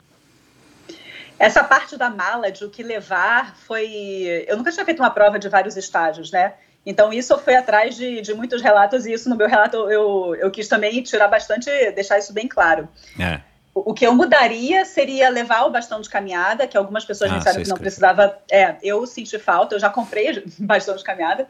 Essa 1.40 1.64
parte 1.64 1.98
da 1.98 2.10
mala, 2.10 2.52
de 2.52 2.64
o 2.64 2.70
que 2.70 2.82
levar, 2.82 3.56
foi. 3.56 4.46
Eu 4.48 4.56
nunca 4.56 4.72
tinha 4.72 4.86
feito 4.86 5.02
uma 5.02 5.10
prova 5.10 5.38
de 5.38 5.50
vários 5.50 5.76
estágios, 5.76 6.32
né? 6.32 6.54
Então, 6.86 7.14
isso 7.14 7.38
foi 7.38 7.56
atrás 7.56 7.96
de, 7.96 8.22
de 8.22 8.34
muitos 8.34 8.62
relatos, 8.62 9.06
e 9.06 9.14
isso 9.14 9.30
no 9.30 9.36
meu 9.36 9.48
relato 9.48 9.90
eu, 9.90 10.36
eu 10.36 10.52
quis 10.52 10.68
também 10.68 11.02
tirar 11.02 11.28
bastante, 11.28 11.70
deixar 11.92 12.18
isso 12.18 12.34
bem 12.34 12.48
claro. 12.48 12.90
É. 13.20 13.40
O, 13.74 13.92
o 13.92 13.94
que 13.94 14.06
eu 14.06 14.14
mudaria 14.14 14.84
seria 14.86 15.30
levar 15.30 15.66
o 15.66 15.72
bastão 15.72 16.02
de 16.02 16.10
caminhada, 16.10 16.68
que 16.68 16.78
algumas 16.78 17.06
pessoas 17.06 17.32
ah, 17.32 17.38
disseram 17.38 17.64
que 17.64 17.70
não 17.70 17.78
precisava. 17.78 18.38
É, 18.52 18.76
eu 18.84 19.06
senti 19.08 19.40
falta, 19.40 19.76
eu 19.76 19.80
já 19.80 19.90
comprei 19.90 20.44
bastão 20.60 20.96
de 20.96 21.04
caminhada. 21.04 21.48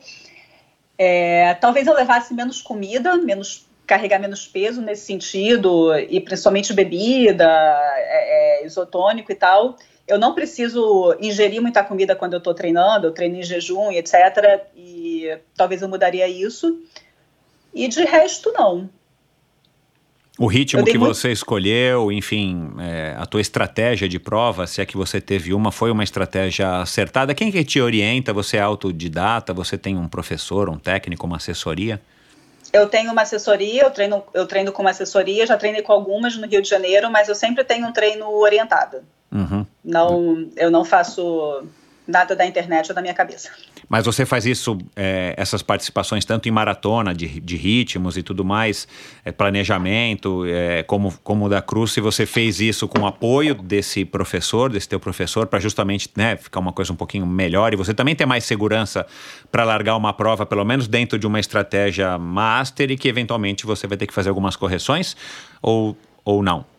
É, 0.98 1.56
talvez 1.56 1.88
eu 1.88 1.94
levasse 1.94 2.34
menos 2.34 2.62
comida, 2.62 3.18
menos 3.18 3.68
carregar 3.86 4.20
menos 4.20 4.48
peso 4.48 4.82
nesse 4.82 5.06
sentido, 5.06 5.94
e 5.98 6.20
principalmente 6.22 6.74
bebida, 6.74 7.46
é, 7.46 8.62
é, 8.62 8.66
isotônico 8.66 9.32
e 9.32 9.36
tal. 9.36 9.76
Eu 10.08 10.20
não 10.20 10.34
preciso 10.34 11.16
ingerir 11.20 11.62
muita 11.62 11.84
comida 11.84 12.16
quando 12.16 12.34
eu 12.34 12.38
estou 12.38 12.54
treinando, 12.54 13.08
eu 13.08 13.12
treino 13.12 13.38
em 13.38 13.44
jejum 13.44 13.92
e 13.92 13.98
etc. 13.98 14.62
E 15.14 15.38
talvez 15.56 15.82
eu 15.82 15.90
mudaria 15.90 16.28
isso. 16.28 16.80
E 17.74 17.88
de 17.88 18.04
resto, 18.04 18.52
não. 18.52 18.90
O 20.38 20.48
ritmo 20.48 20.84
que 20.84 20.98
muito... 20.98 21.14
você 21.14 21.32
escolheu, 21.32 22.12
enfim, 22.12 22.72
é, 22.80 23.16
a 23.18 23.26
tua 23.26 23.40
estratégia 23.40 24.10
de 24.10 24.18
prova, 24.18 24.66
se 24.66 24.82
é 24.82 24.86
que 24.86 24.98
você 24.98 25.22
teve 25.22 25.54
uma, 25.54 25.72
foi 25.72 25.92
uma 25.92 26.04
estratégia 26.04 26.82
acertada? 26.82 27.36
Quem 27.36 27.52
que 27.52 27.64
te 27.64 27.80
orienta? 27.80 28.34
Você 28.34 28.58
é 28.58 28.62
autodidata? 28.62 29.54
Você 29.54 29.78
tem 29.78 29.96
um 29.96 30.08
professor, 30.08 30.70
um 30.70 30.80
técnico, 30.80 31.28
uma 31.28 31.38
assessoria? 31.38 32.02
Eu 32.72 32.88
tenho 32.88 33.12
uma 33.12 33.22
assessoria, 33.22 33.84
eu 33.84 33.92
treino, 33.92 34.24
eu 34.34 34.48
treino 34.48 34.72
com 34.72 34.82
uma 34.82 34.90
assessoria, 34.90 35.46
já 35.46 35.56
treinei 35.56 35.84
com 35.84 35.94
algumas 35.94 36.36
no 36.36 36.48
Rio 36.48 36.64
de 36.64 36.68
Janeiro, 36.68 37.12
mas 37.12 37.30
eu 37.30 37.36
sempre 37.36 37.64
tenho 37.64 37.86
um 37.86 37.92
treino 37.92 38.28
orientado. 38.32 39.04
Uhum. 39.32 39.64
Não, 39.86 40.50
eu 40.56 40.72
não 40.72 40.84
faço 40.84 41.64
nada 42.08 42.36
da 42.36 42.46
internet 42.46 42.90
ou 42.90 42.96
da 42.96 43.02
minha 43.02 43.14
cabeça. 43.14 43.50
Mas 43.88 44.06
você 44.06 44.26
faz 44.26 44.46
isso, 44.46 44.78
é, 44.96 45.34
essas 45.38 45.62
participações, 45.62 46.26
tanto 46.26 46.48
em 46.48 46.52
maratona, 46.52 47.14
de, 47.14 47.40
de 47.40 47.56
ritmos 47.56 48.18
e 48.18 48.24
tudo 48.24 48.44
mais, 48.44 48.88
é, 49.24 49.32
planejamento, 49.32 50.46
é, 50.46 50.84
como, 50.84 51.14
como 51.24 51.46
o 51.46 51.50
da 51.50 51.62
Cruz, 51.62 51.92
se 51.92 52.02
você 52.02 52.26
fez 52.26 52.60
isso 52.60 52.88
com 52.88 53.02
o 53.02 53.08
apoio 53.08 53.56
desse 53.56 54.04
professor, 54.04 54.72
desse 54.72 54.88
teu 54.88 55.00
professor, 55.00 55.48
para 55.48 55.60
justamente 55.60 56.10
né, 56.16 56.36
ficar 56.36 56.60
uma 56.60 56.74
coisa 56.74 56.92
um 56.92 56.96
pouquinho 56.96 57.26
melhor 57.26 57.74
e 57.74 57.76
você 57.76 57.94
também 57.94 58.16
ter 58.16 58.26
mais 58.26 58.44
segurança 58.44 59.06
para 59.52 59.64
largar 59.64 59.96
uma 59.96 60.14
prova, 60.14 60.46
pelo 60.46 60.66
menos 60.66 60.88
dentro 60.88 61.18
de 61.18 61.28
uma 61.28 61.40
estratégia 61.40 62.18
master 62.18 62.92
e 62.92 62.98
que 62.98 63.08
eventualmente 63.08 63.66
você 63.66 63.88
vai 63.88 63.98
ter 63.98 64.08
que 64.08 64.14
fazer 64.14 64.30
algumas 64.30 64.56
correções 64.56 65.16
ou, 65.62 65.98
ou 66.26 66.44
não? 66.44 66.73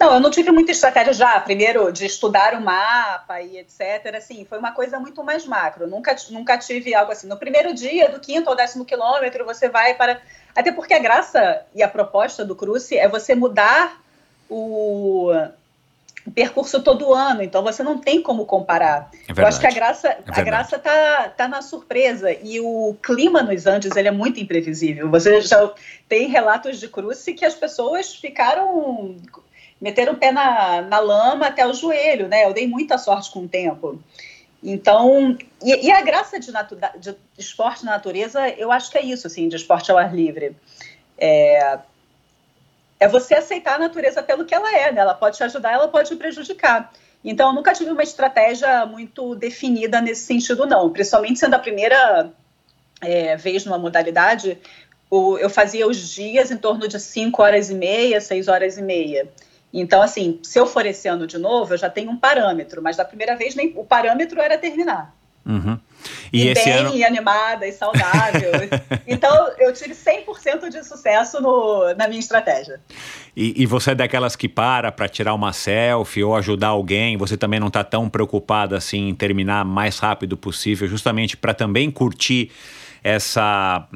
Não, 0.00 0.14
eu 0.14 0.20
não 0.20 0.30
tive 0.30 0.50
muita 0.50 0.72
estratégia 0.72 1.12
já, 1.12 1.38
primeiro, 1.40 1.92
de 1.92 2.06
estudar 2.06 2.54
o 2.54 2.60
mapa 2.62 3.42
e 3.42 3.58
etc. 3.58 4.16
Assim, 4.16 4.46
foi 4.46 4.58
uma 4.58 4.72
coisa 4.72 4.98
muito 4.98 5.22
mais 5.22 5.44
macro. 5.44 5.86
Nunca, 5.86 6.16
nunca 6.30 6.56
tive 6.56 6.94
algo 6.94 7.12
assim. 7.12 7.28
No 7.28 7.36
primeiro 7.36 7.74
dia, 7.74 8.08
do 8.08 8.18
quinto 8.18 8.48
ao 8.48 8.56
décimo 8.56 8.86
quilômetro, 8.86 9.44
você 9.44 9.68
vai 9.68 9.92
para. 9.92 10.18
Até 10.56 10.72
porque 10.72 10.94
a 10.94 10.98
graça 10.98 11.66
e 11.74 11.82
a 11.82 11.88
proposta 11.88 12.46
do 12.46 12.56
Cruce 12.56 12.96
é 12.96 13.06
você 13.06 13.34
mudar 13.34 14.00
o 14.48 15.30
percurso 16.34 16.82
todo 16.82 17.12
ano, 17.12 17.42
então 17.42 17.62
você 17.62 17.82
não 17.82 17.98
tem 17.98 18.22
como 18.22 18.46
comparar. 18.46 19.10
É 19.28 19.40
eu 19.40 19.46
acho 19.46 19.60
que 19.60 19.66
a 19.66 19.70
graça, 19.70 20.08
é 20.08 20.22
a 20.26 20.42
graça 20.42 20.78
tá, 20.78 21.28
tá 21.36 21.48
na 21.48 21.60
surpresa 21.60 22.32
e 22.32 22.60
o 22.60 22.94
clima 23.02 23.42
nos 23.42 23.66
Andes 23.66 23.94
ele 23.96 24.08
é 24.08 24.12
muito 24.12 24.40
imprevisível. 24.40 25.10
Você 25.10 25.40
já 25.40 25.72
tem 26.08 26.28
relatos 26.28 26.80
de 26.80 26.88
cruce 26.88 27.34
que 27.34 27.44
as 27.44 27.54
pessoas 27.54 28.14
ficaram 28.14 29.16
meteram 29.80 30.12
o 30.12 30.16
pé 30.16 30.30
na, 30.30 30.82
na 30.82 30.98
lama 30.98 31.46
até 31.46 31.66
o 31.66 31.72
joelho, 31.72 32.28
né? 32.28 32.44
Eu 32.44 32.52
dei 32.52 32.68
muita 32.68 32.98
sorte 32.98 33.30
com 33.30 33.40
o 33.40 33.48
tempo. 33.48 33.98
Então, 34.62 35.38
e, 35.62 35.86
e 35.86 35.90
a 35.90 36.02
graça 36.02 36.38
de, 36.38 36.52
de, 36.98 37.16
esporte 37.38 37.84
na 37.84 37.92
natureza, 37.92 38.48
eu 38.50 38.70
acho 38.70 38.90
que 38.90 38.98
é 38.98 39.02
isso, 39.02 39.26
assim, 39.26 39.48
de 39.48 39.56
esporte 39.56 39.90
ao 39.90 39.96
ar 39.96 40.14
livre. 40.14 40.54
É, 41.16 41.78
é 42.98 43.08
você 43.08 43.34
aceitar 43.34 43.76
a 43.76 43.78
natureza 43.78 44.22
pelo 44.22 44.44
que 44.44 44.54
ela 44.54 44.70
é, 44.76 44.92
né? 44.92 45.00
Ela 45.00 45.14
pode 45.14 45.38
te 45.38 45.44
ajudar, 45.44 45.72
ela 45.72 45.88
pode 45.88 46.10
te 46.10 46.16
prejudicar. 46.16 46.92
Então, 47.24 47.48
eu 47.48 47.54
nunca 47.54 47.72
tive 47.72 47.90
uma 47.90 48.02
estratégia 48.02 48.84
muito 48.84 49.34
definida 49.34 50.00
nesse 50.00 50.22
sentido, 50.22 50.66
não. 50.66 50.90
Principalmente 50.90 51.38
sendo 51.38 51.54
a 51.54 51.58
primeira 51.58 52.30
é, 53.00 53.36
vez 53.36 53.64
numa 53.64 53.78
modalidade, 53.78 54.58
eu 55.10 55.50
fazia 55.50 55.86
os 55.86 55.96
dias 56.10 56.50
em 56.50 56.56
torno 56.56 56.86
de 56.86 57.00
5 57.00 57.42
horas 57.42 57.70
e 57.70 57.74
meia, 57.74 58.20
6 58.20 58.48
horas 58.48 58.78
e 58.78 58.82
meia. 58.82 59.28
Então, 59.72 60.02
assim, 60.02 60.38
se 60.42 60.58
eu 60.58 60.66
for 60.66 60.84
esse 60.84 61.06
ano 61.08 61.26
de 61.26 61.38
novo, 61.38 61.74
eu 61.74 61.78
já 61.78 61.88
tenho 61.88 62.10
um 62.10 62.16
parâmetro, 62.16 62.82
mas 62.82 62.96
da 62.96 63.04
primeira 63.04 63.36
vez 63.36 63.54
nem 63.54 63.72
o 63.76 63.84
parâmetro 63.84 64.40
era 64.40 64.58
terminar. 64.58 65.14
Uhum. 65.46 65.78
E, 66.32 66.48
e 66.48 66.54
bem 66.54 66.72
ano... 66.72 67.04
animada 67.04 67.66
e 67.66 67.72
saudável. 67.72 68.52
então, 69.06 69.52
eu 69.58 69.72
tive 69.72 69.94
100% 69.94 70.68
de 70.68 70.84
sucesso 70.84 71.40
no, 71.40 71.94
na 71.94 72.08
minha 72.08 72.20
estratégia. 72.20 72.80
E, 73.36 73.62
e 73.62 73.66
você 73.66 73.92
é 73.92 73.94
daquelas 73.94 74.36
que 74.36 74.48
para 74.48 74.92
para 74.92 75.08
tirar 75.08 75.34
uma 75.34 75.52
selfie 75.52 76.22
ou 76.22 76.36
ajudar 76.36 76.68
alguém, 76.68 77.16
você 77.16 77.36
também 77.36 77.60
não 77.60 77.68
está 77.68 77.82
tão 77.84 78.08
preocupada 78.08 78.76
assim 78.76 79.08
em 79.08 79.14
terminar 79.14 79.64
mais 79.64 79.98
rápido 79.98 80.36
possível, 80.36 80.88
justamente 80.88 81.36
para 81.36 81.54
também 81.54 81.90
curtir 81.90 82.50
essa 83.02 83.86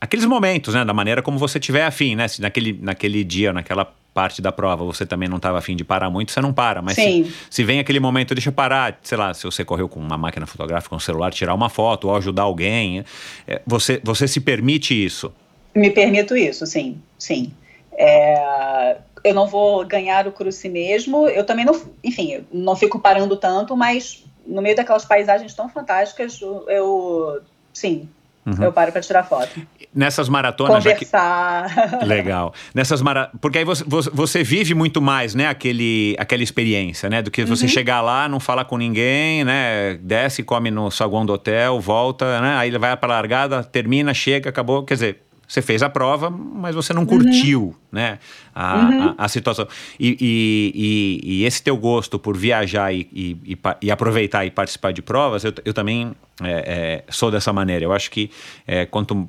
aqueles 0.00 0.24
momentos, 0.24 0.74
né, 0.74 0.84
da 0.84 0.94
maneira 0.94 1.22
como 1.22 1.38
você 1.38 1.58
tiver 1.58 1.84
afim, 1.84 2.14
né, 2.14 2.28
se 2.28 2.40
naquele, 2.40 2.78
naquele 2.80 3.24
dia, 3.24 3.52
naquela 3.52 3.92
parte 4.16 4.40
da 4.40 4.50
prova 4.50 4.82
você 4.82 5.04
também 5.04 5.28
não 5.28 5.36
estava 5.36 5.58
afim 5.58 5.76
de 5.76 5.84
parar 5.84 6.08
muito, 6.08 6.32
você 6.32 6.40
não 6.40 6.54
para. 6.54 6.80
Mas 6.80 6.94
se, 6.94 7.30
se, 7.50 7.62
vem 7.62 7.78
aquele 7.78 8.00
momento, 8.00 8.34
deixa 8.34 8.50
parar, 8.50 8.98
sei 9.02 9.18
lá, 9.18 9.34
se 9.34 9.44
você 9.44 9.62
correu 9.62 9.90
com 9.90 10.00
uma 10.00 10.16
máquina 10.16 10.46
fotográfica, 10.46 10.96
um 10.96 10.98
celular, 10.98 11.30
tirar 11.30 11.52
uma 11.52 11.68
foto 11.68 12.08
ou 12.08 12.16
ajudar 12.16 12.44
alguém, 12.44 13.04
é, 13.46 13.60
você, 13.66 14.00
você 14.02 14.26
se 14.26 14.40
permite 14.40 14.94
isso? 14.94 15.30
Me 15.74 15.90
permito 15.90 16.34
isso, 16.34 16.66
sim, 16.66 16.98
sim. 17.18 17.52
É, 17.92 18.96
eu 19.22 19.34
não 19.34 19.46
vou 19.46 19.84
ganhar 19.84 20.26
o 20.26 20.32
cruce 20.32 20.66
mesmo, 20.70 21.28
eu 21.28 21.44
também 21.44 21.66
não, 21.66 21.78
enfim, 22.02 22.42
não 22.50 22.74
fico 22.74 22.98
parando 22.98 23.36
tanto, 23.36 23.76
mas 23.76 24.24
no 24.46 24.62
meio 24.62 24.74
daquelas 24.74 25.04
paisagens 25.04 25.52
tão 25.52 25.68
fantásticas, 25.68 26.40
eu, 26.40 27.42
sim, 27.70 28.08
Uhum. 28.46 28.62
Eu 28.62 28.72
paro 28.72 28.92
para 28.92 29.00
tirar 29.00 29.24
foto. 29.24 29.60
Nessas 29.92 30.28
maratonas. 30.28 30.84
Conversar. 30.84 31.98
Que... 31.98 32.04
Legal. 32.06 32.54
Nessas 32.72 33.02
mara... 33.02 33.28
Porque 33.40 33.58
aí 33.58 33.64
você, 33.64 33.82
você 33.84 34.44
vive 34.44 34.72
muito 34.72 35.02
mais, 35.02 35.34
né? 35.34 35.48
Aquele, 35.48 36.14
aquela 36.16 36.44
experiência, 36.44 37.10
né? 37.10 37.22
Do 37.22 37.30
que 37.30 37.44
você 37.44 37.64
uhum. 37.64 37.68
chegar 37.68 38.00
lá, 38.02 38.28
não 38.28 38.38
falar 38.38 38.66
com 38.66 38.78
ninguém, 38.78 39.42
né? 39.42 39.98
Desce, 40.00 40.44
come 40.44 40.70
no 40.70 40.92
saguão 40.92 41.26
do 41.26 41.32
hotel, 41.32 41.80
volta, 41.80 42.40
né? 42.40 42.56
Aí 42.56 42.70
vai 42.78 42.96
para 42.96 43.14
a 43.14 43.16
largada, 43.16 43.64
termina, 43.64 44.14
chega, 44.14 44.50
acabou. 44.50 44.84
Quer 44.84 44.94
dizer, 44.94 45.22
você 45.46 45.62
fez 45.62 45.82
a 45.82 45.88
prova, 45.88 46.28
mas 46.30 46.74
você 46.74 46.92
não 46.92 47.06
curtiu 47.06 47.62
uhum. 47.62 47.74
né, 47.92 48.18
a, 48.54 48.76
uhum. 48.76 49.14
a, 49.16 49.24
a, 49.24 49.28
situação. 49.28 49.66
E, 49.98 50.16
e, 50.20 50.72
e, 50.74 51.40
e, 51.40 51.44
esse 51.44 51.62
teu 51.62 51.76
gosto 51.76 52.18
por 52.18 52.36
viajar 52.36 52.92
e, 52.92 53.38
e 53.80 53.90
aproveitar 53.90 54.44
e 54.44 54.50
participar 54.50 54.92
de 54.92 55.02
provas, 55.02 55.44
eu, 55.44 55.52
eu 55.64 55.72
também 55.72 56.12
é, 56.42 57.04
é, 57.06 57.12
sou 57.12 57.30
dessa 57.30 57.52
maneira. 57.52 57.84
Eu 57.84 57.92
acho 57.92 58.10
que 58.10 58.30
é, 58.66 58.84
quanto, 58.86 59.28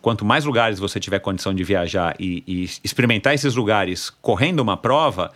quanto 0.00 0.24
mais 0.24 0.44
lugares 0.44 0.78
você 0.78 0.98
tiver 0.98 1.20
condição 1.20 1.54
de 1.54 1.62
viajar 1.62 2.16
e 2.18 2.68
experimentar 2.82 3.34
esses 3.34 3.54
lugares 3.54 4.10
correndo 4.10 4.60
uma 4.60 4.76
prova, 4.76 5.30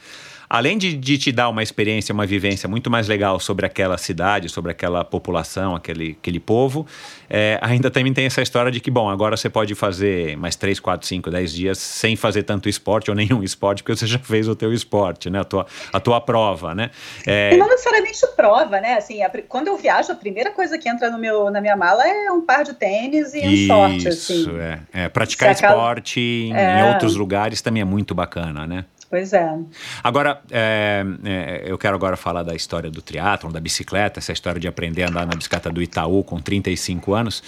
além 0.49 0.79
de, 0.79 0.97
de, 0.97 1.19
te 1.19 1.33
dar 1.33 1.49
uma 1.49 1.63
experiência, 1.63 2.13
uma 2.13 2.27
vivência 2.27 2.69
muito 2.69 2.91
mais 2.91 3.09
legal 3.09 3.39
sobre 3.41 3.67
aquela 3.67 3.99
cidade, 3.99 4.49
sobre 4.49 4.71
aquela 4.71 5.05
população, 5.05 5.75
aquele, 5.75 6.17
aquele 6.21 6.41
povo, 6.41 6.87
é, 7.29 7.59
ainda 7.63 7.91
também 7.91 8.13
tem 8.13 8.27
essa 8.27 8.43
história 8.43 8.71
de 8.71 8.81
que, 8.81 8.91
bom, 8.91 9.09
agora 9.09 9.37
você 9.37 9.49
pode 9.49 9.75
fazer 9.75 10.37
mais 10.37 10.57
3, 10.57 10.79
4, 10.81 11.07
5, 11.07 11.31
10 11.31 11.53
dias 11.53 11.79
sem 11.79 12.17
fazer 12.17 12.43
tanto 12.43 12.69
esporte 12.69 13.11
ou 13.11 13.17
nenhum 13.17 13.43
esporte, 13.43 13.83
porque 13.83 13.97
você 13.97 14.07
já 14.07 14.19
fez 14.19 14.49
o 14.49 14.55
teu 14.55 14.73
esporte, 14.73 15.31
né? 15.31 15.41
A 15.41 15.45
tua, 15.45 15.67
a 15.93 16.01
tua 16.01 16.21
prova, 16.21 16.75
né? 16.75 16.91
É... 17.27 17.55
E 17.55 17.57
não 17.57 17.69
necessariamente 17.69 18.07
prova, 18.37 18.81
né? 18.81 18.95
Assim, 18.95 19.23
a, 19.23 19.31
quando 19.49 19.69
eu 19.69 19.77
viajo, 19.77 20.13
a 20.13 20.15
primeira 20.15 20.51
coisa 20.51 20.79
que 20.79 20.89
entra 20.89 21.11
no 21.11 21.19
meu, 21.19 21.51
na 21.51 21.61
minha 21.61 21.77
mala 21.77 22.07
é 22.07 22.31
um 22.31 22.43
par 22.43 22.65
de 22.65 22.75
tênis 22.75 23.35
e 23.35 23.41
um 23.41 23.51
Isso, 23.51 23.67
short, 23.67 24.09
assim. 24.09 24.41
Isso, 24.41 24.51
é. 24.59 24.81
é. 24.93 25.09
Praticar 25.09 25.53
esporte 25.53 26.21
em, 26.21 26.53
em 26.53 26.81
é. 26.81 26.85
outros 26.93 27.17
lugares 27.17 27.61
também 27.61 27.81
é 27.81 27.85
muito 27.85 28.15
bacana, 28.15 28.67
né? 28.67 28.85
Pois 29.09 29.33
é. 29.33 29.59
Agora, 30.03 30.41
é, 30.51 31.05
é, 31.25 31.65
eu 31.67 31.79
quero 31.79 31.95
agora 31.95 32.17
falar 32.17 32.43
da 32.43 32.55
história 32.55 32.91
do 32.91 33.01
triatlon, 33.01 33.51
da 33.51 33.61
bicicleta, 33.61 34.19
essa 34.19 34.33
história 34.33 34.61
de 34.61 34.67
aprender 34.67 35.05
a 35.05 35.09
andar 35.09 35.27
na 35.27 35.35
bicicleta 35.35 35.71
do 35.71 35.81
Itaú 35.81 36.25
com 36.25 36.41
35 36.41 37.15
anos. 37.15 37.43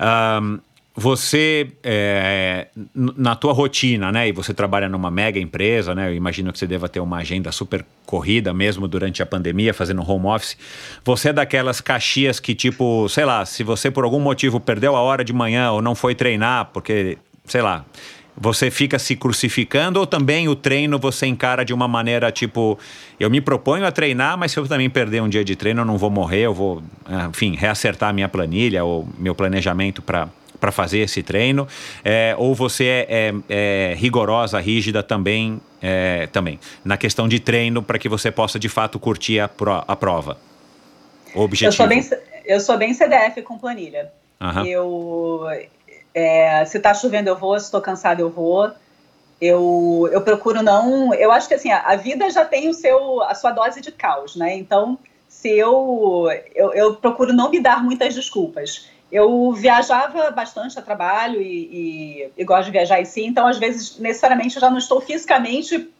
Um, 0.00 0.58
você, 0.94 1.72
é, 1.82 2.66
na 2.94 3.34
tua 3.34 3.54
rotina, 3.54 4.12
né, 4.12 4.28
e 4.28 4.32
você 4.32 4.52
trabalha 4.52 4.90
numa 4.90 5.10
mega 5.10 5.40
empresa, 5.40 5.94
né, 5.94 6.10
eu 6.10 6.14
imagino 6.14 6.52
que 6.52 6.58
você 6.58 6.66
deva 6.66 6.86
ter 6.86 7.00
uma 7.00 7.16
agenda 7.18 7.50
super 7.50 7.84
corrida 8.04 8.52
mesmo 8.52 8.86
durante 8.86 9.22
a 9.22 9.26
pandemia, 9.26 9.72
fazendo 9.72 10.02
home 10.06 10.26
office, 10.26 10.56
você 11.02 11.30
é 11.30 11.32
daquelas 11.32 11.80
caxias 11.80 12.38
que, 12.38 12.54
tipo, 12.54 13.08
sei 13.08 13.24
lá, 13.24 13.46
se 13.46 13.62
você 13.62 13.90
por 13.90 14.04
algum 14.04 14.20
motivo 14.20 14.60
perdeu 14.60 14.94
a 14.94 15.00
hora 15.00 15.24
de 15.24 15.32
manhã 15.32 15.70
ou 15.70 15.80
não 15.80 15.94
foi 15.94 16.14
treinar, 16.14 16.66
porque, 16.74 17.16
sei 17.46 17.62
lá, 17.62 17.86
você 18.36 18.70
fica 18.70 18.98
se 18.98 19.14
crucificando 19.14 20.00
ou 20.00 20.06
também 20.06 20.48
o 20.48 20.56
treino 20.56 20.98
você 20.98 21.26
encara 21.26 21.64
de 21.64 21.72
uma 21.72 21.86
maneira 21.86 22.30
tipo, 22.32 22.78
eu 23.20 23.30
me 23.30 23.40
proponho 23.40 23.86
a 23.86 23.92
treinar, 23.92 24.36
mas 24.38 24.52
se 24.52 24.58
eu 24.58 24.66
também 24.66 24.88
perder 24.88 25.22
um 25.22 25.28
dia 25.28 25.44
de 25.44 25.54
treino, 25.54 25.82
eu 25.82 25.84
não 25.84 25.98
vou 25.98 26.10
morrer, 26.10 26.42
eu 26.42 26.54
vou, 26.54 26.82
ah, 27.06 27.28
enfim, 27.30 27.54
reacertar 27.54 28.10
a 28.10 28.12
minha 28.12 28.28
planilha 28.28 28.84
ou 28.84 29.06
meu 29.18 29.34
planejamento 29.34 30.00
para 30.02 30.28
para 30.62 30.70
fazer 30.70 30.98
esse 30.98 31.24
treino, 31.24 31.66
é, 32.04 32.36
ou 32.38 32.54
você 32.54 32.84
é, 32.84 33.06
é, 33.08 33.34
é, 33.48 33.94
rigorosa, 33.96 34.60
rígida 34.60 35.02
também, 35.02 35.60
é, 35.82 36.28
também 36.28 36.60
na 36.84 36.96
questão 36.96 37.26
de 37.26 37.40
treino 37.40 37.82
para 37.82 37.98
que 37.98 38.08
você 38.08 38.30
possa 38.30 38.60
de 38.60 38.68
fato 38.68 38.96
curtir 39.00 39.40
a, 39.40 39.48
pro, 39.48 39.82
a 39.88 39.96
prova? 39.96 40.38
O 41.34 41.40
objetivo. 41.40 41.68
Eu 41.68 41.72
sou 41.72 41.88
bem, 41.88 42.00
eu 42.44 42.60
sou 42.60 42.78
bem 42.78 42.94
CDF 42.94 43.42
com 43.42 43.58
planilha. 43.58 44.12
Uhum. 44.40 44.64
Eu 44.64 45.40
é, 46.14 46.64
se 46.64 46.76
está 46.76 46.94
chovendo, 46.94 47.28
eu 47.28 47.36
vou. 47.36 47.58
Se 47.58 47.66
estou 47.66 47.80
cansada, 47.80 48.20
eu 48.20 48.30
vou. 48.30 48.70
Eu, 49.40 50.08
eu 50.12 50.20
procuro 50.20 50.62
não. 50.62 51.12
Eu 51.14 51.32
acho 51.32 51.48
que 51.48 51.54
assim, 51.54 51.70
a, 51.70 51.80
a, 51.80 51.96
vida 51.96 52.30
já 52.30 52.44
tem 52.44 52.68
o 52.68 52.74
seu, 52.74 53.22
a 53.22 53.34
sua 53.34 53.50
dose 53.50 53.80
de 53.80 53.90
caos, 53.90 54.36
né? 54.36 54.56
Então, 54.56 54.98
se 55.28 55.50
eu, 55.50 56.28
eu, 56.54 56.72
eu 56.74 56.94
procuro 56.94 57.32
não 57.32 57.50
me 57.50 57.60
dar 57.60 57.82
muitas 57.82 58.14
desculpas. 58.14 58.88
Eu 59.10 59.52
viajava 59.52 60.30
bastante 60.30 60.78
a 60.78 60.82
trabalho 60.82 61.42
e, 61.42 62.24
e, 62.24 62.30
e, 62.36 62.44
gosto 62.44 62.66
de 62.66 62.70
viajar 62.70 63.00
em 63.00 63.04
si, 63.04 63.22
então 63.24 63.46
às 63.46 63.58
vezes 63.58 63.98
necessariamente 63.98 64.54
eu 64.56 64.60
já 64.60 64.70
não 64.70 64.78
estou 64.78 65.02
fisicamente 65.02 65.90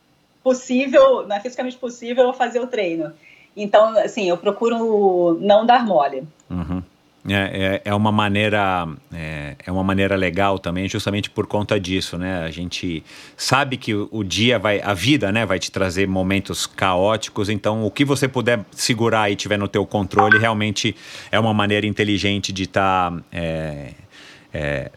possível, 0.43 1.27
não 1.27 1.37
é 1.37 1.41
fisicamente 1.41 1.77
possível 1.77 2.33
fazer 2.33 2.61
o 2.61 2.67
treino. 2.67 3.13
Então, 3.55 3.99
assim, 3.99 4.31
eu 4.31 4.39
procuro 4.39 5.39
não 5.41 5.67
dar 5.67 5.85
mole. 5.85 6.27
Uhum. 6.49 6.83
É, 7.29 7.81
é, 7.85 7.91
é, 7.91 7.95
uma 7.95 8.11
maneira 8.11 8.89
é, 9.15 9.55
é, 9.65 9.71
uma 9.71 9.85
maneira 9.85 10.17
legal 10.17 10.59
também 10.59 10.89
justamente 10.89 11.31
por 11.31 11.47
conta 11.47 11.79
disso 11.79 12.19
né? 12.19 12.43
A 12.43 12.51
gente 12.51 13.05
sabe 13.37 13.77
que 13.77 13.95
o, 13.95 14.09
o, 14.11 14.25
dia 14.25 14.59
vai 14.59 14.81
a 14.81 14.93
vida 14.93 15.31
né 15.31 15.47
vai 15.47 15.61
te 15.61 15.71
trazer 15.71 16.09
momentos 16.09 16.67
caóticos 16.67 17.49
então 17.49 17.85
o 17.85 17.93
que 17.93 18.05
você 18.05 18.27
puder 18.27 18.65
segurar 18.73 19.31
e 19.31 19.37
tiver 19.37 19.57
no 19.57 19.69
teu 19.69 19.87
controle 19.87 20.37
realmente 20.37 20.97
é 21.31 21.39
uma 21.39 21.55
maneira 21.55 21.87
inteligente 21.87 22.53
de 22.53 22.65
estar 22.65 23.13
tá, 23.13 23.23
é, 23.31 23.93
é 24.53 24.91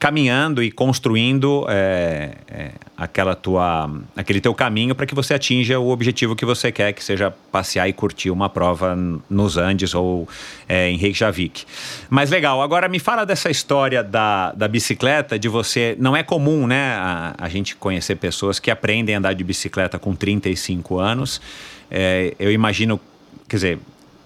caminhando 0.00 0.62
e 0.62 0.70
construindo 0.70 1.66
é, 1.68 2.30
é, 2.48 2.70
aquela 2.96 3.34
tua, 3.34 3.88
aquele 4.16 4.40
teu 4.40 4.54
caminho 4.54 4.94
para 4.94 5.04
que 5.04 5.14
você 5.14 5.34
atinja 5.34 5.78
o 5.78 5.90
objetivo 5.90 6.34
que 6.34 6.46
você 6.46 6.72
quer, 6.72 6.94
que 6.94 7.04
seja 7.04 7.30
passear 7.52 7.86
e 7.86 7.92
curtir 7.92 8.30
uma 8.30 8.48
prova 8.48 8.96
nos 9.28 9.58
Andes 9.58 9.94
ou 9.94 10.26
é, 10.66 10.88
em 10.88 10.96
Reykjavik. 10.96 11.66
Mas 12.08 12.30
legal, 12.30 12.62
agora 12.62 12.88
me 12.88 12.98
fala 12.98 13.26
dessa 13.26 13.50
história 13.50 14.02
da, 14.02 14.52
da 14.52 14.66
bicicleta, 14.66 15.38
de 15.38 15.48
você. 15.48 15.94
Não 15.98 16.16
é 16.16 16.22
comum, 16.22 16.66
né, 16.66 16.94
a, 16.94 17.34
a 17.36 17.48
gente 17.50 17.76
conhecer 17.76 18.16
pessoas 18.16 18.58
que 18.58 18.70
aprendem 18.70 19.14
a 19.14 19.18
andar 19.18 19.34
de 19.34 19.44
bicicleta 19.44 19.98
com 19.98 20.16
35 20.16 20.98
anos. 20.98 21.42
É, 21.90 22.34
eu 22.38 22.50
imagino, 22.50 22.98
quer 23.46 23.56
dizer, 23.56 23.78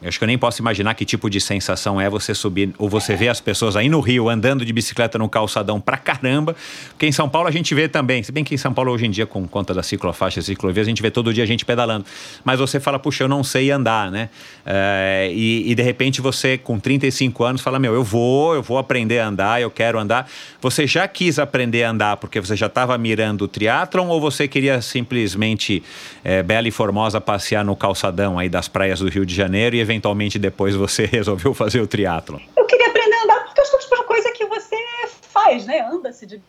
eu 0.04 0.08
acho 0.08 0.18
que 0.18 0.24
eu 0.24 0.28
nem 0.28 0.36
posso 0.36 0.60
imaginar 0.60 0.92
que 0.92 1.02
tipo 1.06 1.30
de 1.30 1.40
sensação 1.40 1.98
é 1.98 2.10
você 2.10 2.34
subir 2.34 2.74
ou 2.76 2.90
você 2.90 3.16
ver 3.16 3.28
as 3.28 3.40
pessoas 3.40 3.74
aí 3.74 3.88
no 3.88 4.00
Rio 4.00 4.28
andando 4.28 4.62
de 4.62 4.70
bicicleta 4.70 5.16
no 5.16 5.30
calçadão 5.30 5.80
pra 5.80 5.96
caramba. 5.96 6.54
Porque 6.90 7.06
em 7.06 7.12
São 7.12 7.26
Paulo 7.26 7.48
a 7.48 7.50
gente 7.50 7.74
vê 7.74 7.88
também, 7.88 8.22
se 8.22 8.30
bem 8.30 8.44
que 8.44 8.54
em 8.54 8.58
São 8.58 8.74
Paulo 8.74 8.92
hoje 8.92 9.06
em 9.06 9.10
dia, 9.10 9.24
com 9.24 9.48
conta 9.48 9.72
da 9.72 9.82
ciclofaixa 9.82 10.42
ciclovia, 10.42 10.82
a 10.82 10.86
gente 10.86 11.00
vê 11.00 11.10
todo 11.10 11.32
dia 11.32 11.42
a 11.42 11.46
gente 11.46 11.64
pedalando. 11.64 12.04
Mas 12.44 12.60
você 12.60 12.78
fala, 12.78 12.98
puxa, 12.98 13.24
eu 13.24 13.28
não 13.28 13.42
sei 13.42 13.70
andar, 13.70 14.10
né? 14.10 14.28
É, 14.66 15.30
e, 15.32 15.70
e, 15.70 15.74
de 15.74 15.82
repente 15.82 16.20
você, 16.20 16.58
com 16.58 16.78
35 16.78 17.42
anos, 17.42 17.62
fala: 17.62 17.78
Meu, 17.78 17.94
eu 17.94 18.04
vou, 18.04 18.54
eu 18.54 18.62
vou 18.62 18.76
aprender 18.76 19.20
a 19.20 19.28
andar, 19.28 19.62
eu 19.62 19.70
quero 19.70 19.98
andar. 19.98 20.30
Você 20.60 20.86
já 20.86 21.08
quis 21.08 21.38
aprender 21.38 21.84
a 21.84 21.90
andar 21.90 22.18
porque 22.18 22.38
você 22.38 22.54
já 22.54 22.66
estava 22.66 22.96
mirando 22.98 23.42
o 23.42 23.48
triatlon 23.48 24.08
ou 24.08 24.20
você 24.20 24.46
queria 24.46 24.82
simplesmente, 24.82 25.82
é, 26.22 26.42
bela 26.42 26.68
e 26.68 26.70
formosa, 26.70 27.22
passear 27.22 27.64
no 27.64 27.74
calçadão 27.74 28.38
aí 28.38 28.50
das 28.50 28.68
praias 28.68 29.00
do 29.00 29.08
Rio 29.08 29.24
de 29.24 29.34
Janeiro 29.34 29.76
e 29.76 29.80
eventualmente 29.80 29.93
depois 30.38 30.74
você 30.74 31.04
resolveu 31.10 31.54
fazer 31.54 31.80
o 31.80 31.86
triatlon? 31.86 32.40
Eu 32.56 32.66
queria 32.66 32.88
aprender 32.88 33.14
a 33.14 33.24
andar 33.24 33.44
porque 33.44 33.60
que 33.62 33.76
é 33.76 33.78
tipo 33.78 33.96
de 33.96 34.04
coisa 34.04 34.32
que 34.32 34.44
você 34.46 34.76
faz, 35.22 35.66
né? 35.66 35.80
Anda-se 35.80 36.26
de 36.26 36.40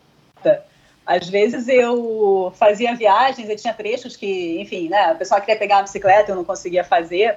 às 1.06 1.28
vezes 1.28 1.68
eu 1.68 2.52
fazia 2.56 2.94
viagens 2.96 3.48
e 3.48 3.54
tinha 3.54 3.72
trechos 3.72 4.16
que, 4.16 4.60
enfim, 4.60 4.88
né, 4.88 5.10
a 5.10 5.14
pessoa 5.14 5.40
queria 5.40 5.56
pegar 5.56 5.78
a 5.78 5.82
bicicleta, 5.82 6.32
eu 6.32 6.36
não 6.36 6.44
conseguia 6.44 6.82
fazer. 6.82 7.36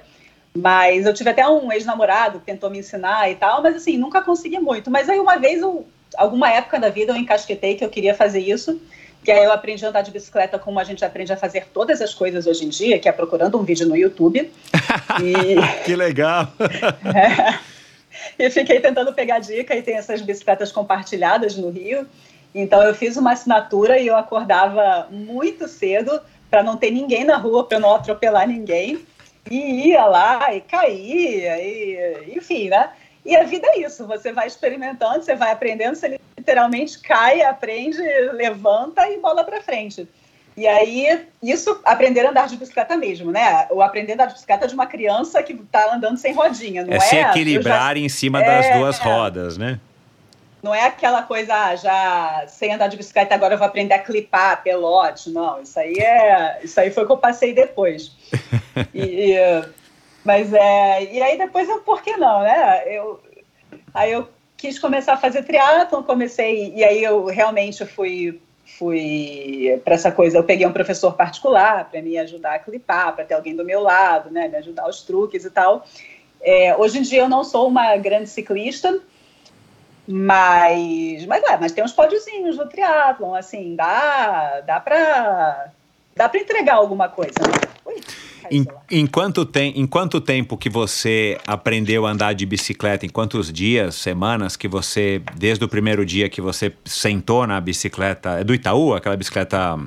Mas 0.57 1.05
eu 1.05 1.13
tive 1.13 1.29
até 1.29 1.47
um 1.47 1.71
ex-namorado 1.71 2.39
que 2.39 2.45
tentou 2.47 2.71
me 2.71 2.79
ensinar 2.79 3.29
e 3.29 3.35
tal, 3.35 3.61
mas 3.61 3.75
assim, 3.75 3.95
nunca 3.95 4.23
consegui 4.23 4.57
muito. 4.57 4.89
Mas 4.89 5.07
aí 5.07 5.19
uma 5.19 5.37
vez, 5.37 5.61
eu, 5.61 5.85
alguma 6.17 6.51
época 6.51 6.79
da 6.79 6.89
vida, 6.89 7.11
eu 7.11 7.15
encasquetei 7.15 7.75
que 7.75 7.85
eu 7.85 7.89
queria 7.89 8.15
fazer 8.15 8.39
isso. 8.39 8.81
Que 9.23 9.31
aí 9.31 9.43
eu 9.43 9.51
aprendi 9.51 9.85
a 9.85 9.89
andar 9.89 10.01
de 10.01 10.11
bicicleta 10.11 10.57
como 10.57 10.79
a 10.79 10.83
gente 10.83 11.03
aprende 11.03 11.33
a 11.33 11.37
fazer 11.37 11.67
todas 11.73 12.01
as 12.01 12.13
coisas 12.13 12.47
hoje 12.47 12.65
em 12.65 12.69
dia, 12.69 12.97
que 12.99 13.09
é 13.09 13.11
procurando 13.11 13.59
um 13.59 13.63
vídeo 13.63 13.87
no 13.87 13.95
YouTube. 13.95 14.39
e... 15.21 15.83
que 15.85 15.95
legal! 15.95 16.47
é. 17.13 17.59
E 18.37 18.49
fiquei 18.49 18.79
tentando 18.79 19.13
pegar 19.13 19.39
dica 19.39 19.75
e 19.75 19.81
tem 19.81 19.95
essas 19.95 20.21
bicicletas 20.21 20.71
compartilhadas 20.71 21.55
no 21.55 21.69
Rio. 21.69 22.07
Então 22.53 22.81
eu 22.81 22.95
fiz 22.95 23.17
uma 23.17 23.33
assinatura 23.33 23.99
e 23.99 24.07
eu 24.07 24.15
acordava 24.15 25.07
muito 25.11 25.67
cedo 25.67 26.19
para 26.49 26.63
não 26.63 26.77
ter 26.77 26.91
ninguém 26.91 27.23
na 27.23 27.37
rua, 27.37 27.63
para 27.63 27.79
não 27.79 27.93
atropelar 27.93 28.47
ninguém. 28.47 29.05
E 29.49 29.89
ia 29.89 30.05
lá 30.05 30.53
e 30.53 30.61
caía, 30.61 31.61
e, 31.61 32.35
enfim, 32.35 32.69
né? 32.69 32.89
E 33.25 33.35
a 33.35 33.43
vida 33.43 33.67
é 33.67 33.79
isso, 33.79 34.05
você 34.07 34.31
vai 34.31 34.47
experimentando, 34.47 35.23
você 35.23 35.35
vai 35.35 35.51
aprendendo, 35.51 35.95
você 35.95 36.19
literalmente 36.39 36.99
cai, 36.99 37.41
aprende, 37.41 38.01
levanta 38.33 39.07
e 39.09 39.19
bola 39.19 39.43
para 39.43 39.61
frente. 39.61 40.07
E 40.57 40.67
aí, 40.67 41.25
isso, 41.41 41.79
aprender 41.85 42.25
a 42.25 42.31
andar 42.31 42.47
de 42.47 42.57
bicicleta 42.57 42.97
mesmo, 42.97 43.31
né? 43.31 43.67
O 43.69 43.81
aprender 43.81 44.11
a 44.11 44.15
andar 44.15 44.25
de 44.25 44.33
bicicleta 44.33 44.67
de 44.67 44.73
uma 44.73 44.87
criança 44.87 45.41
que 45.41 45.53
está 45.53 45.93
andando 45.93 46.17
sem 46.17 46.33
rodinha, 46.33 46.83
não 46.83 46.93
é? 46.93 46.97
É 46.97 46.99
se 46.99 47.15
equilibrar 47.15 47.95
já... 47.95 48.01
em 48.01 48.09
cima 48.09 48.41
das 48.41 48.65
é, 48.65 48.77
duas 48.77 48.97
rodas, 48.97 49.57
né? 49.57 49.79
Não 50.61 50.75
é 50.75 50.85
aquela 50.85 51.23
coisa, 51.23 51.53
ah, 51.55 51.75
já 51.77 52.43
sem 52.47 52.73
andar 52.73 52.87
de 52.87 52.97
bicicleta, 52.97 53.33
agora 53.33 53.53
eu 53.53 53.57
vou 53.57 53.67
aprender 53.67 53.93
a 53.93 53.99
clipar 53.99 54.61
pelote. 54.61 55.29
Não, 55.29 55.61
isso 55.61 55.79
aí 55.79 55.93
é. 55.93 56.59
Isso 56.61 56.77
aí 56.77 56.91
foi 56.91 57.03
o 57.03 57.05
que 57.05 57.13
eu 57.13 57.17
passei 57.17 57.53
depois. 57.53 58.11
e, 58.93 59.35
Mas 60.25 60.51
é. 60.51 61.03
E 61.13 61.21
aí 61.21 61.37
depois 61.37 61.69
eu, 61.69 61.79
por 61.79 62.01
que 62.01 62.17
não, 62.17 62.41
né? 62.41 62.83
Eu, 62.85 63.21
aí 63.93 64.11
eu 64.11 64.27
quis 64.59 64.77
começar 64.77 65.13
a 65.13 65.17
fazer 65.17 65.43
triatlon, 65.43 66.03
comecei. 66.03 66.73
E 66.75 66.83
aí 66.83 67.01
eu 67.01 67.25
realmente 67.25 67.85
fui 67.85 68.39
fui 68.77 69.81
para 69.83 69.95
essa 69.95 70.11
coisa, 70.11 70.37
eu 70.37 70.43
peguei 70.43 70.67
um 70.67 70.71
professor 70.71 71.13
particular 71.13 71.89
para 71.89 72.03
me 72.03 72.19
ajudar 72.19 72.53
a 72.53 72.59
clipar, 72.59 73.15
para 73.15 73.25
ter 73.25 73.33
alguém 73.33 73.55
do 73.55 73.65
meu 73.65 73.81
lado, 73.81 74.29
né, 74.29 74.47
me 74.47 74.57
ajudar 74.57 74.87
os 74.87 75.01
truques 75.01 75.43
e 75.43 75.49
tal. 75.49 75.83
É, 76.39 76.75
hoje 76.77 76.99
em 76.99 77.01
dia 77.01 77.21
eu 77.21 77.29
não 77.29 77.43
sou 77.43 77.67
uma 77.67 77.97
grande 77.97 78.29
ciclista, 78.29 79.01
mas, 80.07 81.25
mas, 81.25 81.43
é, 81.43 81.57
mas 81.57 81.71
tem 81.71 81.83
uns 81.83 81.93
pódiozinhos 81.93 82.57
no 82.57 82.67
triatlon, 82.67 83.33
assim, 83.33 83.75
dá, 83.75 84.61
dá 84.61 84.79
para 84.79 85.71
dá 86.19 86.27
para 86.27 86.41
entregar 86.41 86.75
alguma 86.75 87.07
coisa. 87.07 87.31
Ui, 87.85 87.95
em, 88.51 88.65
em, 88.91 89.07
quanto 89.07 89.45
tem, 89.45 89.79
em 89.79 89.87
quanto 89.87 90.19
tempo 90.19 90.57
que 90.57 90.69
você 90.69 91.37
aprendeu 91.47 92.05
a 92.05 92.11
andar 92.11 92.33
de 92.33 92.45
bicicleta? 92.45 93.05
Em 93.05 93.09
quantos 93.09 93.53
dias, 93.53 93.95
semanas 93.95 94.57
que 94.57 94.67
você, 94.67 95.21
desde 95.37 95.63
o 95.63 95.69
primeiro 95.69 96.05
dia 96.05 96.27
que 96.27 96.41
você 96.41 96.73
sentou 96.83 97.47
na 97.47 97.61
bicicleta, 97.61 98.41
é 98.41 98.43
do 98.43 98.53
Itaú, 98.53 98.93
aquela 98.93 99.15
bicicleta 99.15 99.79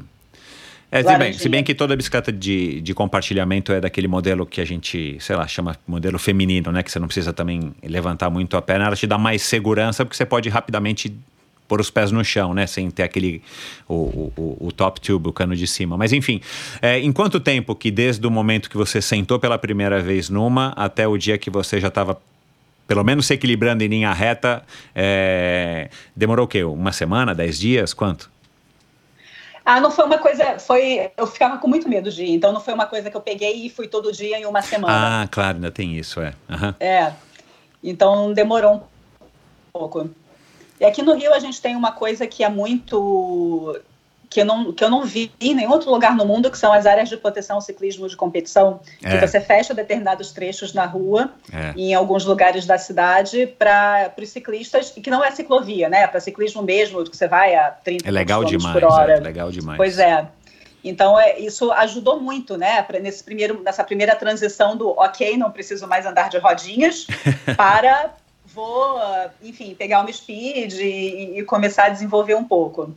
é, 0.90 1.02
se 1.02 1.18
bem, 1.18 1.32
se 1.32 1.48
bem, 1.48 1.64
que 1.64 1.74
toda 1.74 1.96
bicicleta 1.96 2.32
de, 2.32 2.80
de 2.80 2.94
compartilhamento 2.94 3.72
é 3.72 3.80
daquele 3.80 4.08
modelo 4.08 4.46
que 4.46 4.60
a 4.60 4.64
gente, 4.64 5.16
sei 5.20 5.36
lá, 5.36 5.46
chama 5.46 5.76
modelo 5.86 6.18
feminino, 6.18 6.70
né? 6.70 6.82
Que 6.82 6.90
você 6.90 6.98
não 6.98 7.08
precisa 7.08 7.32
também 7.32 7.74
levantar 7.82 8.30
muito 8.30 8.56
a 8.56 8.62
perna, 8.62 8.86
ela 8.86 8.96
te 8.96 9.06
dá 9.06 9.18
mais 9.18 9.42
segurança 9.42 10.04
porque 10.04 10.16
você 10.16 10.26
pode 10.26 10.48
rapidamente 10.48 11.14
pôr 11.68 11.80
os 11.80 11.90
pés 11.90 12.10
no 12.12 12.24
chão, 12.24 12.52
né? 12.54 12.66
Sem 12.66 12.90
ter 12.90 13.02
aquele 13.02 13.42
o, 13.88 14.30
o, 14.36 14.56
o 14.60 14.72
top 14.72 15.00
tube, 15.00 15.28
o 15.28 15.32
cano 15.32 15.56
de 15.56 15.66
cima. 15.66 15.96
Mas 15.96 16.12
enfim, 16.12 16.40
é, 16.80 16.98
em 16.98 17.12
quanto 17.12 17.40
tempo 17.40 17.74
que 17.74 17.90
desde 17.90 18.26
o 18.26 18.30
momento 18.30 18.68
que 18.68 18.76
você 18.76 19.00
sentou 19.00 19.38
pela 19.38 19.58
primeira 19.58 20.00
vez 20.00 20.28
numa 20.28 20.72
até 20.76 21.06
o 21.06 21.16
dia 21.16 21.38
que 21.38 21.50
você 21.50 21.80
já 21.80 21.88
estava 21.88 22.20
pelo 22.86 23.04
menos 23.04 23.26
se 23.26 23.34
equilibrando 23.34 23.82
em 23.82 23.86
linha 23.86 24.12
reta, 24.12 24.62
é, 24.94 25.88
demorou 26.14 26.44
o 26.44 26.48
quê? 26.48 26.62
Uma 26.62 26.92
semana, 26.92 27.34
dez 27.34 27.58
dias? 27.58 27.94
Quanto? 27.94 28.30
Ah, 29.64 29.80
não 29.80 29.90
foi 29.90 30.04
uma 30.04 30.18
coisa, 30.18 30.58
foi, 30.58 31.10
eu 31.16 31.26
ficava 31.26 31.56
com 31.58 31.68
muito 31.68 31.88
medo 31.88 32.10
de 32.10 32.24
ir, 32.24 32.34
então 32.34 32.52
não 32.52 32.60
foi 32.60 32.74
uma 32.74 32.86
coisa 32.86 33.08
que 33.08 33.16
eu 33.16 33.20
peguei 33.20 33.64
e 33.64 33.70
fui 33.70 33.86
todo 33.86 34.12
dia 34.12 34.38
em 34.38 34.44
uma 34.44 34.60
semana. 34.60 35.22
Ah, 35.22 35.28
claro, 35.28 35.56
ainda 35.56 35.70
tem 35.70 35.96
isso, 35.96 36.20
é. 36.20 36.34
Uhum. 36.50 36.74
É, 36.80 37.12
então 37.82 38.32
demorou 38.32 38.74
um 38.74 38.80
pouco. 39.72 40.10
E 40.82 40.84
aqui 40.84 41.00
no 41.00 41.14
Rio 41.14 41.32
a 41.32 41.38
gente 41.38 41.62
tem 41.62 41.76
uma 41.76 41.92
coisa 41.92 42.26
que 42.26 42.42
é 42.42 42.48
muito 42.48 43.80
que 44.28 44.40
eu 44.40 44.44
não, 44.44 44.72
que 44.72 44.82
eu 44.82 44.90
não 44.90 45.04
vi 45.04 45.30
em 45.40 45.54
nenhum 45.54 45.70
outro 45.70 45.90
lugar 45.90 46.16
no 46.16 46.24
mundo, 46.24 46.50
que 46.50 46.58
são 46.58 46.72
as 46.72 46.86
áreas 46.86 47.08
de 47.08 47.16
proteção 47.16 47.56
ao 47.56 47.62
ciclismo 47.62 48.08
de 48.08 48.16
competição, 48.16 48.80
é. 49.00 49.10
que 49.10 49.26
você 49.26 49.40
fecha 49.40 49.74
determinados 49.74 50.32
trechos 50.32 50.72
na 50.72 50.86
rua, 50.86 51.30
é. 51.52 51.72
em 51.76 51.94
alguns 51.94 52.24
lugares 52.24 52.66
da 52.66 52.78
cidade, 52.78 53.46
para 53.46 54.12
os 54.20 54.30
ciclistas, 54.30 54.92
e 54.96 55.00
que 55.00 55.08
não 55.10 55.22
é 55.22 55.30
ciclovia, 55.30 55.88
né? 55.88 56.06
Para 56.08 56.18
ciclismo 56.18 56.62
mesmo, 56.62 57.04
que 57.04 57.16
você 57.16 57.28
vai 57.28 57.54
a 57.54 57.70
30 57.70 58.08
é 58.08 58.10
legal 58.10 58.42
demais, 58.42 58.72
por 58.72 58.84
hora. 58.84 59.12
É 59.18 59.20
legal 59.20 59.52
demais. 59.52 59.76
Pois 59.76 59.98
é. 59.98 60.26
Então, 60.82 61.20
é, 61.20 61.38
isso 61.38 61.70
ajudou 61.70 62.18
muito, 62.18 62.56
né? 62.56 62.82
Pra, 62.82 62.98
nesse 62.98 63.22
primeiro, 63.22 63.62
nessa 63.62 63.84
primeira 63.84 64.16
transição 64.16 64.76
do 64.76 64.88
ok, 64.98 65.36
não 65.36 65.50
preciso 65.50 65.86
mais 65.86 66.06
andar 66.06 66.28
de 66.28 66.38
rodinhas, 66.38 67.06
para 67.56 68.14
vou, 68.54 68.98
enfim, 69.42 69.74
pegar 69.74 70.00
uma 70.00 70.12
speed 70.12 70.74
e, 70.74 71.38
e 71.38 71.44
começar 71.44 71.84
a 71.84 71.88
desenvolver 71.88 72.34
um 72.34 72.44
pouco. 72.44 72.94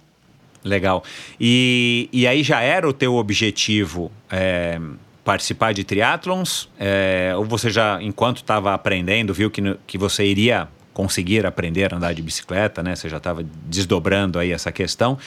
Legal. 0.63 1.03
E, 1.39 2.09
e 2.11 2.27
aí 2.27 2.41
já 2.41 2.59
era 2.61 2.89
o 2.89 2.93
teu 2.93 3.15
objetivo 3.15 4.11
é, 4.31 4.79
participar 5.23 5.73
de 5.73 5.83
triatlons? 5.83 6.67
É, 6.79 7.33
ou 7.37 7.45
você 7.45 7.69
já, 7.69 8.01
enquanto 8.01 8.37
estava 8.37 8.73
aprendendo, 8.73 9.33
viu 9.33 9.51
que, 9.51 9.61
que 9.85 9.97
você 9.97 10.25
iria 10.25 10.67
conseguir 10.95 11.45
aprender 11.45 11.93
a 11.93 11.97
andar 11.97 12.13
de 12.13 12.21
bicicleta, 12.21 12.81
né? 12.81 12.95
Você 12.95 13.09
já 13.09 13.17
estava 13.17 13.45
desdobrando 13.65 14.39
aí 14.39 14.53
essa 14.53 14.71
questão. 14.71 15.17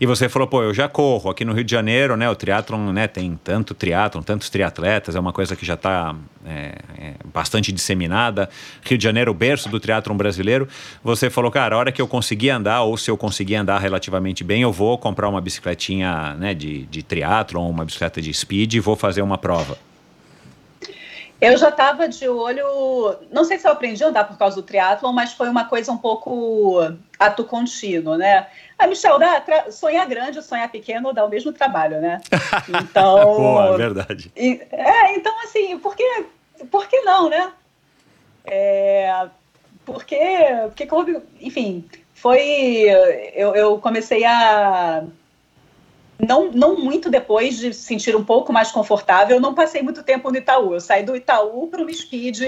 E 0.00 0.06
você 0.06 0.26
falou, 0.26 0.48
pô, 0.48 0.62
eu 0.62 0.72
já 0.72 0.88
corro 0.88 1.30
aqui 1.30 1.44
no 1.44 1.52
Rio 1.52 1.62
de 1.62 1.70
Janeiro, 1.70 2.16
né? 2.16 2.28
O 2.30 2.34
triatlon, 2.34 2.92
né? 2.92 3.06
Tem 3.06 3.38
tanto 3.44 3.74
triatlon, 3.74 4.22
tantos 4.22 4.48
triatletas, 4.48 5.14
é 5.14 5.20
uma 5.20 5.32
coisa 5.32 5.54
que 5.54 5.66
já 5.66 5.74
está 5.74 6.16
é, 6.46 6.78
é, 6.98 7.14
bastante 7.30 7.70
disseminada. 7.70 8.48
Rio 8.82 8.96
de 8.96 9.04
Janeiro, 9.04 9.34
berço 9.34 9.68
do 9.68 9.78
triatlon 9.78 10.16
brasileiro. 10.16 10.66
Você 11.04 11.28
falou, 11.28 11.50
cara, 11.50 11.76
a 11.76 11.78
hora 11.78 11.92
que 11.92 12.00
eu 12.00 12.08
conseguir 12.08 12.48
andar, 12.48 12.82
ou 12.84 12.96
se 12.96 13.10
eu 13.10 13.16
conseguir 13.18 13.56
andar 13.56 13.78
relativamente 13.80 14.42
bem, 14.42 14.62
eu 14.62 14.72
vou 14.72 14.96
comprar 14.96 15.28
uma 15.28 15.42
bicicletinha, 15.42 16.34
né? 16.36 16.54
De, 16.54 16.86
de 16.86 17.02
triatlon, 17.02 17.68
uma 17.68 17.84
bicicleta 17.84 18.22
de 18.22 18.32
speed 18.32 18.74
e 18.74 18.80
vou 18.80 18.96
fazer 18.96 19.20
uma 19.20 19.36
prova. 19.36 19.76
Eu 21.40 21.56
já 21.56 21.68
estava 21.68 22.08
de 22.08 22.28
olho, 22.28 23.16
não 23.30 23.44
sei 23.44 23.58
se 23.58 23.66
eu 23.66 23.70
aprendi 23.70 24.02
a 24.02 24.08
andar 24.08 24.24
por 24.24 24.36
causa 24.36 24.56
do 24.56 24.62
triatlon, 24.62 25.12
mas 25.12 25.32
foi 25.32 25.48
uma 25.48 25.66
coisa 25.66 25.92
um 25.92 25.96
pouco 25.96 26.80
ato 27.16 27.44
contínuo, 27.44 28.16
né? 28.16 28.48
Ah, 28.76 28.88
Michel, 28.88 29.18
sonhar 29.70 30.06
grande, 30.08 30.42
sonhar 30.42 30.68
pequeno 30.68 31.12
dá 31.12 31.24
o 31.24 31.28
mesmo 31.28 31.52
trabalho, 31.52 32.00
né? 32.00 32.20
Então, 32.82 33.36
Boa, 33.36 33.74
é 33.74 33.76
verdade. 33.76 34.32
E, 34.36 34.60
é, 34.72 35.14
então 35.14 35.32
assim, 35.44 35.78
por 35.78 35.94
que, 35.94 36.26
por 36.70 36.88
que 36.88 37.00
não, 37.02 37.28
né? 37.28 37.52
É, 38.44 39.26
porque, 39.84 40.18
porque, 40.76 41.22
enfim, 41.40 41.88
foi, 42.14 42.86
eu, 43.34 43.54
eu 43.54 43.78
comecei 43.78 44.24
a 44.24 45.04
não, 46.18 46.50
não 46.50 46.76
muito 46.76 47.08
depois 47.08 47.58
de 47.58 47.72
sentir 47.72 48.16
um 48.16 48.24
pouco 48.24 48.52
mais 48.52 48.72
confortável, 48.72 49.36
eu 49.36 49.40
não 49.40 49.54
passei 49.54 49.82
muito 49.82 50.02
tempo 50.02 50.30
no 50.30 50.36
Itaú. 50.36 50.74
Eu 50.74 50.80
saí 50.80 51.04
do 51.04 51.14
Itaú 51.14 51.68
para 51.68 51.82
o 51.82 51.94
Speed 51.94 52.38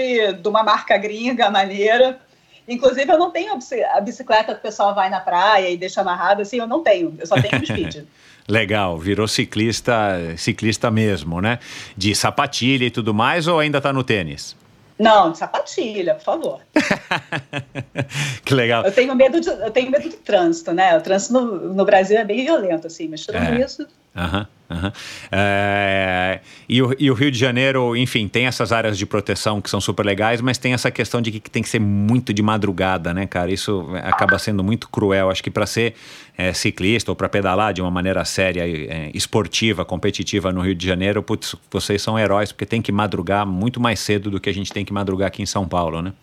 de 0.41 0.47
uma 0.47 0.61
marca 0.61 0.97
gringa, 0.97 1.49
maneira. 1.49 2.19
Inclusive, 2.67 3.11
eu 3.11 3.17
não 3.17 3.31
tenho 3.31 3.53
a 3.93 4.01
bicicleta 4.01 4.53
que 4.53 4.59
o 4.59 4.61
pessoal 4.61 4.93
vai 4.93 5.09
na 5.09 5.19
praia 5.19 5.69
e 5.69 5.77
deixa 5.77 6.01
amarrada, 6.01 6.41
assim, 6.41 6.57
eu 6.57 6.67
não 6.67 6.83
tenho. 6.83 7.15
Eu 7.17 7.25
só 7.25 7.35
tenho 7.35 7.61
o 7.61 7.65
Speed. 7.65 8.03
Legal, 8.47 8.97
virou 8.97 9.27
ciclista, 9.27 9.93
ciclista 10.35 10.91
mesmo, 10.91 11.39
né? 11.39 11.59
De 11.95 12.13
sapatilha 12.13 12.85
e 12.85 12.91
tudo 12.91 13.13
mais, 13.13 13.47
ou 13.47 13.59
ainda 13.59 13.77
está 13.77 13.93
no 13.93 14.03
tênis? 14.03 14.55
Não, 15.01 15.31
de 15.31 15.39
sapatilha, 15.39 16.13
por 16.13 16.23
favor. 16.23 16.59
que 18.45 18.53
legal. 18.53 18.85
Eu 18.85 18.91
tenho 18.91 19.15
medo 19.15 19.41
de, 19.41 19.49
eu 19.49 19.71
tenho 19.71 19.89
medo 19.89 20.07
de 20.07 20.15
trânsito, 20.17 20.71
né? 20.73 20.95
O 20.95 21.01
trânsito 21.01 21.33
no, 21.33 21.73
no 21.73 21.83
Brasil 21.83 22.19
é 22.19 22.23
bem 22.23 22.45
violento, 22.45 22.85
assim, 22.85 23.07
mas 23.07 23.21
tirando 23.21 23.55
é. 23.55 23.65
isso. 23.65 23.87
Aham. 24.15 24.47
Uhum. 24.71 24.91
É, 25.31 26.39
e, 26.69 26.81
o, 26.81 26.95
e, 26.97 27.11
o, 27.11 27.13
Rio 27.13 27.29
de 27.29 27.37
Janeiro, 27.37 27.95
enfim, 27.95 28.27
tem 28.27 28.45
essas 28.45 28.71
áreas 28.71 28.97
de 28.97 29.05
proteção 29.05 29.59
que 29.59 29.69
são 29.69 29.81
super 29.81 30.05
legais, 30.05 30.39
mas 30.39 30.57
tem 30.57 30.73
essa 30.73 30.89
questão 30.89 31.21
de 31.21 31.31
que 31.31 31.49
tem 31.49 31.61
que 31.61 31.67
ser 31.67 31.79
muito 31.79 32.33
de 32.33 32.41
madrugada, 32.41 33.13
né, 33.13 33.27
cara? 33.27 33.51
Isso 33.51 33.85
acaba 34.01 34.39
sendo 34.39 34.63
muito 34.63 34.87
cruel. 34.87 35.29
Acho 35.29 35.43
que 35.43 35.51
para 35.51 35.65
ser 35.65 35.93
é, 36.37 36.53
ciclista 36.53 37.11
ou 37.11 37.15
para 37.15 37.27
pedalar 37.27 37.73
de 37.73 37.81
uma 37.81 37.91
maneira 37.91 38.23
séria, 38.23 38.63
é, 38.65 39.11
esportiva, 39.13 39.83
competitiva 39.83 40.53
no 40.53 40.61
Rio 40.61 40.73
de 40.73 40.87
Janeiro, 40.87 41.21
putz, 41.21 41.55
vocês 41.69 42.01
são 42.01 42.17
heróis 42.17 42.51
porque 42.51 42.65
tem 42.65 42.81
que 42.81 42.91
madrugar 42.91 43.45
muito 43.45 43.79
mais 43.79 43.99
cedo 43.99 44.31
do 44.31 44.39
que 44.39 44.49
a 44.49 44.53
gente 44.53 44.71
tem 44.71 44.85
que 44.85 44.93
madrugar 44.93 45.27
aqui 45.27 45.41
em 45.41 45.45
São 45.45 45.67
Paulo, 45.67 46.01
né? 46.01 46.13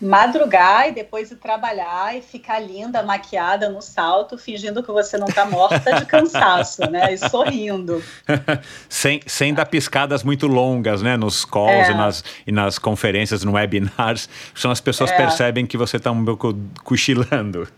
Madrugar 0.00 0.88
e 0.88 0.92
depois 0.92 1.30
ir 1.30 1.36
trabalhar 1.36 2.16
e 2.16 2.20
ficar 2.20 2.58
linda, 2.58 3.02
maquiada 3.02 3.68
no 3.68 3.80
salto, 3.80 4.36
fingindo 4.36 4.82
que 4.82 4.90
você 4.90 5.16
não 5.16 5.26
está 5.26 5.44
morta 5.46 5.94
de 5.94 6.06
cansaço, 6.06 6.82
né? 6.90 7.12
E 7.12 7.18
sorrindo. 7.18 8.02
sem, 8.88 9.20
sem 9.26 9.54
dar 9.54 9.66
piscadas 9.66 10.22
muito 10.22 10.46
longas, 10.46 11.02
né? 11.02 11.16
Nos 11.16 11.44
calls 11.44 11.88
é. 11.88 11.92
e, 11.92 11.94
nas, 11.94 12.24
e 12.46 12.52
nas 12.52 12.78
conferências, 12.78 13.44
no 13.44 13.52
webinars, 13.52 14.28
senão 14.54 14.72
as 14.72 14.80
pessoas 14.80 15.10
é. 15.10 15.16
percebem 15.16 15.66
que 15.66 15.76
você 15.76 15.96
está 15.96 16.10
um 16.10 16.24
pouco 16.24 16.54
cochilando. 16.82 17.68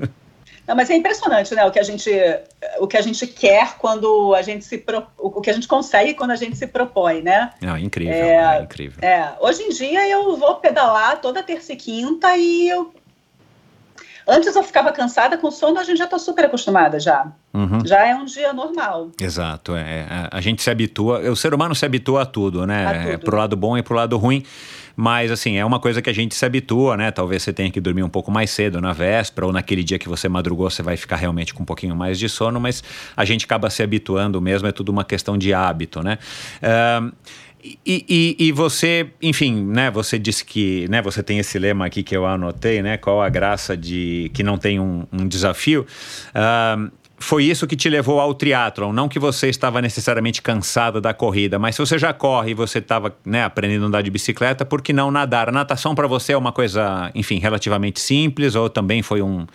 Não, 0.67 0.75
mas 0.75 0.91
é 0.91 0.97
impressionante, 0.97 1.55
né? 1.55 1.65
O 1.65 1.71
que 1.71 1.79
a 1.79 1.83
gente, 1.83 2.11
o 2.79 2.87
que 2.87 2.97
a 2.97 3.01
gente 3.01 3.27
quer 3.27 3.77
quando 3.79 4.35
a 4.35 4.43
gente 4.43 4.65
se 4.65 4.79
pro, 4.79 5.07
o 5.17 5.41
que 5.41 5.51
a 5.51 5.53
gente 5.53 5.69
consegue 5.69 6.15
quando 6.15 6.33
a 6.33 6.37
gente 6.37 6.57
se 6.57 6.67
propõe, 6.67 7.23
né? 7.23 7.53
Ah, 7.63 7.79
incrível, 7.79 8.13
é, 8.13 8.59
é 8.59 8.63
incrível. 8.63 8.99
É, 9.03 9.33
hoje 9.41 9.63
em 9.63 9.69
dia 9.69 10.09
eu 10.09 10.37
vou 10.37 10.57
pedalar 10.57 11.21
toda 11.21 11.43
terça 11.43 11.73
e 11.73 11.77
quinta 11.77 12.37
e 12.37 12.69
eu 12.69 12.93
Antes 14.29 14.57
eu 14.57 14.63
ficava 14.63 14.91
cansada 14.91 15.39
com 15.39 15.51
sono, 15.51 15.79
a 15.79 15.85
gente 15.85 15.99
já 15.99 16.05
está 16.05 16.19
super 16.19 16.47
acostumada 16.47 16.99
já. 16.99 17.33
Uhum. 17.55 17.87
Já 17.87 18.07
é 18.07 18.15
um 18.15 18.25
dia 18.25 18.53
normal. 18.53 19.11
Exato, 19.21 19.77
é, 19.77 19.81
é. 19.81 20.29
A 20.33 20.41
gente 20.41 20.63
se 20.63 20.69
habitua, 20.69 21.21
o 21.31 21.37
ser 21.37 21.55
humano 21.55 21.75
se 21.75 21.87
habitua 21.87 22.23
a 22.23 22.27
tudo, 22.27 22.67
né? 22.67 22.87
A 22.87 22.95
tudo. 22.95 23.11
É, 23.11 23.17
pro 23.17 23.37
lado 23.37 23.57
bom 23.57 23.79
e 23.79 23.83
pro 23.83 23.95
lado 23.95 24.17
ruim. 24.17 24.43
Mas, 24.97 25.31
assim, 25.31 25.59
é 25.59 25.65
uma 25.65 25.79
coisa 25.79 26.01
que 26.01 26.09
a 26.09 26.13
gente 26.13 26.35
se 26.35 26.45
habitua, 26.45 26.97
né? 26.97 27.11
Talvez 27.11 27.43
você 27.43 27.53
tenha 27.53 27.71
que 27.71 27.81
dormir 27.81 28.03
um 28.03 28.09
pouco 28.09 28.31
mais 28.31 28.51
cedo 28.51 28.81
na 28.81 28.95
véspera, 28.95 29.47
ou 29.47 29.53
naquele 29.53 29.85
dia 29.85 29.99
que 29.99 30.09
você 30.09 30.27
madrugou, 30.27 30.71
você 30.71 30.83
vai 30.83 30.97
ficar 30.97 31.17
realmente 31.17 31.53
com 31.53 31.63
um 31.63 31.67
pouquinho 31.67 31.95
mais 31.95 32.19
de 32.19 32.31
sono, 32.31 32.59
mas 32.59 32.83
a 33.15 33.25
gente 33.25 33.45
acaba 33.45 33.69
se 33.69 33.83
habituando 33.83 34.41
mesmo, 34.41 34.67
é 34.67 34.73
tudo 34.73 34.89
uma 34.89 35.05
questão 35.05 35.37
de 35.37 35.53
hábito, 35.53 36.03
né? 36.03 36.19
Uh, 36.63 37.13
e, 37.85 38.05
e, 38.09 38.37
e, 38.47 38.53
você, 38.53 39.09
enfim, 39.21 39.65
né? 39.65 39.91
Você 39.91 40.19
disse 40.19 40.45
que, 40.45 40.87
né? 40.89 41.03
Você 41.03 41.23
tem 41.23 41.39
esse 41.39 41.59
lema 41.59 41.87
aqui 41.87 42.03
que 42.03 42.17
eu 42.17 42.27
anotei, 42.27 42.83
né? 42.83 42.97
Qual 42.97 43.23
a 43.23 43.29
graça 43.29 43.77
de 43.77 44.31
que 44.35 44.43
não 44.43 44.59
tem 44.59 44.79
um, 44.79 45.07
um 45.13 45.27
desafio? 45.27 45.87
Uh, 46.31 46.91
foi 47.19 47.45
isso 47.45 47.67
que 47.67 47.77
te 47.77 47.89
levou 47.89 48.21
ao 48.21 48.35
triatlon, 48.35 48.93
não 48.93 49.09
que 49.09 49.19
você 49.19 49.49
estava 49.49 49.81
necessariamente 49.81 50.43
cansada 50.43 51.01
da 51.01 51.15
corrida, 51.15 51.59
mas 51.59 51.75
se 51.75 51.81
você 51.81 51.99
já 51.99 52.13
corre 52.13 52.51
e 52.51 52.55
você 52.55 52.79
estava 52.79 53.17
né, 53.25 53.43
aprendendo 53.43 53.85
a 53.85 53.89
andar 53.89 54.03
de 54.03 54.11
bicicleta, 54.11 54.67
por 54.67 54.83
que 54.83 54.93
não 54.93 55.11
nadar? 55.11 55.49
A 55.49 55.53
natação 55.53 55.95
para 55.95 56.07
você 56.07 56.35
é 56.35 56.37
uma 56.37 56.53
coisa, 56.53 57.11
enfim, 57.15 57.39
relativamente 57.39 58.01
simples 58.01 58.55
ou 58.55 58.69
também 58.69 59.03
foi 59.03 59.23
um, 59.23 59.47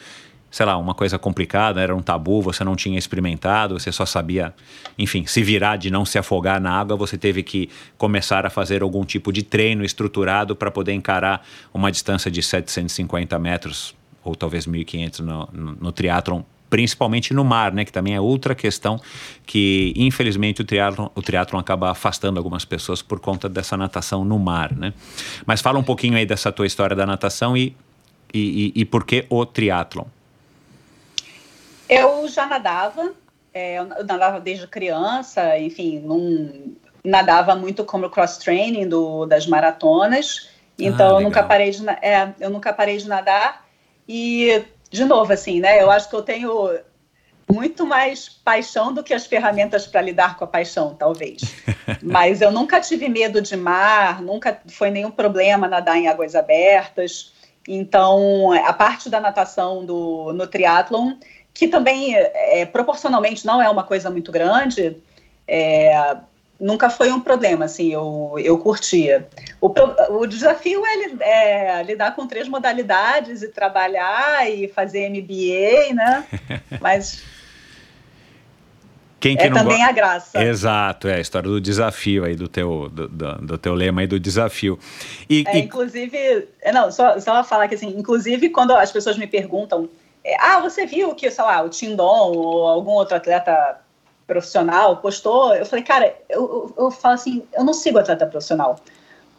sei 0.51 0.65
lá, 0.65 0.77
uma 0.77 0.93
coisa 0.93 1.17
complicada, 1.17 1.79
era 1.79 1.95
um 1.95 2.01
tabu, 2.01 2.41
você 2.41 2.61
não 2.61 2.75
tinha 2.75 2.99
experimentado, 2.99 3.79
você 3.79 3.89
só 3.91 4.05
sabia, 4.05 4.53
enfim, 4.99 5.25
se 5.25 5.41
virar 5.41 5.77
de 5.77 5.89
não 5.89 6.03
se 6.03 6.19
afogar 6.19 6.59
na 6.59 6.71
água, 6.77 6.97
você 6.97 7.17
teve 7.17 7.41
que 7.41 7.69
começar 7.97 8.45
a 8.45 8.49
fazer 8.49 8.83
algum 8.83 9.05
tipo 9.05 9.31
de 9.31 9.43
treino 9.43 9.83
estruturado 9.85 10.53
para 10.53 10.69
poder 10.69 10.91
encarar 10.91 11.47
uma 11.73 11.89
distância 11.89 12.29
de 12.29 12.43
750 12.43 13.39
metros 13.39 13.95
ou 14.23 14.35
talvez 14.35 14.67
1.500 14.67 15.19
no, 15.19 15.49
no, 15.53 15.71
no 15.79 15.91
triatlon 15.91 16.41
principalmente 16.69 17.33
no 17.33 17.43
mar, 17.43 17.73
né, 17.73 17.83
que 17.83 17.91
também 17.91 18.15
é 18.15 18.21
outra 18.21 18.55
questão 18.55 18.97
que 19.45 19.93
infelizmente 19.95 20.61
o 20.61 20.65
triatlon, 20.65 21.09
o 21.13 21.21
triatlon 21.21 21.59
acaba 21.59 21.91
afastando 21.91 22.37
algumas 22.39 22.63
pessoas 22.63 23.01
por 23.01 23.19
conta 23.19 23.49
dessa 23.49 23.75
natação 23.75 24.23
no 24.23 24.39
mar, 24.39 24.73
né? 24.73 24.93
Mas 25.45 25.59
fala 25.59 25.77
um 25.77 25.83
pouquinho 25.83 26.15
aí 26.15 26.25
dessa 26.25 26.49
tua 26.49 26.65
história 26.65 26.95
da 26.95 27.05
natação 27.05 27.57
e, 27.57 27.75
e, 28.33 28.71
e, 28.73 28.81
e 28.81 28.85
por 28.85 29.03
que 29.03 29.25
o 29.29 29.45
triatlon? 29.45 30.05
Eu 31.91 32.25
já 32.29 32.45
nadava, 32.45 33.11
é, 33.53 33.79
eu 33.79 33.85
nadava 33.85 34.39
desde 34.39 34.65
criança, 34.65 35.59
enfim, 35.59 35.99
não 35.99 36.73
nadava 37.03 37.53
muito 37.53 37.83
como 37.83 38.09
cross-training 38.09 38.87
das 39.27 39.45
maratonas, 39.45 40.49
então 40.79 41.17
ah, 41.17 41.19
eu 41.19 41.23
nunca 41.23 41.43
parei 41.43 41.71
de 41.71 41.85
é, 42.01 42.33
eu 42.39 42.49
nunca 42.49 42.71
parei 42.71 42.95
de 42.95 43.09
nadar 43.09 43.65
e 44.07 44.63
de 44.89 45.03
novo, 45.03 45.33
assim, 45.33 45.59
né? 45.59 45.81
Eu 45.81 45.91
acho 45.91 46.09
que 46.09 46.15
eu 46.15 46.21
tenho 46.21 46.79
muito 47.51 47.85
mais 47.85 48.29
paixão 48.29 48.93
do 48.93 49.03
que 49.03 49.13
as 49.13 49.25
ferramentas 49.25 49.85
para 49.85 50.01
lidar 50.01 50.37
com 50.37 50.45
a 50.45 50.47
paixão, 50.47 50.95
talvez. 50.95 51.41
Mas 52.01 52.41
eu 52.41 52.51
nunca 52.51 52.79
tive 52.79 53.09
medo 53.09 53.41
de 53.41 53.57
mar, 53.57 54.21
nunca 54.21 54.61
foi 54.67 54.89
nenhum 54.89 55.11
problema 55.11 55.67
nadar 55.67 55.97
em 55.97 56.07
águas 56.07 56.35
abertas. 56.35 57.33
Então, 57.67 58.51
a 58.51 58.73
parte 58.73 59.09
da 59.09 59.19
natação 59.19 59.85
do, 59.85 60.33
no 60.33 60.47
triatlon, 60.47 61.13
que 61.53 61.67
também 61.67 62.15
é, 62.15 62.65
proporcionalmente 62.65 63.45
não 63.45 63.61
é 63.61 63.69
uma 63.69 63.83
coisa 63.83 64.09
muito 64.09 64.31
grande, 64.31 64.97
é, 65.47 66.17
nunca 66.59 66.89
foi 66.89 67.11
um 67.11 67.19
problema, 67.19 67.65
assim, 67.65 67.91
eu, 67.91 68.35
eu 68.37 68.57
curtia. 68.57 69.27
O, 69.59 69.73
o 70.19 70.27
desafio 70.27 70.83
é, 70.85 71.79
é, 71.79 71.83
lidar 71.83 72.15
com 72.15 72.27
três 72.27 72.47
modalidades 72.47 73.41
e 73.41 73.49
trabalhar 73.49 74.49
e 74.49 74.67
fazer 74.67 75.09
MBA, 75.09 75.93
né? 75.93 76.25
Mas 76.79 77.23
quem 79.21 79.37
que 79.37 79.43
é 79.43 79.51
também 79.51 79.83
a 79.83 79.91
graça. 79.91 80.43
Exato, 80.43 81.07
é 81.07 81.15
a 81.15 81.19
história 81.19 81.47
do 81.47 81.61
desafio 81.61 82.25
aí, 82.25 82.35
do 82.35 82.47
teu, 82.47 82.89
do, 82.89 83.07
do, 83.07 83.35
do 83.35 83.57
teu 83.57 83.75
lema 83.75 84.01
aí 84.01 84.07
do 84.07 84.19
desafio. 84.19 84.79
E, 85.29 85.43
é, 85.47 85.57
e... 85.57 85.59
Inclusive, 85.61 86.47
não, 86.73 86.91
só, 86.91 87.19
só 87.19 87.43
falar 87.43 87.67
que 87.67 87.75
assim, 87.75 87.95
inclusive 87.95 88.49
quando 88.49 88.71
as 88.71 88.91
pessoas 88.91 89.17
me 89.19 89.27
perguntam, 89.27 89.87
é, 90.23 90.35
ah, 90.39 90.59
você 90.59 90.85
viu 90.85 91.15
que, 91.15 91.29
sei 91.29 91.43
lá, 91.43 91.61
o 91.61 91.69
Tindon 91.69 92.31
ou 92.35 92.67
algum 92.67 92.91
outro 92.91 93.15
atleta 93.15 93.79
profissional 94.27 94.97
postou, 94.97 95.53
eu 95.53 95.65
falei, 95.65 95.83
cara, 95.83 96.15
eu, 96.29 96.73
eu, 96.77 96.85
eu 96.85 96.91
falo 96.91 97.15
assim, 97.15 97.43
eu 97.53 97.63
não 97.63 97.73
sigo 97.73 97.97
atleta 97.97 98.25
profissional, 98.25 98.79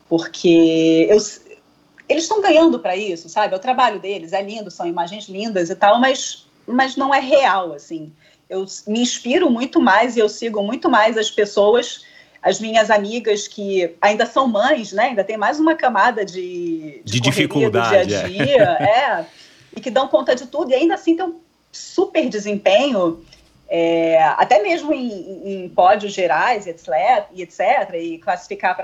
porque 0.08 1.06
eu, 1.08 1.16
eles 2.08 2.24
estão 2.24 2.42
ganhando 2.42 2.78
para 2.78 2.96
isso, 2.96 3.28
sabe? 3.28 3.54
É 3.54 3.56
o 3.56 3.60
trabalho 3.60 3.98
deles, 3.98 4.32
é 4.32 4.42
lindo, 4.42 4.70
são 4.70 4.86
imagens 4.86 5.28
lindas 5.28 5.70
e 5.70 5.74
tal, 5.74 5.98
mas, 5.98 6.46
mas 6.66 6.96
não 6.96 7.14
é 7.14 7.20
real, 7.20 7.72
assim. 7.72 8.12
Eu 8.50 8.66
me 8.86 9.00
inspiro 9.00 9.50
muito 9.50 9.80
mais 9.80 10.16
e 10.16 10.20
eu 10.20 10.28
sigo 10.28 10.62
muito 10.62 10.90
mais 10.90 11.16
as 11.16 11.30
pessoas, 11.30 12.04
as 12.42 12.60
minhas 12.60 12.90
amigas 12.90 13.48
que 13.48 13.94
ainda 14.00 14.26
são 14.26 14.46
mães, 14.46 14.92
né? 14.92 15.04
Ainda 15.04 15.24
tem 15.24 15.38
mais 15.38 15.58
uma 15.58 15.74
camada 15.74 16.24
de, 16.24 17.00
de, 17.02 17.12
de 17.12 17.20
dificuldade, 17.20 18.08
dia 18.08 18.20
a 18.20 18.28
dia, 18.28 18.76
é. 18.78 18.84
é, 18.84 19.26
e 19.76 19.80
que 19.80 19.90
dão 19.90 20.08
conta 20.08 20.34
de 20.34 20.46
tudo 20.46 20.70
e 20.70 20.74
ainda 20.74 20.94
assim 20.94 21.16
tem 21.16 21.24
um 21.24 21.40
super 21.70 22.28
desempenho 22.28 23.24
é, 23.74 24.22
até 24.36 24.62
mesmo 24.62 24.92
em, 24.92 25.64
em, 25.64 25.68
pódios 25.70 26.12
gerais, 26.12 26.66
etc., 26.66 27.24
e, 27.32 27.40
etc., 27.40 27.94
e 27.94 28.18
classificar 28.18 28.76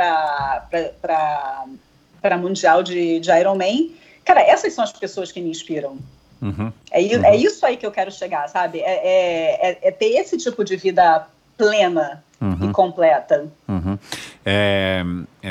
para 2.22 2.38
Mundial 2.38 2.82
de, 2.82 3.20
de 3.20 3.30
Ironman. 3.30 3.90
Cara, 4.24 4.40
essas 4.40 4.72
são 4.72 4.82
as 4.82 4.90
pessoas 4.90 5.30
que 5.30 5.42
me 5.42 5.50
inspiram. 5.50 5.98
Uhum, 6.40 6.72
é, 6.90 7.00
uhum. 7.00 7.24
é 7.24 7.36
isso 7.36 7.66
aí 7.66 7.76
que 7.76 7.84
eu 7.84 7.90
quero 7.90 8.10
chegar, 8.10 8.48
sabe? 8.48 8.80
É, 8.80 8.92
é, 8.92 9.70
é, 9.70 9.78
é 9.88 9.90
ter 9.90 10.16
esse 10.16 10.38
tipo 10.38 10.64
de 10.64 10.76
vida 10.76 11.26
plena 11.58 12.24
uhum. 12.40 12.70
e 12.70 12.72
completa. 12.72 13.46
Uhum. 13.68 13.98
É, 14.46 15.02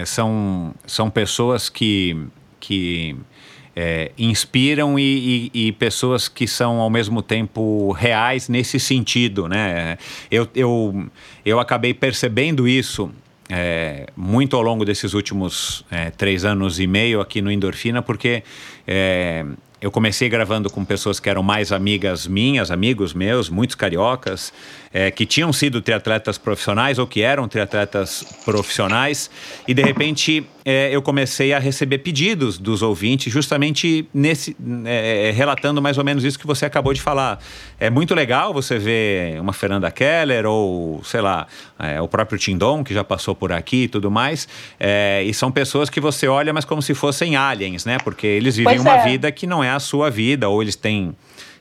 são, 0.04 0.74
são 0.88 1.12
pessoas 1.12 1.70
que, 1.70 2.28
que 2.60 3.16
é, 3.80 4.12
inspiram 4.18 4.98
e, 4.98 5.52
e, 5.54 5.68
e, 5.68 5.72
pessoas 5.72 6.28
que 6.28 6.48
são 6.48 6.80
ao 6.80 6.90
mesmo 6.90 7.22
tempo 7.22 7.92
reais 7.92 8.50
nesse 8.50 8.80
sentido, 8.80 9.48
né? 9.48 10.00
Eu, 10.32 10.48
eu, 10.56 11.06
eu 11.46 11.60
acabei 11.60 11.94
percebendo 11.94 12.68
isso 12.68 13.12
é, 13.48 14.08
muito 14.18 14.56
ao 14.56 14.64
longo 14.64 14.84
desses 14.84 15.14
últimos 15.14 15.86
é, 15.92 16.10
três 16.10 16.44
anos 16.44 16.80
e 16.80 16.88
meio 16.88 17.22
aqui 17.22 17.40
no 17.40 17.52
Endorfina, 17.52 18.02
porque 18.02 18.42
é, 18.88 19.46
eu 19.80 19.92
comecei 19.92 20.28
gravando 20.28 20.72
com 20.72 20.84
pessoas 20.84 21.20
que 21.20 21.30
eram 21.30 21.44
mais 21.44 21.72
amigas 21.72 22.26
minhas, 22.26 22.72
amigos 22.72 23.14
meus, 23.14 23.48
muitos 23.48 23.76
cariocas, 23.76 24.52
é, 24.98 25.12
que 25.12 25.28
tinham 25.28 25.54
sido 25.54 25.80
triatletas 25.80 26.40
profissionais 26.40 26.98
ou 26.98 27.06
que 27.06 27.22
eram 27.22 27.48
triatletas 27.48 28.24
profissionais, 28.44 29.30
e 29.68 29.74
de 29.74 29.84
repente 29.84 30.44
é, 30.66 30.90
eu 30.92 31.04
comecei 31.04 31.54
a 31.54 31.60
receber 31.60 32.00
pedidos 32.00 32.58
dos 32.58 32.82
ouvintes, 32.82 33.32
justamente 33.32 34.10
nesse 34.12 34.58
é, 34.86 35.28
é, 35.28 35.32
relatando 35.32 35.80
mais 35.84 36.00
ou 36.00 36.04
menos 36.04 36.24
isso 36.24 36.40
que 36.40 36.48
você 36.48 36.66
acabou 36.66 36.96
de 36.96 37.02
falar. 37.02 37.38
É 37.80 37.92
muito 37.92 38.16
legal 38.16 38.52
você 38.52 38.80
ver 38.80 39.40
uma 39.40 39.54
Fernanda 39.54 39.92
Keller 39.92 40.48
ou, 40.48 41.04
sei 41.04 41.22
lá, 41.22 41.46
é, 41.78 42.02
o 42.02 42.08
próprio 42.08 42.40
Tindon, 42.40 42.84
que 42.84 42.92
já 42.92 43.04
passou 43.04 43.36
por 43.36 43.52
aqui 43.52 43.84
e 43.84 43.88
tudo 43.88 44.10
mais, 44.10 44.48
é, 44.80 45.22
e 45.24 45.32
são 45.32 45.52
pessoas 45.52 45.92
que 45.92 46.00
você 46.00 46.28
olha, 46.28 46.52
mas 46.52 46.66
como 46.66 46.82
se 46.82 46.96
fossem 46.96 47.36
aliens, 47.36 47.86
né? 47.86 48.00
Porque 48.04 48.26
eles 48.26 48.58
vivem 48.58 48.80
uma 48.80 48.98
vida 49.04 49.32
que 49.32 49.46
não 49.46 49.64
é 49.64 49.70
a 49.70 49.80
sua 49.80 50.10
vida, 50.10 50.50
ou 50.50 50.60
eles 50.60 50.76
têm 50.76 51.16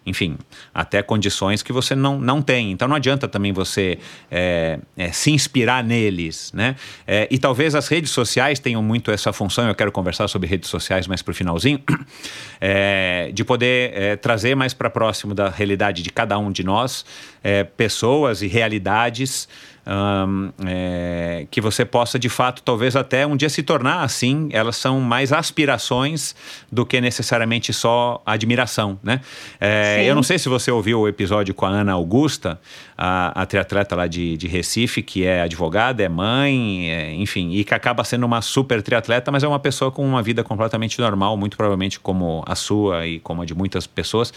enfim, 0.07 0.39
até 0.73 1.03
condições 1.03 1.62
que 1.62 1.73
você 1.73 1.95
não, 1.95 2.19
não 2.19 2.41
tem. 2.41 2.70
Então 2.70 2.87
não 2.87 2.95
adianta 2.95 3.27
também 3.27 3.53
você 3.53 3.99
é, 4.31 4.78
é, 4.97 5.11
se 5.11 5.33
inspirar 5.33 5.83
neles, 5.83 6.53
né? 6.55 6.77
É, 7.07 7.27
e 7.31 7.39
talvez 7.39 7.74
as 7.74 7.89
redes 7.89 8.12
sociais 8.12 8.61
tenham 8.61 8.83
muito 8.83 9.11
essa 9.11 9.33
função, 9.33 9.66
eu 9.66 9.74
quero 9.74 9.91
conversar 9.91 10.28
sobre 10.28 10.49
redes 10.49 10.70
sociais 10.70 11.09
mais 11.09 11.23
para 11.23 11.33
o 11.33 11.35
finalzinho, 11.35 11.83
é, 12.61 13.31
de 13.35 13.45
poder 13.45 13.93
é, 13.95 14.16
trazer 14.16 14.55
mais 14.55 14.73
para 14.73 14.89
próximo 14.89 15.35
da 15.35 15.51
realidade 15.51 16.03
de 16.03 16.11
cada 16.11 16.39
um 16.39 16.53
de 16.53 16.62
nós, 16.62 17.05
é, 17.43 17.65
pessoas 17.65 18.43
e 18.43 18.47
realidades 18.47 19.49
um, 19.87 20.51
é, 20.67 21.47
que 21.51 21.61
você 21.61 21.85
possa 21.85 22.19
de 22.19 22.29
fato, 22.29 22.63
talvez 22.63 22.97
até 22.97 23.27
um 23.27 23.37
dia 23.37 23.49
se 23.49 23.63
tornar 23.63 24.03
assim. 24.03 24.49
Elas 24.51 24.77
são 24.77 25.01
mais 25.01 25.33
aspirações 25.33 26.35
do 26.71 26.85
que 26.85 27.01
necessariamente 27.01 27.73
só 27.73 28.21
admiração, 28.27 28.99
né? 29.03 29.21
É, 29.61 30.05
eu 30.05 30.15
não 30.15 30.23
sei 30.23 30.39
se 30.39 30.49
você 30.49 30.71
ouviu 30.71 31.01
o 31.01 31.09
episódio 31.09 31.55
com 31.55 31.67
a 31.67 31.69
Ana 31.69 31.93
Augusta, 31.93 32.61
a, 32.99 33.43
a 33.43 33.47
triatleta 33.47 33.95
lá 33.95 34.07
de, 34.07 34.37
de 34.37 34.49
Recife, 34.49 35.03
que 35.03 35.25
é 35.25 35.43
advogada, 35.43 36.03
é 36.03 36.09
mãe, 36.09 36.91
é, 36.91 37.15
enfim, 37.15 37.53
e 37.53 37.65
que 37.65 37.75
acaba 37.75 38.03
sendo 38.05 38.27
uma 38.27 38.43
super 38.43 38.83
triatleta, 38.83 39.31
mas 39.31 39.45
é 39.45 39.49
uma 39.49 39.61
pessoa 39.61 39.91
com 39.93 40.05
uma 40.07 40.23
vida 40.23 40.43
completamente 40.43 40.99
normal, 41.01 41.37
muito 41.37 41.57
provavelmente 41.57 42.01
como 42.01 42.43
a 42.47 42.55
sua 42.55 43.07
e 43.07 43.21
como 43.21 43.43
a 43.43 43.45
de 43.45 43.55
muitas 43.55 43.87
pessoas. 43.87 44.33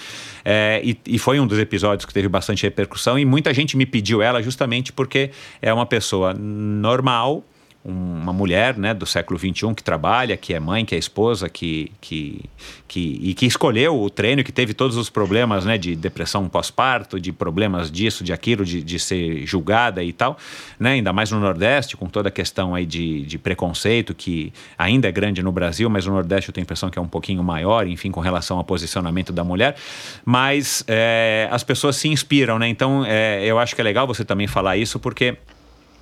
É, 0.46 0.82
e, 0.84 0.98
e 1.06 1.18
foi 1.18 1.40
um 1.40 1.48
dos 1.48 1.58
episódios 1.58 2.06
que 2.06 2.14
teve 2.14 2.28
bastante 2.28 2.64
repercussão 2.64 3.18
e 3.18 3.26
muita 3.26 3.54
gente 3.54 3.76
me 3.76 3.86
pediu 3.86 4.22
ela 4.22 4.42
justamente 4.42 4.94
porque 4.94 5.32
é 5.62 5.74
uma 5.74 5.86
pessoa 5.86 6.34
normal 6.34 7.44
uma 7.84 8.34
mulher 8.34 8.78
né, 8.78 8.94
do 8.94 9.06
século 9.06 9.40
XXI 9.40 9.74
que 9.74 9.82
trabalha, 9.82 10.36
que 10.36 10.54
é 10.54 10.60
mãe, 10.60 10.84
que 10.84 10.94
é 10.94 10.98
esposa, 10.98 11.48
que, 11.48 11.92
que, 12.02 12.42
que, 12.88 13.20
e 13.22 13.34
que 13.34 13.46
escolheu 13.46 14.00
o 14.00 14.10
treino, 14.10 14.44
que 14.44 14.52
teve 14.52 14.74
todos 14.74 14.98
os 14.98 15.10
problemas 15.10 15.64
né, 15.64 15.78
de 15.78 15.96
depressão 15.96 16.50
pós-parto, 16.50 17.20
de 17.20 17.32
problemas 17.32 17.90
disso, 17.90 18.22
de 18.22 18.34
aquilo, 18.34 18.66
de, 18.66 18.84
de 18.84 19.00
ser 19.00 19.46
julgada 19.46 20.04
e 20.04 20.12
tal, 20.12 20.38
né, 20.78 20.92
ainda 20.92 21.14
mais 21.14 21.32
no 21.32 21.40
Nordeste, 21.40 21.96
com 21.96 22.08
toda 22.08 22.28
a 22.28 22.32
questão 22.32 22.76
aí 22.76 22.86
de, 22.86 23.22
de 23.22 23.38
preconceito, 23.38 24.14
que 24.14 24.52
ainda 24.78 25.08
é 25.08 25.12
grande 25.12 25.42
no 25.42 25.52
Brasil, 25.52 25.90
mas 25.90 26.06
no 26.06 26.14
Nordeste 26.14 26.50
eu 26.50 26.54
tenho 26.54 26.64
a 26.64 26.66
impressão 26.66 26.90
que 26.90 27.00
é 27.00 27.02
um 27.02 27.08
pouquinho 27.08 27.42
maior, 27.42 27.88
enfim, 27.88 28.12
com 28.12 28.20
relação 28.20 28.58
ao 28.58 28.64
posicionamento 28.64 29.32
da 29.32 29.44
mulher. 29.44 29.78
Mas 30.26 30.84
é, 30.86 31.48
as 31.50 31.64
pessoas 31.64 31.96
se 31.96 32.10
inspiram, 32.10 32.60
né? 32.60 32.68
Então 32.68 33.06
é, 33.06 33.44
eu 33.46 33.58
acho 33.58 33.74
que 33.74 33.80
é 33.80 33.84
legal 33.84 34.06
você 34.06 34.26
também 34.26 34.48
falar 34.48 34.76
isso, 34.76 35.00
porque 35.00 35.38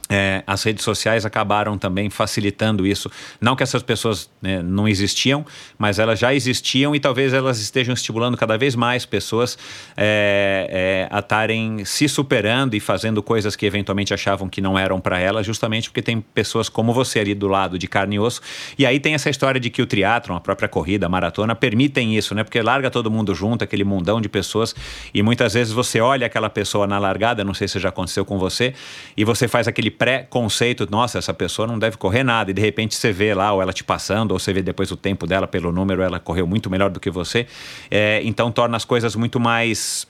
é, 0.10 0.44
as 0.48 0.64
redes 0.64 0.84
sociais 0.84 1.26
acabaram 1.26 1.78
também 1.78 2.10
facilitando 2.10 2.86
isso. 2.86 3.12
Não 3.42 3.56
que 3.56 3.64
essas 3.64 3.84
pessoas 3.84 4.30
né, 4.42 4.62
não 4.62 4.88
existiam, 4.88 5.46
mas 5.78 6.00
elas 6.00 6.20
já 6.20 6.34
existiam 6.34 6.96
e 6.96 7.00
talvez 7.00 7.34
elas 7.34 7.60
estejam 7.60 7.94
estimulando 7.94 8.38
cada 8.38 8.58
vez 8.58 8.76
mais 8.76 9.06
pessoas 9.06 9.58
é, 9.96 11.08
é, 11.10 11.16
a 11.16 11.20
estarem 11.20 11.84
se 11.86 12.08
superando 12.08 12.76
e 12.76 12.80
fazendo 12.80 13.22
coisas 13.22 13.56
que 13.56 13.66
eventualmente 13.66 14.14
achavam 14.14 14.48
que 14.48 14.62
não 14.62 14.78
eram 14.78 15.00
para 15.00 15.20
elas, 15.20 15.46
justamente 15.46 15.90
porque 15.90 16.02
tem 16.02 16.22
pessoas 16.22 16.70
como 16.70 16.94
você 16.94 17.20
ali 17.20 17.36
do 17.36 17.48
lado 17.48 17.78
de 17.78 17.88
carne 17.88 18.16
e 18.16 18.20
osso. 18.20 18.42
E 18.78 18.86
aí 18.86 19.00
tem 19.00 19.14
essa 19.14 19.30
história 19.30 19.60
de 19.60 19.70
que 19.70 19.82
o 19.82 19.86
triatlon, 19.86 20.36
a 20.36 20.40
própria 20.40 20.70
corrida, 20.70 21.06
a 21.06 21.10
maratona, 21.10 21.56
permitem 21.56 22.16
isso, 22.16 22.34
né? 22.34 22.44
Porque 22.44 22.62
larga 22.62 22.90
todo 22.90 23.12
mundo 23.12 23.36
junto, 23.36 23.64
aquele 23.64 23.84
mundão 23.84 24.22
de 24.22 24.30
pessoas, 24.30 24.74
e 25.14 25.22
muitas 25.22 25.54
vezes 25.54 25.74
você 25.74 26.00
olha 26.00 26.28
aquela 26.28 26.50
pessoa 26.50 26.88
na 26.88 26.98
largada, 26.98 27.44
não 27.44 27.54
sei 27.54 27.68
se 27.68 27.80
já 27.80 27.90
aconteceu 27.90 28.24
com 28.24 28.38
você, 28.38 28.74
e 29.16 29.24
você 29.24 29.48
faz 29.48 29.68
aquele 29.68 29.92
pré-conceito, 29.98 30.88
nossa, 30.90 31.18
essa 31.18 31.34
pessoa 31.34 31.68
não 31.68 31.78
deve 31.78 31.98
correr 31.98 32.24
nada, 32.24 32.52
e 32.52 32.54
de 32.54 32.62
repente 32.62 32.96
você 32.96 33.12
vê 33.12 33.34
lá, 33.34 33.52
ou 33.52 33.62
ela 33.62 33.74
te 33.74 33.84
passando, 33.84 34.32
ou 34.32 34.40
você 34.40 34.54
vê 34.54 34.62
depois 34.62 34.92
o 34.92 34.98
tempo 34.98 35.26
dela 35.26 35.48
pelo 35.48 35.72
número, 35.72 36.02
ela 36.02 36.20
correu 36.20 36.46
muito 36.46 36.70
melhor 36.70 36.90
do 36.90 37.00
que 37.00 37.10
você. 37.10 37.48
É, 37.90 38.22
então 38.24 38.52
torna 38.52 38.78
as 38.78 38.86
coisas 38.86 39.16
muito 39.16 39.40
mais. 39.40 40.08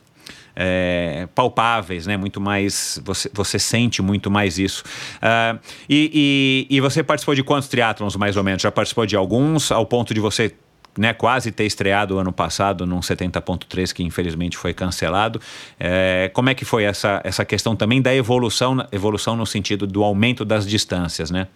É, 0.60 1.28
palpáveis, 1.36 2.08
né? 2.08 2.18
Muito 2.18 2.42
mais. 2.42 3.00
Você, 3.06 3.30
você 3.32 3.60
sente 3.60 4.02
muito 4.02 4.32
mais 4.32 4.58
isso. 4.58 4.84
Uh, 5.18 5.60
e, 5.88 6.66
e, 6.70 6.78
e, 6.78 6.82
você 6.82 7.04
participou 7.04 7.36
de 7.36 7.44
quantos 7.44 7.70
triatlons, 7.70 8.16
mais 8.16 8.36
ou 8.36 8.44
menos? 8.44 8.64
Já 8.64 8.72
participou 8.72 9.06
de 9.06 9.16
alguns, 9.16 9.72
ao 9.72 9.86
ponto 9.86 10.16
de 10.16 10.20
você 10.20 10.56
né, 10.98 11.14
quase 11.14 11.52
ter 11.52 11.66
estreado 11.66 12.18
ano 12.18 12.32
passado 12.32 12.86
num 12.86 13.00
70.3 13.00 13.94
que 13.94 14.04
infelizmente 14.04 14.58
foi 14.58 14.74
cancelado. 14.74 15.42
É, 15.80 16.30
como 16.34 16.50
é 16.50 16.56
que 16.56 16.66
foi 16.66 16.84
essa, 16.84 17.22
essa 17.24 17.46
questão 17.46 17.76
também 17.76 18.02
da 18.02 18.14
evolução, 18.14 18.86
evolução 18.92 19.36
no 19.36 19.46
sentido 19.46 19.86
do 19.86 20.04
aumento 20.04 20.44
das 20.44 20.68
distâncias, 20.68 21.32
né? 21.32 21.48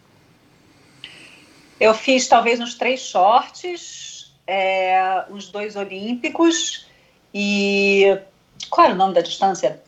Eu 1.80 1.93
fiz 1.93 2.27
talvez 2.27 2.59
uns 2.59 2.76
três 2.76 3.01
shorts, 3.01 4.31
é, 4.45 5.23
uns 5.31 5.49
dois 5.49 5.76
olímpicos 5.76 6.85
e 7.34 8.18
qual 8.69 8.85
era 8.85 8.93
o 8.93 8.97
nome 8.97 9.13
da 9.13 9.22
distância? 9.22 9.81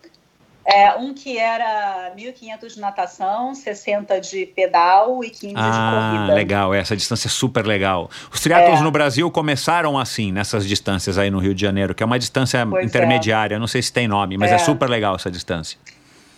É, 0.66 0.96
um 0.96 1.14
que 1.14 1.38
era 1.38 2.14
1.500 2.16 2.76
de 2.76 2.80
natação, 2.80 3.54
60 3.54 4.22
de 4.22 4.46
pedal 4.46 5.22
e 5.24 5.30
15 5.30 5.54
ah, 5.58 5.72
de 5.72 6.18
corrida. 6.18 6.34
legal. 6.34 6.74
Essa 6.74 6.96
distância 6.96 7.28
é 7.28 7.32
super 7.32 7.66
legal. 7.66 8.10
Os 8.32 8.40
triatlons 8.40 8.80
é. 8.80 8.84
no 8.84 8.90
Brasil 8.90 9.30
começaram 9.30 10.00
assim, 10.00 10.32
nessas 10.32 10.66
distâncias 10.66 11.18
aí 11.18 11.30
no 11.30 11.40
Rio 11.40 11.54
de 11.54 11.62
Janeiro, 11.62 11.94
que 11.94 12.02
é 12.02 12.06
uma 12.06 12.18
distância 12.18 12.66
pois 12.66 12.84
é. 12.84 12.88
intermediária. 12.88 13.56
É. 13.56 13.60
Não 13.60 13.68
sei 13.68 13.82
se 13.82 13.92
tem 13.92 14.08
nome, 14.08 14.38
mas 14.38 14.52
é. 14.52 14.56
é 14.56 14.58
super 14.58 14.90
legal 14.90 15.16
essa 15.16 15.30
distância. 15.30 15.78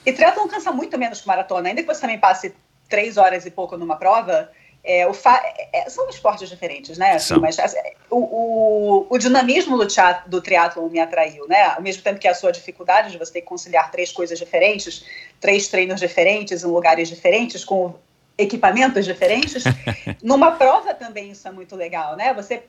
E 0.03 0.11
triatlon 0.11 0.47
cansa 0.47 0.71
muito 0.71 0.97
menos 0.97 1.21
que 1.21 1.27
maratona. 1.27 1.69
Ainda 1.69 1.81
que 1.81 1.87
você 1.87 2.01
também 2.01 2.17
passe 2.17 2.55
três 2.89 3.17
horas 3.17 3.45
e 3.45 3.51
pouco 3.51 3.77
numa 3.77 3.95
prova, 3.95 4.49
é, 4.85 5.11
fa... 5.13 5.41
é, 5.73 5.89
são 5.89 6.07
esportes 6.09 6.47
diferentes, 6.47 6.97
né? 6.97 7.13
Assim, 7.13 7.35
mas 7.39 7.57
assim, 7.57 7.77
o, 8.09 8.17
o, 8.17 9.07
o, 9.09 9.17
dinamismo 9.17 9.77
do, 9.77 9.87
teatro, 9.87 10.29
do 10.29 10.39
triatlon 10.39 10.87
me 10.89 10.99
atraiu, 10.99 11.47
né? 11.47 11.63
Ao 11.63 11.81
mesmo 11.81 12.03
tempo 12.03 12.19
que 12.19 12.27
a 12.27 12.35
sua 12.35 12.51
dificuldade 12.51 13.11
de 13.11 13.17
você 13.17 13.33
ter 13.33 13.41
que 13.41 13.47
conciliar 13.47 13.89
três 13.91 14.11
coisas 14.11 14.37
diferentes, 14.37 15.03
três 15.41 15.67
treinos 15.67 15.99
diferentes 15.99 16.63
em 16.63 16.67
lugares 16.67 17.09
diferentes, 17.09 17.65
com 17.65 17.95
equipamentos 18.37 19.05
diferentes, 19.05 19.63
numa 20.21 20.51
prova 20.51 20.93
também 20.93 21.31
isso 21.31 21.47
é 21.47 21.51
muito 21.51 21.75
legal, 21.75 22.15
né? 22.15 22.33
Você 22.33 22.63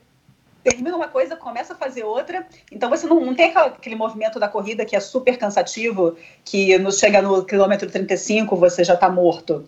termina 0.63 0.97
uma 0.97 1.07
coisa, 1.07 1.35
começa 1.35 1.73
a 1.73 1.77
fazer 1.77 2.03
outra, 2.03 2.45
então 2.71 2.89
você 2.89 3.07
não, 3.07 3.19
não 3.23 3.35
tem 3.35 3.55
aquele 3.55 3.95
movimento 3.95 4.39
da 4.39 4.49
corrida 4.49 4.85
que 4.85 4.95
é 4.95 4.99
super 4.99 5.37
cansativo, 5.37 6.17
que 6.43 6.77
no, 6.77 6.91
chega 6.91 7.21
no 7.21 7.45
quilômetro 7.45 7.89
35 7.89 8.55
você 8.55 8.83
já 8.83 8.95
está 8.95 9.07
morto. 9.07 9.65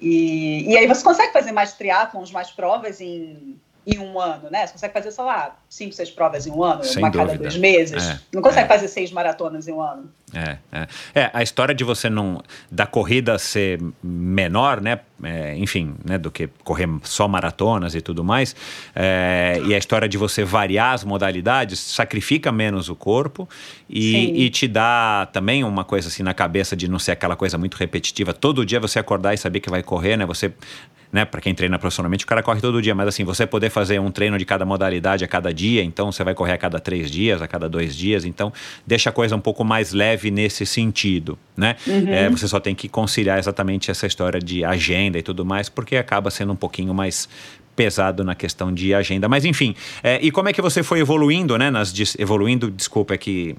E, 0.00 0.70
e 0.70 0.76
aí 0.76 0.86
você 0.86 1.02
consegue 1.02 1.32
fazer 1.32 1.52
mais 1.52 1.72
triatlons, 1.72 2.30
mais 2.30 2.50
provas 2.50 3.00
em, 3.00 3.60
em 3.88 3.98
um 3.98 4.20
ano, 4.20 4.50
né? 4.50 4.66
Você 4.66 4.74
consegue 4.74 4.92
fazer, 4.92 5.10
sei 5.10 5.24
lá, 5.24 5.56
cinco, 5.66 5.94
seis 5.94 6.10
provas 6.10 6.46
em 6.46 6.50
um 6.50 6.62
ano, 6.62 6.84
Sem 6.84 7.02
uma 7.02 7.10
dúvida. 7.10 7.30
cada 7.30 7.42
dois 7.42 7.56
meses. 7.56 8.06
É, 8.06 8.20
Não 8.34 8.42
consegue 8.42 8.66
é. 8.66 8.68
fazer 8.68 8.86
seis 8.86 9.10
maratonas 9.10 9.66
em 9.66 9.72
um 9.72 9.80
ano. 9.80 10.10
É, 10.34 10.58
é. 10.70 10.86
é, 11.14 11.30
a 11.32 11.42
história 11.42 11.74
de 11.74 11.82
você 11.84 12.10
não. 12.10 12.42
da 12.70 12.86
corrida 12.86 13.38
ser 13.38 13.80
menor, 14.02 14.82
né? 14.82 15.00
É, 15.24 15.56
enfim, 15.56 15.94
né, 16.04 16.18
do 16.18 16.30
que 16.30 16.48
correr 16.62 16.86
só 17.02 17.26
maratonas 17.26 17.94
e 17.94 18.00
tudo 18.00 18.22
mais, 18.22 18.54
é, 18.94 19.60
e 19.64 19.74
a 19.74 19.78
história 19.78 20.08
de 20.08 20.16
você 20.16 20.44
variar 20.44 20.92
as 20.92 21.02
modalidades 21.02 21.80
sacrifica 21.80 22.52
menos 22.52 22.88
o 22.88 22.94
corpo 22.94 23.48
e, 23.90 24.44
e, 24.44 24.48
te 24.48 24.68
dá 24.68 25.28
também 25.32 25.64
uma 25.64 25.82
coisa 25.82 26.06
assim 26.06 26.22
na 26.22 26.32
cabeça 26.32 26.76
de 26.76 26.88
não 26.88 27.00
ser 27.00 27.12
aquela 27.12 27.34
coisa 27.34 27.58
muito 27.58 27.76
repetitiva. 27.76 28.32
Todo 28.32 28.64
dia 28.64 28.78
você 28.78 29.00
acordar 29.00 29.34
e 29.34 29.38
saber 29.38 29.58
que 29.58 29.70
vai 29.70 29.82
correr, 29.82 30.16
né? 30.16 30.24
Você 30.24 30.52
né, 31.12 31.24
para 31.24 31.40
quem 31.40 31.54
treina 31.54 31.78
profissionalmente, 31.78 32.24
o 32.24 32.28
cara 32.28 32.42
corre 32.42 32.60
todo 32.60 32.80
dia, 32.82 32.94
mas 32.94 33.08
assim, 33.08 33.24
você 33.24 33.46
poder 33.46 33.70
fazer 33.70 33.98
um 33.98 34.10
treino 34.10 34.36
de 34.36 34.44
cada 34.44 34.64
modalidade 34.64 35.24
a 35.24 35.28
cada 35.28 35.52
dia, 35.52 35.82
então 35.82 36.12
você 36.12 36.22
vai 36.22 36.34
correr 36.34 36.52
a 36.52 36.58
cada 36.58 36.78
três 36.78 37.10
dias, 37.10 37.40
a 37.40 37.48
cada 37.48 37.68
dois 37.68 37.96
dias, 37.96 38.24
então 38.24 38.52
deixa 38.86 39.10
a 39.10 39.12
coisa 39.12 39.34
um 39.34 39.40
pouco 39.40 39.64
mais 39.64 39.92
leve 39.92 40.30
nesse 40.30 40.66
sentido, 40.66 41.38
né? 41.56 41.76
Uhum. 41.86 42.12
É, 42.12 42.28
você 42.28 42.46
só 42.46 42.60
tem 42.60 42.74
que 42.74 42.88
conciliar 42.88 43.38
exatamente 43.38 43.90
essa 43.90 44.06
história 44.06 44.40
de 44.40 44.64
agenda 44.64 45.18
e 45.18 45.22
tudo 45.22 45.44
mais, 45.44 45.68
porque 45.68 45.96
acaba 45.96 46.30
sendo 46.30 46.52
um 46.52 46.56
pouquinho 46.56 46.92
mais 46.92 47.28
pesado 47.78 48.24
na 48.24 48.34
questão 48.34 48.74
de 48.74 48.92
agenda. 48.92 49.28
Mas 49.28 49.44
enfim, 49.44 49.72
é, 50.02 50.18
e 50.20 50.32
como 50.32 50.48
é 50.48 50.52
que 50.52 50.60
você 50.60 50.82
foi 50.82 50.98
evoluindo, 50.98 51.56
né? 51.56 51.70
Nas, 51.70 51.94
evoluindo, 52.18 52.72
desculpa, 52.72 53.14
é 53.14 53.16
que 53.16 53.54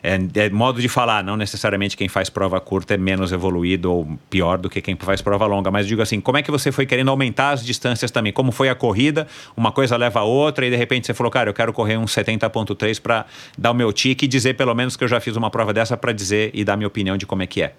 é, 0.00 0.16
é, 0.36 0.48
modo 0.48 0.80
de 0.80 0.88
falar, 0.88 1.24
não 1.24 1.36
necessariamente 1.36 1.96
quem 1.96 2.08
faz 2.08 2.30
prova 2.30 2.60
curta 2.60 2.94
é 2.94 2.96
menos 2.96 3.32
evoluído 3.32 3.92
ou 3.92 4.16
pior 4.30 4.58
do 4.58 4.70
que 4.70 4.80
quem 4.80 4.94
faz 4.94 5.20
prova 5.20 5.44
longa, 5.46 5.72
mas 5.72 5.88
digo 5.88 6.00
assim, 6.00 6.20
como 6.20 6.38
é 6.38 6.42
que 6.42 6.52
você 6.52 6.70
foi 6.70 6.86
querendo 6.86 7.10
aumentar 7.10 7.50
as 7.50 7.64
distâncias 7.64 8.12
também? 8.12 8.32
Como 8.32 8.52
foi 8.52 8.68
a 8.68 8.76
corrida? 8.76 9.26
Uma 9.56 9.72
coisa 9.72 9.96
leva 9.96 10.20
a 10.20 10.22
outra 10.22 10.64
e 10.64 10.70
de 10.70 10.76
repente 10.76 11.08
você 11.08 11.14
falou, 11.14 11.32
cara, 11.32 11.50
eu 11.50 11.54
quero 11.54 11.72
correr 11.72 11.96
um 11.96 12.04
70.3 12.04 13.02
para 13.02 13.26
dar 13.58 13.72
o 13.72 13.74
meu 13.74 13.92
tique 13.92 14.26
e 14.26 14.28
dizer 14.28 14.54
pelo 14.54 14.72
menos 14.72 14.96
que 14.96 15.02
eu 15.02 15.08
já 15.08 15.18
fiz 15.18 15.34
uma 15.34 15.50
prova 15.50 15.72
dessa 15.72 15.96
para 15.96 16.12
dizer 16.12 16.52
e 16.54 16.64
dar 16.64 16.76
minha 16.76 16.86
opinião 16.86 17.16
de 17.16 17.26
como 17.26 17.42
é 17.42 17.46
que 17.48 17.60
é. 17.60 17.74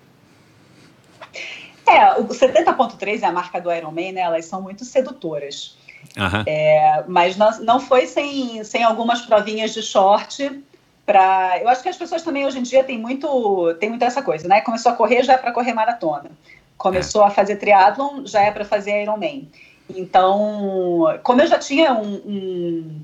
É, 1.87 2.19
o 2.19 2.27
70.3 2.27 3.21
é 3.21 3.25
a 3.25 3.31
marca 3.31 3.61
do 3.61 3.71
Ironman, 3.71 4.11
né? 4.11 4.21
Elas 4.21 4.45
são 4.45 4.61
muito 4.61 4.83
sedutoras. 4.83 5.77
Uhum. 6.17 6.43
É, 6.45 7.03
mas 7.07 7.35
não, 7.35 7.59
não 7.61 7.79
foi 7.79 8.07
sem, 8.07 8.63
sem 8.63 8.83
algumas 8.83 9.21
provinhas 9.21 9.73
de 9.73 9.81
short 9.81 10.63
para. 11.05 11.59
Eu 11.61 11.67
acho 11.69 11.83
que 11.83 11.89
as 11.89 11.97
pessoas 11.97 12.23
também 12.23 12.45
hoje 12.45 12.59
em 12.59 12.63
dia 12.63 12.83
têm 12.83 12.97
muito, 12.97 13.73
tem 13.79 13.89
muito 13.89 14.03
essa 14.03 14.21
coisa, 14.21 14.47
né? 14.47 14.61
Começou 14.61 14.91
a 14.91 14.95
correr 14.95 15.23
já 15.23 15.33
é 15.33 15.37
para 15.37 15.51
correr 15.51 15.73
maratona. 15.73 16.31
Começou 16.77 17.23
é. 17.23 17.27
a 17.27 17.29
fazer 17.29 17.57
triatlon 17.57 18.25
já 18.25 18.41
é 18.41 18.51
para 18.51 18.65
fazer 18.65 19.01
Ironman. 19.01 19.49
Então, 19.89 21.19
como 21.21 21.41
eu 21.41 21.47
já 21.47 21.59
tinha 21.59 21.93
um, 21.93 22.15
um, 22.15 23.01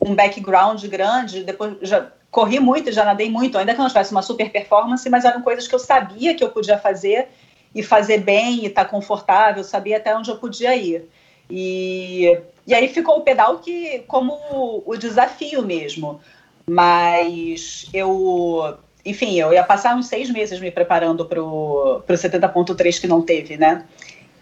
um 0.00 0.14
background 0.14 0.84
grande, 0.86 1.42
depois 1.42 1.76
já 1.82 2.08
corri 2.30 2.60
muito, 2.60 2.92
já 2.92 3.04
nadei 3.04 3.30
muito, 3.30 3.56
ainda 3.56 3.72
que 3.72 3.78
não 3.78 3.88
tivesse 3.88 4.10
uma 4.10 4.20
super 4.20 4.50
performance, 4.50 5.08
mas 5.08 5.24
eram 5.24 5.40
coisas 5.40 5.66
que 5.66 5.74
eu 5.74 5.78
sabia 5.78 6.34
que 6.34 6.42
eu 6.42 6.50
podia 6.50 6.76
fazer 6.76 7.28
e 7.74 7.82
fazer 7.82 8.18
bem 8.18 8.64
e 8.64 8.66
estar 8.66 8.84
tá 8.84 8.90
confortável, 8.90 9.64
sabia 9.64 9.96
até 9.96 10.14
onde 10.14 10.30
eu 10.30 10.36
podia 10.36 10.74
ir. 10.76 11.08
E, 11.50 12.38
e 12.66 12.74
aí 12.74 12.88
ficou 12.88 13.18
o 13.18 13.22
pedal 13.22 13.58
que 13.58 14.00
como 14.06 14.82
o 14.86 14.96
desafio 14.96 15.62
mesmo. 15.62 16.20
Mas 16.66 17.86
eu, 17.92 18.76
enfim, 19.04 19.38
eu 19.38 19.52
ia 19.52 19.62
passar 19.62 19.94
uns 19.96 20.06
seis 20.06 20.30
meses 20.30 20.58
me 20.60 20.70
preparando 20.70 21.26
para 21.26 21.42
o 21.42 22.02
70.3 22.08 23.00
que 23.00 23.06
não 23.06 23.20
teve, 23.20 23.56
né? 23.56 23.84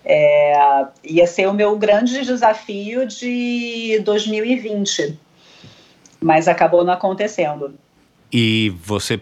É, 0.05 0.87
ia 1.05 1.27
ser 1.27 1.49
o 1.49 1.55
meu 1.55 1.77
grande 1.77 2.25
desafio 2.25 3.07
de 3.07 4.01
2020, 4.05 5.19
mas 6.21 6.49
acabou 6.49 6.85
não 6.85 6.93
acontecendo. 6.93 7.75
E 8.33 8.75
você 8.83 9.21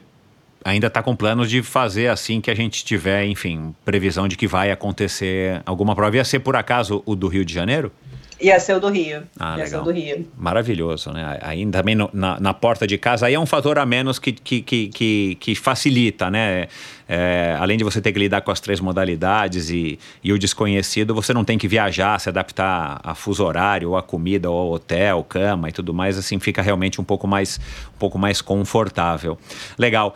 ainda 0.65 0.87
está 0.87 1.03
com 1.03 1.17
planos 1.17 1.51
de 1.51 1.63
fazer 1.63 2.09
assim 2.09 2.41
que 2.41 2.51
a 2.51 2.55
gente 2.55 2.85
tiver, 2.85 3.27
enfim, 3.27 3.75
previsão 3.85 4.29
de 4.29 4.37
que 4.37 4.47
vai 4.47 4.71
acontecer 4.71 5.63
alguma 5.65 5.95
prova. 5.95 6.17
Ia 6.17 6.25
ser 6.25 6.41
por 6.41 6.57
acaso 6.57 7.03
o 7.07 7.15
do 7.15 7.29
Rio 7.29 7.45
de 7.45 7.53
Janeiro? 7.53 7.93
Ia 8.41 8.59
ser 8.59 8.75
o 8.75 8.81
do 8.81 8.89
Rio. 8.89 9.23
Ah, 9.39 9.57
Ia 9.59 9.65
legal. 9.65 9.85
do 9.85 9.91
Rio. 9.91 10.27
Maravilhoso, 10.37 11.13
né? 11.13 11.39
Aí 11.43 11.65
também 11.67 11.95
no, 11.95 12.09
na, 12.13 12.41
na, 12.41 12.55
porta 12.55 12.87
de 12.87 12.97
casa, 12.97 13.27
aí 13.27 13.35
é 13.35 13.41
um 13.41 13.45
fator 13.45 13.79
a 13.79 13.85
menos 13.85 14.19
que, 14.19 14.33
que, 14.33 14.63
que, 14.63 14.89
que, 14.89 15.37
que 15.39 15.55
facilita, 15.55 16.31
né? 16.31 16.69
É, 17.07 17.57
além 17.59 17.77
de 17.77 17.85
você 17.85 18.01
ter 18.01 18.13
que 18.13 18.19
lidar 18.19 18.41
com 18.41 18.51
as 18.51 18.61
três 18.61 18.81
modalidades 18.81 19.69
e, 19.69 19.99
e 20.23 20.33
o 20.33 20.39
desconhecido, 20.39 21.15
você 21.15 21.35
não 21.35 21.45
tem 21.45 21.59
que 21.59 21.69
viajar, 21.69 22.19
se 22.19 22.29
adaptar 22.29 23.01
a 23.03 23.15
fuso 23.15 23.45
horário, 23.45 23.91
ou 23.91 23.97
a 23.97 24.03
comida, 24.03 24.49
ou 24.49 24.59
ao 24.59 24.71
hotel, 24.71 25.25
cama 25.25 25.69
e 25.69 25.73
tudo 25.73 25.93
mais, 25.93 26.17
assim, 26.17 26.39
fica 26.39 26.63
realmente 26.63 27.01
um 27.01 27.05
pouco 27.05 27.27
mais, 27.27 27.61
um 27.95 27.99
pouco 27.99 28.19
mais 28.19 28.41
confortável. 28.41 29.37
Legal. 29.79 30.15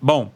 bom, 0.00 0.32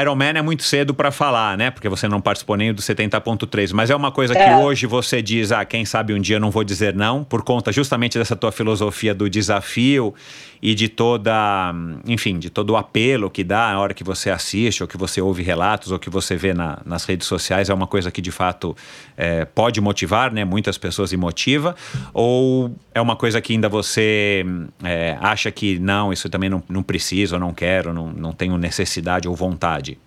Ironman 0.00 0.34
é 0.36 0.42
muito 0.42 0.62
cedo 0.62 0.94
para 0.94 1.10
falar, 1.10 1.58
né? 1.58 1.70
Porque 1.70 1.88
você 1.88 2.06
não 2.06 2.20
participou 2.20 2.56
nem 2.56 2.72
do 2.72 2.80
70.3, 2.80 3.72
mas 3.72 3.90
é 3.90 3.96
uma 3.96 4.12
coisa 4.12 4.34
que 4.34 4.40
É. 4.40 4.56
hoje 4.56 4.86
você 4.86 5.20
diz, 5.20 5.50
ah, 5.50 5.64
quem 5.64 5.84
sabe 5.84 6.14
um 6.14 6.20
dia 6.20 6.36
eu 6.36 6.40
não 6.40 6.50
vou 6.50 6.62
dizer 6.62 6.94
não, 6.94 7.24
por 7.24 7.42
conta 7.42 7.72
justamente 7.72 8.16
dessa 8.18 8.36
tua 8.36 8.52
filosofia 8.52 9.12
do 9.12 9.28
desafio 9.28 10.14
e 10.62 10.74
de 10.74 10.88
toda, 10.88 11.74
enfim, 12.06 12.38
de 12.38 12.50
todo 12.50 12.70
o 12.70 12.76
apelo 12.76 13.30
que 13.30 13.42
dá 13.42 13.72
na 13.72 13.80
hora 13.80 13.94
que 13.94 14.04
você 14.04 14.30
assiste, 14.30 14.82
ou 14.82 14.86
que 14.88 14.96
você 14.96 15.20
ouve 15.20 15.42
relatos, 15.42 15.90
ou 15.90 15.98
que 15.98 16.10
você 16.10 16.36
vê 16.36 16.52
na- 16.54 16.78
nas 16.84 17.04
redes 17.04 17.26
sociais, 17.26 17.68
é 17.70 17.74
uma 17.74 17.86
coisa 17.86 18.10
que 18.10 18.20
de 18.20 18.30
fato 18.30 18.76
é, 19.16 19.44
pode 19.44 19.80
motivar, 19.80 20.32
né? 20.32 20.44
Muitas 20.44 20.78
pessoas 20.78 21.12
e 21.12 21.16
motiva, 21.16 21.74
ou 22.14 22.74
é 23.00 23.02
uma 23.02 23.16
coisa 23.16 23.40
que 23.40 23.52
ainda 23.52 23.68
você 23.68 24.44
é, 24.84 25.16
acha 25.20 25.50
que 25.50 25.78
não, 25.78 26.12
isso 26.12 26.28
também 26.28 26.48
não, 26.48 26.62
não 26.68 26.82
preciso, 26.82 27.38
não 27.38 27.52
quero, 27.52 27.92
não, 27.92 28.08
não 28.08 28.32
tenho 28.32 28.56
necessidade 28.56 29.26
ou 29.26 29.34
vontade? 29.34 29.98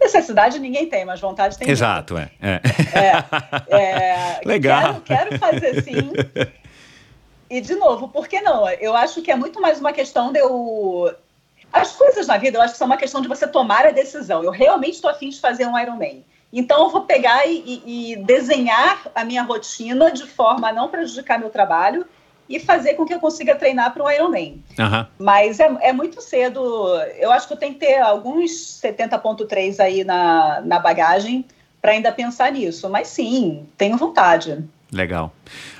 Necessidade 0.00 0.58
ninguém 0.58 0.88
tem, 0.88 1.04
mas 1.04 1.20
vontade 1.20 1.58
tem. 1.58 1.68
Exato, 1.68 2.16
é. 2.16 2.30
é. 2.40 2.60
É, 3.70 3.76
é, 3.76 4.40
Legal. 4.44 5.00
Quero, 5.02 5.28
quero 5.28 5.38
fazer 5.38 5.82
sim. 5.82 6.10
E, 7.50 7.60
de 7.60 7.74
novo, 7.74 8.08
por 8.08 8.26
que 8.28 8.40
não? 8.40 8.68
Eu 8.68 8.96
acho 8.96 9.20
que 9.22 9.30
é 9.30 9.36
muito 9.36 9.60
mais 9.60 9.80
uma 9.80 9.92
questão 9.92 10.32
de 10.32 10.38
eu. 10.38 11.14
As 11.72 11.92
coisas 11.92 12.26
na 12.26 12.38
vida, 12.38 12.58
eu 12.58 12.62
acho 12.62 12.72
que 12.72 12.78
são 12.78 12.86
uma 12.86 12.96
questão 12.96 13.20
de 13.20 13.28
você 13.28 13.46
tomar 13.46 13.86
a 13.86 13.90
decisão. 13.90 14.42
Eu 14.42 14.50
realmente 14.50 14.94
estou 14.94 15.10
afim 15.10 15.28
de 15.28 15.40
fazer 15.40 15.66
um 15.66 15.78
Ironman. 15.78 16.24
Então, 16.52 16.82
eu 16.84 16.90
vou 16.90 17.02
pegar 17.02 17.46
e, 17.46 17.82
e- 17.86 18.16
desenhar 18.16 19.06
a 19.14 19.24
minha 19.24 19.42
rotina 19.42 20.10
de 20.10 20.26
forma 20.26 20.68
a 20.68 20.72
não 20.72 20.88
prejudicar 20.88 21.38
meu 21.38 21.50
trabalho 21.50 22.04
e 22.48 22.58
fazer 22.58 22.94
com 22.94 23.06
que 23.06 23.14
eu 23.14 23.20
consiga 23.20 23.54
treinar 23.54 23.94
para 23.94 24.02
um 24.02 24.10
Ironman. 24.10 24.60
Aham. 24.78 25.06
Mas 25.18 25.60
é, 25.60 25.70
é 25.82 25.92
muito 25.92 26.20
cedo. 26.20 26.60
Eu 27.18 27.30
acho 27.30 27.46
que 27.46 27.52
eu 27.52 27.56
tenho 27.56 27.74
que 27.74 27.80
ter 27.80 28.00
alguns 28.00 28.50
70.3 28.82 29.78
aí 29.78 30.02
na, 30.02 30.60
na 30.62 30.80
bagagem 30.80 31.44
para 31.80 31.92
ainda 31.92 32.10
pensar 32.10 32.50
nisso. 32.50 32.90
Mas 32.90 33.06
sim, 33.06 33.66
tenho 33.78 33.96
vontade. 33.96 34.64
Legal. 34.90 35.32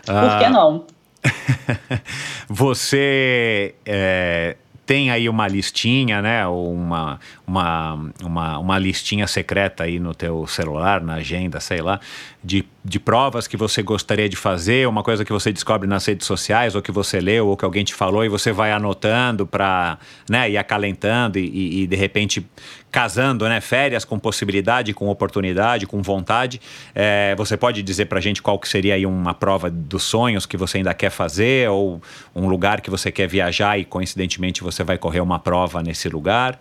Por 0.07 0.39
que 0.39 0.45
Ah, 0.45 0.51
não? 0.51 0.87
Você 2.49 3.75
é, 3.85 4.57
tem 4.91 5.09
aí 5.09 5.29
uma 5.29 5.47
listinha, 5.47 6.21
né? 6.21 6.45
Uma, 6.49 7.21
uma, 7.47 8.11
uma, 8.25 8.59
uma 8.59 8.77
listinha 8.77 9.25
secreta 9.29 9.85
aí 9.85 10.01
no 10.01 10.13
teu 10.13 10.49
celular, 10.49 11.01
na 11.01 11.15
agenda, 11.15 11.61
sei 11.61 11.81
lá, 11.81 12.01
de, 12.43 12.65
de 12.85 12.99
provas 12.99 13.47
que 13.47 13.57
você 13.57 13.85
gostaria 13.85 14.29
de 14.29 14.35
fazer, 14.35 14.89
uma 14.89 15.05
coisa 15.05 15.25
que 15.25 15.33
você 15.33 15.53
descobre 15.53 15.87
nas 15.87 16.05
redes 16.05 16.27
sociais, 16.27 16.75
ou 16.75 16.83
que 16.83 16.91
você 16.91 17.21
leu, 17.21 17.47
ou 17.47 17.57
que 17.57 17.65
alguém 17.65 17.85
te 17.85 17.95
falou, 17.95 18.25
e 18.25 18.29
você 18.29 18.51
vai 18.51 18.73
anotando 18.73 19.47
para 19.47 19.97
né, 20.29 20.51
ir 20.51 20.57
acalentando 20.57 21.39
e, 21.39 21.47
e, 21.47 21.83
e, 21.83 21.87
de 21.87 21.95
repente 21.95 22.45
casando, 22.91 23.49
né? 23.49 23.61
Férias 23.61 24.05
com 24.05 24.19
possibilidade, 24.19 24.93
com 24.93 25.09
oportunidade, 25.09 25.87
com 25.87 26.03
vontade. 26.03 26.61
É, 26.95 27.35
você 27.37 27.57
pode 27.57 27.83
dizer 27.83 28.07
pra 28.07 28.21
gente 28.21 28.43
qual 28.43 28.59
que 28.59 28.69
seria 28.69 28.95
aí 28.95 29.07
uma 29.07 29.33
prova 29.33 29.71
dos 29.71 30.03
sonhos 30.03 30.47
que 30.47 30.57
você 30.57 30.79
ainda 30.79 30.93
quer 30.93 31.11
fazer, 31.11 31.71
ou 31.71 32.03
um 32.35 32.49
lugar 32.49 32.81
que 32.81 32.91
você 32.91 33.11
quer 33.13 33.29
viajar 33.29 33.79
e 33.79 33.85
coincidentemente 33.85 34.63
você 34.63 34.83
vai 34.83 34.99
correr 34.99 35.21
uma 35.21 35.39
prova 35.39 35.83
nesse 35.83 36.09
lugar? 36.09 36.61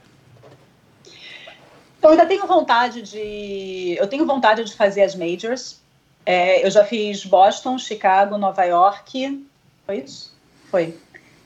Então, 1.97 2.11
eu 2.11 2.17
ainda 2.17 2.25
tenho 2.25 2.47
vontade 2.47 3.01
de. 3.01 3.95
Eu 3.99 4.07
tenho 4.07 4.25
vontade 4.25 4.63
de 4.63 4.73
fazer 4.73 5.03
as 5.03 5.15
majors. 5.15 5.81
É, 6.25 6.65
eu 6.65 6.71
já 6.71 6.85
fiz 6.85 7.25
Boston, 7.25 7.77
Chicago, 7.77 8.37
Nova 8.37 8.63
York. 8.63 9.45
Foi 9.85 9.97
isso? 9.97 10.33
Foi. 10.71 10.95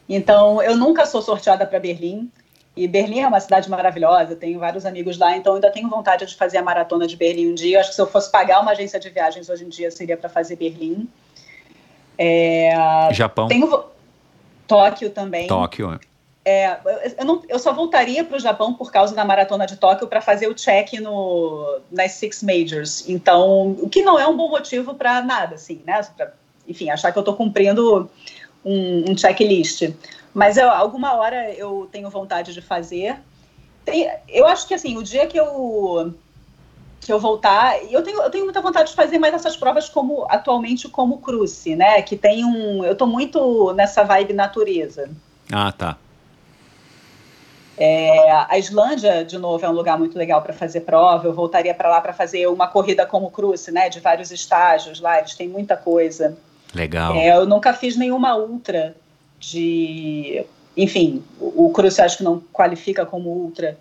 Então, 0.07 0.61
eu 0.61 0.75
nunca 0.75 1.05
sou 1.05 1.21
sorteada 1.21 1.65
para 1.65 1.79
Berlim. 1.79 2.29
E 2.75 2.87
Berlim 2.87 3.19
é 3.19 3.27
uma 3.27 3.39
cidade 3.39 3.69
maravilhosa, 3.69 4.35
tenho 4.35 4.59
vários 4.59 4.83
amigos 4.85 5.17
lá, 5.19 5.37
então 5.37 5.53
ainda 5.53 5.69
tenho 5.69 5.87
vontade 5.87 6.25
de 6.25 6.35
fazer 6.35 6.57
a 6.57 6.63
maratona 6.63 7.05
de 7.05 7.15
Berlim 7.15 7.51
um 7.51 7.53
dia. 7.53 7.79
Acho 7.79 7.89
que 7.89 7.95
se 7.95 8.01
eu 8.01 8.07
fosse 8.07 8.31
pagar 8.31 8.61
uma 8.61 8.71
agência 8.71 8.99
de 8.99 9.09
viagens 9.09 9.47
hoje 9.47 9.63
em 9.63 9.69
dia, 9.69 9.91
seria 9.91 10.17
para 10.17 10.27
fazer 10.27 10.55
Berlim. 10.55 11.07
É, 12.17 12.71
Japão, 13.11 13.47
tenho 13.47 13.85
Tóquio 14.67 15.09
também. 15.09 15.47
Tóquio. 15.47 15.99
É, 16.45 16.77
eu, 16.83 17.13
eu 17.19 17.25
não- 17.25 17.41
eu 17.47 17.57
só 17.59 17.71
voltaria 17.73 18.23
para 18.23 18.37
o 18.37 18.39
Japão 18.39 18.73
por 18.73 18.91
causa 18.91 19.15
da 19.15 19.23
maratona 19.23 19.65
de 19.65 19.77
Tóquio 19.77 20.07
para 20.07 20.19
fazer 20.19 20.47
o 20.47 20.53
check 20.53 20.93
no, 20.99 21.79
nas 21.91 22.13
Six 22.13 22.43
Majors. 22.43 23.07
Então, 23.07 23.71
o 23.81 23.87
que 23.87 24.01
não 24.01 24.19
é 24.19 24.27
um 24.27 24.35
bom 24.35 24.49
motivo 24.49 24.93
para 24.95 25.21
nada, 25.21 25.55
assim, 25.55 25.81
né? 25.85 26.01
Pra, 26.17 26.33
enfim, 26.67 26.89
achar 26.89 27.11
que 27.11 27.17
eu 27.17 27.21
estou 27.21 27.35
cumprindo 27.35 28.09
um, 28.63 29.11
um 29.11 29.17
checklist. 29.17 29.89
Mas 30.33 30.57
eu, 30.57 30.69
alguma 30.69 31.13
hora 31.13 31.51
eu 31.53 31.87
tenho 31.91 32.09
vontade 32.09 32.53
de 32.53 32.61
fazer. 32.61 33.17
Tem- 33.85 34.09
eu 34.27 34.47
acho 34.47 34.67
que 34.67 34.73
assim, 34.73 34.97
o 34.97 35.03
dia 35.03 35.27
que 35.27 35.39
eu 35.39 36.13
que 37.01 37.11
eu 37.11 37.19
voltar, 37.19 37.83
eu 37.91 38.01
tenho, 38.01 38.21
eu 38.21 38.29
tenho 38.29 38.45
muita 38.45 38.61
vontade 38.61 38.89
de 38.89 38.95
fazer 38.95 39.19
mais 39.19 39.33
essas 39.33 39.57
provas 39.57 39.89
como 39.89 40.25
atualmente 40.29 40.87
como 40.87 41.17
cruce, 41.17 41.75
né? 41.75 42.01
Que 42.01 42.15
tem 42.15 42.45
um, 42.45 42.83
eu 42.85 42.95
tô 42.95 43.05
muito 43.05 43.73
nessa 43.73 44.03
vibe 44.03 44.31
natureza. 44.31 45.09
Ah, 45.51 45.71
tá. 45.71 45.97
É, 47.77 48.31
a 48.31 48.57
Islândia, 48.57 49.25
de 49.25 49.37
novo, 49.37 49.65
é 49.65 49.69
um 49.69 49.73
lugar 49.73 49.97
muito 49.97 50.17
legal 50.17 50.41
para 50.41 50.53
fazer 50.53 50.81
prova. 50.81 51.27
Eu 51.27 51.33
voltaria 51.33 51.73
para 51.73 51.89
lá 51.89 51.99
para 51.99 52.13
fazer 52.13 52.47
uma 52.47 52.67
corrida 52.67 53.05
como 53.05 53.31
cruce, 53.31 53.71
né? 53.71 53.89
De 53.89 53.99
vários 53.99 54.31
estágios 54.31 55.01
lá, 55.01 55.17
eles 55.19 55.35
têm 55.35 55.49
muita 55.49 55.75
coisa. 55.75 56.37
Legal. 56.73 57.15
É, 57.15 57.35
eu 57.35 57.45
nunca 57.45 57.73
fiz 57.73 57.97
nenhuma 57.97 58.35
ultra 58.37 58.95
de. 59.51 60.43
Enfim, 60.75 61.23
o, 61.39 61.67
o 61.67 61.73
acho 62.01 62.17
que 62.17 62.23
não 62.23 62.41
qualifica 62.51 63.05
como 63.05 63.29
ultra, 63.29 63.77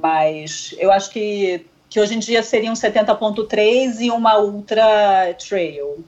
mas 0.00 0.74
eu 0.78 0.90
acho 0.90 1.10
que, 1.10 1.66
que 1.88 2.00
hoje 2.00 2.14
em 2.14 2.18
dia 2.18 2.42
seria 2.42 2.70
um 2.70 2.74
70.3 2.74 4.00
e 4.00 4.10
uma 4.10 4.38
ultra 4.38 5.34
trail. 5.34 6.02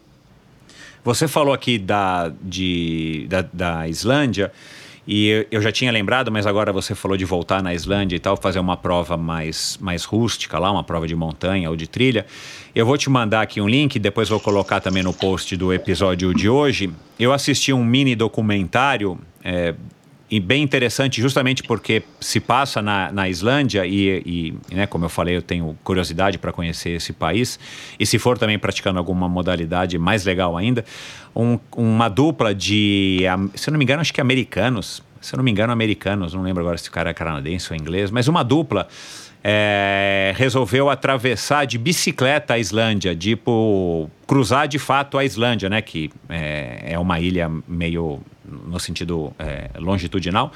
Você 1.04 1.26
falou 1.26 1.52
aqui 1.52 1.78
da, 1.78 2.32
de, 2.40 3.26
da, 3.28 3.42
da 3.52 3.88
Islândia, 3.88 4.52
e 5.06 5.46
eu 5.50 5.60
já 5.60 5.72
tinha 5.72 5.90
lembrado, 5.90 6.30
mas 6.30 6.46
agora 6.46 6.72
você 6.72 6.94
falou 6.94 7.16
de 7.16 7.24
voltar 7.24 7.62
na 7.62 7.74
Islândia 7.74 8.14
e 8.14 8.20
tal, 8.20 8.36
fazer 8.36 8.60
uma 8.60 8.76
prova 8.76 9.16
mais, 9.16 9.76
mais 9.80 10.04
rústica 10.04 10.58
lá, 10.58 10.70
uma 10.70 10.84
prova 10.84 11.08
de 11.08 11.16
montanha 11.16 11.68
ou 11.68 11.76
de 11.76 11.88
trilha. 11.88 12.24
Eu 12.74 12.86
vou 12.86 12.96
te 12.96 13.10
mandar 13.10 13.42
aqui 13.42 13.60
um 13.60 13.68
link, 13.68 13.98
depois 13.98 14.28
vou 14.28 14.38
colocar 14.38 14.80
também 14.80 15.02
no 15.02 15.12
post 15.12 15.56
do 15.56 15.72
episódio 15.72 16.32
de 16.32 16.48
hoje. 16.48 16.90
Eu 17.18 17.32
assisti 17.32 17.72
um 17.72 17.84
mini 17.84 18.14
documentário. 18.14 19.18
é, 19.42 19.74
e 20.34 20.40
bem 20.40 20.62
interessante, 20.62 21.20
justamente 21.20 21.62
porque 21.62 22.02
se 22.18 22.40
passa 22.40 22.80
na, 22.80 23.12
na 23.12 23.28
Islândia 23.28 23.84
e, 23.84 24.54
e, 24.70 24.74
né, 24.74 24.86
como 24.86 25.04
eu 25.04 25.10
falei, 25.10 25.36
eu 25.36 25.42
tenho 25.42 25.76
curiosidade 25.84 26.38
para 26.38 26.50
conhecer 26.50 26.92
esse 26.92 27.12
país. 27.12 27.60
E 28.00 28.06
se 28.06 28.18
for 28.18 28.38
também 28.38 28.58
praticando 28.58 28.98
alguma 28.98 29.28
modalidade 29.28 29.98
mais 29.98 30.24
legal 30.24 30.56
ainda, 30.56 30.86
um- 31.36 31.58
uma 31.76 32.08
dupla 32.08 32.54
de, 32.54 33.20
se 33.54 33.70
não 33.70 33.76
me 33.76 33.84
engano, 33.84 34.00
acho 34.00 34.14
que 34.14 34.22
americanos. 34.22 35.02
Se 35.20 35.36
não 35.36 35.44
me 35.44 35.50
engano, 35.50 35.70
americanos, 35.70 36.32
não 36.32 36.42
lembro 36.42 36.62
agora 36.62 36.78
se 36.78 36.88
o 36.88 36.92
cara 36.92 37.10
é 37.10 37.14
canadense 37.14 37.70
ou 37.70 37.78
inglês, 37.78 38.10
mas 38.10 38.26
uma 38.26 38.42
dupla 38.42 38.88
é, 39.44 40.32
resolveu 40.36 40.88
atravessar 40.88 41.66
de 41.66 41.76
bicicleta 41.76 42.54
a 42.54 42.58
Islândia, 42.58 43.14
tipo, 43.14 44.10
cruzar 44.26 44.66
de 44.66 44.78
fato 44.78 45.18
a 45.18 45.24
Islândia, 45.26 45.68
né? 45.68 45.82
Que 45.82 46.10
é, 46.28 46.92
é 46.92 46.98
uma 46.98 47.20
ilha 47.20 47.50
meio 47.68 48.20
no 48.44 48.78
sentido 48.78 49.32
é, 49.38 49.70
longitudinal. 49.78 50.52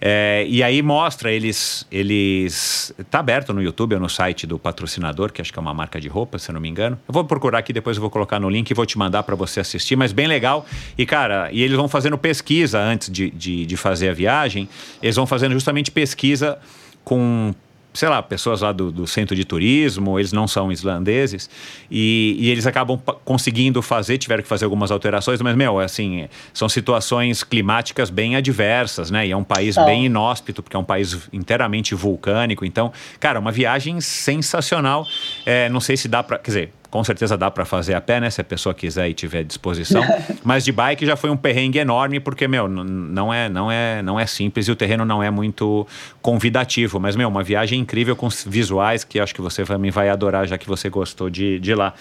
É, 0.00 0.44
e 0.48 0.62
aí 0.62 0.82
mostra 0.82 1.32
eles, 1.32 1.86
eles. 1.90 2.92
Tá 3.10 3.20
aberto 3.20 3.52
no 3.52 3.62
YouTube 3.62 3.94
ou 3.94 4.00
no 4.00 4.08
site 4.08 4.46
do 4.46 4.58
patrocinador, 4.58 5.32
que 5.32 5.40
acho 5.40 5.52
que 5.52 5.58
é 5.58 5.62
uma 5.62 5.72
marca 5.72 6.00
de 6.00 6.08
roupa, 6.08 6.38
se 6.38 6.50
eu 6.50 6.54
não 6.54 6.60
me 6.60 6.68
engano. 6.68 6.98
Eu 7.08 7.14
vou 7.14 7.24
procurar 7.24 7.58
aqui, 7.58 7.72
depois 7.72 7.96
eu 7.96 8.00
vou 8.00 8.10
colocar 8.10 8.38
no 8.38 8.48
link 8.48 8.70
e 8.70 8.74
vou 8.74 8.84
te 8.84 8.98
mandar 8.98 9.22
para 9.22 9.34
você 9.34 9.60
assistir, 9.60 9.96
mas 9.96 10.12
bem 10.12 10.26
legal. 10.26 10.66
E, 10.98 11.06
cara, 11.06 11.50
e 11.50 11.62
eles 11.62 11.76
vão 11.76 11.88
fazendo 11.88 12.18
pesquisa 12.18 12.78
antes 12.78 13.10
de, 13.10 13.30
de, 13.30 13.64
de 13.64 13.76
fazer 13.76 14.10
a 14.10 14.12
viagem. 14.12 14.68
Eles 15.02 15.16
vão 15.16 15.26
fazendo 15.26 15.52
justamente 15.52 15.90
pesquisa 15.90 16.58
com 17.02 17.54
sei 17.96 18.08
lá, 18.08 18.22
pessoas 18.22 18.60
lá 18.60 18.72
do, 18.72 18.92
do 18.92 19.06
centro 19.06 19.34
de 19.34 19.44
turismo, 19.44 20.18
eles 20.18 20.32
não 20.32 20.46
são 20.46 20.70
islandeses, 20.70 21.50
e, 21.90 22.36
e 22.38 22.50
eles 22.50 22.66
acabam 22.66 23.00
conseguindo 23.24 23.82
fazer, 23.82 24.18
tiveram 24.18 24.42
que 24.42 24.48
fazer 24.48 24.64
algumas 24.64 24.90
alterações, 24.90 25.40
mas, 25.40 25.56
meu, 25.56 25.80
assim, 25.80 26.28
são 26.52 26.68
situações 26.68 27.42
climáticas 27.42 28.10
bem 28.10 28.36
adversas, 28.36 29.10
né? 29.10 29.26
E 29.26 29.32
é 29.32 29.36
um 29.36 29.44
país 29.44 29.74
São. 29.74 29.84
bem 29.84 30.06
inóspito, 30.06 30.62
porque 30.62 30.76
é 30.76 30.78
um 30.78 30.84
país 30.84 31.28
inteiramente 31.32 31.94
vulcânico. 31.94 32.64
Então, 32.64 32.92
cara, 33.18 33.40
uma 33.40 33.50
viagem 33.50 34.00
sensacional. 34.00 35.06
É, 35.44 35.68
não 35.68 35.80
sei 35.80 35.96
se 35.96 36.08
dá 36.08 36.22
para, 36.22 36.38
quer 36.38 36.50
dizer, 36.50 36.72
com 36.90 37.02
certeza 37.04 37.36
dá 37.36 37.50
para 37.50 37.64
fazer 37.64 37.94
a 37.94 38.00
pé, 38.00 38.20
né? 38.20 38.30
Se 38.30 38.40
a 38.40 38.44
pessoa 38.44 38.74
quiser 38.74 39.08
e 39.08 39.14
tiver 39.14 39.42
disposição. 39.42 40.02
Mas 40.42 40.64
de 40.64 40.72
bike 40.72 41.04
já 41.04 41.16
foi 41.16 41.30
um 41.30 41.36
perrengue 41.36 41.78
enorme, 41.78 42.20
porque, 42.20 42.46
meu, 42.46 42.68
não 42.68 43.32
é, 43.32 43.48
não 43.48 43.70
é, 43.70 44.02
não 44.02 44.18
é 44.18 44.26
simples 44.26 44.68
e 44.68 44.70
o 44.70 44.76
terreno 44.76 45.04
não 45.04 45.22
é 45.22 45.30
muito 45.30 45.86
convidativo. 46.22 46.98
Mas, 47.00 47.16
meu, 47.16 47.28
uma 47.28 47.42
viagem 47.42 47.80
incrível 47.80 48.14
com 48.16 48.28
visuais 48.46 49.04
que 49.04 49.18
acho 49.18 49.34
que 49.34 49.40
você 49.40 49.64
também 49.64 49.90
vai 49.90 50.08
adorar, 50.08 50.46
já 50.46 50.56
que 50.56 50.66
você 50.66 50.88
gostou 50.88 51.28
de, 51.28 51.58
de 51.58 51.74
lá. 51.74 51.94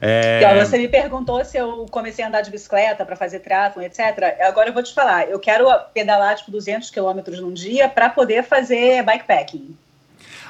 É, 0.00 0.40
Então, 0.42 0.64
você 0.64 0.78
me 0.78 0.88
perguntou 0.88 1.44
se 1.44 1.56
eu 1.56 1.86
comecei 1.90 2.24
a 2.24 2.28
andar 2.28 2.42
de 2.42 2.50
bicicleta 2.50 3.04
para 3.04 3.16
fazer 3.16 3.40
triatlon, 3.40 3.82
etc. 3.82 4.00
Agora 4.40 4.68
eu 4.68 4.74
vou 4.74 4.82
te 4.82 4.92
falar, 4.92 5.28
eu 5.28 5.38
quero 5.38 5.66
pedalar 5.94 6.36
tipo 6.36 6.50
200 6.50 6.90
quilômetros 6.90 7.40
num 7.40 7.52
dia 7.52 7.88
para 7.88 8.10
poder 8.10 8.42
fazer 8.42 9.02
bikepacking. 9.02 9.76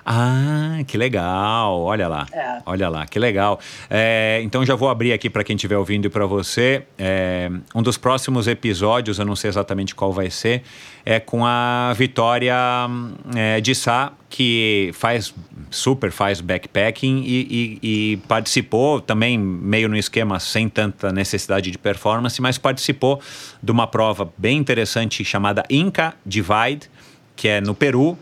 Ah, 0.09 0.79
que 0.87 0.97
legal! 0.97 1.81
Olha 1.83 2.07
lá, 2.07 2.27
É. 2.33 2.59
olha 2.65 2.89
lá, 2.89 3.07
que 3.07 3.19
legal. 3.19 3.59
É, 3.91 4.41
então 4.45 4.65
já 4.65 4.77
vou 4.77 4.89
abrir 4.89 5.13
aqui 5.13 5.29
para 5.29 5.43
quem 5.43 5.57
estiver 5.57 5.77
ouvindo 5.77 6.07
e 6.07 6.09
para 6.09 6.25
você. 6.27 6.85
É, 6.97 7.51
um 7.75 7.83
dos 7.83 7.99
próximos 7.99 8.47
episódios, 8.47 9.19
eu 9.19 9.25
não 9.25 9.35
sei 9.35 9.49
exatamente 9.51 9.97
qual 9.97 10.13
vai 10.13 10.31
ser, 10.31 10.63
é 11.05 11.19
com 11.19 11.45
a 11.45 11.93
Vitória 11.97 12.55
é, 13.35 13.61
de 13.61 13.75
Sá, 13.75 14.13
que 14.31 14.91
faz 14.95 15.35
super 15.73 16.13
faz 16.13 16.41
backpacking 16.41 17.23
e, 17.27 17.79
e- 17.83 18.13
e 18.13 18.17
participou 18.29 19.01
também 19.01 19.37
meio 19.37 19.89
no 19.89 19.97
esquema 19.97 20.39
sem 20.39 20.69
tanta 20.69 21.11
necessidade 21.13 21.69
de 21.71 21.79
performance, 21.79 22.41
mas 22.41 22.59
participou 22.59 23.21
de 23.61 23.73
uma 23.73 23.89
prova 23.89 24.33
bem 24.39 24.57
interessante 24.57 25.25
chamada 25.25 25.65
Inca 25.69 26.15
Divide, 26.25 26.89
que 27.35 27.49
é 27.49 27.61
no 27.61 27.75
Peru, 27.75 28.17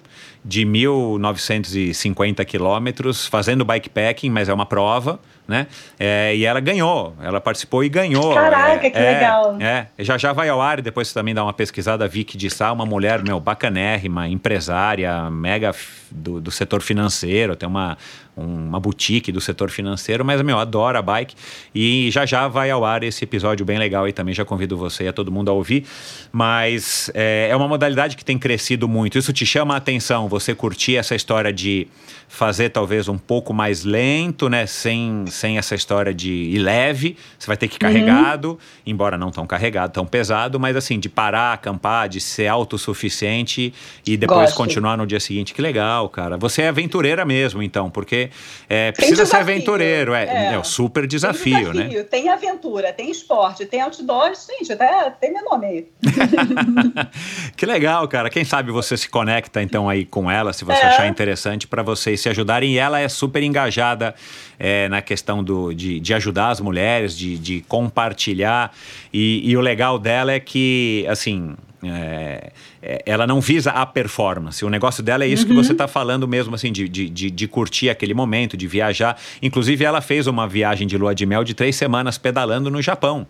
de 0.44 0.64
1950 0.64 2.44
quilômetros, 2.44 3.26
fazendo 3.26 3.64
bikepacking, 3.64 4.30
mas 4.30 4.48
é 4.48 4.54
uma 4.54 4.66
prova, 4.66 5.18
né? 5.46 5.66
É, 5.98 6.34
e 6.34 6.44
ela 6.44 6.60
ganhou, 6.60 7.14
ela 7.22 7.40
participou 7.40 7.84
e 7.84 7.88
ganhou. 7.88 8.34
Caraca, 8.34 8.86
É, 8.86 8.90
que 8.90 8.96
é, 8.98 9.12
legal. 9.12 9.56
É, 9.60 9.86
já 9.98 10.16
já 10.18 10.32
vai 10.32 10.48
ao 10.48 10.60
ar 10.60 10.78
e 10.78 10.82
depois 10.82 11.08
você 11.08 11.14
também 11.14 11.34
dá 11.34 11.42
uma 11.42 11.52
pesquisada. 11.52 12.06
Vicky 12.08 12.36
de 12.36 12.48
Sá, 12.50 12.72
uma 12.72 12.86
mulher, 12.86 13.22
meu, 13.22 13.38
bacanérrima, 13.40 14.28
empresária, 14.28 15.30
mega 15.30 15.74
do, 16.10 16.40
do 16.40 16.50
setor 16.50 16.80
financeiro, 16.82 17.56
tem 17.56 17.68
uma, 17.68 17.92
um- 17.92 17.98
uma 18.36 18.80
boutique 18.80 19.30
do 19.30 19.40
setor 19.40 19.70
financeiro, 19.70 20.24
mas, 20.24 20.40
meu, 20.42 20.58
adora 20.58 20.98
a 20.98 21.02
bike. 21.02 21.34
E 21.74 22.10
já 22.10 22.26
já 22.26 22.48
vai 22.48 22.70
ao 22.70 22.84
ar 22.84 23.02
esse 23.02 23.24
episódio 23.24 23.64
bem 23.64 23.78
legal 23.78 24.08
e 24.08 24.12
também 24.12 24.34
já 24.34 24.44
convido 24.44 24.76
você 24.76 25.04
e 25.04 25.08
a 25.08 25.12
todo 25.12 25.30
mundo 25.30 25.50
a 25.50 25.52
ouvir. 25.52 25.84
Mas 26.32 27.10
é, 27.14 27.48
é 27.50 27.56
uma 27.56 27.68
modalidade 27.68 28.16
que 28.16 28.24
tem 28.24 28.38
crescido 28.38 28.88
muito. 28.88 29.18
Isso 29.18 29.32
te 29.32 29.46
chama 29.46 29.74
a 29.74 29.76
atenção, 29.76 30.28
você 30.28 30.54
curtir 30.54 30.96
essa 30.96 31.14
história 31.14 31.52
de 31.52 31.86
fazer 32.28 32.70
talvez 32.70 33.08
um 33.08 33.16
pouco 33.16 33.54
mais 33.54 33.84
lento, 33.84 34.48
né? 34.48 34.66
Sem, 34.66 35.24
sem 35.28 35.56
essa 35.56 35.74
história 35.74 36.12
de 36.12 36.32
ir 36.32 36.58
leve, 36.58 37.16
você 37.38 37.46
vai 37.46 37.56
ter 37.56 37.68
que 37.68 37.76
ir 37.76 37.78
carregado, 37.78 38.58
embora 38.84 39.16
não 39.16 39.30
tão 39.30 39.46
carregado, 39.46 39.92
tão 39.92 40.04
pesado, 40.04 40.58
mas 40.58 40.74
assim, 40.74 40.98
de 40.98 41.08
parar, 41.08 41.52
acampar, 41.52 42.08
de 42.08 42.20
ser 42.20 42.48
autossuficiente 42.48 43.72
e 44.06 44.16
depois 44.16 44.46
Gosto. 44.46 44.56
continuar 44.56 44.96
no 44.96 45.06
dia 45.06 45.20
seguinte. 45.20 45.54
Que 45.54 45.62
legal, 45.62 46.08
cara. 46.08 46.36
Você 46.36 46.62
é 46.62 46.68
aventureira 46.68 47.24
mesmo, 47.24 47.62
então, 47.62 47.88
porque 47.88 48.23
é, 48.68 48.92
precisa 48.92 49.24
ser 49.24 49.36
desafio, 49.36 49.40
aventureiro. 49.54 50.14
É, 50.14 50.24
é. 50.24 50.54
é 50.54 50.58
um 50.58 50.64
super 50.64 51.02
Tem 51.02 51.08
desafio, 51.08 51.72
né? 51.72 51.84
desafio, 51.84 52.04
Tem 52.04 52.28
aventura, 52.28 52.92
tem 52.92 53.10
esporte, 53.10 53.66
tem 53.66 53.80
outdoor, 53.80 54.32
gente, 54.34 54.72
até 54.72 55.10
tem 55.10 55.32
meu 55.32 55.44
nome 55.44 55.66
aí. 55.66 55.86
que 57.56 57.66
legal, 57.66 58.06
cara. 58.08 58.30
Quem 58.30 58.44
sabe 58.44 58.70
você 58.70 58.96
se 58.96 59.08
conecta 59.08 59.62
então 59.62 59.88
aí 59.88 60.04
com 60.04 60.30
ela, 60.30 60.52
se 60.52 60.64
você 60.64 60.80
É. 60.80 60.86
achar 60.86 61.06
interessante, 61.06 61.66
para 61.66 61.82
vocês 61.82 62.20
se 62.20 62.28
ajudarem. 62.28 62.72
E 62.72 62.78
ela 62.78 63.00
é 63.00 63.08
super 63.08 63.42
engajada 63.42 64.14
é, 64.58 64.88
na 64.88 65.02
questão 65.02 65.42
do, 65.42 65.72
de, 65.72 66.00
de 66.00 66.14
ajudar 66.14 66.50
as 66.50 66.60
mulheres, 66.60 67.16
de, 67.16 67.38
de 67.38 67.60
compartilhar. 67.68 68.72
E, 69.12 69.42
e 69.48 69.56
o 69.56 69.60
legal 69.60 69.98
dela 69.98 70.32
é 70.32 70.40
que, 70.40 71.06
assim. 71.08 71.54
É, 71.90 72.52
é, 72.82 73.02
ela 73.06 73.26
não 73.26 73.40
visa 73.40 73.70
a 73.70 73.84
performance. 73.84 74.64
O 74.64 74.70
negócio 74.70 75.02
dela 75.02 75.24
é 75.24 75.28
isso 75.28 75.46
que 75.46 75.52
você 75.52 75.72
está 75.72 75.88
falando 75.88 76.26
mesmo, 76.26 76.54
assim, 76.54 76.72
de, 76.72 76.88
de, 76.88 77.08
de, 77.08 77.30
de 77.30 77.48
curtir 77.48 77.90
aquele 77.90 78.14
momento, 78.14 78.56
de 78.56 78.66
viajar. 78.66 79.18
Inclusive, 79.42 79.84
ela 79.84 80.00
fez 80.00 80.26
uma 80.26 80.46
viagem 80.46 80.86
de 80.86 80.96
lua 80.96 81.14
de 81.14 81.26
mel 81.26 81.44
de 81.44 81.54
três 81.54 81.76
semanas 81.76 82.18
pedalando 82.18 82.70
no 82.70 82.80
Japão. 82.82 83.26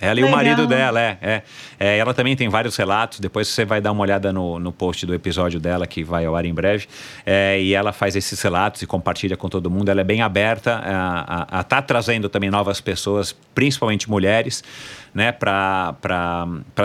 Ela 0.00 0.18
e 0.18 0.22
o 0.22 0.26
Legal. 0.26 0.36
marido 0.36 0.66
dela, 0.66 1.00
é, 1.00 1.18
é, 1.20 1.42
É, 1.78 1.98
Ela 1.98 2.14
também 2.14 2.34
tem 2.34 2.48
vários 2.48 2.76
relatos. 2.76 3.20
Depois 3.20 3.48
você 3.48 3.64
vai 3.64 3.80
dar 3.80 3.92
uma 3.92 4.02
olhada 4.02 4.32
no, 4.32 4.58
no 4.58 4.72
post 4.72 5.04
do 5.04 5.14
episódio 5.14 5.60
dela, 5.60 5.86
que 5.86 6.02
vai 6.02 6.24
ao 6.24 6.34
ar 6.34 6.44
em 6.44 6.54
breve. 6.54 6.86
É, 7.26 7.60
e 7.60 7.74
ela 7.74 7.92
faz 7.92 8.16
esses 8.16 8.40
relatos 8.40 8.80
e 8.82 8.86
compartilha 8.86 9.36
com 9.36 9.48
todo 9.48 9.70
mundo. 9.70 9.90
Ela 9.90 10.00
é 10.00 10.04
bem 10.04 10.22
aberta 10.22 10.80
a 10.82 11.60
estar 11.60 11.82
trazendo 11.82 12.28
também 12.28 12.50
novas 12.50 12.80
pessoas, 12.80 13.36
principalmente 13.54 14.08
mulheres, 14.08 14.64
né, 15.14 15.32
para 15.32 15.96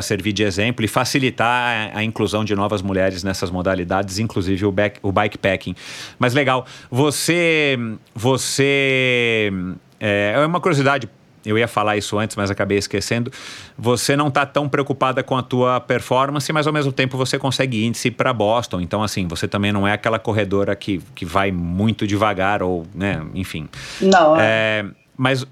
servir 0.01 0.33
de 0.33 0.43
exemplo 0.43 0.83
e 0.83 0.87
facilitar 0.87 1.91
a, 1.93 1.99
a 1.99 2.03
inclusão 2.03 2.43
de 2.43 2.55
novas 2.55 2.81
mulheres 2.81 3.23
nessas 3.23 3.51
modalidades, 3.51 4.19
inclusive 4.19 4.65
o, 4.65 4.71
back, 4.71 4.99
o 5.01 5.11
bikepacking. 5.11 5.75
Mas 6.19 6.33
legal, 6.33 6.65
você. 6.89 7.77
Você. 8.13 9.51
É, 9.99 10.33
é 10.35 10.45
uma 10.45 10.59
curiosidade 10.59 11.09
eu 11.45 11.57
ia 11.57 11.67
falar 11.67 11.97
isso 11.97 12.17
antes, 12.17 12.35
mas 12.35 12.49
acabei 12.49 12.77
esquecendo. 12.77 13.31
Você 13.77 14.15
não 14.15 14.27
está 14.27 14.45
tão 14.45 14.67
preocupada 14.67 15.23
com 15.23 15.37
a 15.37 15.43
tua 15.43 15.79
performance, 15.79 16.51
mas 16.51 16.67
ao 16.67 16.73
mesmo 16.73 16.91
tempo 16.91 17.17
você 17.17 17.37
consegue 17.37 17.85
índice 17.85 18.11
para 18.11 18.33
Boston. 18.33 18.81
Então, 18.81 19.03
assim, 19.03 19.27
você 19.27 19.47
também 19.47 19.71
não 19.71 19.87
é 19.87 19.93
aquela 19.93 20.19
corredora 20.19 20.75
que, 20.75 21.01
que 21.13 21.25
vai 21.25 21.51
muito 21.51 22.07
devagar 22.07 22.63
ou, 22.63 22.85
né, 22.93 23.21
enfim. 23.33 23.67
Não, 24.01 24.35
É, 24.39 24.85
mas 25.17 25.45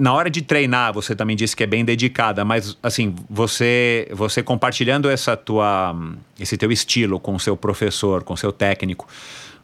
na 0.00 0.14
hora 0.14 0.30
de 0.30 0.40
treinar, 0.40 0.94
você 0.94 1.14
também 1.14 1.36
disse 1.36 1.54
que 1.54 1.62
é 1.62 1.66
bem 1.66 1.84
dedicada, 1.84 2.42
mas 2.42 2.74
assim, 2.82 3.14
você 3.28 4.08
você 4.12 4.42
compartilhando 4.42 5.10
essa 5.10 5.36
tua 5.36 5.94
esse 6.38 6.56
teu 6.56 6.72
estilo 6.72 7.20
com 7.20 7.34
o 7.34 7.38
seu 7.38 7.54
professor, 7.54 8.24
com 8.24 8.32
o 8.32 8.36
seu 8.36 8.50
técnico, 8.50 9.06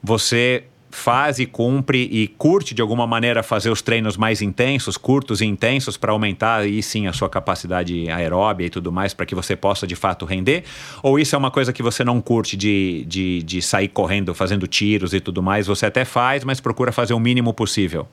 você 0.03 0.65
faz 0.97 1.39
e 1.39 1.47
cumpre 1.47 2.03
e 2.11 2.27
curte 2.27 2.75
de 2.75 2.83
alguma 2.83 3.07
maneira 3.07 3.43
fazer 3.43 3.71
os 3.71 3.83
treinos 3.83 4.17
mais 4.17 4.41
intensos, 4.41 4.97
curtos 4.97 5.41
e 5.41 5.45
intensos 5.45 5.97
para 5.97 6.13
aumentar 6.13 6.61
aí 6.61 6.83
sim 6.83 7.07
a 7.07 7.13
sua 7.13 7.29
capacidade 7.29 8.11
aeróbia 8.11 8.67
e 8.67 8.71
tudo 8.71 8.91
mais 8.91 9.13
para 9.13 9.27
que 9.27 9.35
você 9.35 9.55
possa 9.55 9.87
de 9.87 9.95
fato 9.95 10.25
render? 10.25 10.65
Ou 11.03 11.19
isso 11.19 11.35
é 11.35 11.39
uma 11.39 11.51
coisa 11.51 11.73
que 11.73 11.83
você 11.83 12.03
não 12.03 12.21
curte 12.21 12.57
de, 12.57 13.05
de, 13.07 13.43
de 13.43 13.63
sair 13.63 13.89
correndo, 13.89 14.35
fazendo 14.35 14.67
tiros 14.67 15.13
e 15.13 15.21
tudo 15.21 15.43
mais? 15.43 15.67
Você 15.67 15.87
até 15.87 16.05
faz, 16.05 16.45
mas 16.45 16.61
procura 16.61 16.91
fazer 16.91 17.15
o 17.15 17.21
mínimo 17.21 17.53
possível. 17.53 18.09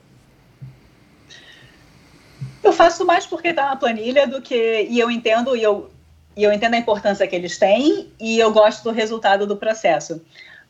Eu 2.62 2.72
faço 2.72 3.04
mais 3.04 3.26
porque 3.26 3.48
está 3.48 3.66
na 3.66 3.76
planilha 3.76 4.26
do 4.26 4.40
que. 4.40 4.86
E 4.88 4.98
eu 4.98 5.10
entendo, 5.10 5.54
e 5.54 5.62
eu, 5.62 5.90
e 6.36 6.42
eu 6.42 6.52
entendo 6.52 6.74
a 6.74 6.78
importância 6.78 7.26
que 7.26 7.36
eles 7.36 7.58
têm, 7.58 8.08
e 8.20 8.38
eu 8.38 8.52
gosto 8.52 8.84
do 8.84 8.90
resultado 8.90 9.46
do 9.46 9.56
processo. 9.56 10.20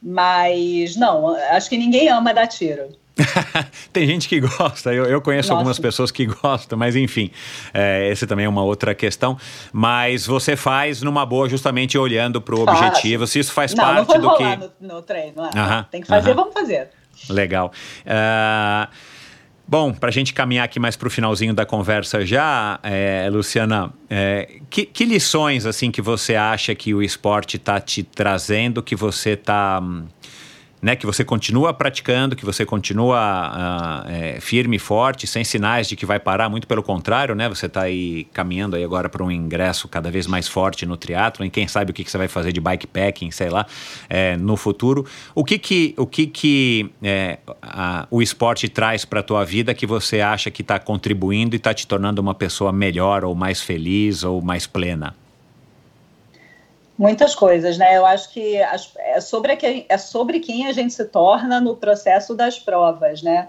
Mas 0.05 0.97
não, 0.97 1.35
acho 1.51 1.69
que 1.71 1.79
ninguém 1.79 2.09
ama 2.11 2.35
dar 2.35 2.47
tiro. 2.47 2.89
Tem 3.93 4.07
gente 4.07 4.29
que 4.29 4.41
gosta, 4.41 4.93
eu, 4.93 5.05
eu 5.07 5.23
conheço 5.23 5.49
Nossa. 5.49 5.59
algumas 5.59 5.79
pessoas 5.79 6.11
que 6.11 6.27
gostam, 6.27 6.77
mas 6.77 6.97
enfim, 6.97 7.31
é, 7.73 8.11
esse 8.11 8.27
também 8.27 8.45
é 8.45 8.49
uma 8.49 8.63
outra 8.65 8.95
questão. 8.95 9.39
Mas 9.73 10.27
você 10.27 10.57
faz 10.57 11.01
numa 11.01 11.25
boa, 11.25 11.49
justamente 11.49 11.97
olhando 11.97 12.41
para 12.41 12.55
o 12.57 12.61
objetivo, 12.63 13.27
se 13.27 13.39
isso 13.39 13.53
faz 13.53 13.73
não, 13.75 13.85
não 13.95 14.05
parte 14.05 14.19
vou 14.21 14.31
do 14.31 14.37
que. 14.37 14.57
no, 14.81 14.95
no 14.97 15.03
treino. 15.03 15.43
ah, 15.43 15.51
Aham, 15.57 15.87
Tem 15.91 16.01
que 16.01 16.07
fazer, 16.09 16.31
aham. 16.31 16.37
vamos 16.37 16.53
fazer. 16.55 16.89
Legal. 17.31 17.73
Ah, 18.05 18.89
bom, 19.67 19.93
para 19.93 20.09
a 20.09 20.13
gente 20.13 20.33
caminhar 20.33 20.65
aqui 20.65 20.79
mais 20.79 20.97
para 20.97 21.09
o 21.09 21.11
finalzinho 21.11 21.55
da 21.55 21.65
conversa 21.67 22.25
já, 22.25 22.79
é, 22.83 23.29
Luciana, 23.31 23.93
é, 24.09 24.59
que, 24.71 24.85
que 24.85 25.05
lições 25.05 25.67
assim 25.67 25.91
que 25.91 26.03
você 26.03 26.35
acha 26.35 26.75
que 26.75 26.95
o 26.95 27.03
esporte 27.03 27.57
está 27.57 27.81
te 27.81 28.03
trazendo, 28.03 28.83
que 28.83 28.97
você 28.97 29.31
está. 29.31 29.83
Né, 30.85 30.95
que 30.97 31.07
você 31.07 31.25
continua 31.25 31.73
praticando, 31.73 32.37
que 32.37 32.45
você 32.45 32.67
continua 32.67 33.17
ah, 33.19 34.05
é, 34.07 34.39
firme 34.39 34.77
e 34.77 34.79
forte, 34.79 35.27
sem 35.27 35.43
sinais 35.43 35.89
de 35.89 35.97
que 35.97 36.05
vai 36.05 36.21
parar, 36.21 36.51
muito 36.51 36.67
pelo 36.67 36.83
contrário, 36.83 37.35
né? 37.35 37.49
Você 37.49 37.65
está 37.65 37.81
aí 37.85 38.25
caminhando 38.35 38.77
aí 38.77 38.85
agora 38.85 39.09
para 39.09 39.25
um 39.25 39.31
ingresso 39.31 39.89
cada 39.89 40.11
vez 40.11 40.27
mais 40.27 40.47
forte 40.47 40.85
no 40.85 40.95
triatlo, 40.95 41.43
e 41.43 41.49
quem 41.49 41.67
sabe 41.67 41.91
o 41.91 41.95
que, 41.95 42.05
que 42.05 42.11
você 42.11 42.19
vai 42.19 42.29
fazer 42.29 42.53
de 42.53 42.61
bikepacking, 42.61 43.31
sei 43.31 43.49
lá, 43.49 43.65
é, 44.11 44.37
no 44.37 44.59
futuro. 44.59 45.07
O 45.35 45.43
que 45.43 45.59
que, 45.59 45.95
o 45.97 46.07
que, 46.07 46.27
que 46.27 46.91
é, 47.03 47.39
a- 47.63 48.07
o 48.11 48.21
esporte 48.21 48.69
traz 48.69 49.07
para 49.07 49.21
a 49.21 49.23
tua 49.23 49.43
vida 49.43 49.73
que 49.73 49.87
você 49.87 50.21
acha 50.21 50.51
que 50.51 50.61
está 50.61 50.79
contribuindo 50.79 51.55
e 51.55 51.57
está 51.57 51.73
te 51.73 51.87
tornando 51.87 52.21
uma 52.21 52.35
pessoa 52.35 52.71
melhor 52.71 53.25
ou 53.25 53.35
mais 53.35 53.63
feliz 53.63 54.23
ou 54.23 54.43
mais 54.43 54.67
plena? 54.67 55.15
Muitas 56.97 57.35
coisas, 57.35 57.77
né? 57.77 57.97
Eu 57.97 58.07
acho 58.07 58.31
que 58.33 58.57
é, 58.57 59.21
sobre 59.21 59.53
a 59.53 59.57
que- 59.57 59.85
é 59.89 59.99
sobre 59.99 60.39
quem 60.39 60.67
a 60.67 60.73
gente 60.73 60.95
se 60.95 61.05
torna 61.05 61.61
no 61.61 61.77
processo 61.77 62.35
das 62.35 62.59
provas, 62.59 63.21
né? 63.21 63.49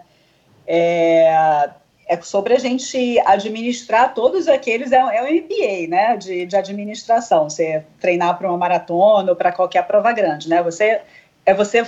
É, 0.66 1.70
é 2.08 2.22
sobre 2.22 2.56
a 2.56 2.60
gente 2.60 3.20
administrar 3.20 4.16
todos 4.16 4.48
aqueles. 4.48 4.92
É, 4.92 4.98
é 4.98 5.22
um 5.22 5.28
MBA, 5.28 5.88
né? 5.88 6.18
De, 6.18 6.48
de 6.48 6.56
administração. 6.56 7.48
Você 7.48 7.86
treinar 8.00 8.36
para 8.38 8.50
uma 8.50 8.58
maratona 8.58 9.32
ou 9.32 9.36
para 9.36 9.52
qualquer 9.52 9.86
prova 9.86 10.12
grande, 10.12 10.50
né? 10.50 10.64
Você 10.64 11.02
é 11.46 11.54
você 11.54 11.86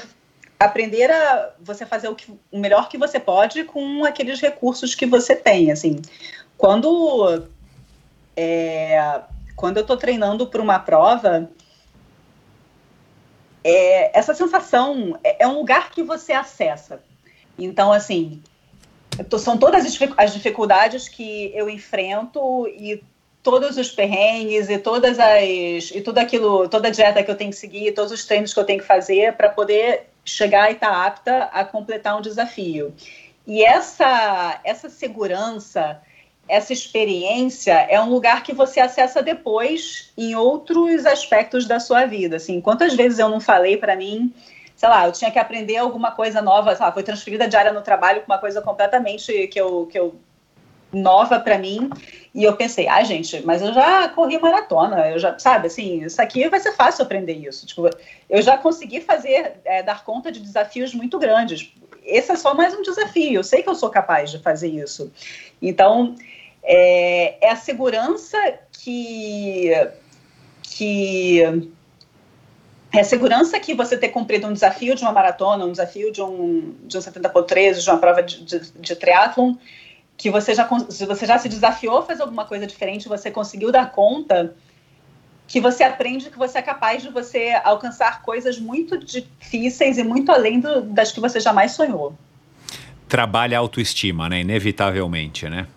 aprender 0.60 1.10
a 1.12 1.54
você 1.60 1.86
fazer 1.86 2.08
o, 2.08 2.16
que, 2.16 2.32
o 2.52 2.60
melhor 2.60 2.90
que 2.90 2.98
você 2.98 3.20
pode 3.20 3.64
com 3.64 4.04
aqueles 4.06 4.40
recursos 4.40 4.94
que 4.94 5.06
você 5.06 5.36
tem, 5.36 5.72
assim. 5.72 6.02
Quando 6.58 7.44
é, 8.36 9.22
quando 9.58 9.78
eu 9.78 9.82
estou 9.82 9.98
treinando 9.98 10.46
para 10.48 10.62
uma 10.62 10.78
prova, 10.78 11.50
é, 13.64 14.18
essa 14.18 14.34
sensação 14.34 15.20
é, 15.24 15.44
é 15.44 15.48
um 15.48 15.58
lugar 15.58 15.90
que 15.90 16.04
você 16.04 16.32
acessa. 16.32 17.02
Então, 17.58 17.92
assim, 17.92 18.42
to- 19.30 19.40
são 19.40 19.58
todas 19.58 19.84
as 20.16 20.34
dificuldades 20.34 21.10
que 21.10 21.52
eu 21.56 21.68
enfrento 21.68 22.68
e 22.68 23.04
todos 23.42 23.78
os 23.78 23.90
perrengues 23.90 24.70
e 24.70 24.78
todas 24.78 25.18
as 25.20 25.92
e 25.92 26.02
tudo 26.02 26.20
aquilo, 26.20 26.70
toda 26.70 26.90
a 26.90 26.92
dieta 26.92 27.24
que 27.24 27.32
eu 27.32 27.36
tenho 27.36 27.50
que 27.50 27.58
seguir, 27.58 27.94
todos 27.94 28.12
os 28.12 28.26
treinos 28.26 28.54
que 28.54 28.60
eu 28.60 28.66
tenho 28.66 28.80
que 28.80 28.86
fazer 28.86 29.34
para 29.34 29.50
poder 29.50 30.08
chegar 30.24 30.70
e 30.70 30.74
estar 30.74 30.92
tá 30.92 31.06
apta 31.06 31.44
a 31.46 31.66
completar 31.66 32.16
um 32.16 32.22
desafio. 32.22 32.94
E 33.48 33.64
essa, 33.64 34.60
essa 34.64 34.88
segurança, 34.88 36.00
essa 36.48 36.74
experiência 36.74 37.74
é 37.74 38.00
um 38.00 38.10
lugar 38.10 38.44
que 38.44 38.54
você 38.54 38.80
acessa 38.80 39.22
depois 39.22 40.12
em 40.18 40.36
outros 40.36 41.06
aspectos 41.06 41.66
da 41.66 41.80
sua 41.80 42.06
vida. 42.06 42.38
Assim, 42.38 42.62
quantas 42.62 42.94
vezes 42.94 43.20
eu 43.20 43.30
não 43.30 43.40
falei 43.40 43.78
para 43.78 43.96
mim, 43.96 44.34
sei 44.76 44.90
lá, 44.90 45.06
eu 45.06 45.12
tinha 45.12 45.32
que 45.32 45.40
aprender 45.40 45.78
alguma 45.78 46.12
coisa 46.12 46.42
nova, 46.42 46.78
lá, 46.80 46.92
foi 46.92 47.04
transferida 47.04 47.48
de 47.48 47.58
área 47.58 47.74
no 47.74 47.82
trabalho 47.82 48.22
com 48.22 48.32
uma 48.32 48.38
coisa 48.38 48.62
completamente 48.62 49.48
que 49.48 49.60
eu, 49.60 49.88
que 49.88 49.98
eu 49.98 50.16
nova 50.92 51.40
para 51.40 51.58
mim. 51.58 51.90
E 52.34 52.44
eu 52.44 52.56
pensei, 52.56 52.88
ah, 52.88 53.04
gente, 53.04 53.44
mas 53.46 53.62
eu 53.62 53.74
já 53.74 54.08
corri 54.10 54.38
maratona, 54.38 55.10
eu 55.10 55.20
já, 55.20 55.38
sabe, 55.40 55.68
assim, 55.68 56.04
isso 56.04 56.22
aqui 56.22 56.48
vai 56.48 56.60
ser 56.60 56.72
fácil 56.74 57.04
aprender 57.04 57.34
isso. 57.34 57.66
Tipo, 57.66 57.90
eu 58.30 58.42
já 58.42 58.58
consegui 58.58 59.02
fazer, 59.02 59.60
é, 59.66 59.82
dar 59.82 60.04
conta 60.04 60.32
de 60.32 60.40
desafios 60.40 60.94
muito 60.94 61.18
grandes. 61.18 61.74
Esse 62.04 62.32
é 62.32 62.36
só 62.36 62.54
mais 62.54 62.74
um 62.74 62.82
desafio, 62.82 63.40
eu 63.40 63.44
sei 63.44 63.64
que 63.64 63.70
eu 63.70 63.76
sou 63.76 63.90
capaz 63.90 64.32
de 64.32 64.40
fazer 64.40 64.70
isso. 64.70 65.12
Então, 65.62 66.16
é, 66.68 67.48
é 67.48 67.52
a 67.52 67.56
segurança 67.56 68.38
que. 68.74 69.72
que 70.62 71.42
é 72.92 73.02
a 73.02 73.04
segurança 73.04 73.60
que 73.60 73.74
você 73.74 73.98
ter 73.98 74.10
cumprido 74.10 74.48
um 74.48 74.54
desafio 74.54 74.96
de 74.96 75.02
uma 75.02 75.12
maratona, 75.12 75.66
um 75.66 75.72
desafio 75.72 76.12
de 76.12 76.22
um, 76.22 76.76
de 76.84 76.98
um 76.98 77.02
70 77.02 77.30
por 77.30 77.44
13, 77.44 77.84
de 77.84 77.90
uma 77.90 77.98
prova 77.98 78.24
de, 78.24 78.44
de, 78.44 78.72
de 78.72 78.96
triatlon, 78.96 79.56
que 80.16 80.30
você 80.30 80.56
já, 80.56 80.68
você 80.68 81.26
já 81.26 81.38
se 81.38 81.48
desafiou 81.48 82.00
a 82.00 82.04
fazer 82.04 82.24
alguma 82.24 82.46
coisa 82.46 82.66
diferente, 82.66 83.08
você 83.08 83.30
conseguiu 83.30 83.72
dar 83.72 83.92
conta, 83.92 84.56
que 85.48 85.62
você 85.62 85.84
aprende 85.84 86.30
que 86.30 86.38
você 86.38 86.58
é 86.58 86.62
capaz 86.62 87.04
de 87.04 87.10
você 87.10 87.60
alcançar 87.64 88.22
coisas 88.22 88.60
muito 88.60 88.98
difíceis 88.98 89.98
e 89.98 90.04
muito 90.04 90.32
além 90.32 90.60
do, 90.60 90.82
das 90.82 91.12
que 91.12 91.20
você 91.20 91.40
jamais 91.40 91.72
sonhou. 91.72 92.16
Trabalha 93.08 93.58
a 93.58 93.62
autoestima, 93.62 94.28
né? 94.28 94.42
Inevitavelmente, 94.42 95.48
né? 95.48 95.68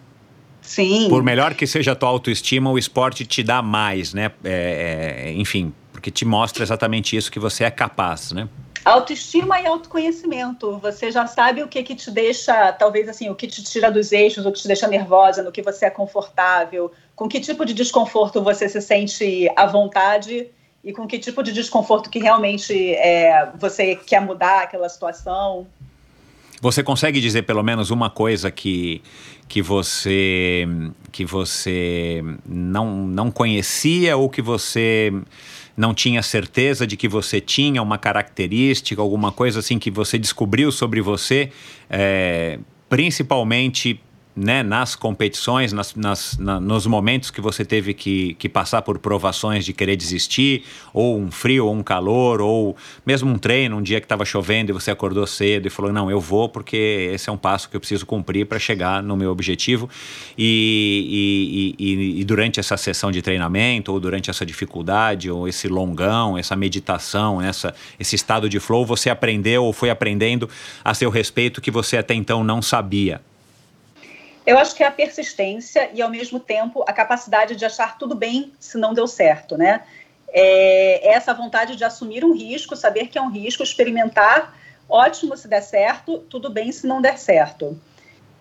Sim. 0.63 1.09
Por 1.09 1.23
melhor 1.23 1.55
que 1.55 1.67
seja 1.67 1.93
a 1.93 1.95
tua 1.95 2.09
autoestima, 2.09 2.71
o 2.71 2.79
esporte 2.79 3.27
te 3.27 3.43
dá 3.43 3.63
mais, 3.63 4.15
né? 4.15 4.31
É, 4.45 5.27
é, 5.29 5.33
enfim, 5.33 5.73
porque 5.93 6.11
te 6.11 6.25
mostra 6.25 6.63
exatamente 6.63 7.17
isso 7.17 7.31
que 7.31 7.39
você 7.39 7.65
é 7.65 7.71
capaz, 7.71 8.33
né? 8.33 8.49
Autoestima 8.85 9.61
e 9.61 9.67
autoconhecimento. 9.67 10.79
Você 10.79 11.11
já 11.11 11.27
sabe 11.27 11.63
o 11.63 11.69
que, 11.69 11.83
que 11.83 11.95
te 11.95 12.11
deixa, 12.11 12.73
talvez 12.73 13.09
assim, 13.09 13.29
o 13.29 13.35
que 13.35 13.47
te 13.47 13.63
tira 13.63 13.91
dos 13.91 14.11
eixos, 14.11 14.47
o 14.47 14.53
que 14.53 14.61
te 14.61 14.67
deixa 14.67 14.89
nervosa, 14.89 15.43
no 15.43 15.53
que 15.53 15.61
você 15.61 15.87
é 15.87 15.91
confortável, 15.91 16.91
com 17.15 17.29
que 17.29 17.41
tipo 17.41 17.67
de 17.67 17.75
desconforto 17.75 18.43
você 18.43 18.69
se 18.69 18.81
sente 18.81 19.51
à 19.55 19.67
vontade 19.67 20.49
e 20.83 20.93
com 20.93 21.07
que 21.07 21.19
tipo 21.19 21.43
de 21.43 21.53
desconforto 21.53 22.09
que 22.09 22.19
realmente 22.19 22.95
é, 22.95 23.51
você 23.59 23.95
quer 23.97 24.23
mudar 24.23 24.63
aquela 24.63 24.89
situação. 24.89 25.67
Você 26.63 26.83
consegue 26.83 27.21
dizer 27.21 27.43
pelo 27.43 27.63
menos 27.63 27.91
uma 27.91 28.09
coisa 28.09 28.51
que, 28.51 29.03
que 29.51 29.61
você 29.61 30.65
que 31.11 31.25
você 31.25 32.23
não, 32.47 33.05
não 33.05 33.33
conhecia 33.33 34.17
ou 34.17 34.31
que 34.31 34.41
você 34.41 35.13
não 35.77 35.93
tinha 35.93 36.23
certeza 36.23 36.87
de 36.87 36.97
que 36.97 37.09
você 37.09 37.41
tinha 37.41 37.83
uma 37.83 37.99
característica, 37.99 39.03
alguma 39.03 39.33
coisa 39.33 39.59
assim 39.59 39.77
que 39.77 39.91
você 39.91 40.17
descobriu 40.19 40.71
sobre 40.71 41.01
você, 41.01 41.51
é, 41.91 42.61
principalmente 42.89 44.01
né, 44.41 44.63
nas 44.63 44.97
competições, 44.97 45.71
nas, 45.71 45.95
nas, 45.95 46.39
na, 46.39 46.59
nos 46.59 46.87
momentos 46.87 47.31
que 47.31 47.43
você 47.43 47.63
teve 47.63 47.93
que, 47.93 48.35
que 48.35 48.49
passar 48.49 48.81
por 48.81 48.99
provações 48.99 49.67
de 49.67 49.75
querer 49.75 49.97
desistir, 49.97 50.65
ou 50.95 51.19
um 51.19 51.31
frio, 51.31 51.67
ou 51.67 51.75
um 51.75 51.83
calor, 51.83 52.41
ou 52.41 52.75
mesmo 53.05 53.31
um 53.31 53.37
treino, 53.37 53.77
um 53.77 53.83
dia 53.83 54.01
que 54.01 54.07
estava 54.07 54.25
chovendo 54.25 54.71
e 54.71 54.73
você 54.73 54.91
acordou 54.91 55.27
cedo 55.27 55.67
e 55.67 55.71
falou: 55.71 55.93
Não, 55.93 56.11
eu 56.11 56.19
vou 56.19 56.49
porque 56.49 57.11
esse 57.13 57.29
é 57.29 57.33
um 57.33 57.37
passo 57.37 57.69
que 57.69 57.77
eu 57.77 57.81
preciso 57.81 58.07
cumprir 58.07 58.47
para 58.47 58.59
chegar 58.59 59.03
no 59.03 59.15
meu 59.15 59.31
objetivo. 59.31 59.91
E, 60.39 61.77
e, 61.79 61.85
e, 61.85 62.21
e, 62.21 62.25
durante 62.25 62.59
essa 62.59 62.79
sessão 62.79 63.11
de 63.13 63.21
treinamento, 63.21 63.93
ou 63.93 64.01
durante 64.01 64.31
essa 64.31 64.47
dificuldade, 64.47 65.31
ou 65.31 65.47
esse 65.47 65.69
longão, 65.69 66.39
essa 66.39 66.57
meditação, 66.57 67.43
essa, 67.43 67.75
esse 67.99 68.17
estado 68.17 68.49
de 68.49 68.59
flow, 68.59 68.87
você 68.87 69.11
aprendeu 69.11 69.65
ou 69.65 69.73
foi 69.73 69.91
aprendendo 69.91 70.49
a 70.83 70.95
seu 70.95 71.11
respeito 71.11 71.61
que 71.61 71.71
você 71.71 71.99
até 71.99 72.15
então 72.15 72.43
não 72.43 72.63
sabia. 72.63 73.21
Eu 74.47 74.59
acho 74.59 74.75
que 74.75 74.83
é 74.83 74.87
a 74.87 74.91
persistência 74.91 75.91
e, 75.93 76.01
ao 76.01 76.11
mesmo 76.11 76.41
tempo, 76.41 76.83
a 76.87 76.93
capacidade 76.93 77.57
de 77.57 77.65
achar 77.65 77.99
tudo 77.99 78.15
bem 78.15 78.53
se 78.59 78.79
não 78.79 78.95
deu 78.95 79.07
certo, 79.07 79.57
né? 79.57 79.83
É, 80.33 81.09
é 81.09 81.13
essa 81.13 81.35
vontade 81.35 81.77
de 81.77 81.85
assumir 81.85 82.25
um 82.25 82.35
risco, 82.35 82.77
saber 82.77 83.09
que 83.09 83.19
é 83.19 83.23
um 83.23 83.31
risco, 83.31 83.63
experimentar, 83.63 84.57
ótimo 84.89 85.37
se 85.37 85.47
der 85.47 85.61
certo, 85.61 86.19
tudo 86.31 86.51
bem 86.51 86.73
se 86.73 86.87
não 86.87 87.03
der 87.03 87.19
certo. 87.19 87.79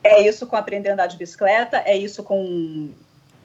É 0.03 0.21
isso 0.21 0.47
com 0.47 0.55
aprender 0.55 0.89
a 0.89 0.93
andar 0.93 1.07
de 1.07 1.17
bicicleta, 1.17 1.81
é 1.85 1.97
isso 1.97 2.23
com, 2.23 2.91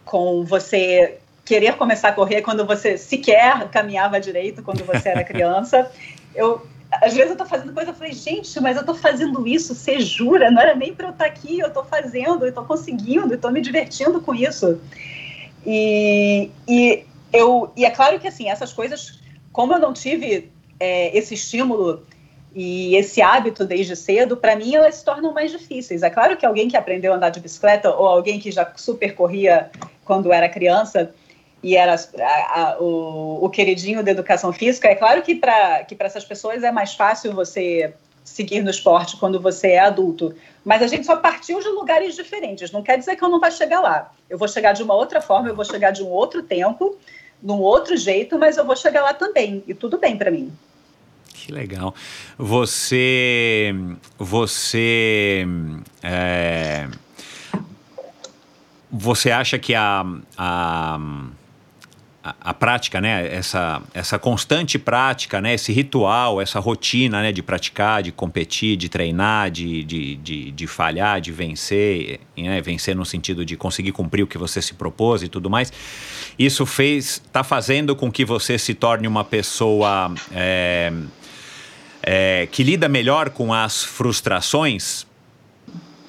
com 0.05 0.45
você 0.45 1.19
querer 1.45 1.77
começar 1.77 2.09
a 2.09 2.13
correr 2.13 2.43
quando 2.43 2.65
você 2.65 2.97
sequer 2.97 3.69
caminhava 3.69 4.21
direito 4.21 4.63
quando 4.63 4.85
você 4.85 5.09
era 5.09 5.25
criança. 5.25 5.91
Eu 6.35 6.67
às 7.05 7.15
vezes 7.15 7.31
eu 7.31 7.37
tô 7.37 7.45
fazendo 7.45 7.73
coisa, 7.73 7.91
eu 7.91 7.95
falei, 7.95 8.13
gente, 8.13 8.59
mas 8.61 8.77
eu 8.77 8.85
tô 8.85 8.95
fazendo 8.95 9.47
isso, 9.47 9.75
você 9.75 10.01
jura? 10.01 10.51
Não 10.51 10.61
era 10.61 10.75
nem 10.75 10.95
para 10.95 11.09
eu 11.09 11.13
estar 11.13 11.25
tá 11.25 11.31
aqui, 11.31 11.59
eu 11.59 11.71
tô 11.71 11.85
fazendo, 11.85 12.47
eu 12.47 12.53
tô 12.53 12.65
conseguindo, 12.65 13.35
eu 13.35 13.39
tô 13.39 13.51
me 13.51 13.61
divertindo 13.61 14.21
com 14.21 14.35
isso. 14.35 14.81
E, 15.67 16.51
e, 16.67 17.05
eu, 17.33 17.71
e 17.77 17.85
é 17.85 17.91
claro 17.91 18.19
que, 18.19 18.27
assim, 18.27 18.49
essas 18.49 18.73
coisas, 18.73 19.21
como 19.53 19.75
eu 19.75 19.79
não 19.79 19.93
tive 19.93 20.51
é, 20.81 21.17
esse 21.17 21.35
estímulo 21.35 22.03
e 22.55 22.95
esse 22.97 23.21
hábito 23.21 23.65
desde 23.65 23.97
cedo, 23.97 24.37
para 24.37 24.57
mim 24.57 24.75
elas 24.75 24.97
se 24.97 25.05
tornam 25.05 25.33
mais 25.33 25.51
difíceis. 25.51 26.03
É 26.03 26.11
claro 26.11 26.37
que 26.37 26.47
alguém 26.47 26.69
que 26.69 26.77
aprendeu 26.77 27.13
a 27.13 27.17
andar 27.17 27.31
de 27.31 27.41
bicicleta 27.41 27.91
ou 27.91 28.07
alguém 28.07 28.39
que 28.39 28.51
já 28.51 28.71
super 28.77 29.15
corria 29.15 29.71
quando 30.05 30.33
era 30.33 30.49
criança 30.49 31.13
e 31.65 31.77
era 31.77 31.95
a, 31.95 32.61
a, 32.61 32.79
o, 32.79 33.43
o, 33.43 33.49
queridinho 33.49 34.05
da 34.05 34.11
educação 34.11 34.53
física, 34.53 34.87
é 34.87 34.95
claro 34.95 35.23
que 35.23 35.35
para 35.35 35.83
que 35.85 35.97
essas 35.99 36.23
pessoas 36.23 36.63
é 36.63 36.71
mais 36.71 36.93
fácil 36.93 37.33
você 37.33 37.95
seguir 38.23 38.61
no 38.61 38.69
esporte 38.69 39.17
quando 39.17 39.41
você 39.41 39.69
é 39.69 39.81
adulto. 39.81 40.35
Mas 40.63 40.83
a 40.83 40.87
gente 40.87 41.07
só 41.07 41.17
partiu 41.17 41.61
de 41.61 41.69
lugares 41.69 42.15
diferentes. 42.15 42.71
Não 42.71 42.83
quer 42.83 42.99
dizer 42.99 43.17
que 43.17 43.25
eu 43.25 43.31
não 43.31 43.41
vá 43.41 43.51
chegar 43.51 43.81
lá. 43.81 44.13
Eu 44.29 44.37
vou 44.37 44.47
chegar 44.47 44.75
de 44.75 44.83
uma 44.83 44.93
outra 44.93 45.23
forma, 45.23 45.49
eu 45.49 45.57
vou 45.57 45.65
chegar 45.65 45.91
de 45.91 46.03
um 46.03 46.09
outro 46.09 46.43
tempo, 46.43 46.99
num 47.43 47.61
outro 47.61 47.97
jeito, 47.97 48.39
mas 48.39 48.59
eu 48.59 48.67
vou 48.67 48.77
chegar 48.77 49.03
lá 49.03 49.15
também. 49.15 49.65
E 49.67 49.73
tudo 49.73 49.97
bem 49.97 50.19
para 50.19 50.31
mim. 50.31 50.53
Que 51.33 51.51
legal. 51.51 51.95
Você. 52.37 53.75
Você. 54.19 55.47
É, 56.03 56.89
você 58.91 59.31
acha 59.31 59.59
que 59.59 59.75
a, 59.75 60.05
a 60.37 60.99
a, 62.25 62.35
a, 62.41 62.55
prática, 62.55 63.03
né? 63.03 63.29
Essa, 63.31 63.83
essa 63.93 64.19
constante 64.19 64.79
prática, 64.79 65.43
né? 65.43 65.53
Esse 65.53 65.73
ritual, 65.73 66.41
essa 66.41 66.59
rotina, 66.59 67.21
né? 67.21 67.31
De 67.31 67.43
praticar, 67.43 68.03
de 68.03 68.11
competir, 68.11 68.77
de 68.79 68.89
treinar, 68.89 69.51
de, 69.51 69.85
de, 69.85 70.17
de, 70.17 70.51
de 70.51 70.67
falhar, 70.67 71.21
de 71.21 71.31
vencer, 71.31 72.21
né? 72.35 72.63
Vencer 72.63 72.97
no 72.97 73.05
sentido 73.05 73.45
de 73.45 73.57
conseguir 73.57 73.93
cumprir 73.93 74.23
o 74.23 74.27
que 74.27 74.39
você 74.39 74.63
se 74.63 74.73
propôs 74.73 75.23
e 75.23 75.29
tudo 75.29 75.51
mais. 75.51 75.71
Isso 76.39 76.65
fez, 76.65 77.23
está 77.27 77.45
fazendo 77.45 77.95
com 77.95 78.11
que 78.11 78.25
você 78.25 78.59
se 78.59 78.73
torne 78.73 79.07
uma 79.07 79.23
pessoa 79.23 80.15
é, 80.33 80.91
é, 82.03 82.49
que 82.51 82.63
lida 82.63 82.89
melhor 82.89 83.29
com 83.29 83.53
as 83.53 83.85
frustrações? 83.85 85.07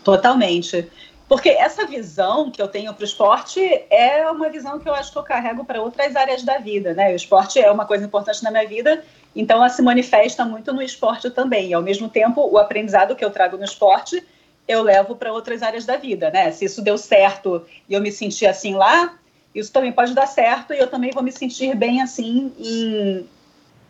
Totalmente. 0.01 0.87
Porque 1.27 1.49
essa 1.49 1.87
visão 1.87 2.51
que 2.51 2.61
eu 2.61 2.67
tenho 2.67 2.93
para 2.93 3.01
o 3.01 3.05
esporte 3.05 3.59
é 3.89 4.29
uma 4.29 4.47
visão 4.49 4.77
que 4.79 4.87
eu 4.87 4.93
acho 4.93 5.11
que 5.11 5.17
eu 5.17 5.23
carrego 5.23 5.65
para 5.65 5.81
outras 5.81 6.15
áreas 6.15 6.43
da 6.43 6.59
vida, 6.59 6.93
né? 6.93 7.11
O 7.11 7.15
esporte 7.15 7.59
é 7.59 7.71
uma 7.71 7.85
coisa 7.85 8.05
importante 8.05 8.43
na 8.43 8.51
minha 8.51 8.67
vida, 8.67 9.03
então 9.35 9.57
ela 9.57 9.69
se 9.69 9.81
manifesta 9.81 10.45
muito 10.45 10.71
no 10.71 10.83
esporte 10.83 11.31
também. 11.31 11.69
E, 11.69 11.73
ao 11.73 11.81
mesmo 11.81 12.07
tempo, 12.07 12.47
o 12.47 12.59
aprendizado 12.59 13.15
que 13.15 13.25
eu 13.25 13.31
trago 13.31 13.57
no 13.57 13.63
esporte, 13.63 14.23
eu 14.67 14.83
levo 14.83 15.15
para 15.15 15.33
outras 15.33 15.63
áreas 15.63 15.83
da 15.83 15.97
vida, 15.97 16.29
né? 16.29 16.51
Se 16.51 16.65
isso 16.65 16.81
deu 16.81 16.97
certo 16.97 17.65
e 17.89 17.93
eu 17.95 18.01
me 18.01 18.11
senti 18.11 18.45
assim 18.45 18.75
lá, 18.75 19.17
isso 19.53 19.71
também 19.71 19.91
pode 19.91 20.13
dar 20.13 20.27
certo 20.27 20.73
e 20.73 20.77
eu 20.77 20.87
também 20.87 21.11
vou 21.11 21.23
me 21.23 21.31
sentir 21.31 21.75
bem 21.75 22.01
assim 22.01 22.53
em, 22.59 23.27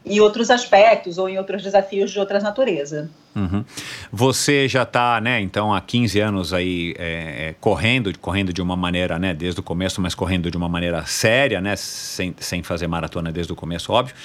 em 0.06 0.20
outros 0.20 0.52
aspectos 0.52 1.18
ou 1.18 1.28
em 1.28 1.38
outros 1.38 1.64
desafios 1.64 2.12
de 2.12 2.20
outras 2.20 2.44
natureza. 2.44 3.10
Uhum. 3.36 3.66
Você 4.12 4.68
já 4.68 4.84
está, 4.84 5.20
né, 5.20 5.42
então, 5.42 5.74
há 5.74 5.82
15 5.82 6.20
anos 6.22 6.54
aí 6.54 6.96
é, 6.98 7.50
é, 7.50 7.56
correndo, 7.60 8.18
correndo 8.20 8.54
de 8.54 8.62
uma 8.62 8.78
maneira, 8.78 9.20
né, 9.20 9.34
desde 9.34 9.60
o 9.60 9.64
começo, 9.64 10.00
mas 10.00 10.16
correndo 10.16 10.50
de 10.50 10.56
uma 10.56 10.70
maneira 10.70 11.06
séria, 11.06 11.60
né, 11.60 11.76
sem, 11.76 12.34
sem 12.38 12.64
fazer 12.64 12.88
maratona 12.88 13.32
desde 13.32 13.52
o 13.52 13.56
começo, 13.56 13.92
óbvio. 13.92 14.16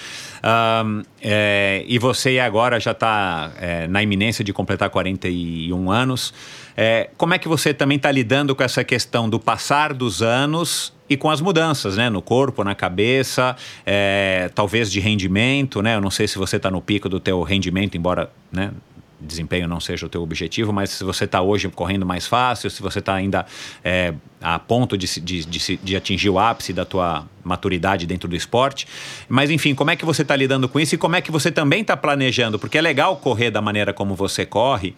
Um, 0.45 1.03
é, 1.21 1.83
e 1.89 1.99
você 1.99 2.39
agora 2.39 2.79
já 2.79 2.93
está 2.93 3.51
é, 3.61 3.89
na 3.89 4.03
iminência 4.03 4.45
de 4.45 4.53
completar 4.53 4.91
41 4.91 5.91
anos. 5.91 6.33
É, 6.77 7.11
como 7.17 7.35
é 7.35 7.39
que 7.39 7.49
você 7.49 7.75
também 7.75 7.97
está 7.97 8.13
lidando 8.13 8.55
com 8.55 8.63
essa 8.63 8.85
questão 8.85 9.29
do 9.29 9.41
passar 9.41 9.93
dos 9.93 10.23
anos 10.23 10.93
e 11.11 11.17
com 11.17 11.29
as 11.29 11.41
mudanças, 11.41 11.97
né? 11.97 12.09
No 12.09 12.23
corpo, 12.23 12.63
na 12.63 12.73
cabeça, 12.73 13.57
é, 13.85 14.49
talvez 14.55 14.91
de 14.93 15.01
rendimento, 15.01 15.83
né? 15.83 15.97
Eu 15.97 16.01
não 16.01 16.11
sei 16.11 16.29
se 16.29 16.39
você 16.39 16.57
está 16.57 16.71
no 16.71 16.81
pico 16.81 17.09
do 17.09 17.19
teu 17.19 17.43
rendimento, 17.43 17.97
embora, 17.97 18.31
né? 18.53 18.71
desempenho 19.21 19.69
não 19.69 19.81
seja 19.81 20.07
o 20.07 20.09
teu 20.09 20.23
objetivo, 20.23 20.73
mas 20.73 20.91
se 20.91 21.05
você 21.05 21.25
está 21.25 21.43
hoje 21.43 21.69
correndo 21.69 22.07
mais 22.07 22.27
fácil, 22.27 22.71
se 22.71 22.81
você 22.81 23.01
está 23.01 23.15
ainda 23.15 23.45
é, 23.85 24.15
a 24.41 24.59
ponto 24.59 24.97
de, 24.97 25.07
de, 25.21 25.45
de, 25.45 25.77
de, 25.77 25.97
atingir 25.97 26.31
o 26.31 26.39
ápice 26.39 26.73
da 26.73 26.87
tua 26.87 27.27
maturidade 27.45 28.07
dentro 28.07 28.27
do 28.27 28.35
esporte. 28.35 28.87
Mas 29.29 29.51
enfim, 29.51 29.75
como 29.75 29.91
é 29.91 29.97
que 29.97 30.07
você 30.07 30.23
está 30.23 30.35
lidando 30.35 30.69
com 30.71 30.81
isso 30.81 30.95
e 30.95 30.99
como 30.99 31.17
é 31.17 31.21
que 31.21 31.31
você 31.31 31.51
também 31.51 31.83
está 31.83 31.97
planejando? 31.97 32.59
Porque 32.59 32.79
é 32.79 32.81
legal 32.81 33.17
correr 33.17 33.51
da 33.51 33.61
maneira 33.61 33.93
como 33.93 34.15
você 34.15 34.47
corre. 34.47 34.95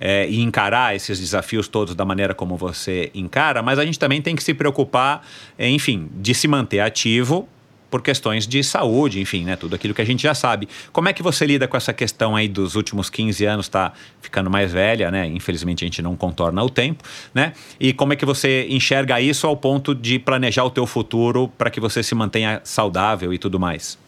É, 0.00 0.26
e 0.28 0.40
encarar 0.40 0.96
esses 0.96 1.20
desafios 1.20 1.68
todos 1.68 1.94
da 1.94 2.06
maneira 2.06 2.32
como 2.32 2.56
você 2.56 3.10
encara, 3.14 3.62
mas 3.62 3.78
a 3.78 3.84
gente 3.84 3.98
também 3.98 4.22
tem 4.22 4.34
que 4.34 4.42
se 4.42 4.54
preocupar, 4.54 5.26
enfim, 5.58 6.08
de 6.14 6.34
se 6.34 6.48
manter 6.48 6.80
ativo 6.80 7.46
por 7.90 8.00
questões 8.00 8.46
de 8.46 8.62
saúde, 8.62 9.20
enfim, 9.20 9.44
né? 9.44 9.56
Tudo 9.56 9.74
aquilo 9.74 9.92
que 9.92 10.00
a 10.00 10.04
gente 10.04 10.22
já 10.22 10.34
sabe. 10.34 10.68
Como 10.92 11.08
é 11.08 11.12
que 11.12 11.22
você 11.22 11.44
lida 11.44 11.66
com 11.66 11.76
essa 11.76 11.92
questão 11.92 12.36
aí 12.36 12.48
dos 12.48 12.76
últimos 12.76 13.10
15 13.10 13.44
anos, 13.44 13.68
tá 13.68 13.92
ficando 14.22 14.48
mais 14.48 14.72
velha, 14.72 15.10
né? 15.10 15.26
Infelizmente 15.26 15.84
a 15.84 15.86
gente 15.86 16.00
não 16.00 16.14
contorna 16.14 16.62
o 16.62 16.70
tempo, 16.70 17.02
né? 17.34 17.52
E 17.78 17.92
como 17.92 18.12
é 18.12 18.16
que 18.16 18.24
você 18.24 18.66
enxerga 18.70 19.20
isso 19.20 19.46
ao 19.46 19.56
ponto 19.56 19.94
de 19.94 20.18
planejar 20.18 20.64
o 20.64 20.70
teu 20.70 20.86
futuro 20.86 21.48
para 21.58 21.68
que 21.68 21.80
você 21.80 22.02
se 22.02 22.14
mantenha 22.14 22.60
saudável 22.62 23.34
e 23.34 23.38
tudo 23.38 23.58
mais? 23.58 23.98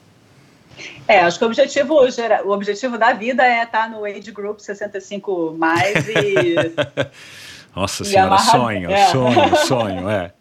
É, 1.07 1.21
acho 1.21 1.39
que 1.39 1.45
o 1.45 1.49
objetivo 1.49 1.95
o 2.45 2.51
objetivo 2.51 2.99
da 2.99 3.13
vida 3.13 3.45
é 3.47 3.63
estar 3.63 3.89
no 3.91 4.05
age 4.05 4.31
group 4.31 4.59
65 4.59 5.55
mais 5.59 6.09
e 6.09 6.57
Nossa 7.75 8.03
e 8.03 8.07
senhora, 8.07 8.27
amarra... 8.27 8.51
sonho, 8.51 8.91
é. 8.91 9.07
sonho, 9.07 9.57
sonho, 9.67 10.11
é. 10.11 10.33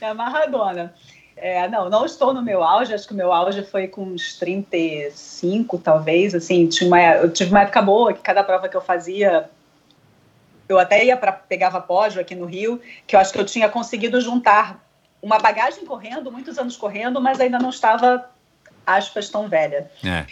É 0.00 0.06
amarradona. 0.08 0.94
É, 1.36 1.68
não, 1.68 1.88
não 1.88 2.04
estou 2.04 2.34
no 2.34 2.42
meu 2.42 2.64
auge, 2.64 2.92
acho 2.92 3.06
que 3.06 3.14
o 3.14 3.16
meu 3.16 3.32
auge 3.32 3.62
foi 3.62 3.86
com 3.86 4.02
uns 4.02 4.36
35, 4.38 5.78
talvez, 5.78 6.34
assim, 6.34 6.66
tinha 6.66 6.88
uma, 6.88 7.00
eu 7.00 7.32
tive 7.32 7.50
uma 7.50 7.60
época 7.60 7.80
boa, 7.80 8.12
que 8.12 8.20
cada 8.20 8.42
prova 8.42 8.68
que 8.68 8.76
eu 8.76 8.80
fazia, 8.80 9.48
eu 10.68 10.80
até 10.80 11.04
ia 11.04 11.16
para, 11.16 11.30
pegava 11.30 11.80
pódio 11.80 12.20
aqui 12.20 12.34
no 12.34 12.44
Rio, 12.44 12.80
que 13.06 13.14
eu 13.14 13.20
acho 13.20 13.32
que 13.32 13.38
eu 13.38 13.44
tinha 13.44 13.68
conseguido 13.68 14.20
juntar 14.20 14.84
uma 15.22 15.38
bagagem 15.38 15.84
correndo, 15.84 16.32
muitos 16.32 16.58
anos 16.58 16.76
correndo, 16.76 17.20
mas 17.20 17.40
ainda 17.40 17.58
não 17.58 17.70
estava, 17.70 18.28
aspas, 18.96 19.28
tão 19.28 19.48
velha. 19.48 19.90
É. 20.04 20.26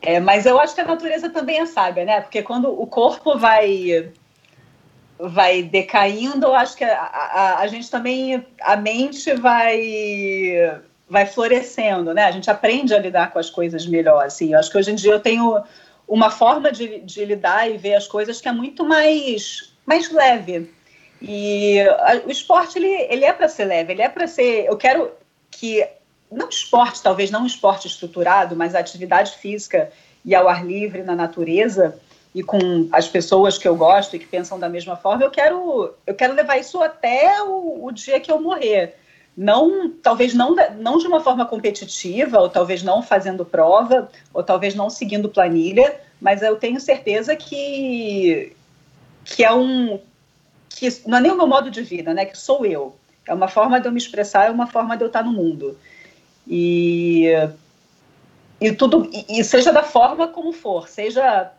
É, 0.00 0.20
mas 0.20 0.44
eu 0.44 0.58
acho 0.60 0.74
que 0.74 0.80
a 0.80 0.84
natureza 0.84 1.30
também 1.30 1.60
é 1.60 1.66
sábia, 1.66 2.04
né? 2.04 2.20
Porque 2.20 2.42
quando 2.42 2.68
o 2.68 2.86
corpo 2.86 3.38
vai 3.38 4.12
vai 5.18 5.62
decaindo, 5.62 6.46
eu 6.46 6.54
acho 6.54 6.76
que 6.76 6.84
a, 6.84 7.00
a, 7.00 7.60
a, 7.60 7.66
gente 7.68 7.88
também, 7.90 8.44
a 8.60 8.76
mente 8.76 9.32
vai 9.34 10.80
vai 11.08 11.24
florescendo, 11.26 12.12
né? 12.12 12.24
A 12.24 12.30
gente 12.30 12.50
aprende 12.50 12.94
a 12.94 12.98
lidar 12.98 13.32
com 13.32 13.38
as 13.38 13.48
coisas 13.48 13.86
melhor, 13.86 14.24
assim. 14.24 14.52
Eu 14.52 14.58
acho 14.58 14.70
que 14.70 14.76
hoje 14.76 14.90
em 14.90 14.94
dia 14.94 15.12
eu 15.12 15.20
tenho 15.20 15.62
uma 16.06 16.30
forma 16.30 16.70
de, 16.70 17.00
de 17.00 17.24
lidar 17.24 17.70
e 17.70 17.76
ver 17.76 17.94
as 17.94 18.06
coisas 18.06 18.40
que 18.40 18.48
é 18.48 18.52
muito 18.52 18.84
mais, 18.84 19.72
mais 19.86 20.10
leve. 20.10 20.70
E 21.22 21.80
a, 21.80 22.22
o 22.26 22.30
esporte, 22.30 22.78
ele, 22.78 22.90
ele 23.08 23.24
é 23.24 23.32
para 23.32 23.48
ser 23.48 23.64
leve, 23.64 23.92
ele 23.92 24.02
é 24.02 24.08
para 24.08 24.26
ser... 24.26 24.66
Eu 24.66 24.76
quero 24.76 25.12
que, 25.50 25.86
não 26.34 26.48
esporte, 26.48 27.02
talvez 27.02 27.30
não 27.30 27.46
esporte 27.46 27.86
estruturado, 27.86 28.56
mas 28.56 28.74
atividade 28.74 29.36
física 29.38 29.90
e 30.24 30.34
ao 30.34 30.48
ar 30.48 30.66
livre 30.66 31.02
na 31.02 31.14
natureza 31.14 31.98
e 32.34 32.42
com 32.42 32.88
as 32.90 33.06
pessoas 33.06 33.56
que 33.56 33.68
eu 33.68 33.76
gosto 33.76 34.16
e 34.16 34.18
que 34.18 34.26
pensam 34.26 34.58
da 34.58 34.68
mesma 34.68 34.96
forma, 34.96 35.24
eu 35.24 35.30
quero, 35.30 35.94
eu 36.06 36.14
quero 36.14 36.34
levar 36.34 36.58
isso 36.58 36.82
até 36.82 37.40
o, 37.42 37.84
o 37.84 37.92
dia 37.92 38.18
que 38.18 38.32
eu 38.32 38.40
morrer. 38.40 38.96
Não, 39.36 39.90
talvez 39.90 40.34
não, 40.34 40.54
não 40.78 40.98
de 40.98 41.06
uma 41.06 41.20
forma 41.20 41.46
competitiva, 41.46 42.40
ou 42.40 42.48
talvez 42.48 42.82
não 42.82 43.02
fazendo 43.02 43.44
prova, 43.44 44.08
ou 44.32 44.42
talvez 44.42 44.74
não 44.74 44.90
seguindo 44.90 45.28
planilha, 45.28 46.00
mas 46.20 46.42
eu 46.42 46.56
tenho 46.56 46.80
certeza 46.80 47.36
que, 47.36 48.52
que 49.24 49.44
é 49.44 49.52
um. 49.52 50.00
que 50.68 50.88
não 51.06 51.18
é 51.18 51.20
nem 51.20 51.32
o 51.32 51.36
meu 51.36 51.46
modo 51.46 51.70
de 51.70 51.82
vida, 51.82 52.14
né? 52.14 52.24
Que 52.24 52.38
sou 52.38 52.64
eu. 52.64 52.94
É 53.26 53.34
uma 53.34 53.48
forma 53.48 53.80
de 53.80 53.88
eu 53.88 53.92
me 53.92 53.98
expressar, 53.98 54.46
é 54.46 54.50
uma 54.50 54.66
forma 54.66 54.96
de 54.96 55.02
eu 55.02 55.08
estar 55.08 55.24
no 55.24 55.32
mundo. 55.32 55.76
E, 56.46 57.32
e 58.60 58.72
tudo, 58.72 59.10
e, 59.28 59.42
seja 59.42 59.72
da 59.72 59.82
forma 59.82 60.28
como 60.28 60.52
for, 60.52 60.88
seja 60.88 61.50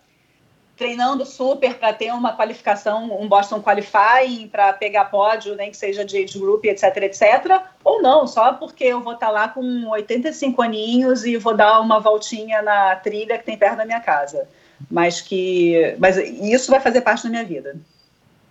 treinando 0.78 1.26
super 1.26 1.76
para 1.76 1.94
ter 1.94 2.12
uma 2.12 2.34
qualificação, 2.36 3.20
um 3.20 3.28
Boston 3.28 3.62
Qualifying, 3.62 4.50
para 4.50 4.74
pegar 4.74 5.06
pódio, 5.06 5.56
nem 5.56 5.72
que 5.72 5.78
seja 5.78 6.04
de 6.04 6.18
age 6.18 6.38
group, 6.38 6.66
etc, 6.66 6.98
etc, 6.98 7.62
ou 7.84 8.02
não, 8.02 8.28
só 8.28 8.54
porque 8.54 8.84
eu 8.84 9.02
vou 9.02 9.14
estar 9.14 9.28
tá 9.28 9.32
lá 9.32 9.48
com 9.48 9.88
85 9.88 10.62
aninhos 10.62 11.26
e 11.26 11.38
vou 11.38 11.56
dar 11.56 11.80
uma 11.80 12.00
voltinha 12.00 12.62
na 12.62 12.96
trilha 12.98 13.38
que 13.38 13.46
tem 13.46 13.58
perto 13.58 13.78
da 13.78 13.86
minha 13.86 14.02
casa. 14.02 14.48
Mas 14.92 15.22
que, 15.22 15.96
mas 15.98 16.18
isso 16.18 16.70
vai 16.70 16.82
fazer 16.82 17.00
parte 17.00 17.24
da 17.24 17.30
minha 17.30 17.46
vida. 17.46 17.78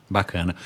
Bacana. 0.08 0.56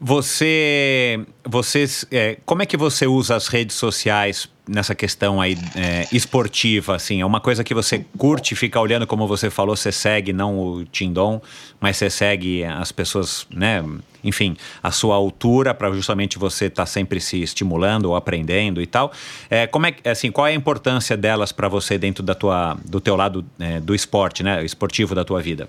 Você, 0.00 1.26
vocês, 1.44 2.06
é, 2.12 2.38
como 2.46 2.62
é 2.62 2.66
que 2.66 2.76
você 2.76 3.04
usa 3.04 3.34
as 3.34 3.48
redes 3.48 3.74
sociais 3.74 4.48
nessa 4.68 4.94
questão 4.94 5.40
aí 5.40 5.58
é, 5.74 6.06
esportiva, 6.12 6.94
assim? 6.94 7.20
É 7.20 7.26
uma 7.26 7.40
coisa 7.40 7.64
que 7.64 7.74
você 7.74 8.04
curte, 8.16 8.54
fica 8.54 8.78
olhando, 8.78 9.08
como 9.08 9.26
você 9.26 9.50
falou, 9.50 9.74
você 9.74 9.90
segue 9.90 10.32
não 10.32 10.56
o 10.56 10.84
Tindon, 10.84 11.42
mas 11.80 11.96
você 11.96 12.08
segue 12.08 12.62
as 12.62 12.92
pessoas, 12.92 13.44
né? 13.50 13.84
Enfim, 14.22 14.56
a 14.80 14.92
sua 14.92 15.16
altura 15.16 15.74
para 15.74 15.90
justamente 15.90 16.38
você 16.38 16.66
estar 16.66 16.82
tá 16.82 16.86
sempre 16.86 17.20
se 17.20 17.42
estimulando 17.42 18.04
ou 18.04 18.14
aprendendo 18.14 18.80
e 18.80 18.86
tal. 18.86 19.10
É, 19.50 19.66
como 19.66 19.86
é 19.86 19.94
assim? 20.04 20.30
Qual 20.30 20.46
é 20.46 20.50
a 20.50 20.54
importância 20.54 21.16
delas 21.16 21.50
para 21.50 21.66
você 21.66 21.98
dentro 21.98 22.22
da 22.22 22.36
tua, 22.36 22.76
do 22.84 23.00
teu 23.00 23.16
lado 23.16 23.44
é, 23.58 23.80
do 23.80 23.96
esporte, 23.96 24.44
né? 24.44 24.64
Esportivo 24.64 25.12
da 25.12 25.24
tua 25.24 25.42
vida? 25.42 25.68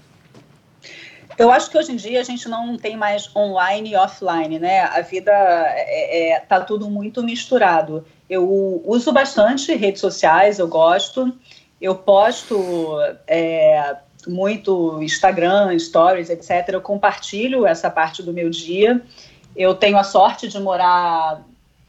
Eu 1.39 1.49
acho 1.49 1.71
que 1.71 1.77
hoje 1.77 1.93
em 1.93 1.95
dia 1.95 2.19
a 2.19 2.23
gente 2.23 2.49
não 2.49 2.77
tem 2.77 2.97
mais 2.97 3.33
online 3.33 3.91
e 3.91 3.95
offline, 3.95 4.59
né? 4.59 4.81
A 4.81 4.99
vida 4.99 5.31
é, 5.31 6.33
é, 6.33 6.39
tá 6.41 6.59
tudo 6.59 6.89
muito 6.89 7.23
misturado. 7.23 8.05
Eu 8.29 8.81
uso 8.83 9.13
bastante 9.13 9.73
redes 9.73 10.01
sociais, 10.01 10.59
eu 10.59 10.67
gosto. 10.67 11.33
Eu 11.79 11.95
posto 11.95 12.97
é, 13.25 13.95
muito 14.27 15.01
Instagram, 15.01 15.79
stories, 15.79 16.29
etc. 16.29 16.73
Eu 16.73 16.81
compartilho 16.81 17.65
essa 17.65 17.89
parte 17.89 18.21
do 18.21 18.33
meu 18.33 18.49
dia. 18.49 19.01
Eu 19.55 19.73
tenho 19.73 19.97
a 19.97 20.03
sorte 20.03 20.49
de 20.49 20.59
morar 20.59 21.41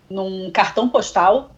num 0.09 0.49
cartão 0.53 0.89
postal, 0.89 1.51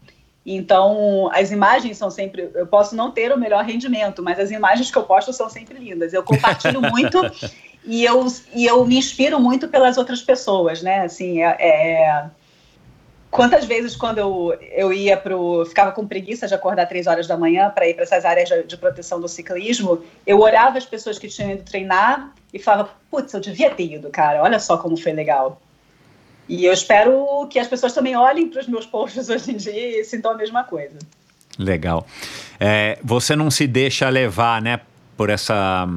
então, 0.44 1.31
as 1.32 1.52
imagens 1.52 1.97
são 1.97 2.10
sempre. 2.10 2.51
Eu 2.55 2.66
posso 2.66 2.97
não 2.97 3.12
ter 3.12 3.32
o 3.32 3.39
melhor 3.39 3.64
rendimento, 3.64 4.23
mas 4.23 4.40
as 4.40 4.51
imagens 4.51 4.90
que 4.90 4.98
eu 4.98 5.05
posto 5.05 5.32
são 5.32 5.48
sempre 5.48 5.78
lindas. 5.78 6.12
Eu 6.12 6.23
compartilho 6.23 6.81
muito 6.90 7.20
e 7.84 8.04
eu, 8.04 8.26
e 8.54 8.66
eu 8.66 8.84
me 8.84 8.96
inspiro 8.96 9.40
muito 9.40 9.68
pelas 9.68 9.96
outras 9.98 10.22
pessoas, 10.22 10.82
né? 10.82 11.00
Assim, 11.00 11.42
é, 11.42 11.56
é 11.59 12.24
quantas 13.30 13.64
vezes 13.64 13.96
quando 13.96 14.18
eu, 14.18 14.56
eu 14.70 14.92
ia 14.92 15.16
pro 15.16 15.64
ficava 15.64 15.90
com 15.90 16.06
preguiça 16.06 16.46
de 16.46 16.54
acordar 16.54 16.86
três 16.86 17.06
horas 17.06 17.26
da 17.26 17.36
manhã 17.36 17.70
para 17.70 17.88
ir 17.88 17.94
para 17.94 18.04
essas 18.04 18.24
áreas 18.24 18.48
de, 18.48 18.62
de, 18.64 18.76
proteção 18.76 19.20
do 19.20 19.26
ciclismo, 19.26 20.04
eu 20.26 20.38
olhava 20.38 20.78
as 20.78 20.84
pessoas 20.84 21.18
que 21.18 21.28
tinham 21.28 21.50
ido 21.50 21.64
treinar 21.64 22.32
e 22.52 22.59
falava, 22.59 22.90
putz, 23.10 23.32
eu 23.32 23.40
devia 23.40 23.70
ter 23.70 23.94
ido, 23.94 24.10
cara. 24.10 24.42
Olha 24.42 24.60
só 24.60 24.76
como 24.76 24.96
foi 24.96 25.12
legal. 25.12 25.60
E 26.48 26.64
eu 26.66 26.72
espero 26.72 27.46
que 27.48 27.59
as 27.59 27.66
pessoas 27.66 27.94
também 27.94 28.14
olhem 28.14 28.48
para 28.48 28.60
os 28.60 28.68
meus 28.68 28.84
posts 28.84 29.28
hoje 29.28 29.52
em 29.52 29.56
dia 29.56 30.00
e 30.00 30.04
sintam 30.04 30.32
a 30.32 30.36
mesma 30.36 30.64
coisa. 30.64 30.98
Legal. 31.59 32.06
É, 32.60 32.98
você 33.02 33.34
não 33.34 33.50
se 33.50 33.66
deixa 33.66 34.09
levar, 34.09 34.60
né, 34.60 34.80
por 35.16 35.30
essa 35.30 35.88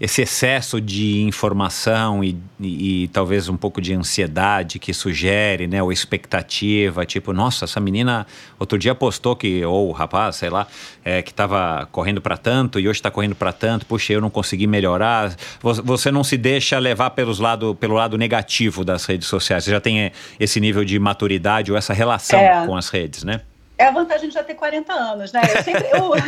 esse 0.00 0.22
excesso 0.22 0.80
de 0.80 1.20
informação 1.20 2.24
e, 2.24 2.34
e, 2.58 3.04
e, 3.04 3.08
talvez 3.08 3.50
um 3.50 3.56
pouco 3.56 3.82
de 3.82 3.92
ansiedade 3.92 4.78
que 4.78 4.94
sugere, 4.94 5.66
né, 5.66 5.82
ou 5.82 5.92
expectativa, 5.92 7.04
tipo, 7.04 7.34
nossa, 7.34 7.66
essa 7.66 7.78
menina 7.78 8.26
outro 8.58 8.78
dia 8.78 8.94
postou 8.94 9.36
que, 9.36 9.62
ou 9.62 9.90
o 9.90 9.92
rapaz, 9.92 10.36
sei 10.36 10.48
lá, 10.48 10.66
é, 11.04 11.20
que 11.20 11.30
estava 11.30 11.86
correndo 11.92 12.18
para 12.22 12.38
tanto 12.38 12.80
e 12.80 12.88
hoje 12.88 12.98
está 12.98 13.10
correndo 13.10 13.34
para 13.34 13.52
tanto, 13.52 13.84
puxa, 13.84 14.14
eu 14.14 14.22
não 14.22 14.30
consegui 14.30 14.66
melhorar. 14.66 15.36
Você 15.60 16.10
não 16.10 16.24
se 16.24 16.38
deixa 16.38 16.78
levar 16.78 17.10
pelos 17.10 17.38
lado, 17.38 17.74
pelo 17.74 17.94
lado 17.94 18.16
negativo 18.16 18.82
das 18.82 19.04
redes 19.04 19.28
sociais, 19.28 19.64
você 19.64 19.70
já 19.70 19.80
tem 19.80 20.00
é, 20.00 20.12
esse 20.38 20.58
nível 20.60 20.82
de 20.82 20.98
maturidade 20.98 21.70
ou 21.70 21.76
essa 21.76 21.92
relação 21.92 22.40
é. 22.40 22.66
com 22.66 22.74
as 22.74 22.88
redes, 22.88 23.22
né? 23.22 23.42
É 23.80 23.86
a 23.86 23.90
vantagem 23.90 24.28
de 24.28 24.34
já 24.34 24.44
ter 24.44 24.54
40 24.54 24.92
anos, 24.92 25.32
né? 25.32 25.40
Eu 25.42 25.62
sempre 25.62 25.88
eu, 25.90 26.12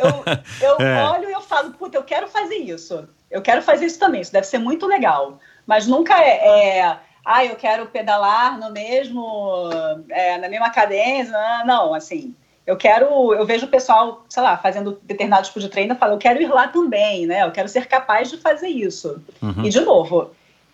eu, 0.00 0.78
eu 0.80 0.86
é. 0.86 1.10
olho 1.10 1.28
e 1.28 1.32
eu 1.32 1.42
falo, 1.42 1.72
puta, 1.74 1.98
eu 1.98 2.02
quero 2.02 2.26
fazer 2.26 2.56
isso. 2.56 3.06
Eu 3.30 3.42
quero 3.42 3.60
fazer 3.60 3.84
isso 3.84 3.98
também, 3.98 4.22
isso 4.22 4.32
deve 4.32 4.46
ser 4.46 4.58
muito 4.58 4.86
legal. 4.86 5.38
Mas 5.66 5.86
nunca 5.86 6.18
é, 6.18 6.78
é 6.78 6.98
ah, 7.22 7.44
eu 7.44 7.56
quero 7.56 7.86
pedalar 7.86 8.58
no 8.58 8.70
mesmo, 8.70 9.68
é, 10.08 10.38
na 10.38 10.48
mesma 10.48 10.70
cadência. 10.70 11.36
Não, 11.66 11.92
assim, 11.92 12.34
eu 12.66 12.78
quero, 12.78 13.34
eu 13.34 13.44
vejo 13.44 13.66
o 13.66 13.70
pessoal, 13.70 14.24
sei 14.28 14.42
lá, 14.42 14.56
fazendo 14.56 14.98
determinado 15.02 15.46
tipo 15.46 15.60
de 15.60 15.68
treino, 15.68 15.92
eu 15.92 15.98
falo, 15.98 16.14
eu 16.14 16.18
quero 16.18 16.40
ir 16.40 16.48
lá 16.48 16.68
também, 16.68 17.26
né? 17.26 17.42
Eu 17.42 17.52
quero 17.52 17.68
ser 17.68 17.86
capaz 17.86 18.30
de 18.30 18.38
fazer 18.38 18.68
isso. 18.68 19.22
Uhum. 19.42 19.64
E 19.64 19.68
de 19.68 19.80
novo, 19.80 20.30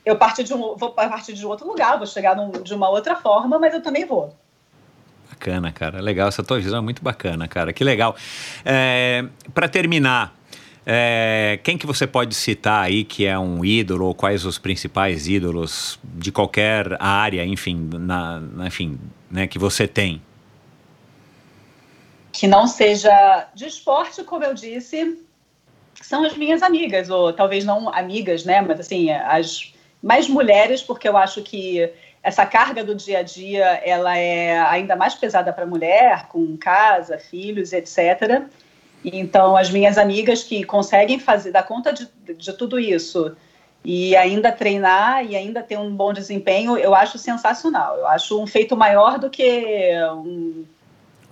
eu 0.07 0.17
partir 0.17 0.45
de 0.45 0.55
um, 0.55 0.77
vou 0.77 0.91
partir 0.91 1.33
de 1.33 1.45
outro 1.45 1.67
lugar, 1.67 1.99
vou 1.99 2.07
chegar 2.07 2.37
num, 2.37 2.51
de 2.51 2.75
uma 2.75 2.89
outra 2.89 3.17
forma, 3.17 3.59
mas 3.59 3.75
eu 3.75 3.83
também 3.83 4.05
vou. 4.05 4.33
Bacana, 5.43 5.73
cara. 5.73 6.01
Legal, 6.01 6.29
essa 6.29 6.41
tua 6.45 6.61
visão 6.61 6.79
é 6.79 6.81
muito 6.81 7.03
bacana, 7.03 7.49
cara. 7.49 7.73
Que 7.73 7.83
legal. 7.83 8.15
É, 8.65 9.25
para 9.53 9.69
terminar, 9.69 10.37
é, 10.87 11.59
quem 11.65 11.77
que 11.77 11.85
você 11.85 12.07
pode 12.07 12.33
citar 12.37 12.85
aí 12.85 13.03
que 13.03 13.27
é 13.27 13.37
um 13.37 13.65
ídolo, 13.65 14.07
ou 14.07 14.15
quais 14.15 14.45
os 14.45 14.57
principais 14.57 15.27
ídolos 15.27 15.99
de 16.05 16.31
qualquer 16.31 16.97
área, 17.01 17.45
enfim, 17.45 17.91
na, 17.93 18.39
na, 18.39 18.69
enfim 18.69 18.97
né, 19.29 19.49
que 19.49 19.59
você 19.59 19.89
tem? 19.89 20.23
Que 22.31 22.47
não 22.47 22.69
seja 22.69 23.49
de 23.53 23.67
esporte, 23.67 24.23
como 24.23 24.45
eu 24.45 24.55
disse, 24.55 25.19
são 26.01 26.25
as 26.25 26.37
minhas 26.37 26.63
amigas, 26.63 27.11
ou 27.11 27.33
talvez 27.33 27.65
não 27.65 27.93
amigas, 27.93 28.45
né, 28.45 28.61
mas 28.61 28.79
assim, 28.79 29.11
as 29.11 29.75
mais 30.01 30.29
mulheres, 30.29 30.83
porque 30.83 31.09
eu 31.09 31.17
acho 31.17 31.43
que 31.43 31.91
essa 32.23 32.47
carga 32.47 32.85
do 32.85 32.95
dia 32.95 33.19
a 33.19 33.23
dia 33.23 33.65
ela 33.85 34.17
é 34.17 34.61
ainda 34.61 34.95
mais 34.95 35.15
pesada 35.15 35.53
para 35.53 35.65
a 35.65 35.67
mulher, 35.67 36.29
com 36.29 36.57
casa, 36.57 37.19
filhos, 37.19 37.73
etc. 37.73 38.43
Então, 39.05 39.57
as 39.57 39.71
minhas 39.71 39.99
amigas 39.99 40.45
que 40.45 40.63
conseguem 40.63 41.19
fazer, 41.19 41.51
dar 41.51 41.65
conta 41.65 41.93
de, 41.93 42.09
de 42.37 42.53
tudo 42.53 42.79
isso 42.79 43.35
e 43.85 44.15
ainda 44.15 44.53
treinar 44.53 45.25
e 45.25 45.35
ainda 45.35 45.63
ter 45.63 45.77
um 45.77 45.95
bom 45.95 46.13
desempenho, 46.13 46.77
eu 46.77 46.95
acho 46.95 47.19
sensacional. 47.19 47.97
Eu 47.97 48.07
acho 48.07 48.41
um 48.41 48.47
feito 48.47 48.77
maior 48.77 49.19
do 49.19 49.29
que 49.29 49.93
um, 50.13 50.65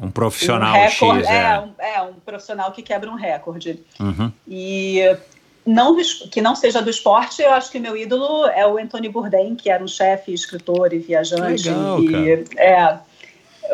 um 0.03 0.11
profissional 0.11 0.75
um 0.75 0.81
recorde, 0.81 1.21
X, 1.21 1.31
é. 1.31 1.43
É, 1.43 1.61
um, 1.61 1.73
é, 1.79 2.03
um 2.03 2.15
profissional 2.15 2.73
que 2.73 2.83
quebra 2.83 3.09
um 3.09 3.15
recorde. 3.15 3.81
Uhum. 4.01 4.33
E 4.49 5.17
não 5.67 5.97
que 6.31 6.41
não 6.41 6.57
seja 6.57 6.81
do 6.81 6.91
esporte, 6.91 7.43
eu 7.43 7.53
acho 7.53 7.71
que 7.71 7.79
meu 7.79 7.97
ídolo 7.97 8.47
é 8.47 8.67
o 8.67 8.79
Anthony 8.79 9.09
Bourdain, 9.09 9.55
que 9.55 9.71
era 9.71 9.83
um 9.83 9.89
chefe, 9.89 10.33
escritor 10.33 10.93
e 10.93 10.99
viajante. 10.99 11.69
Legal, 11.69 12.03
e, 12.03 12.45
é, 12.57 12.99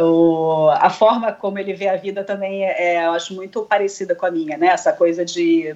o, 0.01 0.69
a 0.71 0.91
forma 0.91 1.33
como 1.33 1.59
ele 1.59 1.73
vê 1.73 1.89
a 1.89 1.97
vida 1.97 2.25
também 2.25 2.65
é, 2.65 2.97
é, 2.97 3.07
eu 3.07 3.13
acho 3.13 3.35
muito 3.35 3.63
parecida 3.63 4.15
com 4.15 4.27
a 4.27 4.31
minha, 4.31 4.57
né? 4.57 4.69
Essa 4.69 4.93
coisa 4.93 5.25
de 5.25 5.75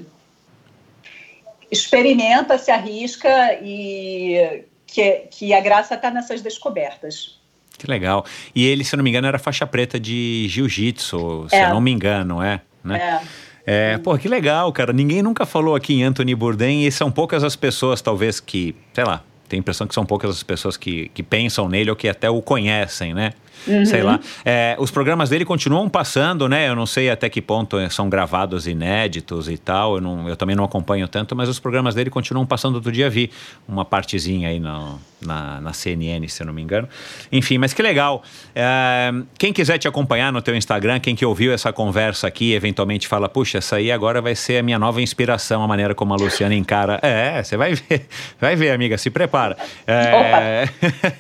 experimenta, 1.71 2.59
se 2.59 2.71
arrisca 2.71 3.55
e 3.63 4.65
que, 4.87 5.29
que 5.31 5.55
a 5.55 5.61
graça 5.61 5.95
está 5.95 6.11
nessas 6.11 6.43
descobertas. 6.43 7.39
Que 7.79 7.87
legal. 7.87 8.27
E 8.55 8.67
ele, 8.67 8.85
se 8.85 8.95
eu 8.95 8.99
não 8.99 9.05
me 9.05 9.11
engano, 9.11 9.29
era 9.29 9.39
faixa 9.39 9.67
preta 9.67 9.99
de 9.99 10.47
jiu-jitsu, 10.49 11.49
se 11.49 11.57
é. 11.57 11.65
eu 11.65 11.71
não 11.71 11.81
me 11.81 11.91
engano, 11.91 12.43
é? 12.43 12.61
Né? 12.85 12.99
É. 12.99 13.50
É, 13.73 13.99
pô, 13.99 14.19
que 14.19 14.27
legal, 14.27 14.73
cara. 14.73 14.93
Ninguém 14.93 15.23
nunca 15.23 15.47
falou 15.47 15.77
aqui 15.77 15.95
em 15.95 16.03
Anthony 16.03 16.35
Bourdain 16.35 16.85
e 16.85 16.91
são 16.91 17.09
poucas 17.09 17.45
as 17.45 17.55
pessoas, 17.55 18.03
talvez, 18.03 18.41
que, 18.41 18.75
sei 18.93 19.05
lá, 19.05 19.23
tem 19.49 19.59
a 19.59 19.61
impressão 19.61 19.87
que 19.87 19.95
são 19.95 20.05
poucas 20.05 20.31
as 20.31 20.43
pessoas 20.43 20.77
que, 20.77 21.09
que 21.15 21.23
pensam 21.23 21.69
nele 21.69 21.89
ou 21.89 21.95
que 21.95 22.09
até 22.09 22.29
o 22.29 22.43
conhecem, 22.43 23.15
né? 23.15 23.33
Uhum. 23.67 23.85
Sei 23.85 24.03
lá. 24.03 24.21
É, 24.45 24.77
os 24.79 24.91
programas 24.91 25.31
dele 25.31 25.45
continuam 25.45 25.89
passando, 25.89 26.49
né? 26.49 26.69
Eu 26.69 26.75
não 26.75 26.87
sei 26.87 27.11
até 27.11 27.29
que 27.29 27.41
ponto 27.41 27.77
são 27.91 28.09
gravados 28.09 28.67
inéditos 28.67 29.49
e 29.49 29.59
tal. 29.59 29.97
Eu, 29.97 30.01
não, 30.01 30.29
eu 30.29 30.37
também 30.37 30.57
não 30.57 30.65
acompanho 30.65 31.07
tanto, 31.09 31.35
mas 31.37 31.49
os 31.49 31.59
programas 31.59 31.95
dele 31.95 32.11
continuam 32.11 32.47
passando. 32.47 32.77
Outro 32.77 32.93
dia 32.93 33.09
vi 33.11 33.31
uma 33.69 33.85
partezinha 33.85 34.49
aí 34.49 34.59
no, 34.59 34.99
na, 35.21 35.61
na 35.61 35.73
CNN, 35.73 36.27
se 36.29 36.43
eu 36.43 36.47
não 36.47 36.53
me 36.53 36.63
engano. 36.63 36.89
Enfim, 37.31 37.59
mas 37.59 37.73
que 37.73 37.83
legal. 37.83 38.23
É, 38.55 39.13
quem 39.39 39.53
quiser 39.53 39.79
te 39.79 39.87
acompanhar 39.87 40.33
no 40.33 40.41
teu 40.41 40.57
Instagram, 40.57 40.99
quem 41.01 41.15
que 41.15 41.25
ouviu 41.25 41.53
essa 41.53 41.73
conversa 41.73 42.27
aqui, 42.27 42.53
eventualmente 42.53 43.07
fala, 43.07 43.29
puxa, 43.29 43.59
essa 43.59 43.77
aí 43.77 43.93
agora 43.93 44.21
vai 44.21 44.35
ser 44.35 44.59
a 44.59 44.63
minha 44.63 44.79
nova 44.79 45.01
inspiração, 45.03 45.63
a 45.63 45.69
maneira 45.69 45.95
como 45.95 46.15
a 46.15 46.17
Luciana 46.17 46.55
encara. 46.55 46.99
É, 47.03 47.43
você 47.43 47.57
vai 47.57 47.75
ver. 47.75 48.07
Vai 48.41 48.57
ver, 48.57 48.71
amiga, 48.71 48.97
se 48.97 49.11
prepara. 49.11 49.57
É... 49.87 50.69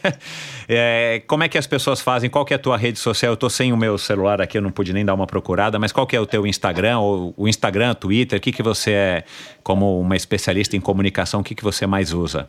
É, 0.72 1.20
como 1.26 1.42
é 1.42 1.48
que 1.48 1.58
as 1.58 1.66
pessoas 1.66 2.00
fazem? 2.00 2.30
Qual 2.30 2.44
que 2.44 2.54
é 2.54 2.56
a 2.56 2.58
tua 2.58 2.76
rede 2.76 2.96
social? 3.00 3.32
Eu 3.32 3.36
tô 3.36 3.50
sem 3.50 3.72
o 3.72 3.76
meu 3.76 3.98
celular 3.98 4.40
aqui, 4.40 4.56
eu 4.56 4.62
não 4.62 4.70
pude 4.70 4.92
nem 4.92 5.04
dar 5.04 5.14
uma 5.14 5.26
procurada, 5.26 5.80
mas 5.80 5.90
qual 5.90 6.06
que 6.06 6.14
é 6.14 6.20
o 6.20 6.26
teu 6.26 6.46
Instagram, 6.46 7.00
ou 7.00 7.34
o 7.36 7.48
Instagram, 7.48 7.92
Twitter? 7.94 8.38
O 8.38 8.40
que, 8.40 8.52
que 8.52 8.62
você 8.62 8.92
é, 8.92 9.24
como 9.64 9.98
uma 10.00 10.14
especialista 10.14 10.76
em 10.76 10.80
comunicação, 10.80 11.40
o 11.40 11.42
que, 11.42 11.56
que 11.56 11.64
você 11.64 11.88
mais 11.88 12.12
usa? 12.12 12.46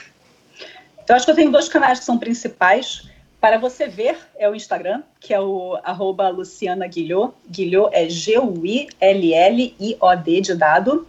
Eu 1.10 1.16
acho 1.16 1.26
que 1.26 1.32
eu 1.32 1.36
tenho 1.36 1.52
dois 1.52 1.68
canais 1.68 1.98
que 1.98 2.06
são 2.06 2.20
principais. 2.20 3.10
Para 3.40 3.58
você 3.58 3.88
ver, 3.88 4.16
é 4.38 4.48
o 4.48 4.54
Instagram, 4.54 5.02
que 5.20 5.34
é 5.34 5.42
o 5.42 5.80
arroba 5.84 6.30
Luciana 6.30 6.86
Guilhot. 6.86 7.34
Guilhot 7.50 7.90
é 7.92 8.08
G-U-I-L-L-I-O-D 8.08 8.92
de 10.42 10.54
dado. 10.54 11.08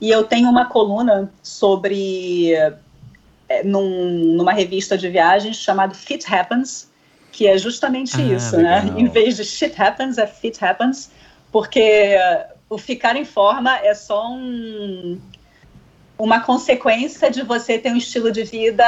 E 0.00 0.10
eu 0.10 0.24
tenho 0.24 0.48
uma 0.48 0.64
coluna 0.64 1.30
sobre 1.42 2.54
num, 3.64 4.34
numa 4.36 4.52
revista 4.52 4.96
de 4.96 5.08
viagens 5.08 5.56
chamado 5.56 5.94
Fit 5.94 6.24
Happens, 6.32 6.90
que 7.30 7.46
é 7.46 7.58
justamente 7.58 8.16
ah, 8.16 8.22
isso, 8.22 8.56
né? 8.56 8.80
legal. 8.80 8.94
né? 8.94 9.00
Em 9.00 9.08
vez 9.08 9.36
de 9.36 9.44
shit 9.44 9.74
happens, 9.80 10.18
é 10.18 10.26
fit 10.26 10.64
happens, 10.64 11.10
porque 11.50 12.16
o 12.70 12.78
ficar 12.78 13.16
em 13.16 13.24
forma 13.24 13.76
é 13.78 13.92
só 13.92 14.30
um, 14.30 15.20
uma 16.16 16.40
consequência 16.40 17.30
de 17.30 17.42
você 17.42 17.78
ter 17.78 17.90
um 17.90 17.96
estilo 17.96 18.30
de 18.30 18.44
vida 18.44 18.84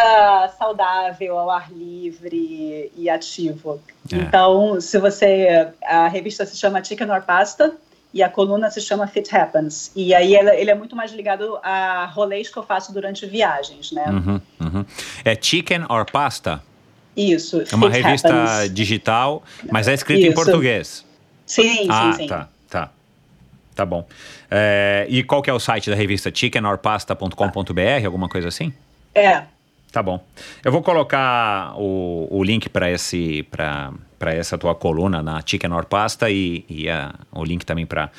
saudável, 0.58 1.38
ao 1.38 1.50
ar 1.50 1.72
livre 1.72 2.90
e 2.96 3.10
ativo. 3.10 3.80
É. 4.12 4.16
Então, 4.16 4.80
se 4.80 4.98
você. 4.98 5.68
A 5.82 6.06
revista 6.06 6.46
se 6.46 6.56
chama 6.56 6.82
Chicken 6.82 7.10
or 7.10 7.22
Pasta 7.22 7.76
e 8.16 8.22
a 8.22 8.30
coluna 8.30 8.70
se 8.70 8.80
chama 8.80 9.06
Fit 9.06 9.36
Happens. 9.36 9.92
E 9.94 10.14
aí 10.14 10.34
ele 10.34 10.70
é 10.70 10.74
muito 10.74 10.96
mais 10.96 11.12
ligado 11.12 11.58
a 11.62 12.06
rolês 12.06 12.48
que 12.48 12.56
eu 12.56 12.62
faço 12.62 12.90
durante 12.90 13.26
viagens, 13.26 13.92
né? 13.92 14.06
Uhum, 14.08 14.40
uhum. 14.58 14.84
É 15.22 15.36
Chicken 15.38 15.84
or 15.90 16.10
Pasta? 16.10 16.62
Isso. 17.14 17.62
É 17.70 17.74
uma 17.74 17.90
revista 17.90 18.28
happens. 18.28 18.72
digital, 18.72 19.42
mas 19.70 19.86
é 19.86 19.92
escrito 19.92 20.20
Isso. 20.20 20.30
em 20.30 20.32
português. 20.32 21.04
Sim, 21.44 21.88
ah, 21.90 22.12
sim, 22.12 22.22
sim. 22.22 22.26
tá, 22.26 22.48
tá. 22.70 22.90
Tá 23.74 23.84
bom. 23.84 24.08
É, 24.50 25.06
e 25.10 25.22
qual 25.22 25.42
que 25.42 25.50
é 25.50 25.52
o 25.52 25.60
site 25.60 25.90
da 25.90 25.96
revista? 25.96 26.30
chickenorpasta.com.br, 26.34 28.06
alguma 28.06 28.30
coisa 28.30 28.48
assim? 28.48 28.72
É. 29.14 29.42
Tá 29.92 30.02
bom. 30.02 30.24
Eu 30.64 30.72
vou 30.72 30.82
colocar 30.82 31.74
o, 31.76 32.28
o 32.30 32.42
link 32.42 32.70
para 32.70 32.90
esse 32.90 33.42
para 34.18 34.34
essa 34.34 34.56
tua 34.56 34.74
coluna 34.74 35.22
na 35.22 35.42
Chicken 35.44 35.72
or 35.72 35.84
Pasta 35.84 36.30
e, 36.30 36.64
e 36.68 36.88
a, 36.88 37.14
o 37.32 37.44
link 37.44 37.64
também 37.64 37.86
para 37.86 38.10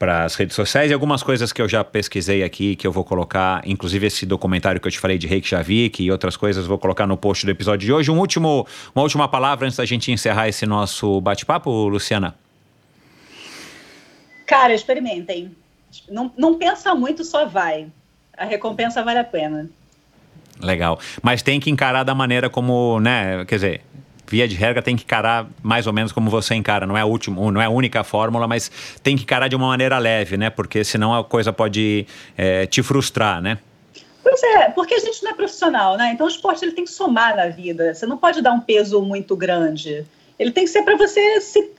para 0.00 0.24
as 0.24 0.34
redes 0.34 0.56
sociais 0.56 0.90
e 0.90 0.94
algumas 0.94 1.22
coisas 1.22 1.52
que 1.52 1.60
eu 1.60 1.68
já 1.68 1.84
pesquisei 1.84 2.42
aqui 2.42 2.74
que 2.74 2.86
eu 2.86 2.90
vou 2.90 3.04
colocar, 3.04 3.60
inclusive 3.66 4.06
esse 4.06 4.24
documentário 4.24 4.80
que 4.80 4.88
eu 4.88 4.90
te 4.90 4.98
falei 4.98 5.18
de 5.18 5.26
Reykjavik 5.26 6.02
e 6.02 6.10
outras 6.10 6.38
coisas, 6.38 6.66
vou 6.66 6.78
colocar 6.78 7.06
no 7.06 7.18
post 7.18 7.44
do 7.44 7.50
episódio 7.50 7.84
de 7.84 7.92
hoje. 7.92 8.10
Um 8.10 8.18
último, 8.18 8.66
uma 8.94 9.02
última 9.02 9.28
palavra 9.28 9.66
antes 9.66 9.76
da 9.76 9.84
gente 9.84 10.10
encerrar 10.10 10.48
esse 10.48 10.64
nosso 10.64 11.20
bate-papo, 11.20 11.70
Luciana. 11.86 12.34
Cara, 14.46 14.72
experimentem. 14.72 15.54
Não, 16.08 16.32
não 16.34 16.54
pensa 16.56 16.94
muito, 16.94 17.22
só 17.22 17.44
vai. 17.44 17.86
A 18.38 18.46
recompensa 18.46 19.02
vale 19.02 19.18
a 19.18 19.24
pena. 19.24 19.68
Legal. 20.62 20.98
Mas 21.22 21.42
tem 21.42 21.60
que 21.60 21.70
encarar 21.70 22.04
da 22.04 22.14
maneira 22.14 22.48
como, 22.48 22.98
né? 23.00 23.44
Quer 23.44 23.54
dizer, 23.56 23.82
via 24.30 24.46
de 24.46 24.54
regra 24.54 24.80
tem 24.80 24.96
que 24.96 25.02
encarar 25.02 25.46
mais 25.60 25.88
ou 25.88 25.92
menos 25.92 26.12
como 26.12 26.30
você 26.30 26.54
encara. 26.54 26.86
Não 26.86 26.96
é 26.96 27.00
a 27.00 27.04
última, 27.04 27.50
não 27.50 27.60
é 27.60 27.64
a 27.64 27.70
única 27.70 28.04
fórmula, 28.04 28.46
mas 28.46 28.70
tem 29.02 29.16
que 29.16 29.24
encarar 29.24 29.48
de 29.48 29.56
uma 29.56 29.66
maneira 29.66 29.98
leve, 29.98 30.36
né? 30.36 30.48
Porque 30.48 30.84
senão 30.84 31.12
a 31.12 31.24
coisa 31.24 31.52
pode 31.52 32.06
é, 32.38 32.64
te 32.66 32.80
frustrar, 32.80 33.42
né? 33.42 33.58
Pois 34.22 34.40
é, 34.42 34.68
porque 34.70 34.94
a 34.94 34.98
gente 35.00 35.22
não 35.24 35.32
é 35.32 35.34
profissional, 35.34 35.96
né? 35.96 36.12
Então 36.14 36.26
o 36.26 36.30
esporte 36.30 36.64
ele 36.64 36.72
tem 36.72 36.84
que 36.84 36.90
somar 36.90 37.34
na 37.34 37.48
vida. 37.48 37.92
Você 37.92 38.06
não 38.06 38.16
pode 38.16 38.40
dar 38.40 38.52
um 38.52 38.60
peso 38.60 39.02
muito 39.02 39.34
grande. 39.34 40.04
Ele 40.38 40.52
tem 40.52 40.64
que 40.64 40.70
ser 40.70 40.82
para 40.82 40.96
você 40.96 41.40
se 41.40 41.72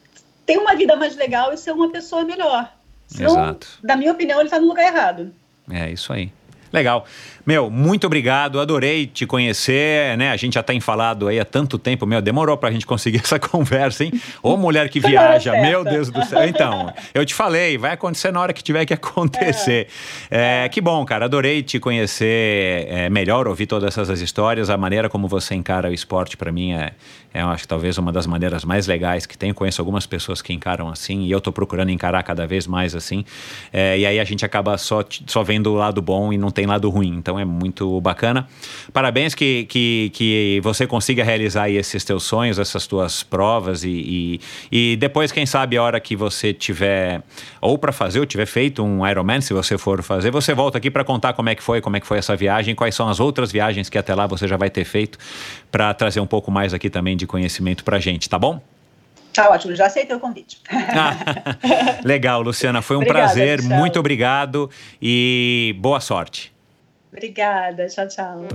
ter 0.45 0.57
uma 0.57 0.75
vida 0.75 0.95
mais 0.97 1.15
legal 1.15 1.53
e 1.53 1.57
ser 1.57 1.71
uma 1.71 1.89
pessoa 1.89 2.25
melhor. 2.25 2.69
Senão, 3.07 3.31
Exato. 3.31 3.67
Na 3.81 3.95
minha 3.95 4.11
opinião, 4.11 4.39
ele 4.39 4.47
está 4.47 4.59
no 4.59 4.67
lugar 4.67 4.85
errado. 4.85 5.33
É 5.71 5.89
isso 5.89 6.11
aí. 6.11 6.31
Legal. 6.71 7.05
Meu, 7.45 7.69
muito 7.69 8.07
obrigado, 8.07 8.59
adorei 8.59 9.05
te 9.05 9.25
conhecer, 9.25 10.17
né? 10.17 10.31
A 10.31 10.37
gente 10.37 10.53
já 10.53 10.63
tem 10.63 10.79
falado 10.79 11.27
aí 11.27 11.39
há 11.39 11.45
tanto 11.45 11.77
tempo, 11.77 12.05
meu, 12.05 12.21
demorou 12.21 12.55
pra 12.55 12.71
gente 12.71 12.85
conseguir 12.85 13.19
essa 13.23 13.37
conversa, 13.37 14.03
hein? 14.03 14.11
Ô 14.41 14.55
mulher 14.55 14.89
que 14.89 14.99
viaja, 14.99 15.51
meu 15.53 15.83
Deus 15.83 16.09
do 16.09 16.23
céu. 16.25 16.47
Então, 16.47 16.93
eu 17.13 17.25
te 17.25 17.33
falei, 17.33 17.77
vai 17.77 17.91
acontecer 17.91 18.31
na 18.31 18.39
hora 18.39 18.53
que 18.53 18.63
tiver 18.63 18.85
que 18.85 18.93
acontecer. 18.93 19.87
É. 20.29 20.65
É, 20.65 20.69
que 20.69 20.81
bom, 20.81 21.03
cara, 21.05 21.25
adorei 21.25 21.61
te 21.61 21.79
conhecer 21.79 22.87
é, 22.87 23.09
melhor, 23.09 23.47
ouvir 23.47 23.65
todas 23.65 23.97
essas 23.97 24.21
histórias, 24.21 24.69
a 24.69 24.77
maneira 24.77 25.09
como 25.09 25.27
você 25.27 25.53
encara 25.53 25.89
o 25.89 25.93
esporte 25.93 26.37
para 26.37 26.51
mim 26.51 26.73
é, 26.73 26.93
é, 27.33 27.41
eu 27.41 27.47
acho 27.47 27.63
que 27.63 27.67
talvez 27.67 27.97
uma 27.97 28.11
das 28.11 28.25
maneiras 28.25 28.65
mais 28.65 28.87
legais 28.87 29.25
que 29.25 29.37
tem. 29.37 29.53
Conheço 29.53 29.81
algumas 29.81 30.05
pessoas 30.05 30.41
que 30.41 30.51
encaram 30.51 30.89
assim 30.89 31.21
e 31.23 31.31
eu 31.31 31.39
tô 31.39 31.51
procurando 31.51 31.89
encarar 31.89 32.21
cada 32.23 32.45
vez 32.45 32.67
mais 32.67 32.95
assim. 32.95 33.23
É, 33.71 33.97
e 33.97 34.05
aí 34.05 34.19
a 34.19 34.23
gente 34.23 34.45
acaba 34.45 34.77
só, 34.77 35.03
só 35.27 35.41
vendo 35.43 35.71
o 35.71 35.75
lado 35.75 36.01
bom 36.01 36.33
e 36.33 36.37
não 36.37 36.51
tem 36.51 36.61
tem 36.61 36.67
lado 36.67 36.89
ruim. 36.91 37.15
Então 37.17 37.30
é 37.39 37.45
muito 37.45 37.99
bacana. 38.01 38.47
Parabéns 38.93 39.33
que, 39.35 39.65
que, 39.65 40.11
que 40.13 40.59
você 40.63 40.87
consiga 40.87 41.23
realizar 41.23 41.69
esses 41.69 42.03
teus 42.03 42.23
sonhos, 42.23 42.59
essas 42.59 42.87
tuas 42.87 43.23
provas 43.23 43.83
e, 43.83 44.39
e, 44.71 44.91
e 44.93 44.95
depois, 44.97 45.31
quem 45.31 45.45
sabe, 45.45 45.77
a 45.77 45.83
hora 45.83 45.99
que 45.99 46.15
você 46.15 46.53
tiver 46.53 47.21
ou 47.59 47.77
para 47.77 47.91
fazer 47.91 48.19
ou 48.19 48.25
tiver 48.25 48.45
feito 48.45 48.83
um 48.83 49.07
Ironman, 49.07 49.41
se 49.41 49.53
você 49.53 49.77
for 49.77 50.01
fazer, 50.01 50.31
você 50.31 50.53
volta 50.53 50.77
aqui 50.77 50.89
para 50.89 51.03
contar 51.03 51.33
como 51.33 51.49
é 51.49 51.55
que 51.55 51.63
foi, 51.63 51.81
como 51.81 51.97
é 51.97 51.99
que 51.99 52.07
foi 52.07 52.17
essa 52.17 52.35
viagem, 52.35 52.75
quais 52.75 52.95
são 52.95 53.07
as 53.09 53.19
outras 53.19 53.51
viagens 53.51 53.89
que 53.89 53.97
até 53.97 54.13
lá 54.15 54.27
você 54.27 54.47
já 54.47 54.57
vai 54.57 54.69
ter 54.69 54.85
feito 54.85 55.17
para 55.71 55.93
trazer 55.93 56.19
um 56.19 56.27
pouco 56.27 56.51
mais 56.51 56.73
aqui 56.73 56.89
também 56.89 57.15
de 57.15 57.27
conhecimento 57.27 57.83
para 57.83 57.99
gente, 57.99 58.29
tá 58.29 58.37
bom? 58.39 58.61
Tá 59.33 59.49
ótimo, 59.49 59.73
já 59.75 59.85
aceitei 59.85 60.15
o 60.15 60.19
convite. 60.19 60.57
Legal, 62.03 62.41
Luciana, 62.41 62.81
foi 62.81 62.97
um 62.97 62.99
Obrigada, 62.99 63.27
prazer, 63.27 63.61
tchau. 63.61 63.69
muito 63.69 63.99
obrigado 63.99 64.69
e 65.01 65.75
boa 65.79 66.01
sorte. 66.01 66.51
Obrigada, 67.11 67.87
tchau, 67.87 68.07
tchau. 68.07 68.45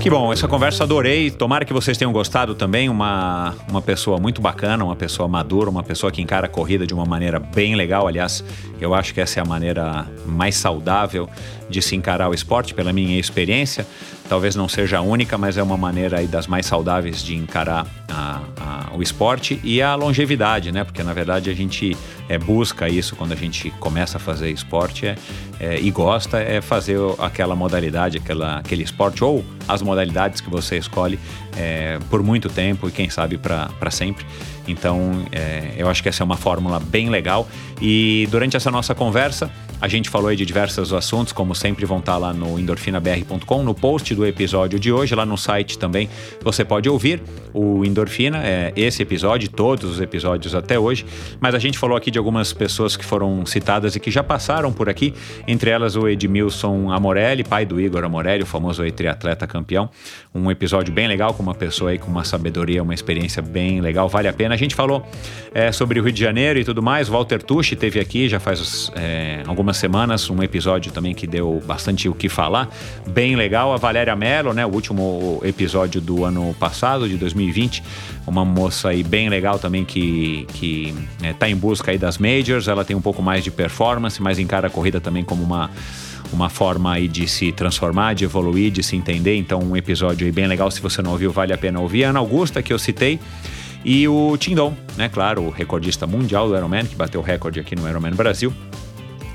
Que 0.00 0.08
bom, 0.08 0.32
essa 0.32 0.46
conversa 0.46 0.84
adorei. 0.84 1.30
Tomara 1.30 1.64
que 1.64 1.72
vocês 1.72 1.98
tenham 1.98 2.12
gostado 2.12 2.54
também. 2.54 2.88
Uma, 2.88 3.54
uma 3.68 3.82
pessoa 3.82 4.18
muito 4.18 4.40
bacana, 4.40 4.84
uma 4.84 4.94
pessoa 4.96 5.28
madura, 5.28 5.68
uma 5.68 5.82
pessoa 5.82 6.12
que 6.12 6.22
encara 6.22 6.46
a 6.46 6.48
corrida 6.48 6.86
de 6.86 6.94
uma 6.94 7.04
maneira 7.04 7.40
bem 7.40 7.74
legal. 7.74 8.06
Aliás, 8.06 8.44
eu 8.80 8.94
acho 8.94 9.12
que 9.12 9.20
essa 9.20 9.40
é 9.40 9.42
a 9.42 9.44
maneira 9.44 10.06
mais 10.24 10.54
saudável 10.54 11.28
de 11.70 11.80
se 11.80 11.96
encarar 11.96 12.28
o 12.28 12.34
esporte, 12.34 12.74
pela 12.74 12.92
minha 12.92 13.18
experiência. 13.18 13.86
Talvez 14.28 14.54
não 14.54 14.68
seja 14.68 14.98
a 14.98 15.00
única, 15.00 15.38
mas 15.38 15.56
é 15.56 15.62
uma 15.62 15.76
maneira 15.76 16.18
aí 16.18 16.26
das 16.26 16.46
mais 16.46 16.66
saudáveis 16.66 17.22
de 17.22 17.34
encarar 17.34 17.86
a, 18.08 18.40
a, 18.60 18.96
o 18.96 19.02
esporte 19.02 19.58
e 19.64 19.80
a 19.80 19.94
longevidade, 19.94 20.70
né? 20.70 20.84
Porque 20.84 21.02
na 21.02 21.12
verdade 21.12 21.50
a 21.50 21.54
gente 21.54 21.96
é, 22.28 22.38
busca 22.38 22.88
isso 22.88 23.16
quando 23.16 23.32
a 23.32 23.36
gente 23.36 23.70
começa 23.72 24.18
a 24.18 24.20
fazer 24.20 24.50
esporte 24.50 25.06
é, 25.06 25.16
é, 25.58 25.80
e 25.80 25.90
gosta, 25.90 26.38
é 26.38 26.60
fazer 26.60 26.98
aquela 27.18 27.56
modalidade, 27.56 28.18
aquela, 28.18 28.58
aquele 28.58 28.82
esporte 28.82 29.24
ou 29.24 29.44
as 29.66 29.82
modalidades 29.82 30.40
que 30.40 30.50
você 30.50 30.76
escolhe 30.76 31.18
é, 31.56 31.98
por 32.08 32.22
muito 32.22 32.48
tempo 32.48 32.88
e 32.88 32.92
quem 32.92 33.10
sabe 33.10 33.38
para 33.38 33.90
sempre. 33.90 34.24
Então, 34.66 35.26
é, 35.32 35.74
eu 35.76 35.88
acho 35.88 36.02
que 36.02 36.08
essa 36.08 36.22
é 36.22 36.24
uma 36.24 36.36
fórmula 36.36 36.78
bem 36.78 37.10
legal. 37.10 37.48
E 37.80 38.28
durante 38.30 38.56
essa 38.56 38.70
nossa 38.70 38.94
conversa, 38.94 39.50
a 39.80 39.88
gente 39.88 40.10
falou 40.10 40.28
aí 40.28 40.36
de 40.36 40.44
diversos 40.44 40.92
assuntos, 40.92 41.32
como 41.32 41.54
sempre 41.54 41.86
vão 41.86 41.98
estar 41.98 42.16
lá 42.18 42.32
no 42.32 42.58
endorfinabr.com, 42.58 43.62
no 43.62 43.74
post 43.74 44.14
do 44.14 44.26
episódio 44.26 44.78
de 44.78 44.92
hoje, 44.92 45.14
lá 45.14 45.24
no 45.24 45.38
site 45.38 45.78
também 45.78 46.08
você 46.42 46.64
pode 46.64 46.88
ouvir 46.88 47.22
o 47.52 47.84
Endorfina, 47.84 48.42
é, 48.44 48.72
esse 48.76 49.02
episódio, 49.02 49.48
todos 49.48 49.90
os 49.90 50.00
episódios 50.00 50.54
até 50.54 50.78
hoje. 50.78 51.04
Mas 51.40 51.54
a 51.54 51.58
gente 51.58 51.78
falou 51.78 51.96
aqui 51.96 52.10
de 52.10 52.18
algumas 52.18 52.52
pessoas 52.52 52.96
que 52.96 53.04
foram 53.04 53.44
citadas 53.46 53.96
e 53.96 54.00
que 54.00 54.10
já 54.10 54.22
passaram 54.22 54.72
por 54.72 54.88
aqui, 54.88 55.14
entre 55.46 55.70
elas 55.70 55.96
o 55.96 56.08
Edmilson 56.08 56.92
Amorelli, 56.92 57.42
pai 57.42 57.64
do 57.64 57.80
Igor 57.80 58.04
Amorelli, 58.04 58.42
o 58.42 58.46
famoso 58.46 58.88
triatleta 58.92 59.46
campeão. 59.46 59.88
Um 60.34 60.50
episódio 60.50 60.92
bem 60.92 61.08
legal, 61.08 61.34
com 61.34 61.42
uma 61.42 61.54
pessoa 61.54 61.90
aí 61.90 61.98
com 61.98 62.10
uma 62.10 62.24
sabedoria, 62.24 62.82
uma 62.82 62.94
experiência 62.94 63.42
bem 63.42 63.80
legal, 63.80 64.08
vale 64.08 64.28
a 64.28 64.32
pena. 64.32 64.54
A 64.54 64.58
gente 64.58 64.74
falou 64.74 65.04
é, 65.52 65.72
sobre 65.72 65.98
o 65.98 66.02
Rio 66.02 66.12
de 66.12 66.20
Janeiro 66.20 66.58
e 66.58 66.64
tudo 66.64 66.82
mais. 66.82 67.08
O 67.08 67.12
Walter 67.12 67.42
Tucci 67.42 67.74
teve 67.76 67.98
aqui 67.98 68.28
já 68.28 68.38
faz 68.38 68.90
é, 68.94 69.42
algumas 69.46 69.69
semanas 69.76 70.28
um 70.30 70.42
episódio 70.42 70.92
também 70.92 71.14
que 71.14 71.26
deu 71.26 71.62
bastante 71.66 72.08
o 72.08 72.14
que 72.14 72.28
falar, 72.28 72.68
bem 73.06 73.36
legal. 73.36 73.72
A 73.72 73.76
Valéria 73.76 74.14
Mello, 74.16 74.52
né, 74.52 74.64
o 74.64 74.70
último 74.70 75.40
episódio 75.44 76.00
do 76.00 76.24
ano 76.24 76.54
passado, 76.58 77.08
de 77.08 77.16
2020, 77.16 77.82
uma 78.26 78.44
moça 78.44 78.88
aí 78.90 79.02
bem 79.02 79.28
legal 79.28 79.58
também 79.58 79.84
que 79.84 80.46
que 80.54 80.94
é, 81.22 81.48
em 81.48 81.56
busca 81.56 81.90
aí 81.90 81.98
das 81.98 82.18
majors. 82.18 82.68
Ela 82.68 82.84
tem 82.84 82.96
um 82.96 83.00
pouco 83.00 83.22
mais 83.22 83.42
de 83.44 83.50
performance, 83.50 84.20
mas 84.22 84.38
encara 84.38 84.68
a 84.68 84.70
corrida 84.70 85.00
também 85.00 85.24
como 85.24 85.42
uma 85.42 85.70
uma 86.32 86.48
forma 86.48 86.92
aí 86.92 87.08
de 87.08 87.26
se 87.26 87.50
transformar, 87.52 88.14
de 88.14 88.24
evoluir, 88.24 88.70
de 88.70 88.82
se 88.82 88.96
entender. 88.96 89.36
Então, 89.36 89.60
um 89.60 89.76
episódio 89.76 90.24
aí 90.24 90.32
bem 90.32 90.46
legal. 90.46 90.70
Se 90.70 90.80
você 90.80 91.02
não 91.02 91.10
ouviu, 91.10 91.32
vale 91.32 91.52
a 91.52 91.58
pena 91.58 91.80
ouvir. 91.80 92.04
Ana 92.04 92.20
Augusta, 92.20 92.62
que 92.62 92.72
eu 92.72 92.78
citei, 92.78 93.18
e 93.84 94.06
o 94.06 94.36
Tindon, 94.36 94.74
né? 94.96 95.08
Claro, 95.08 95.42
o 95.42 95.50
recordista 95.50 96.06
mundial 96.06 96.48
do 96.48 96.56
Ironman, 96.56 96.84
que 96.84 96.94
bateu 96.94 97.20
o 97.20 97.24
recorde 97.24 97.60
aqui 97.60 97.74
no 97.74 97.88
Ironman 97.88 98.12
Brasil 98.12 98.52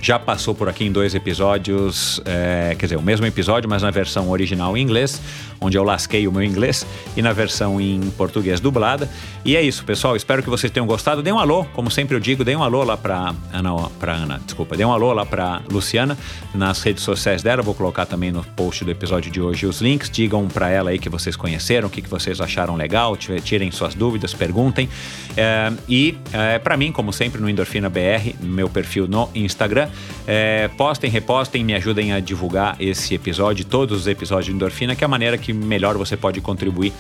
já 0.06 0.20
passou 0.20 0.54
por 0.54 0.70
aqui 0.70 0.86
em 0.86 0.92
dois 0.92 1.16
episódios, 1.16 2.22
é, 2.26 2.76
quer 2.78 2.86
dizer, 2.86 2.96
o 2.96 3.02
mesmo 3.02 3.26
episódio, 3.26 3.68
mas 3.68 3.82
na 3.82 3.90
versão 3.90 4.30
original 4.30 4.78
em 4.78 4.82
inglês, 4.84 5.20
onde 5.60 5.80
eu 5.80 5.84
lasquei 5.84 6.28
o 6.28 6.32
meu 6.32 6.44
inglês, 6.44 6.86
e 7.18 7.24
na 7.24 7.34
versão 7.34 7.82
em 7.82 8.00
português 8.12 8.60
dublada. 8.60 9.10
E 9.44 9.56
é 9.56 9.64
isso, 9.64 9.84
pessoal. 9.84 10.16
Espero 10.16 10.44
que 10.44 10.50
vocês 10.50 10.72
tenham 10.72 10.86
gostado. 10.86 11.24
Dê 11.24 11.32
um 11.32 11.40
alô, 11.40 11.66
como 11.74 11.90
sempre 11.90 12.16
eu 12.16 12.20
digo, 12.20 12.44
dê 12.44 12.56
um 12.56 12.62
alô 12.62 12.84
lá 12.84 12.96
para 12.96 13.34
Ana, 13.52 13.90
para 14.00 14.14
Ana, 14.14 14.42
desculpa, 14.46 14.78
dê 14.78 14.86
um 14.86 14.92
alô 14.92 15.12
lá 15.12 15.26
para 15.26 15.64
Luciana 15.72 16.16
nas 16.54 16.84
redes 16.84 17.04
sociais 17.04 17.42
dela. 17.42 17.64
Vou 17.64 17.74
colocar 17.74 18.06
também 18.06 18.32
no 18.32 18.44
post 18.44 18.86
do 18.86 18.92
episódio 18.92 19.32
de 19.32 19.42
hoje 19.42 19.66
os 19.66 19.82
links. 19.82 20.08
Digam 20.08 20.48
para 20.48 20.70
ela 20.70 20.92
aí 20.92 21.00
que 21.00 21.10
vocês 21.10 21.36
conheceram, 21.36 21.88
o 21.88 21.92
que, 21.92 22.04
que 22.04 22.10
vocês 22.10 22.40
acharam 22.40 22.76
legal, 22.76 23.18
tirem 23.18 23.72
suas 23.72 23.96
dúvidas, 23.96 24.36
perguntem. 24.36 24.88
É, 25.36 25.72
e 25.90 26.16
é, 26.32 26.60
para 26.60 26.78
mim, 26.78 26.92
como 26.92 27.12
sempre, 27.12 27.42
no 27.42 27.50
Endorfina 27.50 27.90
BR, 27.90 28.36
meu 28.40 28.70
perfil 28.70 29.08
no 29.08 29.30
Instagram, 29.34 29.90
é, 30.28 30.68
postem, 30.70 31.10
repostem, 31.10 31.64
me 31.64 31.74
ajudem 31.76 32.14
a 32.14 32.20
divulgar 32.20 32.76
esse 32.80 33.14
episódio, 33.14 33.64
todos 33.66 34.02
os 34.02 34.08
episódios 34.08 34.46
de 34.46 34.52
Endorfina, 34.52 34.96
que 34.96 35.04
é 35.04 35.06
a 35.06 35.08
maneira 35.08 35.38
que 35.38 35.54
melhor 35.54 35.98
você 35.98 36.18
pode 36.18 36.42
contribuir 36.42 36.92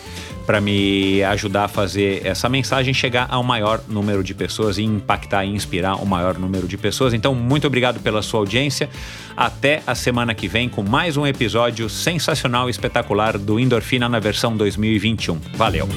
para 0.46 0.62
me 0.62 1.24
ajudar 1.24 1.66
a 1.66 1.68
fazer 1.68 2.26
essa 2.26 2.48
mensagem 2.48 2.94
chegar 2.94 3.28
ao 3.30 3.44
maior 3.44 3.82
número 3.88 4.24
de 4.24 4.34
pessoas 4.34 4.78
e 4.78 4.84
impactar 4.84 5.44
e 5.44 5.50
inspirar 5.50 5.96
o 5.96 6.06
maior 6.06 6.38
número 6.38 6.68
de 6.68 6.78
pessoas. 6.78 7.14
Então, 7.14 7.34
muito 7.34 7.66
obrigado 7.66 8.00
pela 8.00 8.22
sua 8.22 8.42
audiência. 8.42 8.90
Até 9.36 9.82
a 9.88 9.96
semana 9.96 10.34
que 10.34 10.48
vem 10.48 10.70
com 10.70 10.84
mais 10.84 11.18
um 11.18 11.26
episódio 11.26 11.90
sensacional 11.90 12.68
e 12.68 12.72
espetacular 12.72 13.38
do 13.38 13.60
Endorfina 13.60 14.08
na 14.08 14.20
versão 14.20 14.56
2021. 14.56 15.40
Valeu! 15.56 15.90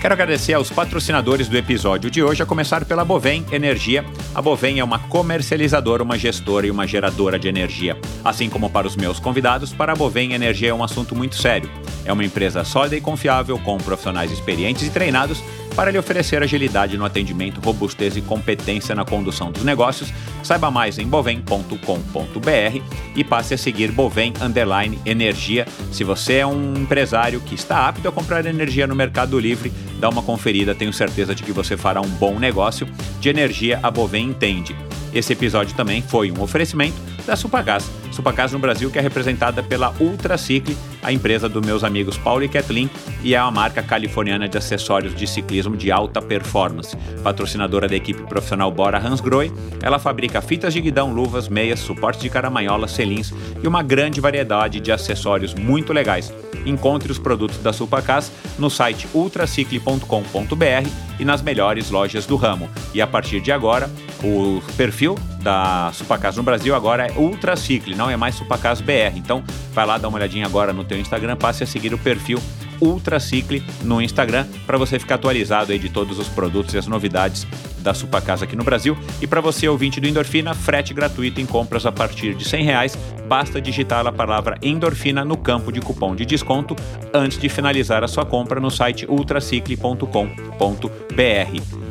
Quero 0.00 0.14
agradecer 0.14 0.54
aos 0.54 0.70
patrocinadores 0.70 1.46
do 1.46 1.58
episódio 1.58 2.10
de 2.10 2.22
hoje, 2.22 2.42
a 2.42 2.46
começar 2.46 2.86
pela 2.86 3.04
Bovem 3.04 3.44
Energia. 3.52 4.02
A 4.34 4.40
Bovem 4.40 4.78
é 4.78 4.84
uma 4.84 4.98
comercializadora, 4.98 6.02
uma 6.02 6.16
gestora 6.16 6.66
e 6.66 6.70
uma 6.70 6.86
geradora 6.86 7.38
de 7.38 7.48
energia. 7.48 7.98
Assim 8.24 8.48
como 8.48 8.70
para 8.70 8.86
os 8.86 8.96
meus 8.96 9.20
convidados, 9.20 9.74
para 9.74 9.92
a 9.92 9.94
Bovem 9.94 10.32
Energia 10.32 10.70
é 10.70 10.74
um 10.74 10.82
assunto 10.82 11.14
muito 11.14 11.36
sério. 11.36 11.68
É 12.06 12.12
uma 12.14 12.24
empresa 12.24 12.64
sólida 12.64 12.96
e 12.96 13.00
confiável, 13.02 13.58
com 13.58 13.76
profissionais 13.76 14.32
experientes 14.32 14.86
e 14.86 14.90
treinados 14.90 15.42
para 15.74 15.90
lhe 15.90 15.98
oferecer 15.98 16.42
agilidade 16.42 16.96
no 16.96 17.04
atendimento, 17.04 17.60
robustez 17.60 18.16
e 18.16 18.20
competência 18.20 18.94
na 18.94 19.04
condução 19.04 19.50
dos 19.50 19.64
negócios. 19.64 20.12
Saiba 20.42 20.70
mais 20.70 20.98
em 20.98 21.06
bovem.com.br 21.06 22.82
e 23.16 23.24
passe 23.24 23.54
a 23.54 23.58
seguir 23.58 23.92
Bovem 23.92 24.32
Underline 24.40 24.98
Energia. 25.04 25.66
Se 25.92 26.04
você 26.04 26.34
é 26.36 26.46
um 26.46 26.74
empresário 26.74 27.40
que 27.40 27.54
está 27.54 27.88
apto 27.88 28.08
a 28.08 28.12
comprar 28.12 28.44
energia 28.46 28.86
no 28.86 28.94
Mercado 28.94 29.38
Livre, 29.38 29.72
dá 29.98 30.08
uma 30.08 30.22
conferida, 30.22 30.74
tenho 30.74 30.92
certeza 30.92 31.34
de 31.34 31.42
que 31.42 31.52
você 31.52 31.76
fará 31.76 32.00
um 32.00 32.08
bom 32.08 32.38
negócio. 32.38 32.88
De 33.20 33.28
energia, 33.28 33.78
a 33.82 33.90
Bovem 33.90 34.26
entende. 34.26 34.76
Esse 35.12 35.32
episódio 35.32 35.74
também 35.74 36.02
foi 36.02 36.30
um 36.30 36.40
oferecimento 36.40 36.96
da 37.26 37.36
Supagás. 37.36 37.90
Supagás 38.12 38.52
no 38.52 38.58
Brasil, 38.58 38.90
que 38.90 38.98
é 38.98 39.02
representada 39.02 39.62
pela 39.62 39.94
Ultracicle, 40.00 40.76
a 41.02 41.12
empresa 41.12 41.48
dos 41.48 41.64
meus 41.64 41.84
amigos 41.84 42.18
Paulo 42.18 42.44
e 42.44 42.48
Kathleen, 42.48 42.90
e 43.22 43.34
é 43.34 43.42
uma 43.42 43.50
marca 43.50 43.82
californiana 43.82 44.48
de 44.48 44.58
acessórios 44.58 45.14
de 45.14 45.26
ciclismo 45.26 45.76
de 45.76 45.90
alta 45.90 46.20
performance. 46.20 46.96
Patrocinadora 47.22 47.88
da 47.88 47.96
equipe 47.96 48.22
profissional 48.22 48.70
Bora 48.70 48.98
Hansgrohe, 48.98 49.52
ela 49.82 49.98
fabrica 49.98 50.40
fitas 50.40 50.72
de 50.72 50.80
guidão, 50.80 51.12
luvas, 51.12 51.48
meias, 51.48 51.80
suporte 51.80 52.20
de 52.20 52.30
caramanhola, 52.30 52.88
selins 52.88 53.32
e 53.62 53.66
uma 53.66 53.82
grande 53.82 54.20
variedade 54.20 54.80
de 54.80 54.92
acessórios 54.92 55.54
muito 55.54 55.92
legais. 55.92 56.32
Encontre 56.66 57.10
os 57.10 57.18
produtos 57.18 57.58
da 57.58 57.72
Supacas 57.72 58.30
no 58.58 58.68
site 58.68 59.08
ultracicle.com.br 59.14 60.90
e 61.18 61.24
nas 61.24 61.42
melhores 61.42 61.90
lojas 61.90 62.26
do 62.26 62.36
ramo. 62.36 62.68
E 62.92 63.00
a 63.00 63.06
partir 63.06 63.40
de 63.40 63.50
agora, 63.50 63.90
o 64.22 64.62
perfil 64.76 65.16
da 65.42 65.90
Supacas 65.92 66.36
no 66.36 66.42
Brasil 66.42 66.74
agora 66.74 67.06
é 67.06 67.12
Ultracicle, 67.12 67.94
não 67.94 68.10
é 68.10 68.16
mais 68.16 68.34
Supacas 68.34 68.80
BR. 68.80 69.16
Então, 69.16 69.42
vai 69.72 69.86
lá 69.86 69.98
dar 69.98 70.08
uma 70.08 70.18
olhadinha 70.18 70.46
agora 70.46 70.72
no 70.72 70.84
teu 70.84 70.98
Instagram, 70.98 71.36
passe 71.36 71.64
a 71.64 71.66
seguir 71.66 71.94
o 71.94 71.98
perfil 71.98 72.40
Ultracicle 72.80 73.62
no 73.82 74.00
Instagram 74.00 74.46
para 74.66 74.78
você 74.78 74.98
ficar 74.98 75.16
atualizado 75.16 75.72
aí 75.72 75.78
de 75.78 75.90
todos 75.90 76.18
os 76.18 76.28
produtos 76.28 76.74
e 76.74 76.78
as 76.78 76.86
novidades 76.86 77.46
da 77.78 77.94
Supacasa 77.94 78.44
aqui 78.44 78.56
no 78.56 78.64
Brasil. 78.64 78.96
E 79.20 79.26
para 79.26 79.40
você, 79.40 79.68
ouvinte 79.68 80.00
do 80.00 80.08
Endorfina, 80.08 80.54
frete 80.54 80.94
gratuito 80.94 81.40
em 81.40 81.46
compras 81.46 81.86
a 81.86 81.92
partir 81.92 82.34
de 82.34 82.48
100 82.48 82.64
reais. 82.64 82.98
Basta 83.28 83.60
digitar 83.60 84.06
a 84.06 84.12
palavra 84.12 84.58
Endorfina 84.62 85.24
no 85.24 85.36
campo 85.36 85.70
de 85.70 85.80
cupom 85.80 86.14
de 86.14 86.24
desconto 86.24 86.74
antes 87.12 87.38
de 87.38 87.48
finalizar 87.48 88.02
a 88.02 88.08
sua 88.08 88.24
compra 88.24 88.60
no 88.60 88.70
site 88.70 89.06
ultracicle.com.br. 89.06 91.89